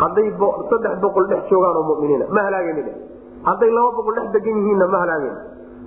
Hadday 0.03 0.29
saddex 0.71 0.95
boqol 1.05 1.27
dhex 1.33 1.43
joogaan 1.51 1.77
oo 1.81 1.85
muminiina 1.91 2.25
ma 2.37 2.43
halaagayni 2.49 2.83
hadday 3.49 3.71
laba 3.79 3.91
boqol 3.99 4.15
dhex 4.21 4.29
degan 4.37 4.57
yihiinna 4.61 4.87
ma 4.95 4.99
halaagayni 5.05 5.39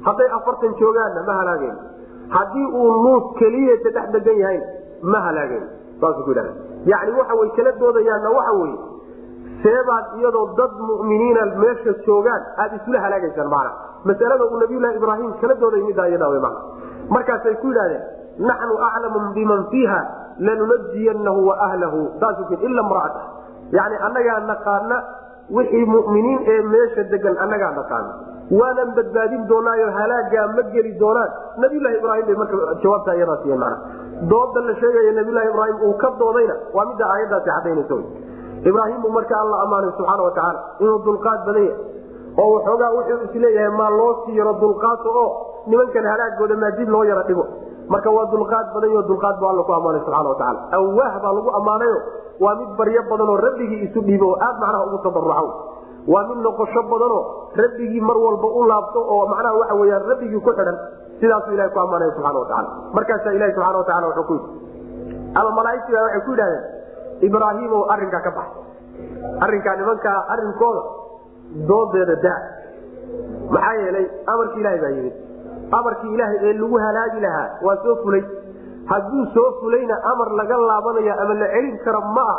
hadday 0.08 0.28
afartan 0.38 0.74
joogaanna 0.82 1.22
ma 1.30 1.34
halaagayni 1.40 1.78
haddii 2.36 2.68
uu 2.82 2.90
luut 3.06 3.26
keliyata 3.40 3.90
dhex 3.98 4.08
degan 4.18 4.38
yahayn 4.44 4.64
ma 5.14 5.20
halaagayni 5.28 5.68
saasuu 6.02 6.24
ku 6.28 6.30
yidhahda 6.32 6.54
yacni 6.94 7.12
waxa 7.20 7.34
way 7.42 7.50
kala 7.58 7.72
doodayaanna 7.82 8.30
waxa 8.38 8.54
weeye 8.62 8.78
seebaad 9.66 10.06
iyadoo 10.22 10.46
dad 10.60 10.74
muminiina 10.90 11.42
meesha 11.64 11.92
joogaan 12.08 12.42
aad 12.64 12.72
isula 12.80 13.00
halaagaysaan 13.06 13.50
macna 13.56 13.72
masalada 14.10 14.46
uu 14.46 14.60
nabiylahi 14.64 14.96
ibraahim 15.00 15.34
kala 15.42 15.56
dooday 15.62 15.82
mana 16.46 16.52
markaasay 17.16 17.56
ku 17.62 17.68
yidhahdeen 17.72 18.04
naxnu 18.50 18.80
aclamu 18.88 19.20
biman 19.36 19.62
fiiha 19.74 20.00
lanunajiyanahu 20.48 21.48
waahlahu 21.50 22.00
saasuu 22.22 22.58
ila 22.70 22.84
mraata 22.92 23.22
yani 23.78 23.96
annagaa 24.08 24.40
naqaana 24.52 24.98
wixii 25.58 25.86
muminiin 25.86 26.40
ee 26.54 26.62
meesha 26.62 27.04
degan 27.12 27.38
annagaa 27.46 27.72
naqaana. 27.80 28.12
Waanan 28.60 28.92
badbaadin 28.98 29.48
doonaayo 29.48 29.88
halaagaa 29.92 30.48
ma 30.56 30.64
geli 30.74 30.92
doonaan. 31.00 31.32
Nabiylahi 31.64 31.98
ibraahim 32.00 32.26
bay 32.28 32.36
marka 32.42 32.76
jawaabta 32.84 33.16
iyadaa 33.16 33.38
siiyeen 33.44 33.60
mana 33.60 33.78
dooda 34.32 34.62
la 34.68 34.74
sheegaya 34.82 35.12
nabiylahi 35.20 35.50
ibraahim 35.54 35.78
uu 35.88 35.94
ka 36.04 36.10
doodayna 36.20 36.56
waa 36.74 36.86
midda 36.90 37.06
aayadaasi 37.14 37.50
cadaynaysa 37.50 37.98
ibraahim 38.70 39.02
buu 39.02 39.12
marka 39.18 39.36
alla 39.42 39.62
ammaanay 39.66 39.92
subxaana 39.98 40.24
watacaala 40.28 40.60
inuu 40.80 41.00
dulqaad 41.06 41.46
badan 41.46 41.64
yahay 41.64 41.76
oo 42.42 42.48
waxoogaa 42.56 42.92
wuxuu 42.98 43.20
is 43.28 43.34
leeyahay 43.44 43.72
maa 43.80 43.90
loo 44.00 44.12
sii 44.26 44.38
yaro 44.40 44.54
dulqaato 44.64 45.10
oo 45.22 45.28
nimankan 45.70 46.06
halaagooda 46.12 46.56
maadid 46.64 46.90
loo 46.96 47.04
yaro 47.12 47.24
dhigo. 47.30 47.46
Marka 47.94 48.10
waa 48.18 48.26
dulqaad 48.34 48.68
badan 48.76 48.92
yo 48.96 49.02
dulqaad 49.10 49.36
bu 49.42 49.46
alla 49.52 49.64
ku 49.68 49.72
ammaanay 49.78 50.02
subxana 50.06 50.30
watacaala 50.30 50.60
awaah 50.78 51.14
baa 51.24 51.34
lagu 51.38 51.50
ammaanayo 51.60 51.98
waa 52.44 52.56
mid 52.60 52.70
baryo 52.80 53.02
badan 53.12 53.30
oo 53.34 53.38
rabbigii 53.46 53.80
isu 53.88 54.00
dhiibo 54.08 54.28
oo 54.32 54.38
aad 54.48 54.56
macnaha 54.64 54.86
ugu 54.88 54.98
tabaruca 55.06 55.44
waa 56.14 56.24
mid 56.30 56.40
noqosho 56.48 56.82
badanoo 56.92 57.22
rabbigii 57.62 58.02
mar 58.10 58.18
walba 58.26 58.48
u 58.60 58.64
laabto 58.72 59.00
oo 59.16 59.24
macnaha 59.32 59.56
waxa 59.62 59.76
weyaan 59.82 60.04
rabbigii 60.12 60.42
ku 60.48 60.52
xidhan. 60.60 60.78
Sidaasuu 61.22 61.54
ilahi 61.58 61.70
ku 61.76 61.80
ammaanaya 61.86 62.12
subxana 62.18 62.40
watacaala 62.44 62.70
markaasaa 62.98 63.34
ilahi 63.38 63.52
subxana 63.56 63.78
watacala 63.82 64.08
wuxuu 64.12 64.26
ku 64.30 64.34
yidhi 64.34 64.50
ama 65.40 65.50
malaaigtii 65.60 65.94
baa 65.96 66.04
waxay 66.06 66.22
ku 66.28 66.32
yidhahdeen 66.36 66.64
ibraahimow 67.28 67.82
arrinkaa 67.94 68.22
ka 68.28 68.32
baxa 68.38 68.56
arrinkaa 69.46 69.76
nimankaa 69.80 70.18
arrinkooda 70.34 70.82
doodeeda 71.70 72.16
daa 72.26 72.40
maxaa 73.56 73.76
yeelay 73.84 74.06
amarkii 74.34 74.60
ilaahay 74.62 74.80
baa 74.86 74.94
yimid 74.98 75.16
amarkii 75.80 76.14
ilaahay 76.16 76.38
ee 76.50 76.54
lagu 76.62 76.78
halaagi 76.86 77.20
lahaa 77.26 77.48
waa 77.68 77.78
soo 77.84 77.96
fulay. 78.04 78.24
Hadduu 78.92 79.24
soo 79.36 79.50
fulayna 79.62 79.96
amar 80.12 80.30
laga 80.40 80.58
laabanaya 80.58 81.14
ama 81.24 81.34
la 81.42 81.48
celin 81.54 81.78
karo 81.86 82.02
ma 82.18 82.22
aha. 82.34 82.38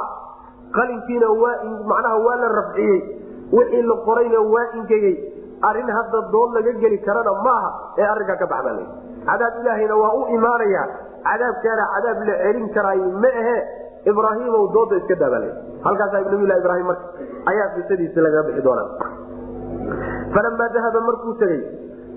Qalinkiina 0.76 1.28
macnaha 1.90 2.16
waa 2.26 2.36
la 2.42 2.48
rafciyey. 2.58 2.98
Wixii 3.52 3.82
la 3.90 3.96
qorayna 4.06 4.40
waa 4.54 4.66
ingegey. 4.78 5.16
Arrin 5.68 5.90
hadda 5.96 6.18
dood 6.32 6.50
laga 6.56 6.72
geli 6.82 6.98
karana 7.06 7.32
ma 7.46 7.52
aha 7.58 7.70
ee 7.98 8.06
arrinkaa 8.12 8.36
ka 8.42 8.46
baxbaa 8.52 8.86
cadaab 9.28 9.54
ilaahayna 9.62 9.94
waa 10.02 10.12
u 10.20 10.22
imaanaya 10.36 10.82
cadaabkaana 11.28 11.84
cadaab 11.94 12.18
la 12.28 12.34
celin 12.44 12.66
karaay 12.76 13.00
ma 13.24 13.30
ahe. 13.42 13.56
Ibraahimow 14.10 14.64
dooda 14.76 14.96
iska 15.02 15.14
daabala 15.22 15.48
halkaasaa 15.86 16.20
nabilah 16.30 16.58
ibraahim 16.62 16.86
marka 16.86 17.06
ayaa 17.52 17.68
qisadiisi 17.76 18.20
lagaga 18.26 18.42
bixi 18.48 18.62
doonaa. 18.62 18.88
Falamaa 20.34 20.68
dahaba 20.76 21.00
markuu 21.08 21.34
tegey 21.42 21.60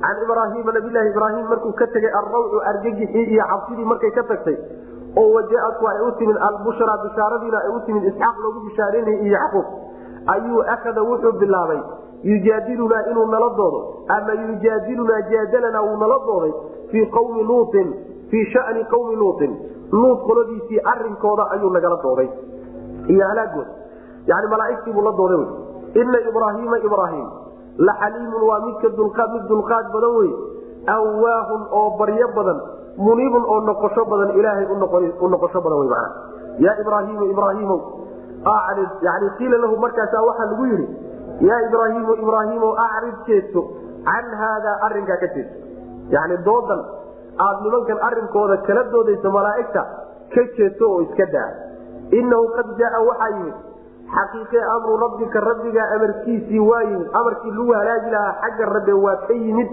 can 0.03 0.17
ibraahiima 0.25 0.71
nabilahi 0.77 1.09
ibraahim 1.13 1.45
markuu 1.53 1.73
ka 1.81 1.87
tegey 1.95 2.11
alrawcu 2.21 2.61
argagixii 2.73 3.25
iyo 3.33 3.43
cabsidii 3.51 3.85
markay 3.91 4.11
ka 4.17 4.23
tagtay 4.31 4.57
oo 5.21 5.27
wajaatku 5.37 5.87
ay 5.93 5.99
u 6.07 6.11
timid 6.19 6.37
albushra 6.49 6.97
bishaaradiina 7.05 7.57
ay 7.65 7.71
u 7.77 7.79
timid 7.87 8.03
isxaaq 8.11 8.37
loogu 8.43 8.59
bishaareynay 8.67 9.17
iyo 9.25 9.33
yacquub 9.37 9.65
ayuu 10.35 10.61
akada 10.75 11.01
wuxuu 11.09 11.33
bilaabay 11.43 11.81
yujaadilunaa 12.31 13.01
inuu 13.11 13.25
nala 13.33 13.49
doodo 13.59 13.79
ama 14.17 14.33
yujaadilunaa 14.45 15.21
jaadalanaa 15.31 15.83
wuu 15.87 15.97
nala 16.03 16.17
dooday 16.29 16.53
fii 16.91 17.05
qawmi 17.17 17.43
luutin 17.51 17.93
fii 18.31 18.45
shani 18.53 18.83
qawmi 18.95 19.15
luutin. 19.15 19.53
Luut 19.91 20.19
qoladiisii 20.27 20.79
arinkooda 20.91 21.43
ayuu 21.53 21.69
nagala 21.75 21.97
dooday 22.03 22.29
iyo 23.13 23.23
halaagood 23.31 23.69
yani 24.31 24.47
malaaigtii 24.53 24.93
buu 24.97 25.05
la 25.09 25.13
dooday 25.19 25.43
ina 26.01 26.19
ibraahiima 26.29 26.77
ibraahim 26.87 27.27
la 27.87 27.93
xaliimun 28.01 28.43
waa 28.49 28.59
mid 28.65 28.75
dulqaad 29.51 29.85
badan 29.95 30.15
wey. 30.19 30.31
Awaahun 30.95 31.61
oo 31.69 31.89
baryo 31.97 32.27
badan 32.35 32.59
muniibun 32.97 33.43
oo 33.45 33.59
noqosho 33.69 34.05
badan 34.11 34.33
ilaahay 34.39 34.65
u 34.65 35.27
noqosho 35.29 35.61
badan 35.61 35.77
wey 35.81 35.89
mana 35.93 36.09
yaa 36.65 36.75
ibraahiimu 36.81 37.25
ibraahiimow 37.33 37.79
acrid 38.53 38.91
yani 39.07 39.29
qiila 39.37 39.57
lahu 39.63 39.77
markaasaa 39.83 40.23
waxaa 40.29 40.47
lagu 40.51 40.65
yidhi 40.71 40.87
yaa 41.49 41.59
ibraahiimu 41.67 42.13
ibraahiimow 42.23 42.73
acrid 42.85 43.15
jeesto 43.27 43.61
can 44.09 44.25
haadaa 44.41 44.75
arinkaa 44.89 45.17
ka 45.23 45.27
jeesto 45.35 45.57
yani 46.15 46.37
doodan 46.49 46.81
aad 47.45 47.57
nimankan 47.65 48.01
arinkooda 48.09 48.57
kala 48.67 48.83
doodayso 48.93 49.31
malaaigta 49.37 49.81
ka 50.33 50.43
jeesto 50.57 50.83
oo 50.91 51.01
iska 51.05 51.25
daa 51.35 51.49
inahu 52.19 52.45
qad 52.57 52.67
jaaa 52.81 53.01
waxaa 53.09 53.29
yimid 53.37 53.57
xaqiiqe 54.15 54.59
amru 54.75 54.97
rabbika 55.03 55.39
rabbigaa 55.49 55.87
amarkiisii 55.97 56.59
waa 56.69 56.81
yimid 56.89 57.07
amarkii 57.19 57.51
lagu 57.57 57.73
halaagi 57.79 58.09
lahaa 58.15 58.33
xagga 58.43 58.65
rabbe 58.75 58.93
waa 59.05 59.17
ka 59.27 59.33
yimid 59.43 59.69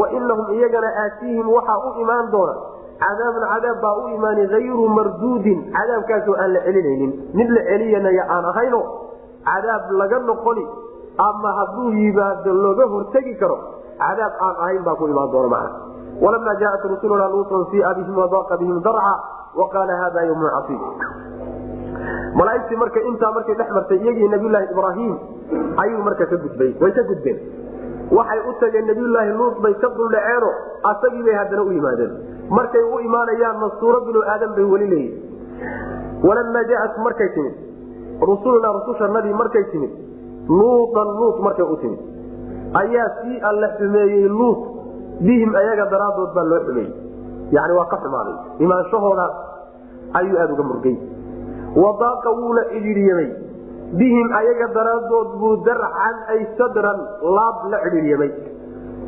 wa 0.00 0.06
inahum 0.18 0.46
iyagana 0.58 0.90
aatiihim 1.04 1.48
waxaa 1.56 1.78
u 1.88 1.90
imaan 2.04 2.30
doona 2.34 2.54
cadaabun 3.02 3.44
cadaab 3.52 3.80
baa 3.84 3.94
u 4.04 4.08
imaani 4.16 4.46
hayru 4.54 4.88
marduudin 4.98 5.58
cadaabkaasoo 5.76 6.36
aan 6.44 6.52
la 6.56 6.60
celinaynin 6.66 7.12
mid 7.40 7.48
la 7.56 7.62
celiyanaya 7.70 8.24
aan 8.36 8.44
ahayno 8.52 8.80
cadaab 9.50 9.90
laga 10.00 10.18
noqoni 10.30 10.64
ama 11.28 11.50
hadduu 11.60 11.90
yimaado 12.00 12.52
looga 12.64 12.86
hortegi 12.94 13.34
karo 13.42 13.56
cadaab 14.04 14.32
aan 14.46 14.54
ahayn 14.64 14.82
baa 14.88 14.96
ku 15.00 15.08
imaan 15.12 15.30
doona 15.34 15.48
macna 15.54 15.70
walamaa 16.20 16.54
jaaat 16.60 16.84
rusuluna 16.94 17.28
luutan 17.34 17.64
fia 17.70 17.94
bihim 17.98 18.16
wadaqa 18.22 18.56
bihim 18.62 18.82
darca 18.82 19.14
waqaala 19.60 19.96
hada 20.02 20.24
ywmun 20.30 20.50
casiib 20.56 20.82
malaaigtii 22.40 22.76
marka 22.82 23.00
intaa 23.10 23.32
markay 23.32 23.54
dhex 23.60 23.70
martay 23.78 23.98
iyagii 24.04 24.28
nabiyulaahi 24.34 24.68
ibraahim 24.74 25.14
ayuu 25.84 26.02
marka 26.08 26.26
ka 26.26 26.36
gudbay 26.44 26.70
way 26.82 26.92
ka 26.98 27.02
gudbeen 27.10 27.38
waxay 28.18 28.40
u 28.50 28.52
tageen 28.60 28.86
nabiyulaahi 28.92 29.32
luut 29.40 29.56
bay 29.64 29.74
ka 29.82 29.88
duldhaceeno 29.98 30.50
asagii 30.92 31.22
bay 31.28 31.34
haddana 31.40 31.62
u 31.62 31.72
yimaadeen 31.78 32.12
markay 32.58 32.84
u 32.94 33.00
imaanayaanna 33.08 33.70
suuro 33.80 34.00
binu 34.06 34.22
aadam 34.34 34.54
bay 34.56 34.64
weli 34.74 34.88
leeyihiin 34.94 36.24
walamaa 36.28 36.64
jaaat 36.72 36.96
markay 37.08 37.28
timid 37.36 37.54
rusulunaa 38.30 38.72
rusushanadii 38.78 39.36
markay 39.42 39.64
timid 39.72 39.92
luutan 40.48 41.08
luut 41.20 41.40
markay 41.48 41.66
u 41.74 41.76
timid 41.84 42.00
ayaa 42.82 43.08
sii 43.22 43.40
alla 43.50 43.68
xumeeyey 43.78 44.28
luut 44.28 44.60
bihim 45.20 45.50
ayaga 45.62 45.84
daraadood 45.94 46.30
baa 46.36 46.44
loo 46.52 46.60
xumeeyey 46.66 46.92
yani 47.56 47.72
waa 47.78 47.86
ka 47.92 47.96
xumaaday. 48.04 48.34
Imaanshahoodaas 48.64 49.34
ayuu 50.20 50.36
aada 50.42 50.52
uga 50.56 50.64
murgay. 50.70 50.96
Wadaaqa 51.82 52.30
wuuna 52.38 52.62
cidhiiryamay 52.72 53.28
bihim 54.00 54.26
ayaga 54.40 54.66
daraadood 54.78 55.28
buu 55.40 55.56
darcan 55.68 56.16
ay 56.34 56.40
sadran 56.58 56.98
laab 57.36 57.56
la 57.72 57.78
cidhiiryamay 57.84 58.30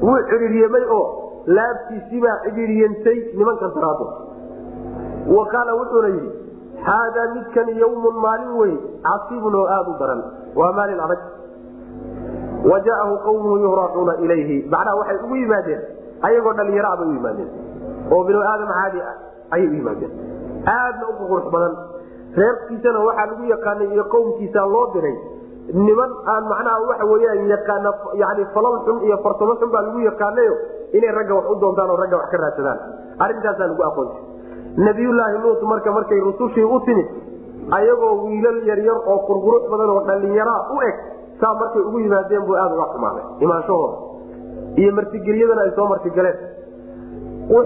wuu 0.07 0.19
cidhiiryamay 0.31 0.85
oo 0.99 1.05
laabtiisibaa 1.57 2.37
cidhiiryantay 2.45 3.19
nimankan 3.39 3.73
daraadood 3.77 4.13
wa 5.37 5.45
qaala 5.53 5.73
wuxuuna 5.81 6.09
yidhi 6.17 6.31
haadaa 6.89 7.27
midkan 7.37 7.69
yawmun 7.83 8.17
maalin 8.25 8.53
weyn 8.61 8.77
casiibun 9.09 9.55
oo 9.61 9.67
aada 9.77 9.91
u 9.93 9.97
daran. 10.03 10.21
Waa 10.59 10.73
maalin 10.79 11.01
adag 11.07 11.21
wa 12.71 12.79
jaa'ahu 12.89 13.15
qawmuhu 13.27 13.57
yuhraacuuna 13.67 14.15
ilayhi 14.25 14.57
macnaha 14.75 14.97
waxay 15.01 15.19
ugu 15.25 15.37
yimaadeen 15.43 15.81
ayagoo 16.29 16.53
dhalinyara 16.61 16.97
bay 17.01 17.09
u 17.09 17.13
yimaadeen 17.19 17.51
oo 18.15 18.23
binu 18.29 18.41
aadam 18.53 18.69
caadi 18.79 19.01
ah 19.11 19.15
ayay 19.57 19.69
u 19.69 19.75
yimaadeen 19.81 20.13
aadna 20.77 21.05
u 21.11 21.15
qurux 21.31 21.47
badan 21.55 21.75
reerkiisana 22.41 22.99
waxaa 23.09 23.27
lagu 23.31 23.45
yaqaanay 23.55 23.89
iyo 23.95 24.05
qowmkiisa 24.15 24.67
loo 24.75 24.87
diray 24.95 25.17
niman 25.89 26.11
aan 26.33 26.45
macnaha 26.53 26.79
waxa 26.89 27.05
weyaan 27.13 27.47
yaqaana 27.55 27.91
yani 28.23 28.45
falal 28.55 28.79
xun 28.87 28.99
iyo 29.09 29.17
farsamo 29.27 29.55
xun 29.61 29.71
baa 29.75 29.83
lagu 29.89 30.01
yaqaanayo 30.09 30.55
inay 30.99 31.13
ragga 31.19 31.35
wax 31.39 31.47
u 31.53 31.55
doontaan 31.63 31.91
oo 31.91 31.97
ragga 32.03 32.17
wax 32.21 32.29
ka 32.33 32.37
raadsadaan 32.45 32.79
arrintaasaa 33.27 33.69
lagu 33.73 33.83
aqoonsa 33.91 34.19
nabiyulaahi 34.89 35.37
luut 35.45 35.63
marka 35.73 35.93
markay 35.99 36.21
rusushii 36.29 36.65
u 36.65 36.81
timid 36.89 37.09
ayagoo 37.79 38.13
wiilal 38.27 38.59
yaryar 38.71 38.99
oo 39.13 39.19
qurqurux 39.29 39.63
badan 39.73 39.91
oo 39.95 40.01
dhallinyaraa 40.09 40.61
u 40.75 40.81
eg 40.89 40.97
saa 41.41 41.55
markay 41.61 41.83
ugu 41.89 41.99
yimaadeen 42.05 42.43
buu 42.49 42.57
aada 42.63 42.75
uga 42.79 42.87
xumaaday 42.95 43.25
imaanshahooda. 43.45 43.97
Iyo 44.81 44.91
martigeliyadana 44.99 45.63
ay 45.67 45.71
soo 45.79 45.87
martigaleen 45.93 46.39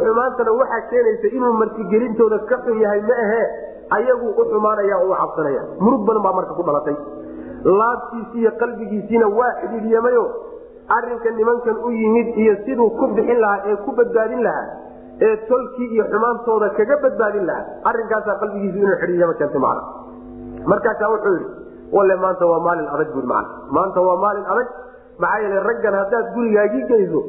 xumaantana 0.05 0.53
waxaa 0.61 0.81
keenaysa 0.91 1.27
inuu 1.37 1.53
martigelintooda 1.63 2.39
ka 2.51 2.57
xun 2.65 2.81
yahay 2.85 3.01
ma 3.09 3.15
ahee 3.25 3.47
ayaguu 3.97 4.31
u 4.41 4.45
xumaanaya 4.51 4.97
u 5.05 5.15
cabsanaya. 5.21 5.63
Murug 5.81 6.03
badan 6.09 6.23
baa 6.27 6.33
marka 6.39 6.55
ku 6.59 6.63
dhalatay. 6.69 6.97
Laabtiisii 7.81 8.41
iyo 8.43 8.51
qalbigiisiina 8.61 9.27
waa 9.39 9.53
xidhiidyamayo 9.61 10.25
arinka 10.97 11.31
nimankan 11.39 11.77
u 11.87 11.91
yimid 12.01 12.29
iyo 12.43 12.55
siduu 12.65 12.91
ku 12.99 13.07
bixin 13.17 13.41
lahaa 13.45 13.61
ee 13.71 13.77
ku 13.85 13.91
badbaadin 13.99 14.43
lahaa 14.47 14.67
ee 15.27 15.37
tolkii 15.49 15.89
iyo 15.95 16.05
xumaantooda 16.13 16.69
kaga 16.79 16.97
badbaadin 17.05 17.47
lahaa 17.51 17.65
arinkaasaa 17.91 18.37
qalbigiisu 18.43 18.79
inuu 18.83 18.97
xidhiidyamo 19.03 19.35
keentay 19.41 19.61
macna. 19.61 19.83
Markaasaa 20.73 21.11
wuxuu 21.15 21.35
yidhi 21.39 21.51
walle 21.93 22.17
maanta 22.17 22.47
waa 22.47 22.61
maalin 22.61 22.89
adag 22.95 23.13
bui 23.15 23.23
macna 23.23 23.49
maanta 23.71 24.01
waa 24.01 24.17
maalin 24.17 24.45
adag. 24.45 24.69
Maxaa 25.19 25.41
yeele 25.43 25.61
raggan 25.69 25.95
haddaad 25.95 26.27
gurigaagii 26.35 26.85
geyso 26.91 27.21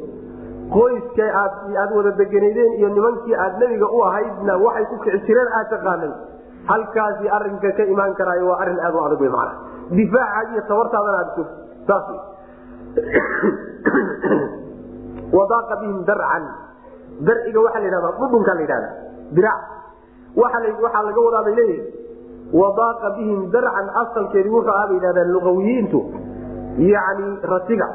qoyska 0.74 1.24
aad 1.42 1.90
wada 1.96 2.10
deganaydeen 2.20 2.72
iyo 2.78 2.88
nimankii 2.88 3.34
aad 3.34 3.54
nebiga 3.58 3.86
u 3.96 4.02
ahaydna 4.08 4.52
waxay 4.64 4.84
ku 4.90 4.96
kici 5.04 5.18
jireen 5.26 5.50
aad 5.58 5.68
taqaanay 5.70 6.12
halkaasi 6.70 7.26
arinka 7.36 7.70
ka 7.76 7.82
imaan 7.94 8.12
karaayo 8.14 8.44
waa 8.50 8.60
arrin 8.62 8.80
aad 8.80 8.94
u 8.94 9.00
adag 9.06 9.20
wey 9.20 9.32
macna 9.36 9.54
difaacaag 9.96 10.48
iyo 10.52 10.62
tabartaadana 10.70 11.18
aad 11.22 11.30
sugto 11.36 11.56
saas 11.86 12.06
wadaaqa 15.36 15.74
bihim 15.80 16.04
darcan. 16.04 16.44
Darciga 17.20 17.60
waxaa 17.60 17.80
la 17.80 17.86
yidhahdaa 17.86 18.12
dhudhunkaa 18.18 18.54
la 18.54 18.60
yidhahda 18.60 18.90
dirac. 19.34 19.60
Waxaa 20.36 21.02
laga 21.06 21.20
wadaa 21.26 21.42
bay 21.46 21.54
leeyihi 21.54 21.99
wadaaqa 22.52 23.10
bihim 23.16 23.50
darcan 23.54 23.88
asalkeedi 24.02 24.48
wuxuu 24.54 24.74
aha 24.76 24.86
bay 24.90 24.96
yidhahdaan 24.98 25.32
luqawiyiintu 25.36 26.00
yani 26.92 27.26
ratiga 27.52 27.88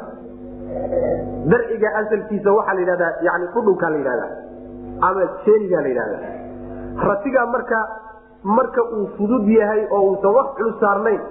darciga 1.52 1.90
asalkiisa 2.02 2.50
waxaa 2.58 2.74
la 2.78 2.82
yidhahdaa 2.84 3.12
yani 3.28 3.46
dhudhunkaa 3.54 3.90
la 3.94 3.98
yidhahda 4.02 4.28
ama 5.08 5.24
jeenigaa 5.46 5.82
la 5.82 5.88
yidhahda 5.88 6.18
ratiga 7.10 7.46
marka 7.56 7.80
marka 8.58 8.82
uu 8.98 9.08
fudud 9.18 9.48
yahay 9.58 9.82
oo 9.92 10.02
uusan 10.10 10.34
wax 10.38 10.48
culus 10.58 10.80
saarnayn 10.84 11.22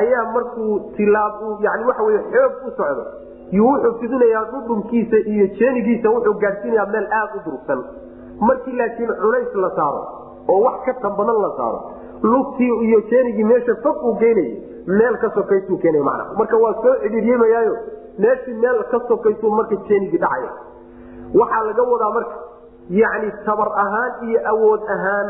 ayaa 0.00 0.24
markuu 0.36 0.80
tilaab 0.96 1.34
yani 1.66 1.84
waxa 1.90 2.02
wey 2.08 2.18
xoog 2.32 2.52
u 2.66 2.70
socdo. 2.78 3.04
Yuu 3.56 3.68
wuxuu 3.72 3.98
fidinayaa 4.00 4.44
dhudhunkiisa 4.52 5.16
iyo 5.32 5.46
jeenigiisa 5.58 6.10
wuxuu 6.14 6.34
gaadhsiinayaa 6.44 6.86
meel 6.94 7.06
aad 7.20 7.34
u 7.36 7.40
durugsan. 7.46 7.80
Markii 8.48 8.76
laakiin 8.78 9.10
culays 9.22 9.54
la 9.64 9.70
saaro 9.78 10.02
oo 10.52 10.60
wax 10.66 10.78
ka 10.86 10.94
tambadan 11.02 11.38
la 11.44 11.50
saaro 11.58 11.80
lugtii 12.22 12.72
iyo 12.88 13.00
jeenigii 13.10 13.44
meesha 13.44 13.74
fog 13.82 13.96
uu 14.04 14.14
geynayay 14.22 14.56
meel 14.86 15.16
ka 15.22 15.30
sokaysuu 15.34 15.78
keenay 15.82 16.02
mana 16.10 16.24
marka 16.38 16.56
waa 16.64 16.74
soo 16.82 16.94
cidhiiryamayaayo 17.02 17.74
meeshii 18.18 18.54
meel 18.64 18.82
ka 18.92 19.00
sokaysuu 19.08 19.50
marka 19.58 19.76
jeenigii 19.88 20.18
dhacaya. 20.24 20.50
Waxaa 21.40 21.62
laga 21.68 21.82
wadaa 21.92 22.10
marka 22.18 22.34
yacni 23.00 23.32
tabar 23.46 23.68
ahaan 23.84 24.12
iyo 24.28 24.40
awood 24.52 24.82
ahaan 24.96 25.28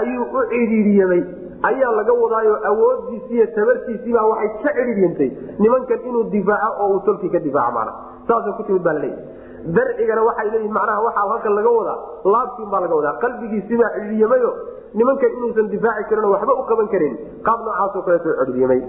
ayuu 0.00 0.26
u 0.38 0.42
cidhiiryamay 0.52 1.22
ayaa 1.70 1.92
laga 1.98 2.12
wadaayo 2.22 2.54
awoodiisi 2.70 3.34
iyo 3.36 3.46
tabartiisiibaa 3.56 4.26
waxay 4.32 4.50
ka 4.64 4.70
cidhiiryantay 4.78 5.30
nimankan 5.58 6.00
inuu 6.08 6.24
difaaco 6.34 6.82
oo 6.84 6.88
uu 6.94 7.00
tolkii 7.08 7.30
ka 7.34 7.38
difaaco 7.46 7.72
mana 7.78 7.92
saasay 8.28 8.52
ku 8.58 8.62
timid 8.68 8.82
baa 8.86 8.92
laleeyahy 8.92 9.72
darcigana 9.76 10.22
waxay 10.28 10.48
leeyihiin 10.50 10.74
macnaha 10.78 11.00
waxaa 11.06 11.28
halkan 11.32 11.54
laga 11.58 11.70
wadaa 11.78 11.98
laabtiin 12.34 12.70
baa 12.72 12.80
laga 12.84 12.94
wadaa. 13.00 13.14
Qalbigiisibaa 13.24 13.90
cidhiiryamayo 13.96 14.50
nimankan 14.94 15.32
inuusan 15.38 15.68
difaaci 15.74 16.04
karin 16.10 16.30
waxba 16.34 16.52
u 16.60 16.64
qaban 16.70 16.88
karin 16.94 17.14
qaab 17.46 17.60
noocaasoo 17.66 18.02
kaleeto 18.06 18.36
cidhiiryamay 18.40 18.80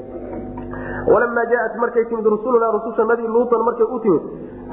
walamaa 1.14 1.46
jaaat 1.54 1.76
markay 1.84 2.06
timid 2.10 2.26
rusulunaa 2.36 2.72
rusushanadii 2.78 3.28
luutan 3.38 3.66
markay 3.70 3.88
u 3.96 4.00
timid 4.06 4.24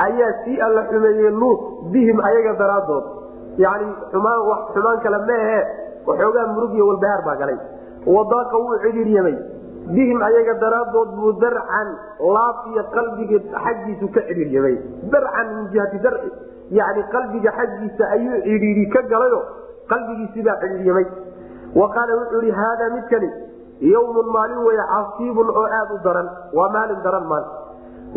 ayaa 0.06 0.32
sii 0.44 0.60
alla 0.66 0.82
xumeeyey 0.90 1.32
luut 1.42 1.60
bihim 1.92 2.20
ayaga 2.30 2.52
daraadood 2.62 3.04
yani 3.64 3.88
xumaan 4.12 5.00
kale 5.02 5.18
meehe 5.30 5.60
waxoogaa 6.06 6.46
murug 6.54 6.74
walbahaar 6.88 7.22
baa 7.24 7.36
galay. 7.36 7.59
Wadaaqa 8.06 8.56
wuu 8.59 8.78
cidhiiryamay 8.84 9.36
bihim 9.94 10.22
ayaga 10.22 10.54
daraadood 10.62 11.10
buu 11.18 11.32
darcan 11.42 11.88
laab 12.36 12.56
iyo 12.72 12.82
qalbiga 12.94 13.38
xaggiisu 13.64 14.09
ka 14.14 14.20
cidhiiryamay 14.28 14.76
darcan 15.12 15.46
min 15.56 15.66
jihati 15.72 15.98
darci 15.98 16.30
yani 16.70 17.02
qalbiga 17.14 17.50
xaggiisa 17.59 18.04
ayuu 18.16 18.38
cidhiiri 18.46 18.86
ka 18.94 19.02
galayo 19.12 19.42
qalbigiisibaa 19.90 20.56
cidhiiryamay 20.62 21.06
wa 21.80 21.86
qaala 21.94 22.12
wuxuu 22.20 22.40
ihi 22.46 22.54
haadaa 22.60 22.90
midkani 22.96 23.30
yawmun 23.92 24.26
maalin 24.36 24.59
wey 24.68 24.78
casiibun 24.94 25.48
oo 25.60 25.66
aad 25.78 25.90
u 25.96 25.98
daran 26.06 26.28
waa 26.59 26.68
maalin 26.76 27.00
daran 27.06 27.26
maal. 27.32 27.44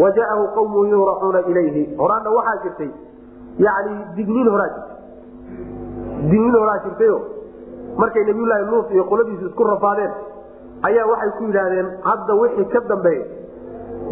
Wa 0.02 0.10
jaa'ahu 0.18 0.44
qawmuhu 0.56 0.86
yuhracuuna 0.94 1.40
ilayhi. 1.52 1.84
Horaana 2.00 2.30
waxaa 2.38 2.58
jirtay 2.64 2.90
yani 3.66 3.94
digniin 4.18 4.50
horaa 4.54 4.68
jirtay. 4.76 4.98
Digniin 6.32 6.56
horaa 6.60 6.80
jirtayo 6.86 7.18
markay 8.02 8.24
nabiyulaahi 8.30 8.66
luut 8.72 8.92
iyo 8.96 9.04
qoladiisu 9.12 9.46
isku 9.50 9.64
rafaadeen 9.72 10.12
ayaa 10.90 11.06
waxay 11.12 11.32
ku 11.38 11.44
yidhaahdeen 11.50 11.88
hadda 12.08 12.34
wixii 12.42 12.66
ka 12.74 12.80
dambeeya 12.92 13.26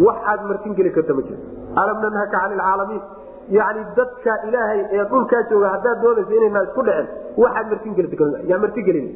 wax 0.06 0.18
aad 0.32 0.42
martin 0.52 0.74
geli 0.80 0.92
karta 0.98 1.14
ma 1.18 1.22
jirto. 1.28 1.46
Alam 1.82 1.98
nanhaka 2.06 2.32
cani 2.38 2.56
lcaalamiin 2.60 3.02
yani 3.50 3.86
dadka 3.96 4.38
ilaahay 4.48 4.82
ee 4.92 5.06
dhulkaa 5.12 5.44
jooga 5.50 5.70
haddaad 5.76 6.02
doonaysa 6.02 6.34
inayna 6.40 6.64
isku 6.64 6.84
dhicin 6.88 7.08
waxaad 7.38 7.68
martingelyaa 7.74 8.60
martigelin 8.66 9.08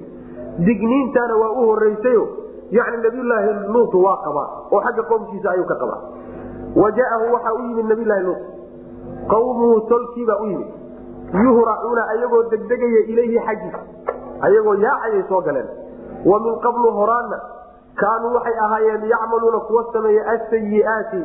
digniintaana 0.68 1.36
waa 1.42 1.52
u 1.52 1.68
horeysayo 1.72 2.28
yani 2.72 2.98
nabiyulaahi 3.04 3.54
luut 3.74 3.94
waa 4.06 4.18
qabaa 4.26 4.48
oo 4.72 4.82
xagga 4.88 5.04
qowmkiisa 5.12 5.52
ayuu 5.52 5.66
ka 5.66 5.76
qabaa 5.76 6.02
wa 6.76 6.92
waxaa 7.34 7.54
u 7.54 7.62
yimid 7.68 7.86
nabiylahi 7.86 8.24
luut. 8.24 8.42
Qawmuhu 9.28 9.82
tolkiibaa 9.90 10.40
u 10.42 10.46
yimid. 10.46 10.68
Yuhracuuna 11.44 12.08
ayagoo 12.08 12.44
degdegaya 12.52 13.00
ilayhi 13.08 13.40
xaggiisa 13.46 13.80
ayagoo 14.42 14.74
yaacayay 14.74 15.24
soo 15.30 15.42
galeen. 15.42 15.68
Wa 16.26 16.40
min 16.40 16.60
qablu 16.60 16.92
horaanna 16.92 17.40
kaanuu 17.96 18.34
waxay 18.34 18.60
ahaayeen 18.66 19.10
yacmaluuna 19.10 19.60
kuwa 19.60 19.86
sameeya 19.94 20.28
asayiaati 20.32 21.22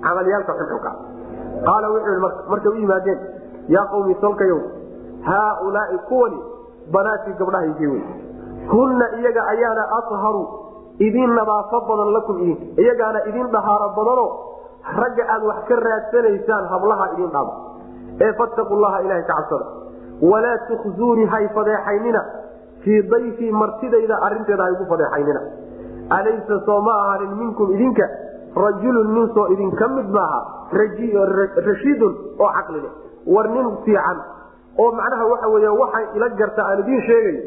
camalyaalka 0.00 0.52
xunxunka 0.52 0.92
qaala 1.68 1.90
wuxuu 1.94 2.18
markay 2.50 2.72
u 2.72 2.76
yimaadeen 2.82 3.20
yaa 3.76 3.86
qawmi 3.92 4.14
tolkayow 4.24 4.60
haaulaai 5.28 5.98
kuwani 6.08 6.38
banaatii 6.92 7.34
gabdhahaygii 7.38 7.86
wey 7.86 8.02
hunna 8.72 9.06
iyaga 9.20 9.46
ayaana 9.52 9.84
aharu 10.16 10.42
idin 10.98 11.30
nadaafo 11.38 11.80
badan 11.88 12.12
lakum 12.16 12.42
idinka 12.42 12.82
iyagaana 12.82 13.24
idin 13.30 13.46
dhahaaro 13.54 13.88
badanoo 13.98 14.30
ragga 15.00 15.24
aad 15.34 15.42
wax 15.50 15.64
ka 15.68 15.76
raadsanaysaan 15.86 16.66
hablaha 16.72 17.04
idin 17.14 17.30
dhaamo. 17.34 17.52
Ee 18.24 18.32
fattaqu 18.40 18.76
llaha 18.82 18.98
ilahay 19.04 19.22
ka 19.22 19.34
cabsada. 19.34 19.66
Walaa 20.30 20.58
tukhzuunii 20.68 21.26
hay 21.34 21.48
fadeexaynina 21.54 22.22
fii 22.84 23.02
dayfii 23.12 23.52
martidayda 23.52 24.18
arinteeda 24.26 24.62
haygu 24.62 24.84
fadeexaynina. 24.92 25.40
Alaysa 26.18 26.60
soo 26.66 26.80
ma 26.80 26.92
ahaanin 27.02 27.32
minkum 27.40 27.72
idinka 27.76 28.08
rajulun 28.56 29.08
nin 29.14 29.26
soo 29.34 29.46
idinka 29.54 29.88
mid 29.96 30.08
maaha 30.16 30.40
rashiidun 31.68 32.12
oo 32.38 32.50
caqli 32.56 32.80
leh 32.84 32.92
war 33.34 33.46
nin 33.54 33.66
fiican 33.84 34.18
oo 34.78 34.90
macnaha 35.00 35.24
waxa 35.32 35.48
wey 35.54 35.68
waxaan 35.82 36.04
ila 36.16 36.28
garta 36.40 36.62
aan 36.70 36.78
idin 36.84 37.00
sheegayo 37.08 37.42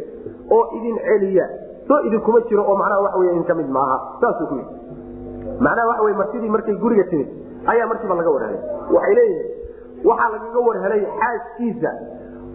oo 0.52 0.64
idin 0.78 0.96
celiya. 1.08 1.46
Soo 1.88 2.00
idinkuma 2.08 2.40
jiro 2.50 2.64
oo 2.68 2.76
macnaha 2.82 3.02
waa 3.06 3.18
wy 3.20 3.26
idinka 3.32 3.54
mid 3.56 3.70
maaha. 3.78 3.98
Saasuu 4.22 4.48
ku 4.52 4.56
yii 4.56 4.68
macnaha 5.66 5.88
waxa 5.92 6.04
wey 6.08 6.14
martidii 6.22 6.50
markay 6.56 6.76
guriga 6.84 7.04
timid 7.12 7.28
ayaa 7.72 7.88
markiiba 7.92 8.16
laga 8.20 8.32
warhelay 8.36 8.60
waxay 8.96 9.14
leeyihiin 9.16 9.48
waxaa 10.10 10.30
lagaga 10.36 10.60
warhelay 10.68 11.02
xaaskiisa 11.22 11.92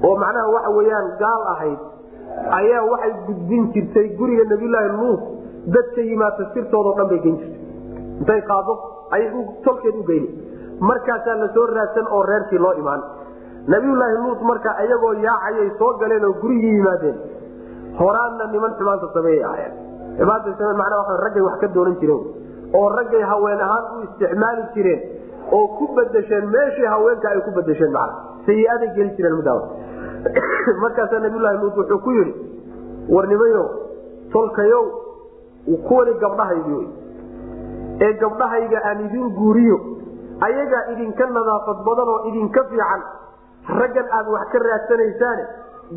oo 0.04 0.14
macnaha 0.24 0.46
waxa 0.56 0.70
weyaan 0.78 1.06
gaal 1.22 1.42
ahayd. 1.56 1.80
Ayaa 2.60 2.82
waxay 2.92 3.12
gudbin 3.28 3.62
jirtay 3.74 4.06
guriga 4.20 4.44
nabiyulaahi 4.52 4.88
luut 5.00 5.20
dadka 5.74 6.00
yimaado 6.10 6.44
sirtoodao 6.54 6.94
dhan 6.98 7.08
bay 7.12 7.20
geyn 7.24 7.36
jirtay 7.40 7.60
intay 8.22 8.40
qaado 8.50 8.74
ayay 9.10 9.30
tolkeed 9.64 9.98
u 10.00 10.04
geyni. 10.10 10.28
Markaasaa 10.80 11.36
la 11.42 11.48
soo 11.54 11.66
raadsan 11.66 12.06
oo 12.10 12.22
reerkii 12.30 12.58
loo 12.58 12.72
imaan. 12.82 13.02
Nabiyulaahi 13.66 14.16
luut 14.24 14.40
marka 14.50 14.74
iyagoo 14.84 15.12
yaacayay 15.26 15.70
soo 15.78 15.92
galeen 16.00 16.24
oo 16.24 16.34
gurigii 16.42 16.74
yimaadeen. 16.78 17.16
Horaanna 18.00 18.44
niman 18.52 18.74
xumaanta 18.78 19.12
sameeyay 19.14 19.44
ahayeen 19.44 19.74
xumaanta 20.18 20.74
macnaa 20.82 21.02
waa 21.08 21.22
raggay 21.24 21.42
wax 21.48 21.58
ka 21.60 21.74
doonan 21.74 21.96
jireen. 22.00 22.22
Oo 22.74 22.88
raggay 22.98 23.22
haween 23.32 23.60
ahaan 23.60 23.84
u 23.96 24.02
isticmaali 24.06 24.62
jireen. 24.74 25.00
Oo 25.50 25.66
ku 25.78 25.88
bedesheen 25.94 26.46
meeshii 26.50 26.86
haweenka 26.86 27.28
ay 27.28 27.40
ku 27.44 27.50
bedesheen 27.50 27.92
macna 27.92 28.32
sayi-aday 28.46 28.90
geli 28.96 29.10
jireen 29.16 29.36
mudaawa 29.36 29.68
markaasaa 30.82 31.20
nabiyulahi 31.24 31.58
luut 31.62 31.76
wuxuu 31.76 31.98
ku 32.06 32.10
yidhi 32.18 32.34
warnimayo 33.14 33.64
tolkayow 34.32 34.84
kuwani 35.88 36.14
gabdhahaygii 36.22 36.74
wey 36.78 36.88
ee 38.06 38.12
gabdhahayga 38.22 38.78
aan 38.90 39.00
idin 39.06 39.26
guuriyo 39.38 39.76
ayagaa 40.48 40.82
idinka 40.92 41.26
nadaafad 41.36 41.78
badan 41.88 42.08
oo 42.14 42.20
idinka 42.30 42.60
fiican 42.70 43.02
raggan 43.80 44.06
aad 44.18 44.26
wax 44.34 44.46
ka 44.54 44.58
raadsanaysaane 44.68 45.44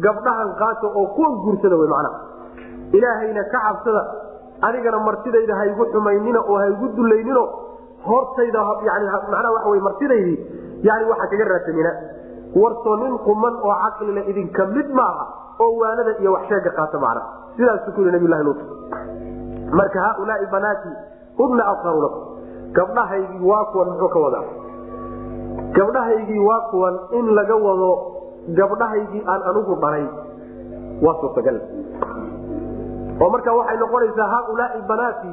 gabdhahan 0.06 0.49
qaata 0.61 0.88
oo 0.99 1.06
kuwan 1.18 1.34
guursada 1.45 1.76
macnaha 1.82 2.11
ilaahayna 2.98 3.44
ka 3.53 3.60
cabsada 3.68 4.02
anigana 4.68 4.99
martidayda 5.07 5.56
haygu 5.61 5.86
xumaynina 5.94 6.40
oo 6.52 6.57
haygu 6.64 6.88
dulaynino 6.99 7.44
hortayda 8.10 8.61
waxa 8.69 9.69
wey 9.73 9.82
martidaydii 9.88 10.38
yani 10.90 11.06
waxa 11.11 11.27
kaga 11.32 11.45
raadsanina 11.53 11.91
wartoo 12.61 12.95
nin 13.03 13.18
quman 13.27 13.56
oo 13.69 13.76
caqlile 13.84 14.22
idinka 14.32 14.65
mid 14.76 14.90
maaha 14.99 15.26
oo 15.65 15.72
waanada 15.82 16.11
iyo 16.22 16.32
waxsheega 16.38 16.72
qaata 16.80 16.99
macnaha 17.06 17.27
sidaasuu 17.57 17.91
ku 17.95 18.02
yidhi 18.02 18.11
nabiylahi 18.18 18.44
luut. 18.48 18.61
Marka 19.80 19.99
haaulaai 20.06 20.45
banaati 20.53 20.90
hubna 21.38 21.64
aharu 21.74 22.02
lakum. 22.02 22.24
Gabdhahaygii 22.78 23.44
waa 23.49 23.66
kuwan 23.72 23.88
muxuu 23.90 24.10
ka 24.16 24.20
wadaa? 24.20 24.44
Gabdhahaygii 25.78 26.40
waa 26.49 26.62
kuwan 26.72 26.95
in 27.20 27.26
laga 27.36 27.56
wado 27.56 27.91
gabdhahaygii 28.60 29.24
aan 29.28 29.41
anigu 29.52 29.76
dhalay 29.84 30.06
waa 31.06 31.16
suurtagal. 31.22 31.57
Oo 33.22 33.30
marka 33.30 33.53
waxay 33.60 33.78
noqonaysaa 33.84 34.28
haaulaai 34.34 34.82
banaati. 34.88 35.32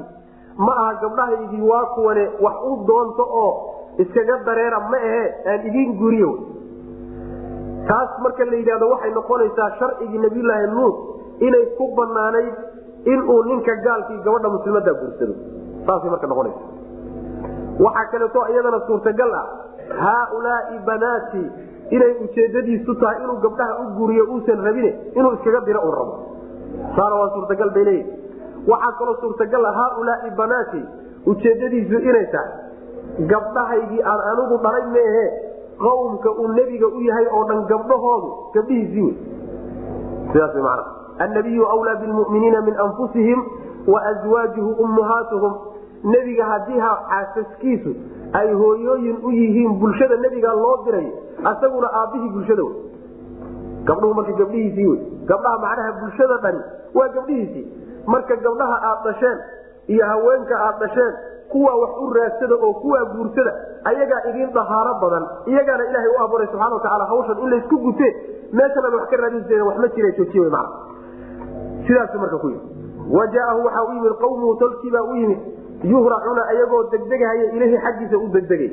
Ma 0.56 0.72
aha 0.82 0.94
gabdhahaygii 1.02 1.62
waa 1.70 1.84
kuwane 1.94 2.24
wax 2.40 2.56
u 2.70 2.76
doonto 2.86 3.24
oo 3.42 3.52
iskaga 3.98 4.36
dareera 4.46 4.80
ma 4.90 4.96
ahe 4.96 5.24
aan 5.50 5.66
idiin 5.68 5.96
guriyo. 5.98 6.30
Taas 7.88 8.10
marka 8.22 8.44
la 8.44 8.56
yidhahdo 8.56 8.88
waxay 8.94 9.10
noqonaysaa 9.18 9.70
sharcigii 9.78 10.18
nabiyulaahi 10.18 10.66
luut 10.76 10.96
inay 11.48 11.66
ku 11.78 11.88
banaanayd 11.96 12.54
inuu 13.14 13.42
ninka 13.50 13.74
gaalkii 13.84 14.20
gabadha 14.24 14.48
muslimada 14.56 14.92
guursado 15.00 15.34
saasay 15.86 16.10
marka 16.14 16.26
noqonaysa. 16.26 16.62
Waxaa 17.84 18.10
kaleeto 18.12 18.40
iyadana 18.52 18.80
suurtagal 18.86 19.34
ah 19.40 19.46
haaulaai 20.04 20.78
banaati 20.88 21.42
inay 21.90 22.12
ujeedadiisu 22.24 22.94
tahay 23.00 23.22
inuu 23.24 23.38
gabdhaha 23.44 23.78
u 23.82 23.84
guuriyo 23.98 24.24
uusan 24.34 24.64
rabine 24.64 24.90
inuu 25.14 25.32
iskaga 25.38 25.60
diro 25.66 25.80
un 25.88 25.94
rabo. 25.98 26.14
Saana 26.96 27.14
waa 27.20 27.30
suurtagal 27.36 27.70
bay 27.70 27.84
leeyihi 27.84 28.10
waxaa 28.72 28.92
kaloo 28.98 29.16
suurtagal 29.20 29.64
ah 29.70 29.72
haaulaai 29.80 30.30
banaati 30.42 30.82
ujeedadiisu 31.26 31.98
inay 32.10 32.26
tahay 32.34 33.26
gabdhahaygii 33.32 34.02
aan 34.12 34.20
anigu 34.32 34.59
dhalay 34.64 34.84
maehe 34.96 35.24
qawmka 35.82 36.30
uu 36.30 36.48
nebiga 36.59 36.86
u 36.86 37.00
yahay 37.09 37.26
oo 37.36 37.44
dhan 37.50 37.64
gabdhahoodu 37.72 38.28
gabdhihiisii 38.54 39.02
wey 39.02 39.16
sidaas 40.32 40.54
man 40.66 40.80
annabiyu 41.26 41.66
wlaa 41.80 41.94
bilmuminiina 42.02 42.60
min 42.68 42.80
anfusihim 42.86 43.42
waazwaajuhu 43.94 44.70
ummahaatuhum 44.84 45.52
nebiga 46.04 46.44
haddii 46.52 46.80
xaasaskiisu 46.80 47.90
ay 48.40 48.52
hooyooyin 48.52 49.18
u 49.22 49.30
yihiin 49.30 49.78
bulshada 49.80 50.16
nebiga 50.16 50.52
loo 50.54 50.76
diray 50.84 51.08
asaguna 51.44 51.88
aabbihii 52.00 52.30
bulshada 52.36 52.62
wey. 52.64 52.76
Gabdhuhu 53.84 54.14
marka 54.14 54.32
gabdhihiisii 54.32 54.86
wey. 54.86 55.00
Gabdhaha 55.26 55.58
macnaha 55.58 55.92
bulshada 56.00 56.36
dhani 56.42 56.62
waa 56.94 57.08
gabdhihiisii. 57.08 57.66
Marka 58.06 58.36
gabdhaha 58.36 58.76
aad 58.90 59.04
dhasheen 59.04 59.38
iyo 59.88 60.06
haweenka 60.06 60.58
aad 60.66 60.78
dhasheen 60.80 61.12
kuwaa 61.52 61.74
wax 61.74 61.90
u 62.00 62.10
raadsada 62.12 62.54
oo 62.54 62.72
kuwaa 62.72 63.04
guursada 63.04 63.52
ayagaa 63.84 64.20
idiin 64.30 64.52
dahaaro 64.54 64.94
badan 65.00 65.24
iyagaana 65.46 65.84
ilaahay 65.88 66.10
u 66.16 66.22
abuuray 66.24 66.46
subxana 66.46 66.74
watacaala 66.74 67.04
hawshan 67.04 67.38
in 67.38 67.50
laysku 67.50 67.78
gutee 67.78 68.12
meeshan 68.52 68.94
wax 68.94 69.08
ka 69.10 69.16
raadinsa 69.16 69.64
wax 69.64 69.76
ma 69.78 69.88
jira 69.88 70.10
joojiye 70.18 70.48
mana 70.48 70.68
sidaasu 71.86 72.18
marka 72.18 72.38
ku 72.38 72.48
yimi 72.48 73.16
wa 73.18 73.26
jaaahu 73.26 73.64
waxaa 73.64 73.84
u 73.84 73.92
yimid 73.94 74.14
qawmuhu 74.22 74.54
tolkiibaa 74.62 75.02
u 75.02 75.16
yimid 75.16 75.38
yuhracuna 75.82 76.42
ayagoo 76.52 76.82
degdegahaya 76.92 77.52
ilahi 77.52 77.78
xaggiisa 77.84 78.16
u 78.18 78.28
degdegay. 78.28 78.70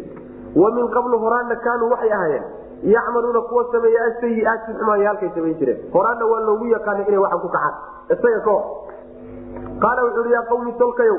Wa 0.56 0.72
qablu 0.96 1.20
horaanna 1.20 1.56
kaanuu 1.56 1.90
waxay 1.90 2.12
ahaayeen 2.14 2.44
yacmaluuna 2.84 3.42
kuwa 3.42 3.66
sameeya 3.72 4.06
asayiaati 4.06 4.74
xumaayaalkay 4.80 5.30
samayn 5.36 5.58
jireen. 5.60 5.80
Horaanna 5.94 6.26
waa 6.26 6.40
loogu 6.40 6.66
yaqaana 6.66 7.08
inay 7.08 7.18
waxan 7.20 7.40
ku 7.40 7.50
kacaan. 7.50 7.76
Isaga 8.10 8.40
kahor 8.40 8.64
qaala 9.82 10.02
wuxuu 10.06 10.24
hi 10.24 10.32
yaa 10.34 10.46
qawmi 10.52 10.74
tolkayow 10.82 11.18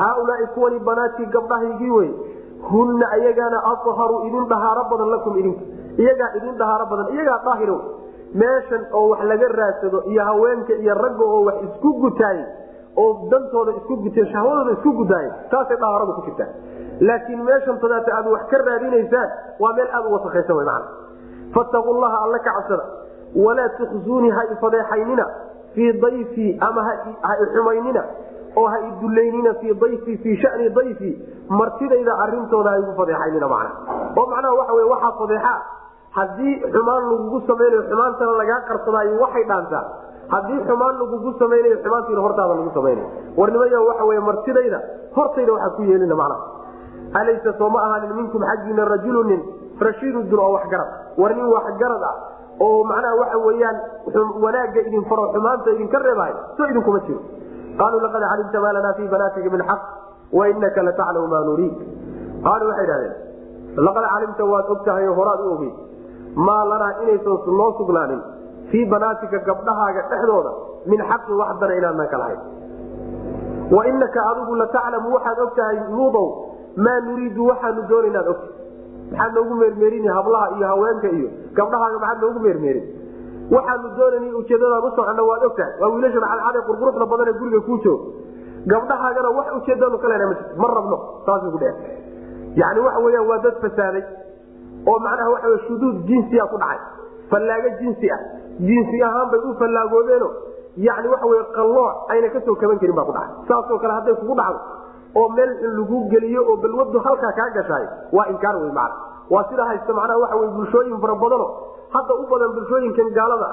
haaulaai 0.00 0.46
kuwani 0.54 0.78
banaatii 0.88 1.26
gabdhahaygii 1.36 1.90
wey 1.90 2.10
hunna 2.70 3.10
ayagaana 3.16 3.62
aharu 3.72 4.16
idin 4.28 4.48
dhahaaro 4.52 4.84
badan 4.90 5.10
lakum 5.14 5.38
idinka 5.38 5.64
iyagaa 6.02 6.30
idin 6.38 6.58
dhahaaro 6.60 6.86
badan 6.92 7.14
iyagaa 7.14 7.38
daahiro 7.46 7.78
meeshan 8.42 8.86
oo 8.92 9.08
wax 9.10 9.24
laga 9.30 9.48
raadsado 9.60 10.02
iyo 10.12 10.24
haweenka 10.24 10.72
iyo 10.82 10.94
ragga 10.94 11.24
oo 11.24 11.44
wax 11.48 11.56
isku 11.68 11.92
gutaay 12.04 12.38
oo 13.02 13.08
dantooda 13.32 13.72
isku 13.80 13.96
guteen 14.04 14.26
shahwadooda 14.34 14.72
isku 14.78 14.92
gudaay 15.00 15.26
taasay 15.50 15.76
dhahaaradu 15.82 16.12
ku 16.18 16.22
jirtaa. 16.28 16.48
Laakiin 17.08 17.42
meeshan 17.48 17.78
tadaata 17.84 18.10
aad 18.18 18.26
wax 18.34 18.44
ka 18.52 18.58
raadinaysaan 18.68 19.28
waa 19.62 19.72
meel 19.78 19.90
aad 19.98 20.04
u 20.06 20.12
wasakaysan 20.16 20.56
man 20.70 20.82
fattaqu 21.56 21.90
llaha 22.02 22.18
alla 22.24 22.38
ka 22.46 22.50
cabsada. 22.58 22.84
Walaa 23.44 23.68
tukhzuunii 23.78 24.30
ha 24.36 24.42
ifadeexaynina 24.54 25.26
fii 25.74 25.92
dayfii 26.04 26.50
ama 26.68 26.82
ha 26.88 27.34
ixumaynina 27.44 28.02
oo 28.56 28.66
ha 28.72 28.78
idulaynina 28.88 29.54
fii 29.60 29.74
dayfii 29.84 30.16
fii 30.24 30.36
shani 30.42 30.68
dayfii 30.78 31.14
martidayda 31.48 32.12
arintooda 32.24 32.70
ha 32.70 32.78
igu 32.82 32.92
fadeexaynina 33.00 33.48
macna. 33.48 33.70
Oo 34.16 34.26
macnaha 34.32 34.54
waxa 34.60 34.72
wey 34.78 34.86
waxaa 34.94 35.12
fadeexaa. 35.20 35.58
Haddii 36.16 36.54
xumaan 36.72 37.02
lagugu 37.10 37.40
samaynayo 37.48 37.82
xumaantana 37.90 38.32
lagaa 38.40 38.60
qarsadaayo 38.68 39.20
waxay 39.24 39.44
dhaantaa 39.50 39.84
haddii 40.34 40.60
xumaan 40.68 40.94
lagugu 41.00 41.32
samaynayo 41.38 41.76
xumaantiina 41.84 42.20
hortaada 42.26 42.54
lagu 42.54 42.70
samaynayo. 42.74 43.08
Warnimayo 43.36 43.86
waxa 43.88 44.04
wey 44.10 44.20
martidayda 44.28 44.80
hortayda 45.16 45.52
waxaa 45.52 45.76
ku 45.76 45.82
yeelina 45.82 46.14
macnaha. 46.14 46.44
Alaysa 47.20 47.52
soo 47.58 47.68
ma 47.70 47.80
ahaanin 47.86 48.14
minkum 48.16 48.42
xaggiina 48.50 48.84
rajulunin 48.84 49.42
rashiidudun 49.80 50.38
oo 50.38 50.52
waxgarad. 50.56 50.88
War 51.18 51.32
nin 51.34 51.46
waxgarad 51.56 52.02
ah 52.10 52.14
oo 52.60 52.84
macnaha 52.84 53.14
waxa 53.22 53.38
weyaan 53.46 53.76
wanaagga 54.44 54.80
idin 54.88 55.04
faro 55.10 55.30
xumaanta 55.34 55.70
idinka 55.76 55.98
reebahay 55.98 56.34
so 56.56 56.64
idinkuma 56.66 57.00
jiro. 57.06 57.20
Qaaluu 57.78 58.00
laqad 58.00 58.22
calimta 58.30 58.60
maa 58.60 58.72
lanaa 58.72 58.94
fii 58.98 59.08
banaatika 59.08 59.50
min 59.50 59.62
xaq 59.70 59.80
wainaka 60.32 60.82
lataclamu 60.82 61.28
maa 61.28 61.44
nuriid 61.48 61.74
qaaluu 62.44 62.68
waxay 62.70 62.86
dhahdeen 62.90 63.14
laqad 63.86 64.04
calimta 64.14 64.44
waad 64.52 64.66
og 64.74 64.88
oo 64.88 65.14
horaad 65.18 65.40
u 65.44 65.52
ogey 65.54 65.72
maa 66.46 66.64
lanaa 66.72 66.92
inaysan 67.02 67.56
noo 67.58 67.70
sugnaanin 67.78 68.22
fii 68.70 68.84
banaatika 68.92 69.38
gabdhahaaga 69.48 70.02
dhexdooda 70.12 70.52
min 70.90 71.00
xaqin 71.10 71.34
wax 71.42 71.58
dana 71.60 71.74
inaadnan 71.80 72.08
ka 72.14 72.18
lahayn 72.22 72.40
wainaka 73.76 74.20
adigu 74.30 74.54
lataclamu 74.62 75.14
waxaad 75.16 75.38
ogtahay 75.46 75.78
luudow 75.96 76.26
maa 76.86 77.00
nuriidu 77.06 77.46
waxaanu 77.50 77.82
doonaynaan 77.90 78.28
ogta 78.32 78.48
maxaad 79.10 79.32
noogu 79.38 79.54
meermeerini 79.62 80.08
hablaha 80.18 80.46
iyo 80.56 80.66
haweenka 80.72 81.08
iyo 81.18 81.28
gabdhahaaga 81.58 81.98
maxaad 82.04 82.20
noogu 82.24 82.40
meermeerin 82.46 82.86
waxaanu 83.54 83.88
doonayna 83.98 84.36
ujeedadaan 84.42 84.84
u 84.88 84.90
soconna 84.96 85.22
waad 85.30 85.42
ogtahay. 85.48 85.72
Waa 85.80 85.90
wiilasha 85.94 86.20
cadcade 86.20 86.60
qurquruxda 86.68 87.06
badan 87.12 87.28
ee 87.32 87.38
guriga 87.40 87.60
kuu 87.66 87.78
jooga? 87.84 88.04
Gabdhahaagana 88.72 89.30
wax 89.38 89.46
ujeedanu 89.58 89.98
ka 90.02 90.08
lena 90.12 90.26
ma 90.62 90.66
rabno 90.76 90.96
saasuu 91.26 91.50
ku 91.54 91.58
dhe 91.62 91.70
yani 92.62 92.80
waxa 92.86 93.00
weyaan 93.06 93.26
waa 93.30 93.38
dad 93.46 93.56
fasaaday 93.64 94.02
oo 94.90 94.98
macnaha 95.06 95.30
waxa 95.34 95.58
shuduud 95.66 95.96
jinsiya 96.08 96.44
ku 96.52 96.56
dhacay. 96.62 96.80
Fallaago 97.30 97.70
jinsi 97.80 98.10
ah 98.16 98.20
jinsi 98.60 99.02
ahaan 99.02 99.30
bay 99.30 99.40
u 99.44 99.54
fallaagoobeeno 99.60 100.28
yani 100.76 101.08
waxa 101.08 101.26
wey 101.26 101.42
qallooc 101.56 102.10
ayna 102.12 102.28
ka 102.34 102.40
soo 102.46 102.54
kaban 102.56 102.78
karin 102.78 102.94
baa 102.96 103.04
ku 103.04 103.12
dhacay. 103.12 103.32
Saasoo 103.48 103.78
kale 103.78 103.92
hadday 103.98 104.14
kugu 104.20 104.34
dhacdo 104.34 104.60
oo 105.16 105.28
meel 105.36 105.50
lagu 105.76 105.98
geliyo 106.12 106.42
oo 106.44 106.56
balwadu 106.56 106.98
halkaa 107.06 107.32
kaa 107.38 107.50
gashaay 107.56 107.86
waa 108.12 108.26
inkaar 108.32 108.56
wey 108.62 108.72
macna. 108.72 108.96
Waa 109.30 109.44
sida 109.50 109.64
haysta 109.64 109.92
macnaha 109.92 110.18
waxa 110.24 110.36
wey 110.36 110.48
bulshooyin 110.56 111.00
fara 111.00 111.14
badano 111.14 111.48
hadda 111.94 112.14
u 112.14 112.26
badan 112.30 112.52
bulshooyinkan 112.56 113.08
gaalada. 113.18 113.50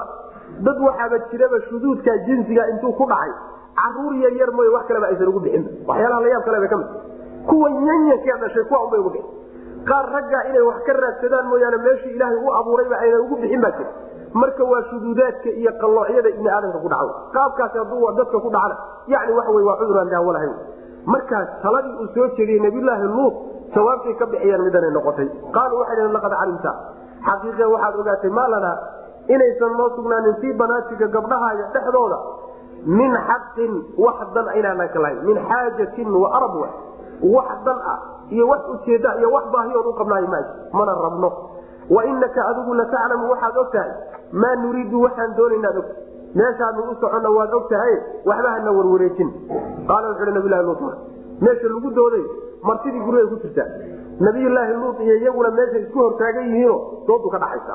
Dad 0.60 0.78
waxaaba 0.86 1.18
jiraba 1.30 1.60
shuduudka 1.68 2.18
jinsiga 2.26 2.68
intuu 2.72 2.92
ku 2.92 3.04
dhacay. 3.06 3.32
Caruur 3.74 4.14
yar 4.22 4.32
yar 4.40 4.50
wax 4.54 4.84
kaleba 4.86 5.06
aysan 5.12 5.28
ugu 5.28 5.40
bixin. 5.40 5.64
Waxyaalaha 5.88 6.20
la 6.20 6.40
kaleba 6.48 6.68
ka 6.68 6.76
mid 6.76 6.88
kuwa 7.48 7.68
yanyankee 7.70 8.36
dhashay 8.40 8.64
kuwa 8.68 8.84
unbay 8.84 9.00
ugu 9.00 9.10
bixin. 9.10 9.30
Qaar 9.88 10.06
raggaa 10.12 10.42
inay 10.48 10.62
wax 10.68 10.78
ka 10.86 10.92
raadsadaan 10.92 11.46
mooyaane 11.48 11.76
meeshii 11.86 12.14
ilaahay 12.16 12.38
u 12.40 12.48
abuurayba 12.60 12.96
aynan 13.04 13.20
ugu 13.26 13.36
bixin 13.42 13.60
baa 13.60 13.72
jira 13.76 13.90
marka 14.34 14.64
waa 14.64 14.82
shuduudaadka 14.90 15.50
iyo 15.60 15.72
qalloocyada 15.82 16.28
ibni 16.34 16.48
aadamka 16.50 16.78
ku 16.84 16.88
dhaco 16.88 17.14
qaabkaasi 17.36 17.78
hadduu 17.78 18.10
dadka 18.18 18.36
ku 18.44 18.50
dhacna 18.50 18.76
yani 19.06 19.32
wey 19.32 19.64
waa 19.68 19.76
cudur 19.80 19.98
aan 19.98 20.10
daawo 20.10 20.32
lahayn. 20.32 20.54
Markaas 21.06 21.48
taladii 21.62 21.94
uu 22.00 22.08
soo 22.14 22.26
jeediyey 22.36 22.60
nabiyulaahi 22.64 23.06
luut 23.14 23.34
jawaabtay 23.74 24.14
ka 24.14 24.26
bixiyeen 24.26 24.62
midanay 24.66 24.90
noqotay. 24.90 25.28
Qaaluu 25.52 25.78
waxay 25.80 26.08
laqad 26.16 26.32
calimta. 26.40 26.72
Xaqiiqe 27.26 27.64
waxaad 27.74 27.94
ogaatay 28.00 28.30
maa 28.30 28.48
lanaa 28.48 28.76
inaysan 29.28 29.72
noo 29.78 29.88
sugnaanin 29.96 30.34
fii 30.40 30.52
banaatika 30.52 31.06
gabdhahaaga 31.08 31.64
dhexdooda 31.74 32.18
min 32.86 33.12
xaqin 33.28 33.72
wax 33.96 34.18
dan 34.34 34.46
inaanan 34.58 34.88
ka 34.88 34.98
lahayn 34.98 35.24
min 35.24 35.36
xaajatin 35.48 36.08
wa 36.22 36.28
arab 36.36 36.54
wa 36.62 36.68
wax 37.36 37.48
dan 37.64 37.78
ah 37.92 37.98
iyo 38.30 38.48
wax 38.48 38.62
ujeeda 38.74 39.14
iyo 39.20 39.30
wax 39.32 39.44
baahiyood 39.52 39.86
u 39.86 39.94
qabnaayo 40.00 40.26
maaji 40.26 40.50
mana 40.72 40.92
rabno. 41.06 41.30
Wainaka 41.90 42.40
adigu 42.50 42.74
lataclamu 42.74 43.30
waxaad 43.32 43.56
og 43.56 43.68
maa 44.32 44.54
nuriidu 44.62 45.02
waxaan 45.02 45.36
doonaynaan 45.36 45.78
og 45.78 45.84
meeshaanu 46.34 46.82
u 46.90 46.94
soconna 47.00 47.30
waad 47.36 47.54
og 47.54 47.68
tahay 47.70 47.94
waxba 48.26 48.50
hana 48.50 48.70
warwareejin. 48.78 49.30
Qaala 49.88 50.08
wuxu 50.08 50.24
hi 50.24 50.32
nabilahi 50.38 50.64
luut 50.68 50.80
meesha 51.40 51.68
lagu 51.74 51.90
dooday 51.98 52.24
martidii 52.62 53.04
guriga 53.06 53.26
ku 53.28 53.36
jirtaa. 53.42 53.68
Nabiyulaahi 54.20 54.74
luut 54.74 55.00
iyo 55.00 55.14
iyaguna 55.16 55.50
meesha 55.50 55.78
isku 55.78 55.98
hortaagan 55.98 56.46
yihiino 56.50 56.76
doodu 57.06 57.28
ka 57.30 57.38
dhaxaysa 57.38 57.74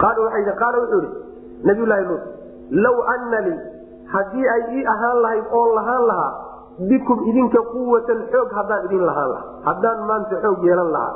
qaala 0.00 0.78
wuxuu 0.82 1.02
ihi 1.02 1.10
nabiyulaahi 1.68 2.04
luut 2.10 2.24
law 2.70 2.96
ana 3.14 3.40
haddii 4.14 4.48
ay 4.48 4.62
ii 4.78 4.86
ahaan 4.86 5.22
lahayd 5.22 5.44
oon 5.52 5.74
lahaan 5.74 6.06
lahaa 6.06 6.32
bikum 6.88 7.18
idinka 7.30 7.60
quwatan 7.72 8.20
xoog 8.32 8.50
haddaan 8.52 8.84
idin 8.84 9.06
lahaan 9.06 9.30
lahaa. 9.30 9.48
Haddaan 9.68 9.98
maanta 10.06 10.40
xoog 10.42 10.64
yeelan 10.64 10.90
lahaa. 10.92 11.14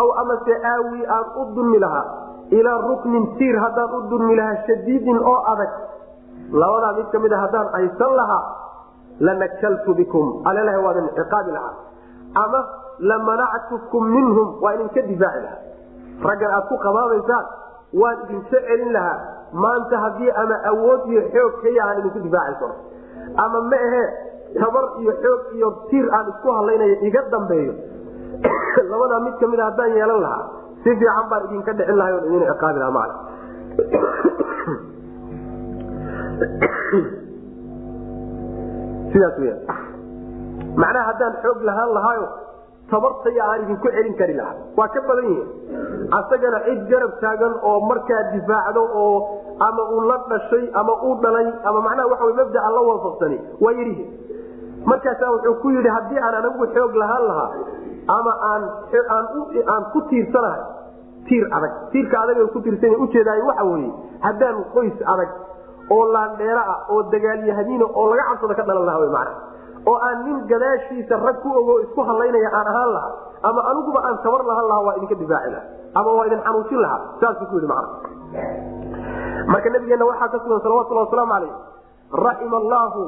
Aw 0.00 0.08
amase 0.22 0.54
aawi 0.72 1.06
aan 1.06 1.26
u 1.40 1.44
dulmi 1.54 1.78
lahaa 1.78 2.06
ilaa 2.50 2.80
ruknin 2.88 3.26
tiir 3.38 3.58
haddaan 3.60 3.94
u 3.94 4.10
dulmi 4.10 4.36
lahaa 4.36 4.56
shadiidin 4.66 5.18
oo 5.18 5.42
adag. 5.52 5.72
Labadaa 6.52 6.92
mid 6.92 7.06
ka 7.12 7.18
mid 7.18 7.32
a 7.32 7.38
haddaan 7.44 7.68
aysan 7.78 8.16
lahaa 8.16 8.44
lanakaltu 9.20 9.94
bikum. 9.94 10.42
Alelaha 10.44 10.78
waa 10.80 10.92
idin 10.92 11.08
ciqaabi 11.16 11.50
lahaa. 11.52 11.74
Ama 12.34 12.60
lamanactukum 12.98 14.04
minhum 14.04 14.62
waa 14.62 14.74
idinka 14.74 15.02
difaaci 15.08 15.40
lahaa. 15.44 15.62
Raggan 16.28 16.50
aad 16.50 16.68
ku 16.68 16.78
qabaabaysaan 16.84 17.46
waan 17.92 18.16
idinka 18.24 18.60
celin 18.68 18.92
lahaa. 18.92 19.18
Maanta 19.52 19.98
haddii 19.98 20.30
ama 20.30 20.56
awood 20.72 21.08
iyo 21.12 21.22
xoog 21.32 21.52
kaya 21.62 21.92
idinku 21.98 22.20
difaaci 22.26 22.54
karo. 22.60 22.74
Ama 23.36 23.60
ma 23.60 23.76
ahe 23.76 24.04
tabar 24.60 24.84
iyo 25.00 25.12
xoog 25.22 25.42
iyo 25.54 25.68
tiir 25.90 26.06
aan 26.12 26.32
isku 26.32 26.48
hadlaynayo 26.52 26.96
iga 27.04 27.22
dambeeyo. 27.30 27.74
Labadaa 28.90 29.20
mid 29.20 29.34
ka 29.40 29.46
mid 29.46 29.60
a 29.60 29.64
haddaan 29.64 29.92
yeelan 29.92 30.20
lahaa 30.20 30.57
si 30.82 30.90
fiican 31.00 31.26
baan 31.32 31.42
idinka 31.48 31.72
dhicin 31.78 31.96
lahay 32.00 32.12
on 32.18 32.24
idin 32.28 32.44
ciqaabi 32.52 32.78
lahaa 32.82 32.96
maala 32.98 33.14
sidaas 39.12 39.34
weya 39.42 39.56
macnaha 40.82 41.04
haddaan 41.10 41.34
xoog 41.44 41.58
lahaan 41.68 41.90
lahaayo 41.96 42.26
tabartaya 42.90 43.42
aan 43.52 43.60
idinku 43.68 43.88
celin 43.94 44.14
kari 44.20 44.34
lahaa. 44.40 44.56
Waa 44.78 44.88
ka 44.94 45.00
badan 45.08 45.26
yihiin 45.28 45.48
asagana 46.18 46.58
cid 46.66 46.80
garab 46.92 47.12
taagan 47.22 47.54
oo 47.70 47.78
markaa 47.88 48.22
difaacdo 48.34 48.82
oo 49.02 49.16
ama 49.66 49.82
uu 49.94 50.02
la 50.10 50.16
dhashay 50.30 50.64
ama 50.80 50.94
uu 51.08 51.14
dhalay 51.24 51.48
ama 51.68 51.78
macnaha 51.86 52.08
waxa 52.12 52.32
mabdaa 52.40 52.70
la 52.76 52.80
waafaqsani 52.88 53.38
waa 53.64 53.74
yidhihi 53.80 54.04
markaasa 54.90 55.24
wuxuu 55.34 55.54
ku 55.64 55.68
yidhi 55.76 55.90
haddii 55.96 56.20
aan 56.26 56.34
anagu 56.40 56.64
xoog 56.76 56.92
lahaan 57.02 57.24
lahaa 57.30 57.50
ama 58.16 58.32
aan 58.48 59.82
ku 59.92 60.00
tiirsanahay. 60.08 60.62
Tiir 61.28 61.44
adag. 61.52 61.72
Tiirka 61.92 62.16
adag 62.24 62.40
ku 62.52 62.60
tiirsan 62.64 62.96
ujeedaay 63.04 63.40
waxa 63.48 63.64
weye 63.68 63.90
haddaan 64.24 64.64
qoys 64.74 64.96
adag 65.14 65.30
oo 65.92 66.04
laandheera 66.12 66.62
ah 66.72 66.78
oo 66.92 67.02
dagaalyahadiina 67.12 67.84
oo 67.84 68.04
laga 68.12 68.24
cabsada 68.32 68.54
ka 68.56 68.64
dhalan 68.68 68.84
lahaa 68.88 69.08
mana 69.12 69.32
oo 69.88 69.96
aan 70.08 70.18
nin 70.24 70.38
gadaashiisa 70.50 71.16
rag 71.26 71.36
ku 71.44 71.48
ogo 71.60 71.74
isku 71.84 72.00
hadlaynaya 72.08 72.48
aan 72.52 72.66
ahaan 72.72 72.90
lahaa 72.96 73.12
ama 73.48 73.60
aniguba 73.72 74.00
aan 74.08 74.16
tabar 74.24 74.42
lahaan 74.50 74.66
lahaa 74.72 74.84
waa 74.88 74.94
idinka 75.00 75.16
difaaci 75.22 75.48
laha 75.54 75.64
ama 76.00 76.10
waa 76.18 76.26
idin 76.28 76.40
xanuujin 76.44 76.80
lahaa 76.84 77.00
saasuu 77.20 77.46
ku 77.48 77.54
yidhi 77.56 77.68
man 77.72 77.86
marka 79.52 79.68
nabigeenna 79.76 80.04
waxaa 80.10 80.28
ka 80.32 80.38
sugan 80.44 80.60
salawatulhi 80.64 81.02
wasalaamu 81.08 81.34
alayh 81.40 81.52
raxima 82.26 82.56
allaahu 82.62 83.02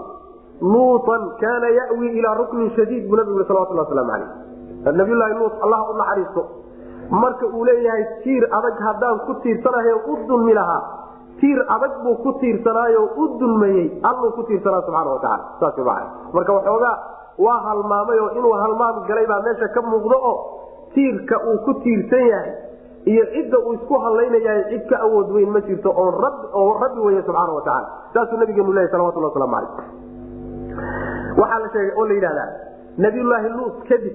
luutan 0.72 1.22
kaana 1.43 1.68
yawi 1.78 2.09
ilaa 2.20 2.35
ruknin 2.40 2.68
shadiid 2.77 3.09
buu 3.09 3.16
nabigu 3.20 3.44
salawatulhi 3.51 3.81
waslamu 3.85 4.12
alayh 4.16 4.28
nabiylahi 4.85 5.35
luut 5.40 5.55
allah 5.65 5.81
u 5.90 5.97
naxariisto. 6.01 6.43
Marka 7.11 7.47
uu 7.47 7.65
leeyahay 7.65 8.05
tiir 8.24 8.44
adag 8.59 8.77
haddaan 8.86 9.19
ku 9.27 9.35
tiirsanahay 9.43 9.94
u 10.07 10.16
dulmi 10.28 10.55
lahaa 10.55 10.82
tiir 11.40 11.59
adag 11.74 11.93
buu 12.05 12.16
ku 12.23 12.32
tiirsanaayo 12.40 13.02
u 13.16 13.24
dulmayey 13.40 13.86
alluu 14.05 14.31
ku 14.36 14.43
tiirsanaa 14.48 14.82
subxaana 14.86 15.11
wataala 15.16 15.44
saas 15.61 15.77
maa 15.89 16.05
marka 16.36 16.52
waxoogaa 16.52 16.97
waa 17.44 17.59
halmaamay 17.66 18.19
oo 18.24 18.31
inuu 18.39 18.52
halmaam 18.62 18.97
galay 19.09 19.27
baa 19.27 19.40
meesha 19.47 19.69
ka 19.74 19.82
muuqdo 19.82 20.16
oo 20.31 20.36
tiirka 20.94 21.36
uu 21.51 21.59
ku 21.66 21.74
tiirsan 21.85 22.27
yahay 22.32 22.52
iyo 23.12 23.24
cidda 23.35 23.59
uu 23.59 23.73
isku 23.78 23.94
hadlaynayahay 24.05 24.65
cid 24.70 24.85
ka 24.90 24.97
awood 25.07 25.28
weyn 25.36 25.51
ma 25.51 25.61
jirto 25.69 25.90
oo 25.90 26.11
rabbi 26.85 27.01
wey 27.07 27.23
subxaana 27.27 27.52
watacaala 27.59 27.89
saasuu 28.15 28.39
nabigeenu 28.43 28.73
leyahy 28.77 28.93
salawatulhi 28.93 29.27
waslamu 29.32 29.57
alayh 29.57 29.73
waxaa 31.40 31.59
la 31.65 31.69
sheegay 31.73 31.93
oo 31.97 32.07
la 32.11 32.15
yidhahdaa 32.19 32.48
nabiyulaahi 33.07 33.48
luut 33.59 33.77
kadib 33.89 34.15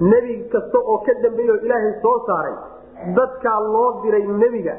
nebi 0.00 0.34
kasta 0.52 0.78
oo 0.78 0.98
ka 1.06 1.12
dambeeya 1.22 1.52
oo 1.56 1.60
ilaahay 1.66 1.92
soo 2.02 2.16
saaray 2.26 2.54
dadkaa 3.16 3.58
loo 3.74 3.88
diray 4.02 4.24
nebiga 4.42 4.74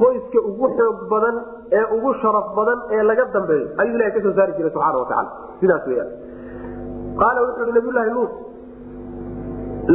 qoyska 0.00 0.38
ugu 0.50 0.68
xoog 0.78 0.98
badan 1.12 1.36
ee 1.78 1.84
ugu 1.96 2.12
sharaf 2.22 2.46
badan 2.58 2.78
ee 2.96 3.02
laga 3.10 3.24
dambeeyo 3.36 3.66
ayuu 3.82 3.94
ilahay 3.96 4.12
ka 4.16 4.20
soo 4.26 4.34
saari 4.38 4.52
jiray 4.58 4.70
subxaana 4.76 4.98
watacaala 4.98 5.30
sidaas 5.60 5.86
weyaan 5.92 6.10
qaala 7.22 7.40
wuxuu 7.46 7.66
hi 7.68 7.72
nabiyulaahi 7.78 8.10
luut 8.18 8.32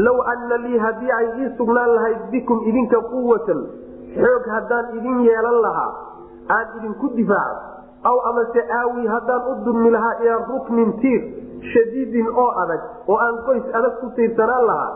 low 0.05 0.17
ana 0.33 0.57
lii 0.65 0.77
haddii 0.85 1.11
ay 1.19 1.27
ii 1.41 1.49
sugnaan 1.57 1.91
lahayd 1.97 2.19
bikum 2.31 2.59
idinka 2.69 2.99
quwatan 3.13 3.61
xoog 4.23 4.45
haddaan 4.55 4.85
idin 4.97 5.19
yeelan 5.27 5.57
lahaa 5.65 5.91
aan 6.57 6.67
idinku 6.79 7.09
difaaco 7.15 7.63
aw 8.09 8.17
amase 8.29 8.61
aawi 8.79 9.07
haddaan 9.13 9.41
u 9.51 9.55
dulmi 9.65 9.89
lahaa 9.95 10.15
ilaa 10.23 10.39
ruknin 10.51 10.91
tiir 11.03 11.21
shadiidin 11.71 12.27
oo 12.43 12.49
adag 12.63 12.81
oo 13.07 13.17
aan 13.25 13.35
qoys 13.47 13.65
adag 13.79 13.93
ku 14.01 14.07
tiirsanaan 14.15 14.65
lahaa. 14.69 14.91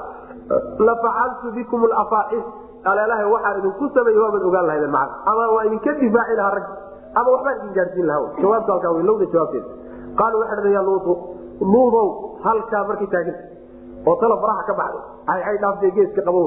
La 0.87 0.93
facaltu 1.03 1.51
bikum 1.57 1.81
lafaaxis 1.93 2.43
aleelaha 2.91 3.23
waxaan 3.33 3.59
idinku 3.61 3.85
sameeye 3.95 4.19
waabaad 4.23 4.43
ogaan 4.49 4.65
lahaydeen 4.69 4.91
maa 4.97 5.07
ama 5.31 5.43
waa 5.55 5.63
idinka 5.69 5.91
difaaci 6.01 6.35
lahaa 6.39 6.55
rag. 6.57 6.65
Ama 7.19 7.29
waxbaan 7.35 7.55
idin 7.59 7.73
gaadsiin 7.77 8.07
lahaa. 8.07 8.29
Jawaabta 8.41 8.71
halkaa 8.73 8.91
wey 8.97 9.03
lowda 9.09 9.25
jawaabteeda 9.33 9.67
qaaluu 10.19 10.39
waxay 10.41 10.57
dhaheen 10.57 10.73
ya 10.77 10.83
luutu 10.89 11.13
luudow 11.73 12.07
halkaa 12.45 12.83
markay 12.89 13.07
taaganta 13.13 13.43
oo 14.07 14.15
tala 14.21 14.35
faraha 14.43 14.63
ka 14.69 14.73
baxday. 14.79 15.03
Ay 15.33 15.41
ay 15.49 15.57
dhaaftay 15.63 15.91
geeska 15.97 16.21
qabow. 16.27 16.45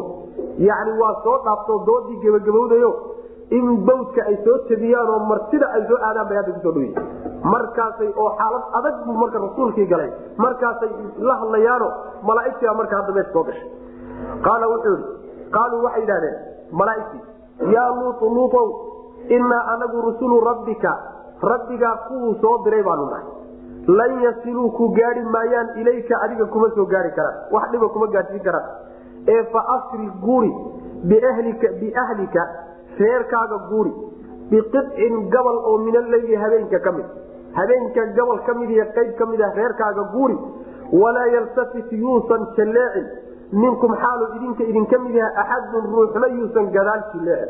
Yacni 0.69 0.93
waa 1.03 1.15
soo 1.25 1.37
dhaaftoo 1.47 1.79
doodii 1.89 2.19
gebagabowdayo 2.25 2.91
in 3.59 3.67
bawdka 3.89 4.21
ay 4.31 4.37
soo 4.45 4.57
jabiyaan 4.71 5.09
oo 5.15 5.19
martida 5.31 5.67
ay 5.77 5.83
soo 5.89 5.99
aadaan 6.09 6.29
bay 6.31 6.37
hadda 6.41 6.53
ku 6.57 6.61
soo 6.67 6.73
dhoyi 6.77 6.91
markaasay 7.55 8.11
oo 8.23 8.31
xaalad 8.41 8.65
adag 8.79 8.97
buu 9.07 9.17
marka 9.23 9.39
rasuulkii 9.45 9.87
galay. 9.93 10.11
Markaasay 10.45 10.91
la 11.29 11.35
hadlayaano 11.43 11.89
malaaigtiibaa 12.29 12.75
marka 12.81 12.97
hadda 13.01 13.13
meesha 13.19 13.33
soo 13.37 13.45
gashay. 13.49 13.69
Qaala 14.47 14.67
wuxuu 14.73 14.95
yidhi 14.97 15.51
qaaluu 15.57 15.83
waxay 15.87 16.03
yidhahdeen 16.05 16.37
malaaigtii 16.81 17.73
yaa 17.75 17.89
luutu 17.99 18.31
luutow 18.37 18.67
innaa 19.37 19.63
anagu 19.75 20.01
rusulu 20.09 20.41
rabbika 20.51 20.93
rabbigaa 21.53 21.97
kuwuu 22.09 22.35
soo 22.43 22.57
diray 22.65 22.83
baanu 22.83 23.07
nahay. 23.11 23.27
Lan 23.99 24.13
yasiluu 24.23 24.71
ku 24.79 24.89
gaari 24.99 25.23
maayaan 25.35 25.69
ilayka 25.81 26.15
adiga 26.25 26.47
kuma 26.47 26.69
soo 26.75 26.87
gaari 26.87 27.11
karaan. 27.19 27.37
Wax 27.55 27.71
dhiba 27.73 27.89
kuma 27.89 28.07
gaadhsiin 28.15 28.43
karaan. 28.43 28.67
Ee 29.35 29.43
fa 29.53 29.61
asri 29.77 30.07
guuri 30.25 30.53
biahlika 31.11 32.43
reerkaaga 32.99 33.59
guuri 33.71 33.93
biqicin 34.51 35.15
gabal 35.35 35.57
oo 35.71 35.79
min 35.87 35.97
alleyli 35.97 36.35
habeenka 36.45 36.79
ka 36.87 36.93
mid 36.93 37.07
habeenka 37.59 38.07
gabal 38.19 38.39
ka 38.47 38.55
mid 38.61 38.71
iyo 38.71 38.85
qayb 38.97 39.15
ka 39.21 39.27
mid 39.27 39.41
ah 39.49 39.53
reerkaaga 39.61 40.03
guuri 40.15 40.37
walaa 41.03 41.27
yaltafit 41.35 41.93
yuusan 41.93 42.47
jalleecin 42.57 43.07
minkum 43.53 43.95
xaalu 44.03 44.25
idinka 44.37 44.65
idinka 44.73 44.99
mid 45.07 45.15
yaha 45.21 45.41
axadun 45.45 45.85
ruuxna 45.95 46.27
yuusan 46.39 46.71
gadaal 46.77 47.03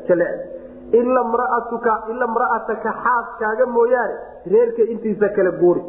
jalleecin 0.08 0.60
ila 1.00 1.20
mraatuka 1.32 1.92
ila 2.12 2.26
mra'ataka 2.36 2.90
xaaskaaga 3.04 3.66
mooyaane 3.66 4.16
reerka 4.54 4.82
intiisa 4.92 5.28
kale 5.36 5.50
guuri. 5.60 5.82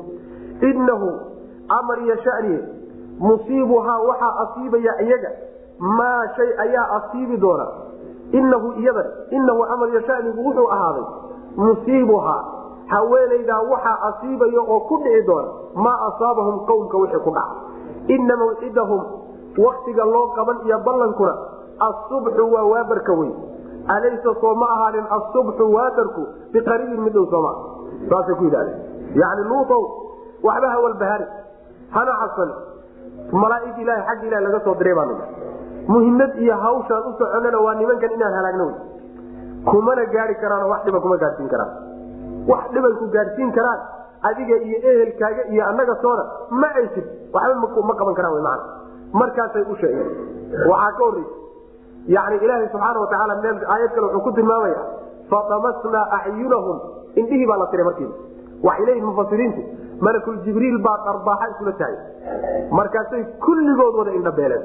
Inahu 0.69 1.09
amar 1.77 1.97
iyo 2.05 2.15
shaniye 2.25 2.59
musiibuhaa 3.19 3.99
waxaa 4.09 4.33
asiibaya 4.43 4.93
iyaga 5.05 5.29
maa 5.97 6.27
shay 6.35 6.49
ayaa 6.65 6.85
asiibi 6.97 7.37
doona 7.37 7.65
inahu 8.39 8.67
iyadan 8.81 9.07
inahu 9.37 9.61
amar 9.73 9.87
iyo 9.93 10.01
shanigu 10.07 10.39
wuxuu 10.47 10.67
ahaaday 10.75 11.05
musiibuhaa. 11.57 12.41
Haweenaydaa 12.93 13.61
waxaa 13.71 13.97
asiibaya 14.09 14.61
oo 14.73 14.79
ku 14.89 14.97
dhici 15.03 15.21
doona 15.27 15.49
maa 15.85 15.97
asaabahum 16.07 16.65
qowmka 16.69 16.97
wixii 17.03 17.21
ku 17.25 17.31
dhaca. 17.31 17.55
Ina 18.15 18.35
mawcidahum 18.41 19.01
waktiga 19.65 20.03
loo 20.13 20.27
qaban 20.35 20.57
iyo 20.65 20.79
ballankuna 20.85 21.33
asubxu 21.87 22.43
waa 22.53 22.65
waabarka 22.71 23.13
wey 23.19 23.31
alaysa 23.95 24.33
soo 24.41 24.53
ma 24.55 24.67
ahaanin 24.75 25.05
asubxu 25.17 25.63
waabarku 25.75 26.21
biqariibin 26.53 27.01
mid 27.05 27.13
dhow 27.13 27.25
sooma 27.31 27.51
saasay 28.09 28.35
ku 28.35 28.43
yidhahdeen 28.49 28.79
yani 29.21 29.41
luutow 29.49 29.83
waxba 30.43 30.67
hawalbahari 30.75 31.25
hana 31.95 32.13
cabsan. 32.21 32.49
Malaaig 33.31 33.77
ilaha 33.79 34.01
xagga 34.09 34.27
ilaha 34.27 34.41
laga 34.47 34.59
soo 34.65 34.75
diray 34.75 34.95
baa 34.99 35.07
muhimad 35.87 36.31
iyo 36.43 36.55
hawshaan 36.65 37.03
u 37.09 37.13
soconana 37.19 37.59
waa 37.65 37.75
nimankan 37.79 38.11
inaan 38.17 38.33
halaagno. 38.39 38.65
Wy 38.67 38.73
kumana 39.71 40.05
gaari 40.13 40.35
karaanoo 40.41 40.69
wax 40.73 40.81
dhiba 40.85 40.99
kuma 41.05 41.17
gaadhsiin 41.23 41.49
karaan. 41.53 41.71
Wax 42.51 42.63
dhibay 42.73 42.93
ku 43.01 43.05
gaadhsiin 43.15 43.51
karaan 43.57 43.79
adiga 44.29 44.55
iyo 44.67 44.77
ehelkaaga 44.91 45.43
iyo 45.53 45.63
annaga 45.69 45.95
soona 46.01 46.23
ma 46.61 46.67
ay 46.79 46.87
jir 46.95 47.05
waxba 47.33 47.83
ma 47.89 47.93
qaban 47.99 48.15
karaan 48.19 48.41
maana 48.47 48.63
markaasay 49.21 49.63
u 49.71 49.75
sheegeen. 49.81 50.09
Waxaa 50.71 50.91
ka 50.97 51.03
horreysa 51.03 51.35
yani 52.15 52.35
ilaaha 52.45 52.67
subaana 52.75 52.99
watacaala 52.99 53.33
aayad 53.73 53.91
kale 53.95 54.05
wuxuu 54.07 54.21
ku 54.27 54.31
tilmaamaya 54.37 54.81
fadamasnaa 55.31 56.05
acyunahum 56.17 56.77
indhihii 57.15 57.47
baa 57.51 57.57
la 57.61 57.67
tiray 57.71 57.85
markiiba 57.85 58.13
waxay 58.67 58.85
leeyihiin 58.87 59.07
mufasiriintu 59.11 59.61
malakuljibriil 60.05 60.77
baa 60.87 60.97
darbaaxa 61.05 61.47
isula 61.53 61.71
tahay 61.81 61.95
markaasay 62.79 63.23
kulligood 63.45 63.95
wada 64.01 64.11
indhabeeleen 64.19 64.63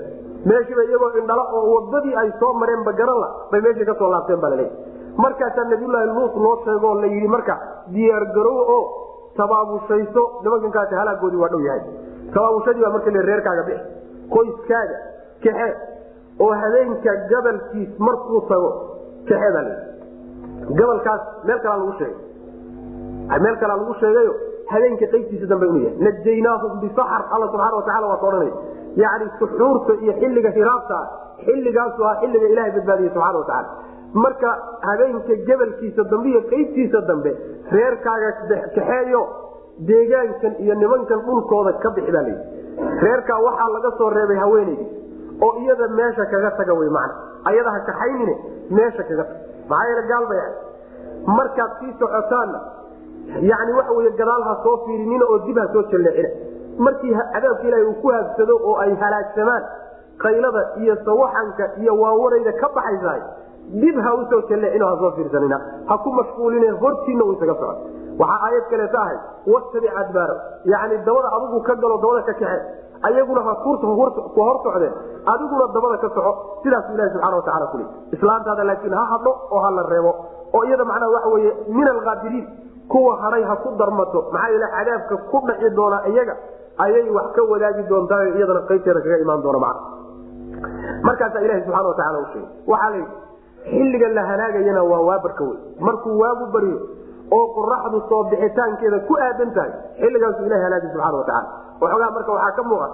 meeshiiba 0.51 0.83
iyagoo 0.89 1.11
indhala 1.21 1.45
oo 1.59 1.65
wadadii 1.75 2.15
ay 2.23 2.31
soo 2.41 2.53
mareenba 2.63 2.93
garanla 3.01 3.29
bay 3.53 3.61
meeshii 3.67 3.89
ka 3.91 3.95
soo 4.01 4.11
laabteen 4.15 4.41
baa 4.45 4.51
laleeyahy 4.55 5.21
markaasaa 5.25 5.65
nabiyulaahi 5.73 6.11
luut 6.19 6.35
loo 6.45 6.57
sheegoo 6.65 6.95
la 7.03 7.07
yidhi 7.15 7.29
marka 7.37 7.55
diyaargarow 7.95 8.59
oo 8.77 8.81
tabaabushayso 9.39 10.23
nimankankaasi 10.45 10.95
halaagoodii 11.01 11.41
waa 11.43 11.49
dhow 11.55 11.63
yahay. 11.69 11.83
Tabaabushadii 12.35 12.83
baa 12.85 12.93
marka 12.97 13.11
reerkaaga 13.31 13.63
bixi 13.69 13.85
qoyskaaga 14.35 14.97
kaxe 15.45 15.69
oo 16.45 16.53
habeenka 16.63 17.13
gabalkiis 17.33 17.91
markuu 18.07 18.41
tago 18.51 18.71
kaxe 19.29 19.51
baa 19.57 19.65
layidhi 19.69 20.75
gabalkaas 20.81 21.23
meel 21.47 21.61
kalaa 21.65 21.79
lagu 21.83 21.93
sheegay. 21.99 22.17
Meel 23.45 23.57
kalaa 23.63 23.77
lagu 23.83 23.95
sheegayo 24.03 24.33
habeenka 24.73 25.07
qaybtiisa 25.15 25.47
dambe 25.53 25.67
inu 25.71 25.81
yahay 25.85 25.99
najaynaahum 26.07 26.73
bisaxar 26.85 27.23
alla 27.35 27.47
subxana 27.53 27.77
watacala 27.81 28.07
waa 28.13 28.21
ka 28.23 28.27
odhanaya 28.31 28.55
yani 29.03 29.27
suxuurta 29.39 29.93
iyo 30.05 30.13
xilliga 30.21 30.51
hiraabta 30.59 30.99
xilligaasu 31.47 32.01
ah 32.11 32.15
xilliga 32.23 32.47
ilahay 32.53 32.71
badbaadiyey 32.77 33.11
subxana 33.15 33.39
watacala 33.39 33.69
marka 34.25 34.51
habeenka 34.89 35.35
gebalkiisa 35.49 36.03
dambe 36.13 36.29
iyo 36.35 36.41
qaybtiisa 36.53 37.01
dambe 37.11 37.31
reerkaaga 37.77 38.31
kaxeeyo 38.77 39.23
deegaankan 39.91 40.53
iyo 40.65 40.75
nimankan 40.83 41.21
dhulkooda 41.27 41.73
ka 41.83 41.91
bixi 41.97 42.13
baa 42.17 42.23
layidhi. 42.23 42.45
Reerkaa 43.05 43.39
waxaa 43.47 43.69
laga 43.77 43.91
soo 43.99 44.09
reebay 44.17 44.39
haweeneydi 44.45 44.87
oo 45.47 45.53
iyada 45.63 45.87
meesha 45.99 46.25
kaga 46.33 46.51
taga 46.61 46.75
wy 46.81 46.89
mana 46.97 47.15
ayada 47.51 47.71
ha 47.75 47.81
kaxaynine 47.89 48.35
meesha 48.79 49.03
kaga 49.11 49.25
tag 49.29 49.37
maxaa 49.71 49.87
yeele 49.91 50.03
gaalbay 50.11 50.39
ahay 50.43 50.55
markaad 51.39 51.71
sii 51.81 51.93
socotaanna 52.03 52.59
yani 53.51 53.73
waxa 53.79 53.93
wey 53.99 54.11
gadaal 54.21 54.43
ha 54.49 54.55
soo 54.65 54.77
fiirinina 54.87 55.25
oo 55.33 55.39
dib 55.47 55.59
ha 55.63 55.67
soo 55.75 55.83
jalleecina 55.93 56.31
markii 56.87 57.15
cadaabka 57.35 57.69
ilaha 57.69 57.85
uu 57.91 57.95
ku 58.03 58.09
habsado 58.17 58.55
oo 58.69 58.77
ay 58.85 58.93
halaagsamaan 59.03 59.63
kaylada 60.25 60.63
iyo 60.83 60.95
sawaxanka 61.05 61.65
iyo 61.83 61.93
waawarayda 62.03 62.53
ka 62.61 62.69
baxaysahay 62.77 63.21
dib 63.83 63.97
ha 64.07 64.11
u 64.15 64.23
soo 64.31 64.41
jalleecino 64.51 64.87
ha 64.91 64.97
soo 65.03 65.11
fiirsanina. 65.17 65.59
Ha 65.89 65.95
ku 66.05 66.11
mashquuline 66.19 66.71
hortiina 66.83 67.25
u 67.25 67.33
isaga 67.37 67.55
socon 67.61 67.77
waxaa 68.21 68.39
aayad 68.47 68.65
kaleeta 68.71 68.99
ahay 69.05 69.19
wattabic 69.55 69.93
adbaara 70.03 70.35
yani 70.73 70.97
dabada 71.09 71.29
adigu 71.37 71.61
ka 71.69 71.75
galo 71.83 71.97
dabada 72.05 72.23
ka 72.29 72.33
kaxe 72.41 72.59
ayaguna 73.09 73.41
ku 73.65 73.71
hor 73.99 74.57
socdeen 74.65 74.93
adiguna 75.33 75.67
dabada 75.77 75.97
ka 76.05 76.09
soco. 76.17 76.33
Sidaasu 76.63 76.93
ilahi 76.95 77.11
subxana 77.15 77.37
wataala 77.41 77.67
kuli 77.73 77.85
islaantaada 78.17 78.65
laakiin 78.71 78.95
ha 79.01 79.05
hadho 79.13 79.33
oo 79.55 79.61
ha 79.65 79.71
la 79.77 79.83
reebo. 79.93 80.13
Oo 80.55 80.65
iyada 80.65 80.85
macnaha 80.85 81.11
waxa 81.17 81.29
weye 81.35 81.51
min 81.77 81.89
alkaafiriin 81.95 82.47
kuwa 82.93 83.13
haray 83.23 83.43
ha 83.51 83.57
ku 83.65 83.69
darmato 83.81 84.21
maxaa 84.33 84.49
yeele 84.53 84.69
cadaabka 84.77 85.17
ku 85.31 85.39
dhaci 85.49 85.71
doona 85.79 85.99
iyaga 86.13 86.35
ayay 86.85 87.07
wax 87.17 87.27
ka 87.37 87.43
wadaagi 87.53 87.83
doontaa 87.91 88.23
iyadana 88.37 88.61
qaybteeda 88.71 89.01
kaga 89.07 89.19
imaan 89.25 89.43
doona 89.47 89.59
maa 89.65 89.77
markaasaa 91.07 91.41
ilahi 91.47 91.63
subxana 91.67 91.89
wataala 91.93 92.19
usheegay 92.25 92.49
waxaa 92.73 92.91
layidhi 92.91 93.11
xilliga 93.73 94.09
la 94.19 94.23
halaagayana 94.31 94.83
waa 94.93 95.01
waabarka 95.09 95.45
wey 95.49 95.59
markuu 95.87 96.19
waagu 96.23 96.47
baryo 96.55 96.79
oo 97.37 97.47
qoraxdu 97.57 97.99
soo 98.09 98.23
bixitaankeeda 98.31 98.99
ku 99.09 99.15
aadan 99.27 99.51
tahay 99.57 99.73
xilligaasu 100.01 100.41
ilahi 100.49 100.63
halaagay 100.67 100.91
subxana 100.95 101.17
watacaala 101.21 101.49
waxoogaa 101.81 102.11
marka 102.17 102.33
waxaa 102.37 102.57
ka 102.59 102.63
muuqan 102.71 102.93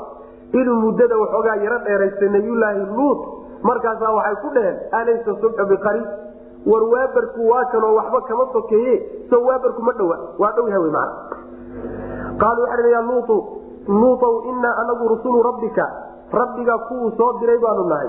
inuu 0.61 0.77
muddada 0.85 1.17
waxoogaa 1.23 1.57
yaro 1.65 1.79
dheeraystay 1.87 2.29
nabiyulaahi 2.37 2.83
luut 2.99 3.21
markaasaa 3.69 4.13
waxay 4.19 4.37
ku 4.45 4.49
dhaheen 4.57 4.77
alaysa 5.01 5.31
subxu 5.43 5.67
biqariib 5.73 6.07
war 6.73 6.83
waabarku 6.93 7.49
waa 7.53 7.65
kanoo 7.73 7.95
waxba 7.99 8.21
kama 8.31 8.47
sokeeye 8.53 8.95
so 9.31 9.43
waabarku 9.49 9.83
ma 9.83 9.93
dhowa 9.99 10.19
waa 10.39 10.53
dhow 10.57 10.69
yaha 10.69 10.81
wy 10.87 10.91
mana 10.91 11.13
qaaluu 12.43 12.63
waxaa 12.71 12.89
ya 12.97 13.01
luutu 13.11 13.37
luutow 13.89 14.35
inaa 14.51 14.77
anagu 14.83 15.09
rusulu 15.09 15.43
rabbika. 15.43 15.87
Rabbiga 16.33 16.79
kuwuu 16.79 17.11
soo 17.17 17.33
diray 17.41 17.59
baanu 17.59 17.85
nahay. 17.89 18.09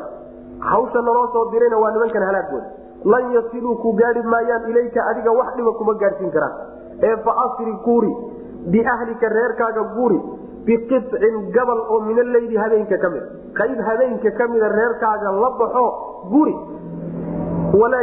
Hawsha 0.59 1.01
naloo 1.01 1.27
soo 1.33 1.43
dirayna 1.51 1.77
waa 1.77 1.91
nimankan 1.91 2.23
halaagood 2.23 2.63
lan 3.05 3.31
yasiluu 3.33 3.75
ku 3.83 3.91
gaari 3.99 4.23
maayaan 4.23 4.69
ilayka 4.69 5.03
adiga 5.11 5.31
wax 5.31 5.55
dhiba 5.57 5.71
kuma 5.79 5.93
gaadhsiin 5.93 6.31
karaan 6.31 6.53
ee 7.09 7.15
fa 7.25 7.33
asri 7.43 7.73
guuri 7.85 8.09
biahlika 8.73 9.29
reerkaaga 9.35 9.83
guuri 9.97 10.19
biqicin 10.65 11.35
gabal 11.57 11.79
oo 11.93 11.99
min 12.07 12.19
alleyli 12.23 12.57
habeenka 12.57 12.97
ka 13.03 13.09
mid 13.15 13.23
qayb 13.59 13.79
habeenka 13.89 14.31
ka 14.39 14.47
mida 14.53 14.69
reerkaaga 14.77 15.31
la 15.43 15.49
baxo 15.59 15.85
guri 16.33 16.55
walaa 17.79 18.01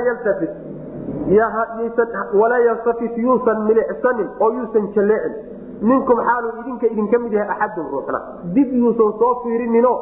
yaltafit. 2.67 3.17
Yuusan 3.17 3.59
milicsanin 3.67 4.29
oo 4.41 4.51
yuusan 4.57 4.87
jalleecin 4.95 5.35
minkum 5.83 6.19
xaaluu 6.27 6.53
idinka 6.61 6.87
idinka 6.87 7.19
mid 7.19 7.33
yahay 7.33 7.51
axadun 7.55 7.87
ruuxna 7.93 8.21
dib 8.55 8.69
yuusan 8.73 9.13
soo 9.19 9.35
fiirinino 9.43 9.93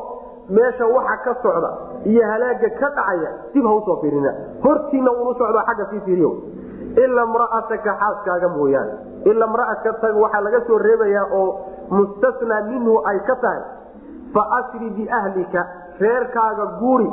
meesha 0.48 0.86
waxa 0.86 1.16
ka 1.24 1.34
socda 1.42 1.70
iyo 2.04 2.22
halaaga 2.30 2.68
ka 2.80 2.88
dhacaya 2.96 3.30
dib 3.54 3.64
ha 3.66 3.74
u 3.74 3.80
soo 3.86 3.96
fiirina. 4.02 4.30
Hortiina 4.64 5.10
unu 5.12 5.32
socdo 5.38 5.60
xagga 5.68 5.84
sii 5.90 6.00
fiiriyo. 6.06 6.30
Ila 7.04 7.26
mraataka 7.26 7.90
xaaskaaga 8.00 8.48
mooyaane. 8.56 8.92
Ila 9.30 9.46
mraataka 9.46 10.06
waxaa 10.22 10.40
laga 10.46 10.60
soo 10.66 10.78
reebayaa 10.78 11.26
oo 11.32 11.48
mustasnaa 11.90 12.62
minhu 12.70 12.98
ay 13.10 13.18
ka 13.28 13.36
tahay. 13.36 13.62
Fa 14.34 14.42
asri 14.58 14.90
biahlika 14.90 15.66
reerkaaga 16.00 16.66
guuri 16.80 17.10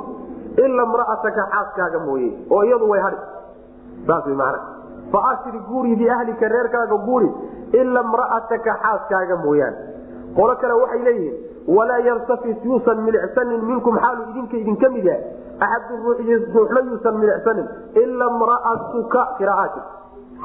ila 0.66 0.86
mraataka 0.94 1.42
xaaskaaga 1.54 2.00
mooye 2.08 2.30
oo 2.56 2.64
iyadu 2.68 2.90
way 2.92 3.02
hadhi. 3.06 3.18
Saas 4.08 4.26
man 4.42 4.56
fa 5.12 5.20
asri 5.32 5.60
guuri 5.70 5.96
biahlika 6.02 6.48
reerkaaga 6.56 6.98
guuri 7.08 7.30
ila 7.82 8.04
mraataka 8.14 8.72
xaaskaaga 8.84 9.36
mooyaane 9.46 9.78
qolo 10.38 10.56
kale 10.62 10.74
waxay 10.82 11.02
leeyihiin 11.08 11.36
walaa 11.78 12.00
yaltafit 12.08 12.66
yuusan 12.66 13.02
milicsanin 13.08 13.62
minkum 13.70 13.96
xaalu 14.04 14.22
idinka 14.32 14.58
idinka 14.64 14.90
mid 14.96 15.06
yahay 15.06 15.24
axadun 15.60 16.00
ruuxna 16.56 16.80
yuusan 16.90 17.16
milicsanin 17.22 17.68
ila 18.04 18.26
mraatuka 18.42 19.22
qiraaati 19.38 19.82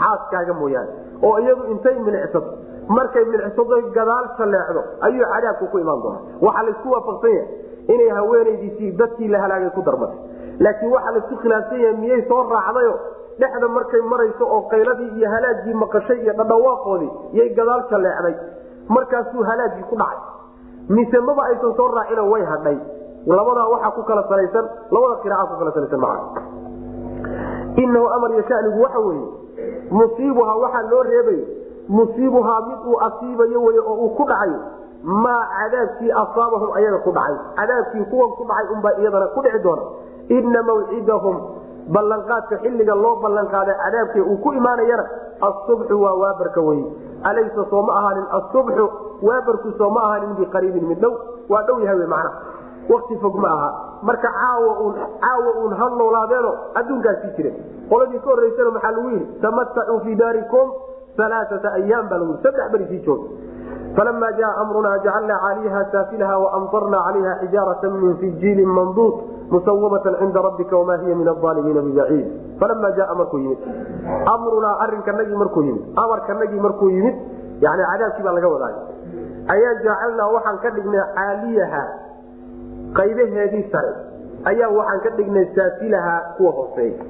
xaaskaaga 0.03 0.55
mooyaane 0.61 0.91
oo 1.29 1.37
iyadu 1.45 1.65
intay 1.75 1.97
milicsato 2.07 2.49
markay 2.97 3.25
milicsado 3.33 3.77
gadaal 3.99 4.27
saleecdo 4.39 4.81
ayuu 5.07 5.27
cadaabku 5.35 5.67
ku 5.73 5.79
imaan 5.85 6.03
doona 6.05 6.19
waxaa 6.47 6.63
laysku 6.69 6.89
waafaqsan 6.95 7.31
yahay 7.35 7.49
inay 7.89 8.09
haweenaydiisii 8.19 8.91
dadkii 9.01 9.29
la 9.29 9.39
halaagay 9.45 9.71
ku 9.77 9.83
darmatay 9.83 10.19
laakiin 10.61 10.93
waxaa 10.93 11.11
la 11.13 11.19
isku 11.19 11.37
khilaafsan 11.43 11.81
yahay 11.81 11.97
miyay 12.03 12.23
soo 12.29 12.43
raacdayo? 12.51 12.95
Dhexda 13.41 13.69
markay 13.69 14.01
marayso 14.13 14.45
oo 14.55 14.61
qayladii 14.71 15.11
iyo 15.19 15.29
halaagii 15.35 15.75
maqashay 15.83 16.19
iyo 16.23 16.33
dhadhawaaqoodii 16.41 17.11
yay 17.39 17.49
gadaal 17.59 17.83
jaleecday 17.91 18.35
markaasuu 18.89 19.43
halaagii 19.51 19.85
ku 19.91 19.97
dhacay. 19.97 20.21
Mise 20.89 21.19
maba 21.21 21.43
aysan 21.49 21.73
soo 21.77 21.89
raacino 21.97 22.29
way 22.31 22.45
hadhay. 22.45 22.79
Labadaa 23.27 23.69
waxaa 23.73 23.91
ku 23.97 24.03
kala 24.03 24.23
salaysan 24.29 24.67
labada 24.91 25.17
qiraaa 25.23 25.47
ku 25.51 25.55
kala 25.59 25.73
salaysan 25.77 26.01
maa 26.01 26.19
inahu 27.83 28.07
amar 28.17 28.31
iyo 28.37 28.43
shanigu 28.49 28.83
waxa 28.83 28.99
weeye 28.99 29.27
musiibuhaa 29.91 30.57
waxaa 30.65 30.83
loo 30.91 31.03
reebay. 31.03 31.41
Musiibuhaa 31.89 32.61
mid 32.69 32.79
uu 32.87 32.99
asiibayo 33.07 33.63
wey 33.63 33.79
oo 33.79 33.95
uu 34.05 34.11
ku 34.17 34.25
dhacayo 34.29 34.59
maa 35.03 35.43
cadaabkii 35.59 36.11
asaabahum 36.13 36.71
ayaga 36.79 36.99
ku 37.05 37.11
dhacay. 37.13 37.37
Cadaabkii 37.59 38.05
kuwan 38.11 38.31
ku 38.39 38.45
dhacay 38.49 38.67
unbaa 38.75 38.95
iyadana 39.01 39.27
ku 39.35 39.41
dhici 39.43 39.59
doona. 39.63 39.83
Ina 40.29 40.63
mawcidahum 40.63 41.37
ballanqaadka 41.95 42.57
xilliga 42.63 42.95
loo 42.95 43.17
ballanqaaday 43.23 43.75
cadaabkii 43.85 44.21
uu 44.23 44.37
ku 44.39 44.53
imaanayana 44.53 45.05
asubxu 45.49 45.95
waa 46.03 46.15
waabarka 46.23 46.61
wey 46.61 46.83
alaysa 47.25 47.65
soo 47.71 47.83
ma 47.83 47.93
ahaanin 47.99 48.27
asubxu 48.39 48.85
waabarku 49.23 49.73
soo 49.79 49.91
ma 49.91 50.01
ahaanin 50.07 50.35
biqariibin 50.39 50.87
mid 50.87 51.01
dhow. 51.01 51.13
Waa 51.49 51.63
dhow 51.67 51.81
yahay 51.83 52.07
macnaha 52.07 52.31
wakti 52.89 53.19
fog 53.19 53.35
ma 53.43 53.49
aha. 53.49 53.71
Marka 54.03 54.29
caawa 54.31 55.51
uun 55.59 55.75
ha 55.75 55.89
noolaadeeno 55.99 56.53
adduunkaasii 56.75 57.35
jire 57.37 57.51
qoladii 57.91 58.19
ka 58.23 58.31
horeysana 58.31 58.71
maxaa 58.71 58.91
lagu 58.91 59.11
yidhi? 59.11 59.27
Tamatacuu 59.43 60.01
fii 60.05 60.15
daarikum 60.15 60.73
alaaata 61.19 61.73
ayaam 61.79 62.09
baa 62.09 62.19
lagu 62.19 62.33
yii 62.33 62.43
saddex 62.43 62.71
beri 62.73 62.87
sii 62.91 63.01
jooga 63.07 63.27
falama 63.97 64.29
jaa 64.41 64.53
amrunaa 64.63 64.99
jacalnaa 65.05 65.39
caaliyaha 65.45 65.85
saafilaha 65.93 66.39
waamtarnaa 66.45 67.03
calayha 67.07 67.35
xijaarata 67.43 67.91
min 67.97 68.17
sijiilin 68.21 68.69
manduud 68.79 69.15
musawamatan 69.55 70.17
cinda 70.21 70.43
rabbika 70.49 70.77
wamaa 70.81 70.97
hiya 71.03 71.17
min 71.21 71.29
aalimiina 71.33 71.83
bibaciid 71.89 72.27
falama 72.61 72.91
jaa 72.99 73.15
markuu 73.21 73.39
yimid 73.45 73.59
amrunaa 74.35 74.75
arinkanagii 74.87 75.39
markuu 75.43 75.63
yimid 75.69 75.83
amarkanagii 76.05 76.61
markuu 76.69 76.89
yimid 76.97 77.17
yani 77.67 77.83
cadaabkii 77.91 78.25
baa 78.29 78.33
laga 78.39 78.49
wadaay 78.55 78.75
ayaa 79.57 79.75
jacalnaa 79.85 80.29
waxaan 80.37 80.59
ka 80.65 80.71
dhignay 80.79 81.05
caaliyaha 81.19 81.83
qaybaheedii 83.01 83.65
sare 83.73 83.93
ayaa 84.53 84.71
waxaan 84.79 85.01
ka 85.07 85.11
dhignay 85.19 85.47
saafilaha 85.59 86.15
kuwa 86.37 86.53
hooseeya 86.53 87.05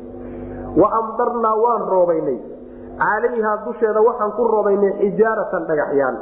wa 0.82 0.88
amdarnaa 1.00 1.54
waan 1.64 1.88
roobaynay 1.94 2.38
calayhaa 3.06 3.56
dusheeda 3.66 4.00
waxaan 4.10 4.32
ku 4.38 4.44
roobaynay 4.54 4.92
xijaaratan 5.02 5.66
dhagaxyaan 5.70 6.16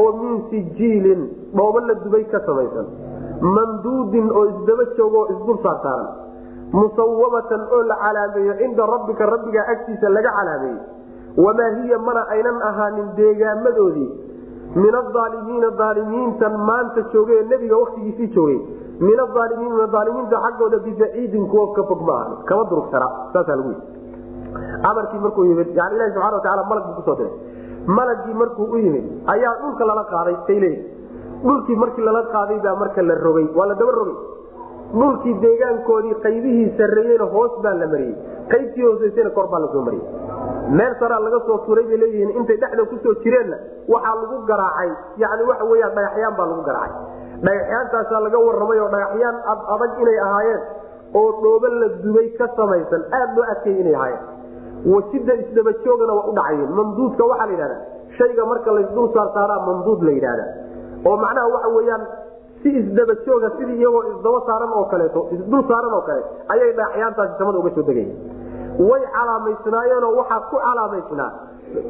oo 0.00 0.10
min 0.22 0.34
sijiilin 0.50 1.22
dhoobo 1.56 1.80
la 1.88 1.94
dubay 2.04 2.24
ka 2.32 2.40
samaysan 2.46 2.86
mamduudin 3.56 4.30
oo 4.30 4.44
isdaba 4.52 4.84
joogo 4.96 5.18
oo 5.22 5.28
isdul 5.34 5.58
saarsaaran 5.62 6.08
musawamatan 6.72 7.62
oo 7.76 7.82
la 7.90 7.96
calaameeyo 8.02 8.54
cinda 8.60 8.86
rabbika 8.94 9.26
rabbiga 9.34 9.66
agtiisa 9.74 10.08
laga 10.16 10.32
calaameeyo 10.38 10.80
wamaa 11.44 11.70
hiya 11.78 11.98
mana 11.98 12.22
aynan 12.36 12.62
ahaanin 12.70 13.08
deegaamadoodii? 13.16 14.10
Min 14.74 14.94
aalimiina 14.96 15.68
aalimiintan 15.86 16.54
maanta 16.68 17.02
jooge 17.12 17.42
nebiga 17.50 17.76
waktigiisii 17.76 18.28
joogay 18.36 18.60
min 19.00 19.20
aalimiina 19.24 19.88
aalimiinta 20.00 20.42
xaggooda 20.44 20.78
bibaciidin 20.86 21.48
kuwo 21.52 21.66
ka 21.76 21.82
fog 21.90 22.00
ma 22.08 22.14
ahan. 22.20 22.32
Kama 22.44 22.64
durugsana 22.70 23.08
saasaa 23.32 23.56
lagu 23.56 23.74
amarkii 24.90 25.18
markuu 25.24 25.44
yimid 25.44 25.76
yani 25.76 25.94
ilahi 25.96 26.12
subana 26.14 26.36
wataala 26.36 26.64
malag 26.70 26.84
buu 26.86 26.94
ku 26.94 27.02
soo 27.08 27.16
diray 27.20 27.32
malagii 27.86 28.34
markuu 28.34 28.66
u 28.72 28.78
yimid 28.78 29.04
ayaa 29.34 29.54
dhulka 29.62 29.84
lala 29.90 30.04
qaaday 30.14 30.36
leeyihi 30.48 30.82
dhulkii 31.46 31.76
markii 31.76 32.04
lala 32.04 32.22
qaaday 32.34 32.58
baa 32.66 32.76
marka 32.82 33.02
la 33.02 33.14
rogay 33.24 33.46
waa 33.56 33.66
la 33.66 33.74
daba 33.74 33.92
rogay. 34.00 34.16
Dhulkii 34.92 35.34
deegaankoodii 35.42 36.14
qaybihii 36.24 36.68
sarreeyeyna 36.78 37.24
hoos 37.34 37.52
baa 37.64 37.74
la 37.80 37.86
mariyey. 37.92 38.14
Qaybtii 38.52 38.84
hooseysana 38.86 39.30
kor 39.36 39.46
baa 39.52 39.60
la 39.64 39.68
soo 39.72 39.82
mariyey. 39.86 40.06
Meel 40.78 40.94
saraa 41.00 41.20
laga 41.26 41.40
soo 41.46 41.58
turay 41.66 41.84
bay 41.90 41.98
leeyihiin 42.02 42.30
intay 42.40 42.58
dhexda 42.62 42.84
ku 42.90 42.96
soo 43.04 43.14
jireenna 43.24 43.56
waxaa 43.94 44.14
lagu 44.20 44.38
garaacay. 44.50 44.90
Yani 45.22 45.42
waxa 45.50 45.64
weyaan 45.70 45.94
dhagaxyaan 45.96 46.34
baa 46.38 46.46
lagu 46.52 46.62
garaacay. 46.68 47.00
Dhagaxyaantaasaa 47.46 48.20
laga 48.26 48.38
warramay 48.46 48.78
oo 48.84 48.90
dhagaxyaan 48.94 49.36
adag 49.74 49.92
inay 50.02 50.18
ahaayeen 50.26 50.62
oo 51.20 51.30
dhoobo 51.42 51.68
la 51.80 51.88
dubay 52.04 52.28
ka 52.38 52.46
samaysan 52.56 53.02
aada 53.18 53.32
loo 53.36 53.46
adkeeyey 53.54 53.80
inay 53.84 53.94
ahaayeen 53.94 54.22
wajida 54.86 55.34
isdaba 55.42 55.72
joogana 55.84 56.12
waa 56.18 56.26
u 56.30 56.32
dhacayeen 56.38 56.70
mamduudka 56.80 57.24
waxaa 57.30 57.46
la 57.46 57.52
yidhahda 57.52 57.76
shayga 58.18 58.46
marka 58.46 58.72
laysdul 58.76 59.08
saarsaaraa 59.14 59.60
mamduud 59.66 60.02
la 60.08 60.12
yidhahda 60.18 60.44
oo 61.10 61.16
macnaha 61.24 61.48
waxa 61.54 61.68
weyaan 61.76 62.06
si 62.62 62.68
isdaba 62.80 63.14
jooga 63.26 63.50
sidii 63.58 63.78
iyagoo 63.82 64.02
isdaba 64.12 64.40
saaran 64.48 64.72
oo 64.78 64.84
kaleeto 64.92 65.20
isdul 65.36 65.62
saaran 65.70 65.92
oo 65.98 66.02
kale 66.08 66.22
ayay 66.54 66.72
dhagaxyaantaasi 66.80 67.38
samada 67.38 67.58
uga 67.62 67.70
soo 67.76 67.82
degayen 67.82 68.12
way 68.90 69.02
calaamaysnaayeenoo 69.16 70.12
waxaa 70.20 70.40
ku 70.50 70.56
calaamaysnaa 70.66 71.30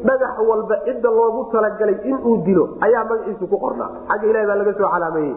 dhagax 0.09 0.35
walba 0.51 0.77
cidda 0.87 1.11
loogu 1.19 1.43
talagalay 1.53 1.97
inuu 2.11 2.37
dilo 2.47 2.65
ayaa 2.87 3.05
magaciisu 3.11 3.47
ku 3.53 3.57
qornaa. 3.65 3.91
Xagga 4.09 4.27
ilahi 4.31 4.47
baa 4.51 4.57
laga 4.61 4.73
soo 4.81 4.89
calaameeyey 4.95 5.35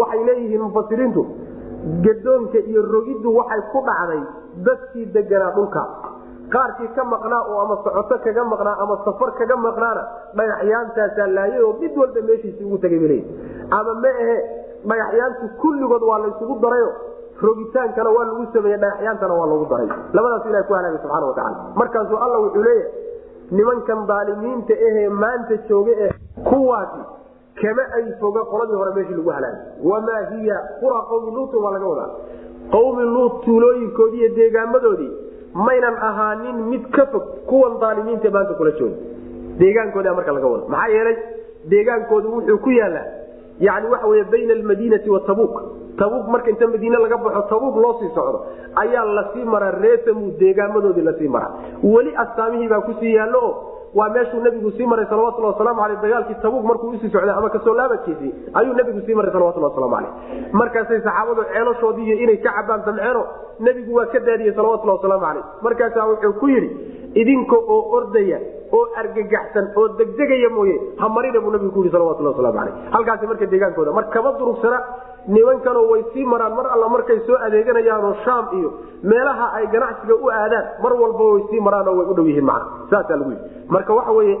waxay 0.00 0.24
leeyihiin 0.28 0.62
mufasiriintu 0.66 1.22
gadoonka 2.06 2.58
iyo 2.70 2.82
rogiddu 2.94 3.36
waxay 3.38 3.60
ku 3.72 3.78
dhacday 3.88 4.22
dadkii 4.66 5.06
deganaa 5.16 5.50
dhulka 5.56 5.82
qaarkii 6.54 6.88
ka 6.96 7.04
maqnaa 7.04 7.42
oo 7.50 7.58
ama 7.64 7.76
socoto 7.84 8.18
kaga 8.24 8.44
maqnaa 8.52 8.76
ama 8.84 8.96
safar 9.04 9.30
kaga 9.38 9.56
maqnaana 9.66 10.02
dhagaxyaantaasaa 10.38 11.26
laayay 11.36 11.62
oo 11.68 11.72
mid 11.80 11.96
walba 12.02 12.20
meeshiisi 12.28 12.64
ugu 12.64 12.78
bay 12.82 12.90
leeyihi 12.90 13.70
ama 13.78 13.94
ma 14.04 14.08
ahe 14.24 14.36
dhagaxyaantu 14.90 15.48
kulligood 15.62 16.02
waa 16.10 16.18
laysugu 16.24 16.58
darayo 16.64 16.90
rogitaankana 17.42 18.10
waa 18.16 18.24
lagu 18.30 18.46
sameeye 18.52 18.78
dhagaxyaantana 18.84 19.34
waa 19.40 19.46
lagu 19.52 19.66
daray. 19.70 19.88
Labadaas 20.16 20.46
ilah 20.50 20.62
ku 20.68 20.74
halaagay 20.74 21.00
subxana 21.02 21.26
watacaala 21.26 21.56
markaasuu 21.80 22.18
alla 22.24 22.38
wuxuu 22.44 22.62
leeyahay 22.62 22.92
nimankan 23.58 24.06
daalimiinta 24.10 24.74
ahee 24.88 25.08
maanta 25.08 25.56
jooga 25.68 25.92
eh 26.06 26.12
kuwaasi 26.48 27.02
kama 27.60 27.82
ay 27.98 28.06
foga 28.20 28.42
qoladii 28.52 28.78
hore 28.80 28.94
meeshii 28.96 29.18
lagu 29.18 29.30
halaagay. 29.30 29.60
Wamaa 29.90 30.22
hiya? 30.30 30.56
Qura 30.80 31.00
qawmi 31.10 31.30
luutin 31.36 31.62
waa 31.64 31.72
laga 31.76 31.86
wadaa. 31.92 32.10
Qawmi 32.72 33.02
luut 33.14 33.34
tuulooyinkoodii 33.44 34.20
iyo 34.24 34.34
deegaamadoodii 34.38 35.12
maynan 35.66 35.96
ahaanin 36.08 36.56
mid 36.70 36.84
ka 36.96 37.06
fog 37.12 37.24
kuwan 37.50 37.78
daalimiinta 37.82 38.30
maanta 38.36 38.54
kula 38.60 38.70
jooga 38.78 38.96
deegaankooda 39.60 40.14
marka 40.18 40.32
laga 40.36 40.46
wada 40.54 40.66
maxaa 40.74 40.92
yeelay 40.96 41.16
deegaankoodu 41.72 42.28
wuxuu 42.34 42.58
ku 42.64 42.70
yaalaa 42.80 43.06
yani 43.66 43.86
waxa 43.92 44.06
wey 44.12 44.24
bayna 44.32 44.52
almadiinati 44.58 45.10
wa 45.10 45.20
tabuuk. 45.28 45.56
Marka 46.28 46.50
inta 46.50 46.66
madiine 46.66 46.98
laga 47.04 47.16
baxo 47.16 47.42
tabuuk 47.52 47.76
loo 47.82 47.92
sii 48.00 48.10
socdo 48.14 48.38
ayaa 48.82 49.04
la 49.16 49.22
sii 49.32 49.44
maraa 49.44 49.70
reesamu 49.84 50.30
deegaamadoodii 50.40 51.04
la 51.08 51.12
sii 51.18 51.28
maraa. 51.28 51.52
Weli 51.82 52.12
astaamihii 52.24 52.68
baa 52.68 52.80
ku 52.80 52.92
sii 53.00 53.14
yaallo 53.14 53.42
waa 53.98 54.08
meeshuu 54.14 54.40
nabigu 54.46 54.70
sii 54.76 54.86
maray 54.92 55.06
salawatulhi 55.12 55.48
wasalaamu 55.52 55.80
aleyh 55.84 55.98
dagaalkii 56.04 56.38
tabuuk 56.42 56.64
markuu 56.70 56.88
u 56.88 56.98
sii 57.02 57.10
socday 57.14 57.34
ama 57.38 57.50
ka 57.54 57.60
soo 57.66 57.74
laabankiisii 57.80 58.32
ayuu 58.60 58.74
nabigu 58.80 59.00
sii 59.06 59.14
maray 59.20 59.32
salawatulhi 59.36 59.66
waslamu 59.68 59.96
aleyh 59.96 60.12
markaasay 60.60 61.00
saxaabadu 61.06 61.44
ceelashoodiiy 61.52 62.18
inay 62.24 62.36
ka 62.46 62.50
cabaan 62.58 62.84
damceeno 62.88 63.22
nebigu 63.68 63.94
waa 63.98 64.06
ka 64.14 64.18
daadiyey 64.28 64.54
salawatulhi 64.58 64.96
wasalaamu 64.96 65.26
aleyh 65.30 65.44
markaasaa 65.68 66.06
wuxuu 66.12 66.32
ku 66.42 66.48
yidhi 66.54 66.70
idinka 67.22 67.56
oo 67.76 67.80
ordaya 67.98 68.38
oo 68.72 68.84
argagaxsan 69.00 69.66
oo 69.76 69.88
degdegaya 69.98 70.48
mooye 70.58 70.76
ha 71.00 71.08
marina 71.08 71.40
buu 71.40 71.50
nabigu 71.54 71.72
ku 71.72 71.80
yidhi 71.84 71.92
salawatulhi 71.96 72.30
waslamu 72.32 72.60
aleyh 72.62 72.74
halkaasi 72.94 73.26
marka 73.32 73.46
deegaankooda 73.54 73.92
mar 73.98 74.04
kama 74.14 74.32
durugsana 74.38 74.78
nimankanoo 75.36 75.84
way 75.92 76.02
sii 76.14 76.24
maraan 76.32 76.54
mar 76.58 76.66
alla 76.74 76.88
markay 76.94 77.18
soo 77.28 77.38
adeeganayaanoo 77.46 78.14
shaam 78.24 78.46
iyo 78.58 78.70
meelaha 79.12 79.46
ay 79.58 79.66
ganacsiga 79.74 80.14
u 80.14 80.30
aadaan 80.40 80.66
mar 80.82 80.92
walba 81.02 81.24
way 81.32 81.42
sii 81.50 81.60
maraanoo 81.68 81.96
way 81.98 82.06
u 82.06 82.14
dhow 82.18 82.26
yihiin 82.30 82.44
macna. 82.50 82.66
Saasaa 82.90 83.16
lagu 83.20 83.30
yidhi. 83.30 83.66
Marka 83.74 83.94
waxa 83.98 84.12
weye 84.18 84.34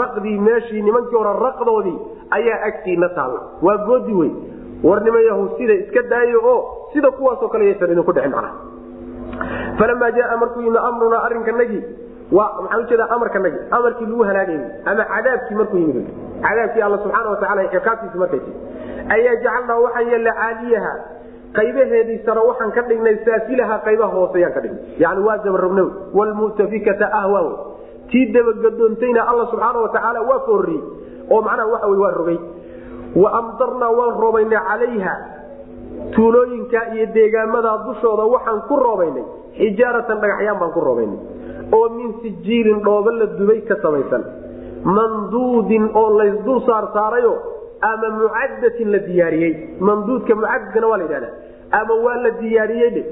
raqdii 0.00 0.38
meeshii 0.48 0.82
nimankii 0.88 1.16
hore 1.20 1.32
raqdoodii 1.46 1.96
ayaa 2.38 2.58
agtiina 2.68 3.08
taalla. 3.18 3.40
Waa 3.66 3.76
goodi 3.88 4.12
wey 4.20 4.30
warnimayahu 4.88 5.48
sida 5.58 5.74
iska 5.82 6.02
daayo 6.12 6.40
oo 6.52 6.58
sida 6.92 7.10
kuwaasoo 7.10 7.48
kale 7.48 7.64
yaysan 7.70 7.92
idinku 7.92 8.12
dhicin 8.12 8.30
macna. 8.36 8.50
Falamaa 9.78 10.10
jaa 10.18 10.36
markuu 10.36 10.62
yimi 10.66 10.78
amrunaa 10.88 11.22
arrinkanagii 11.28 11.82
maxaa 12.30 12.78
ujeeda 12.82 13.04
amarkanagii 13.16 13.60
amarkii 13.70 14.06
lagu 14.06 14.24
halaagayy 14.24 14.60
ama 14.90 15.04
cadaabkii 15.12 15.54
markuu 15.60 15.78
yimid. 15.78 16.06
Cadaabkii 16.46 16.82
alla 16.86 16.98
subxaana 17.02 17.30
wataala 17.30 17.62
ciqaabtiisi 17.74 18.18
markay 18.22 18.40
ayaa 19.14 19.34
jacalnaa 19.44 19.78
waxaan 19.84 20.08
yeelna 20.12 20.32
caaliyaha 20.40 20.92
qaybaheedii 21.58 22.18
sare 22.26 22.40
waxaan 22.48 22.72
ka 22.76 22.82
dhignay 22.88 23.16
saafilaha 23.26 23.76
qaybaha 23.86 24.12
hooseyaan 24.18 24.52
ka 24.56 24.60
dhignay. 24.64 24.82
Yani 25.02 25.20
waa 25.26 25.38
dabarognaw 25.44 25.88
wlmutafikata 26.18 27.06
ahwa 27.20 27.40
tii 28.10 28.24
dabagadoontayna 28.34 29.22
alla 29.30 29.44
subxaana 29.52 29.78
watacaala 29.86 30.20
waa 30.30 30.40
foorriyey 30.46 30.82
oo 31.30 31.40
macnaha 31.42 31.86
wey 31.90 31.98
waa 32.04 32.10
rogay. 32.18 32.38
Wa 33.22 33.28
amdarnaa 33.38 33.90
waan 33.98 34.14
roobaynay 34.22 34.58
calayha 34.68 35.14
tuulooyinka 36.14 36.80
iyo 36.94 37.06
deegaamadaa 37.14 37.78
dushooda 37.86 38.22
waxaan 38.34 38.60
ku 38.68 38.76
roobaynay. 38.76 39.24
Xijaaratan 39.58 40.20
dhagaxyaan 40.22 40.58
baan 40.60 40.72
ku 40.76 40.80
roobaynay 40.80 41.18
oo 41.72 41.88
min 41.96 42.12
sijiilin 42.22 42.80
dhooba 42.86 43.10
la 43.20 43.26
dubay 43.38 43.60
ka 43.68 43.76
samaysan. 43.82 44.22
Manduudin 44.96 45.84
oo 45.94 46.08
laysdul 46.18 46.60
saarsaarayo 46.66 47.32
ama 47.90 48.08
mucadatin 48.20 48.92
la 48.92 48.98
diyaariyey. 49.08 49.52
Mamduudka 49.80 50.34
mucadadkana 50.34 50.86
waa 50.90 50.98
la 50.98 51.04
yidhahda 51.04 51.28
ama 51.80 51.94
waa 52.04 52.16
la 52.24 52.30
diyaariyey 52.40 53.04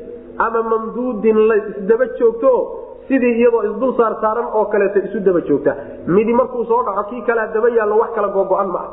ama 0.47 0.63
mamduudin 0.73 1.39
la 1.49 1.57
isdaba 1.57 2.07
joogto 2.19 2.47
oo 2.57 2.63
sidii 3.09 3.35
iyadoo 3.41 3.63
isdul 3.71 3.93
saar 3.99 4.15
saaran 4.23 4.47
oo 4.59 4.65
kaleeto 4.73 4.99
isu 5.09 5.19
daba 5.27 5.41
joogta. 5.49 5.73
Midi 6.07 6.33
markuu 6.33 6.65
soo 6.71 6.83
dhaco 6.87 7.03
kii 7.11 7.23
kalea 7.29 7.47
daba 7.55 7.69
yaallo 7.79 7.97
wax 8.03 8.11
kala 8.17 8.29
gogo-an 8.37 8.69
ma 8.75 8.79
ah 8.85 8.91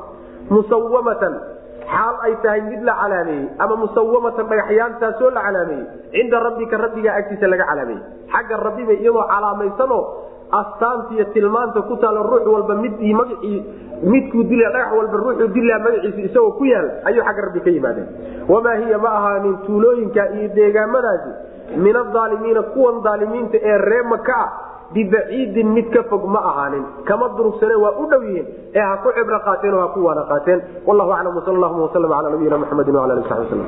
musawamatan 0.50 1.34
xaal 1.90 2.16
ay 2.28 2.34
tahay 2.44 2.62
mid 2.72 2.82
la 2.90 2.94
calaameeyey 3.02 3.48
ama 3.60 3.76
musawamatan 3.84 4.48
dhagaxyaantaasoo 4.52 5.30
la 5.38 5.42
calaameeyey 5.48 5.86
cinda 6.16 6.40
rabbika 6.48 6.78
rabbigaa 6.86 7.16
agtiisa 7.22 7.48
laga 7.54 7.66
calaameeyey 7.72 8.04
xagga 8.34 8.58
rabbiba 8.68 8.94
iyadoo 8.94 9.26
calaamaysanoo 9.34 10.04
astaanta 10.60 11.14
iyo 11.16 11.26
tilmaanta 11.36 11.82
ku 11.90 11.96
taalo 12.04 12.24
ruux 12.32 12.46
walba 12.54 12.76
midii 12.84 13.14
magacii 13.14 13.60
midkuu 14.14 14.44
dila 14.44 14.70
dhagax 14.76 14.92
walba 15.00 15.18
ruuxuu 15.24 15.48
dilaa 15.58 15.80
magaciisa 15.86 16.22
isagoo 16.30 16.52
ku 16.60 16.66
yaal 16.72 16.88
ayuu 17.10 17.24
xagga 17.28 17.42
rabbi 17.48 17.60
ka 17.68 17.70
yimaadeen 17.76 18.08
wamaa 18.54 18.76
hiya 18.82 18.98
ma 19.06 19.10
ahaanin 19.20 19.58
tuulooyinka 19.68 20.24
iyo 20.40 20.50
deegaamadaasi 20.56 21.32
min 21.86 21.96
adaalimiina 22.04 22.62
kuwan 22.74 23.02
daalimiinta 23.06 23.58
ee 23.72 23.78
ree 23.90 24.02
maka 24.14 24.36
ah 24.44 24.50
bibaciidin 24.94 25.68
mid 25.78 25.88
ka 25.96 26.04
fog 26.10 26.24
ma 26.36 26.40
ahaanin. 26.52 26.84
Kama 27.10 27.30
durugsane 27.38 27.76
waa 27.84 27.94
u 28.02 28.06
dhow 28.12 28.22
yihiin. 28.28 28.48
Ee 28.76 28.80
ha 28.90 28.98
ku 29.04 29.10
cibro 29.18 29.40
qaateen 29.48 29.74
oo 29.74 29.82
ha 29.82 29.88
ku 29.96 30.00
waana 30.08 30.24
qaateen. 30.32 30.60
Wallahu 30.88 31.12
aclam 31.18 31.36
wsal 31.42 31.56
allahuma 31.58 31.84
waslm 31.88 32.12
ala 32.20 32.30
nabiyina 32.36 32.58
mxamedi 32.64 32.92
wala 32.92 33.14
ali 33.18 33.24
sabi 33.30 33.46
wslm 33.48 33.66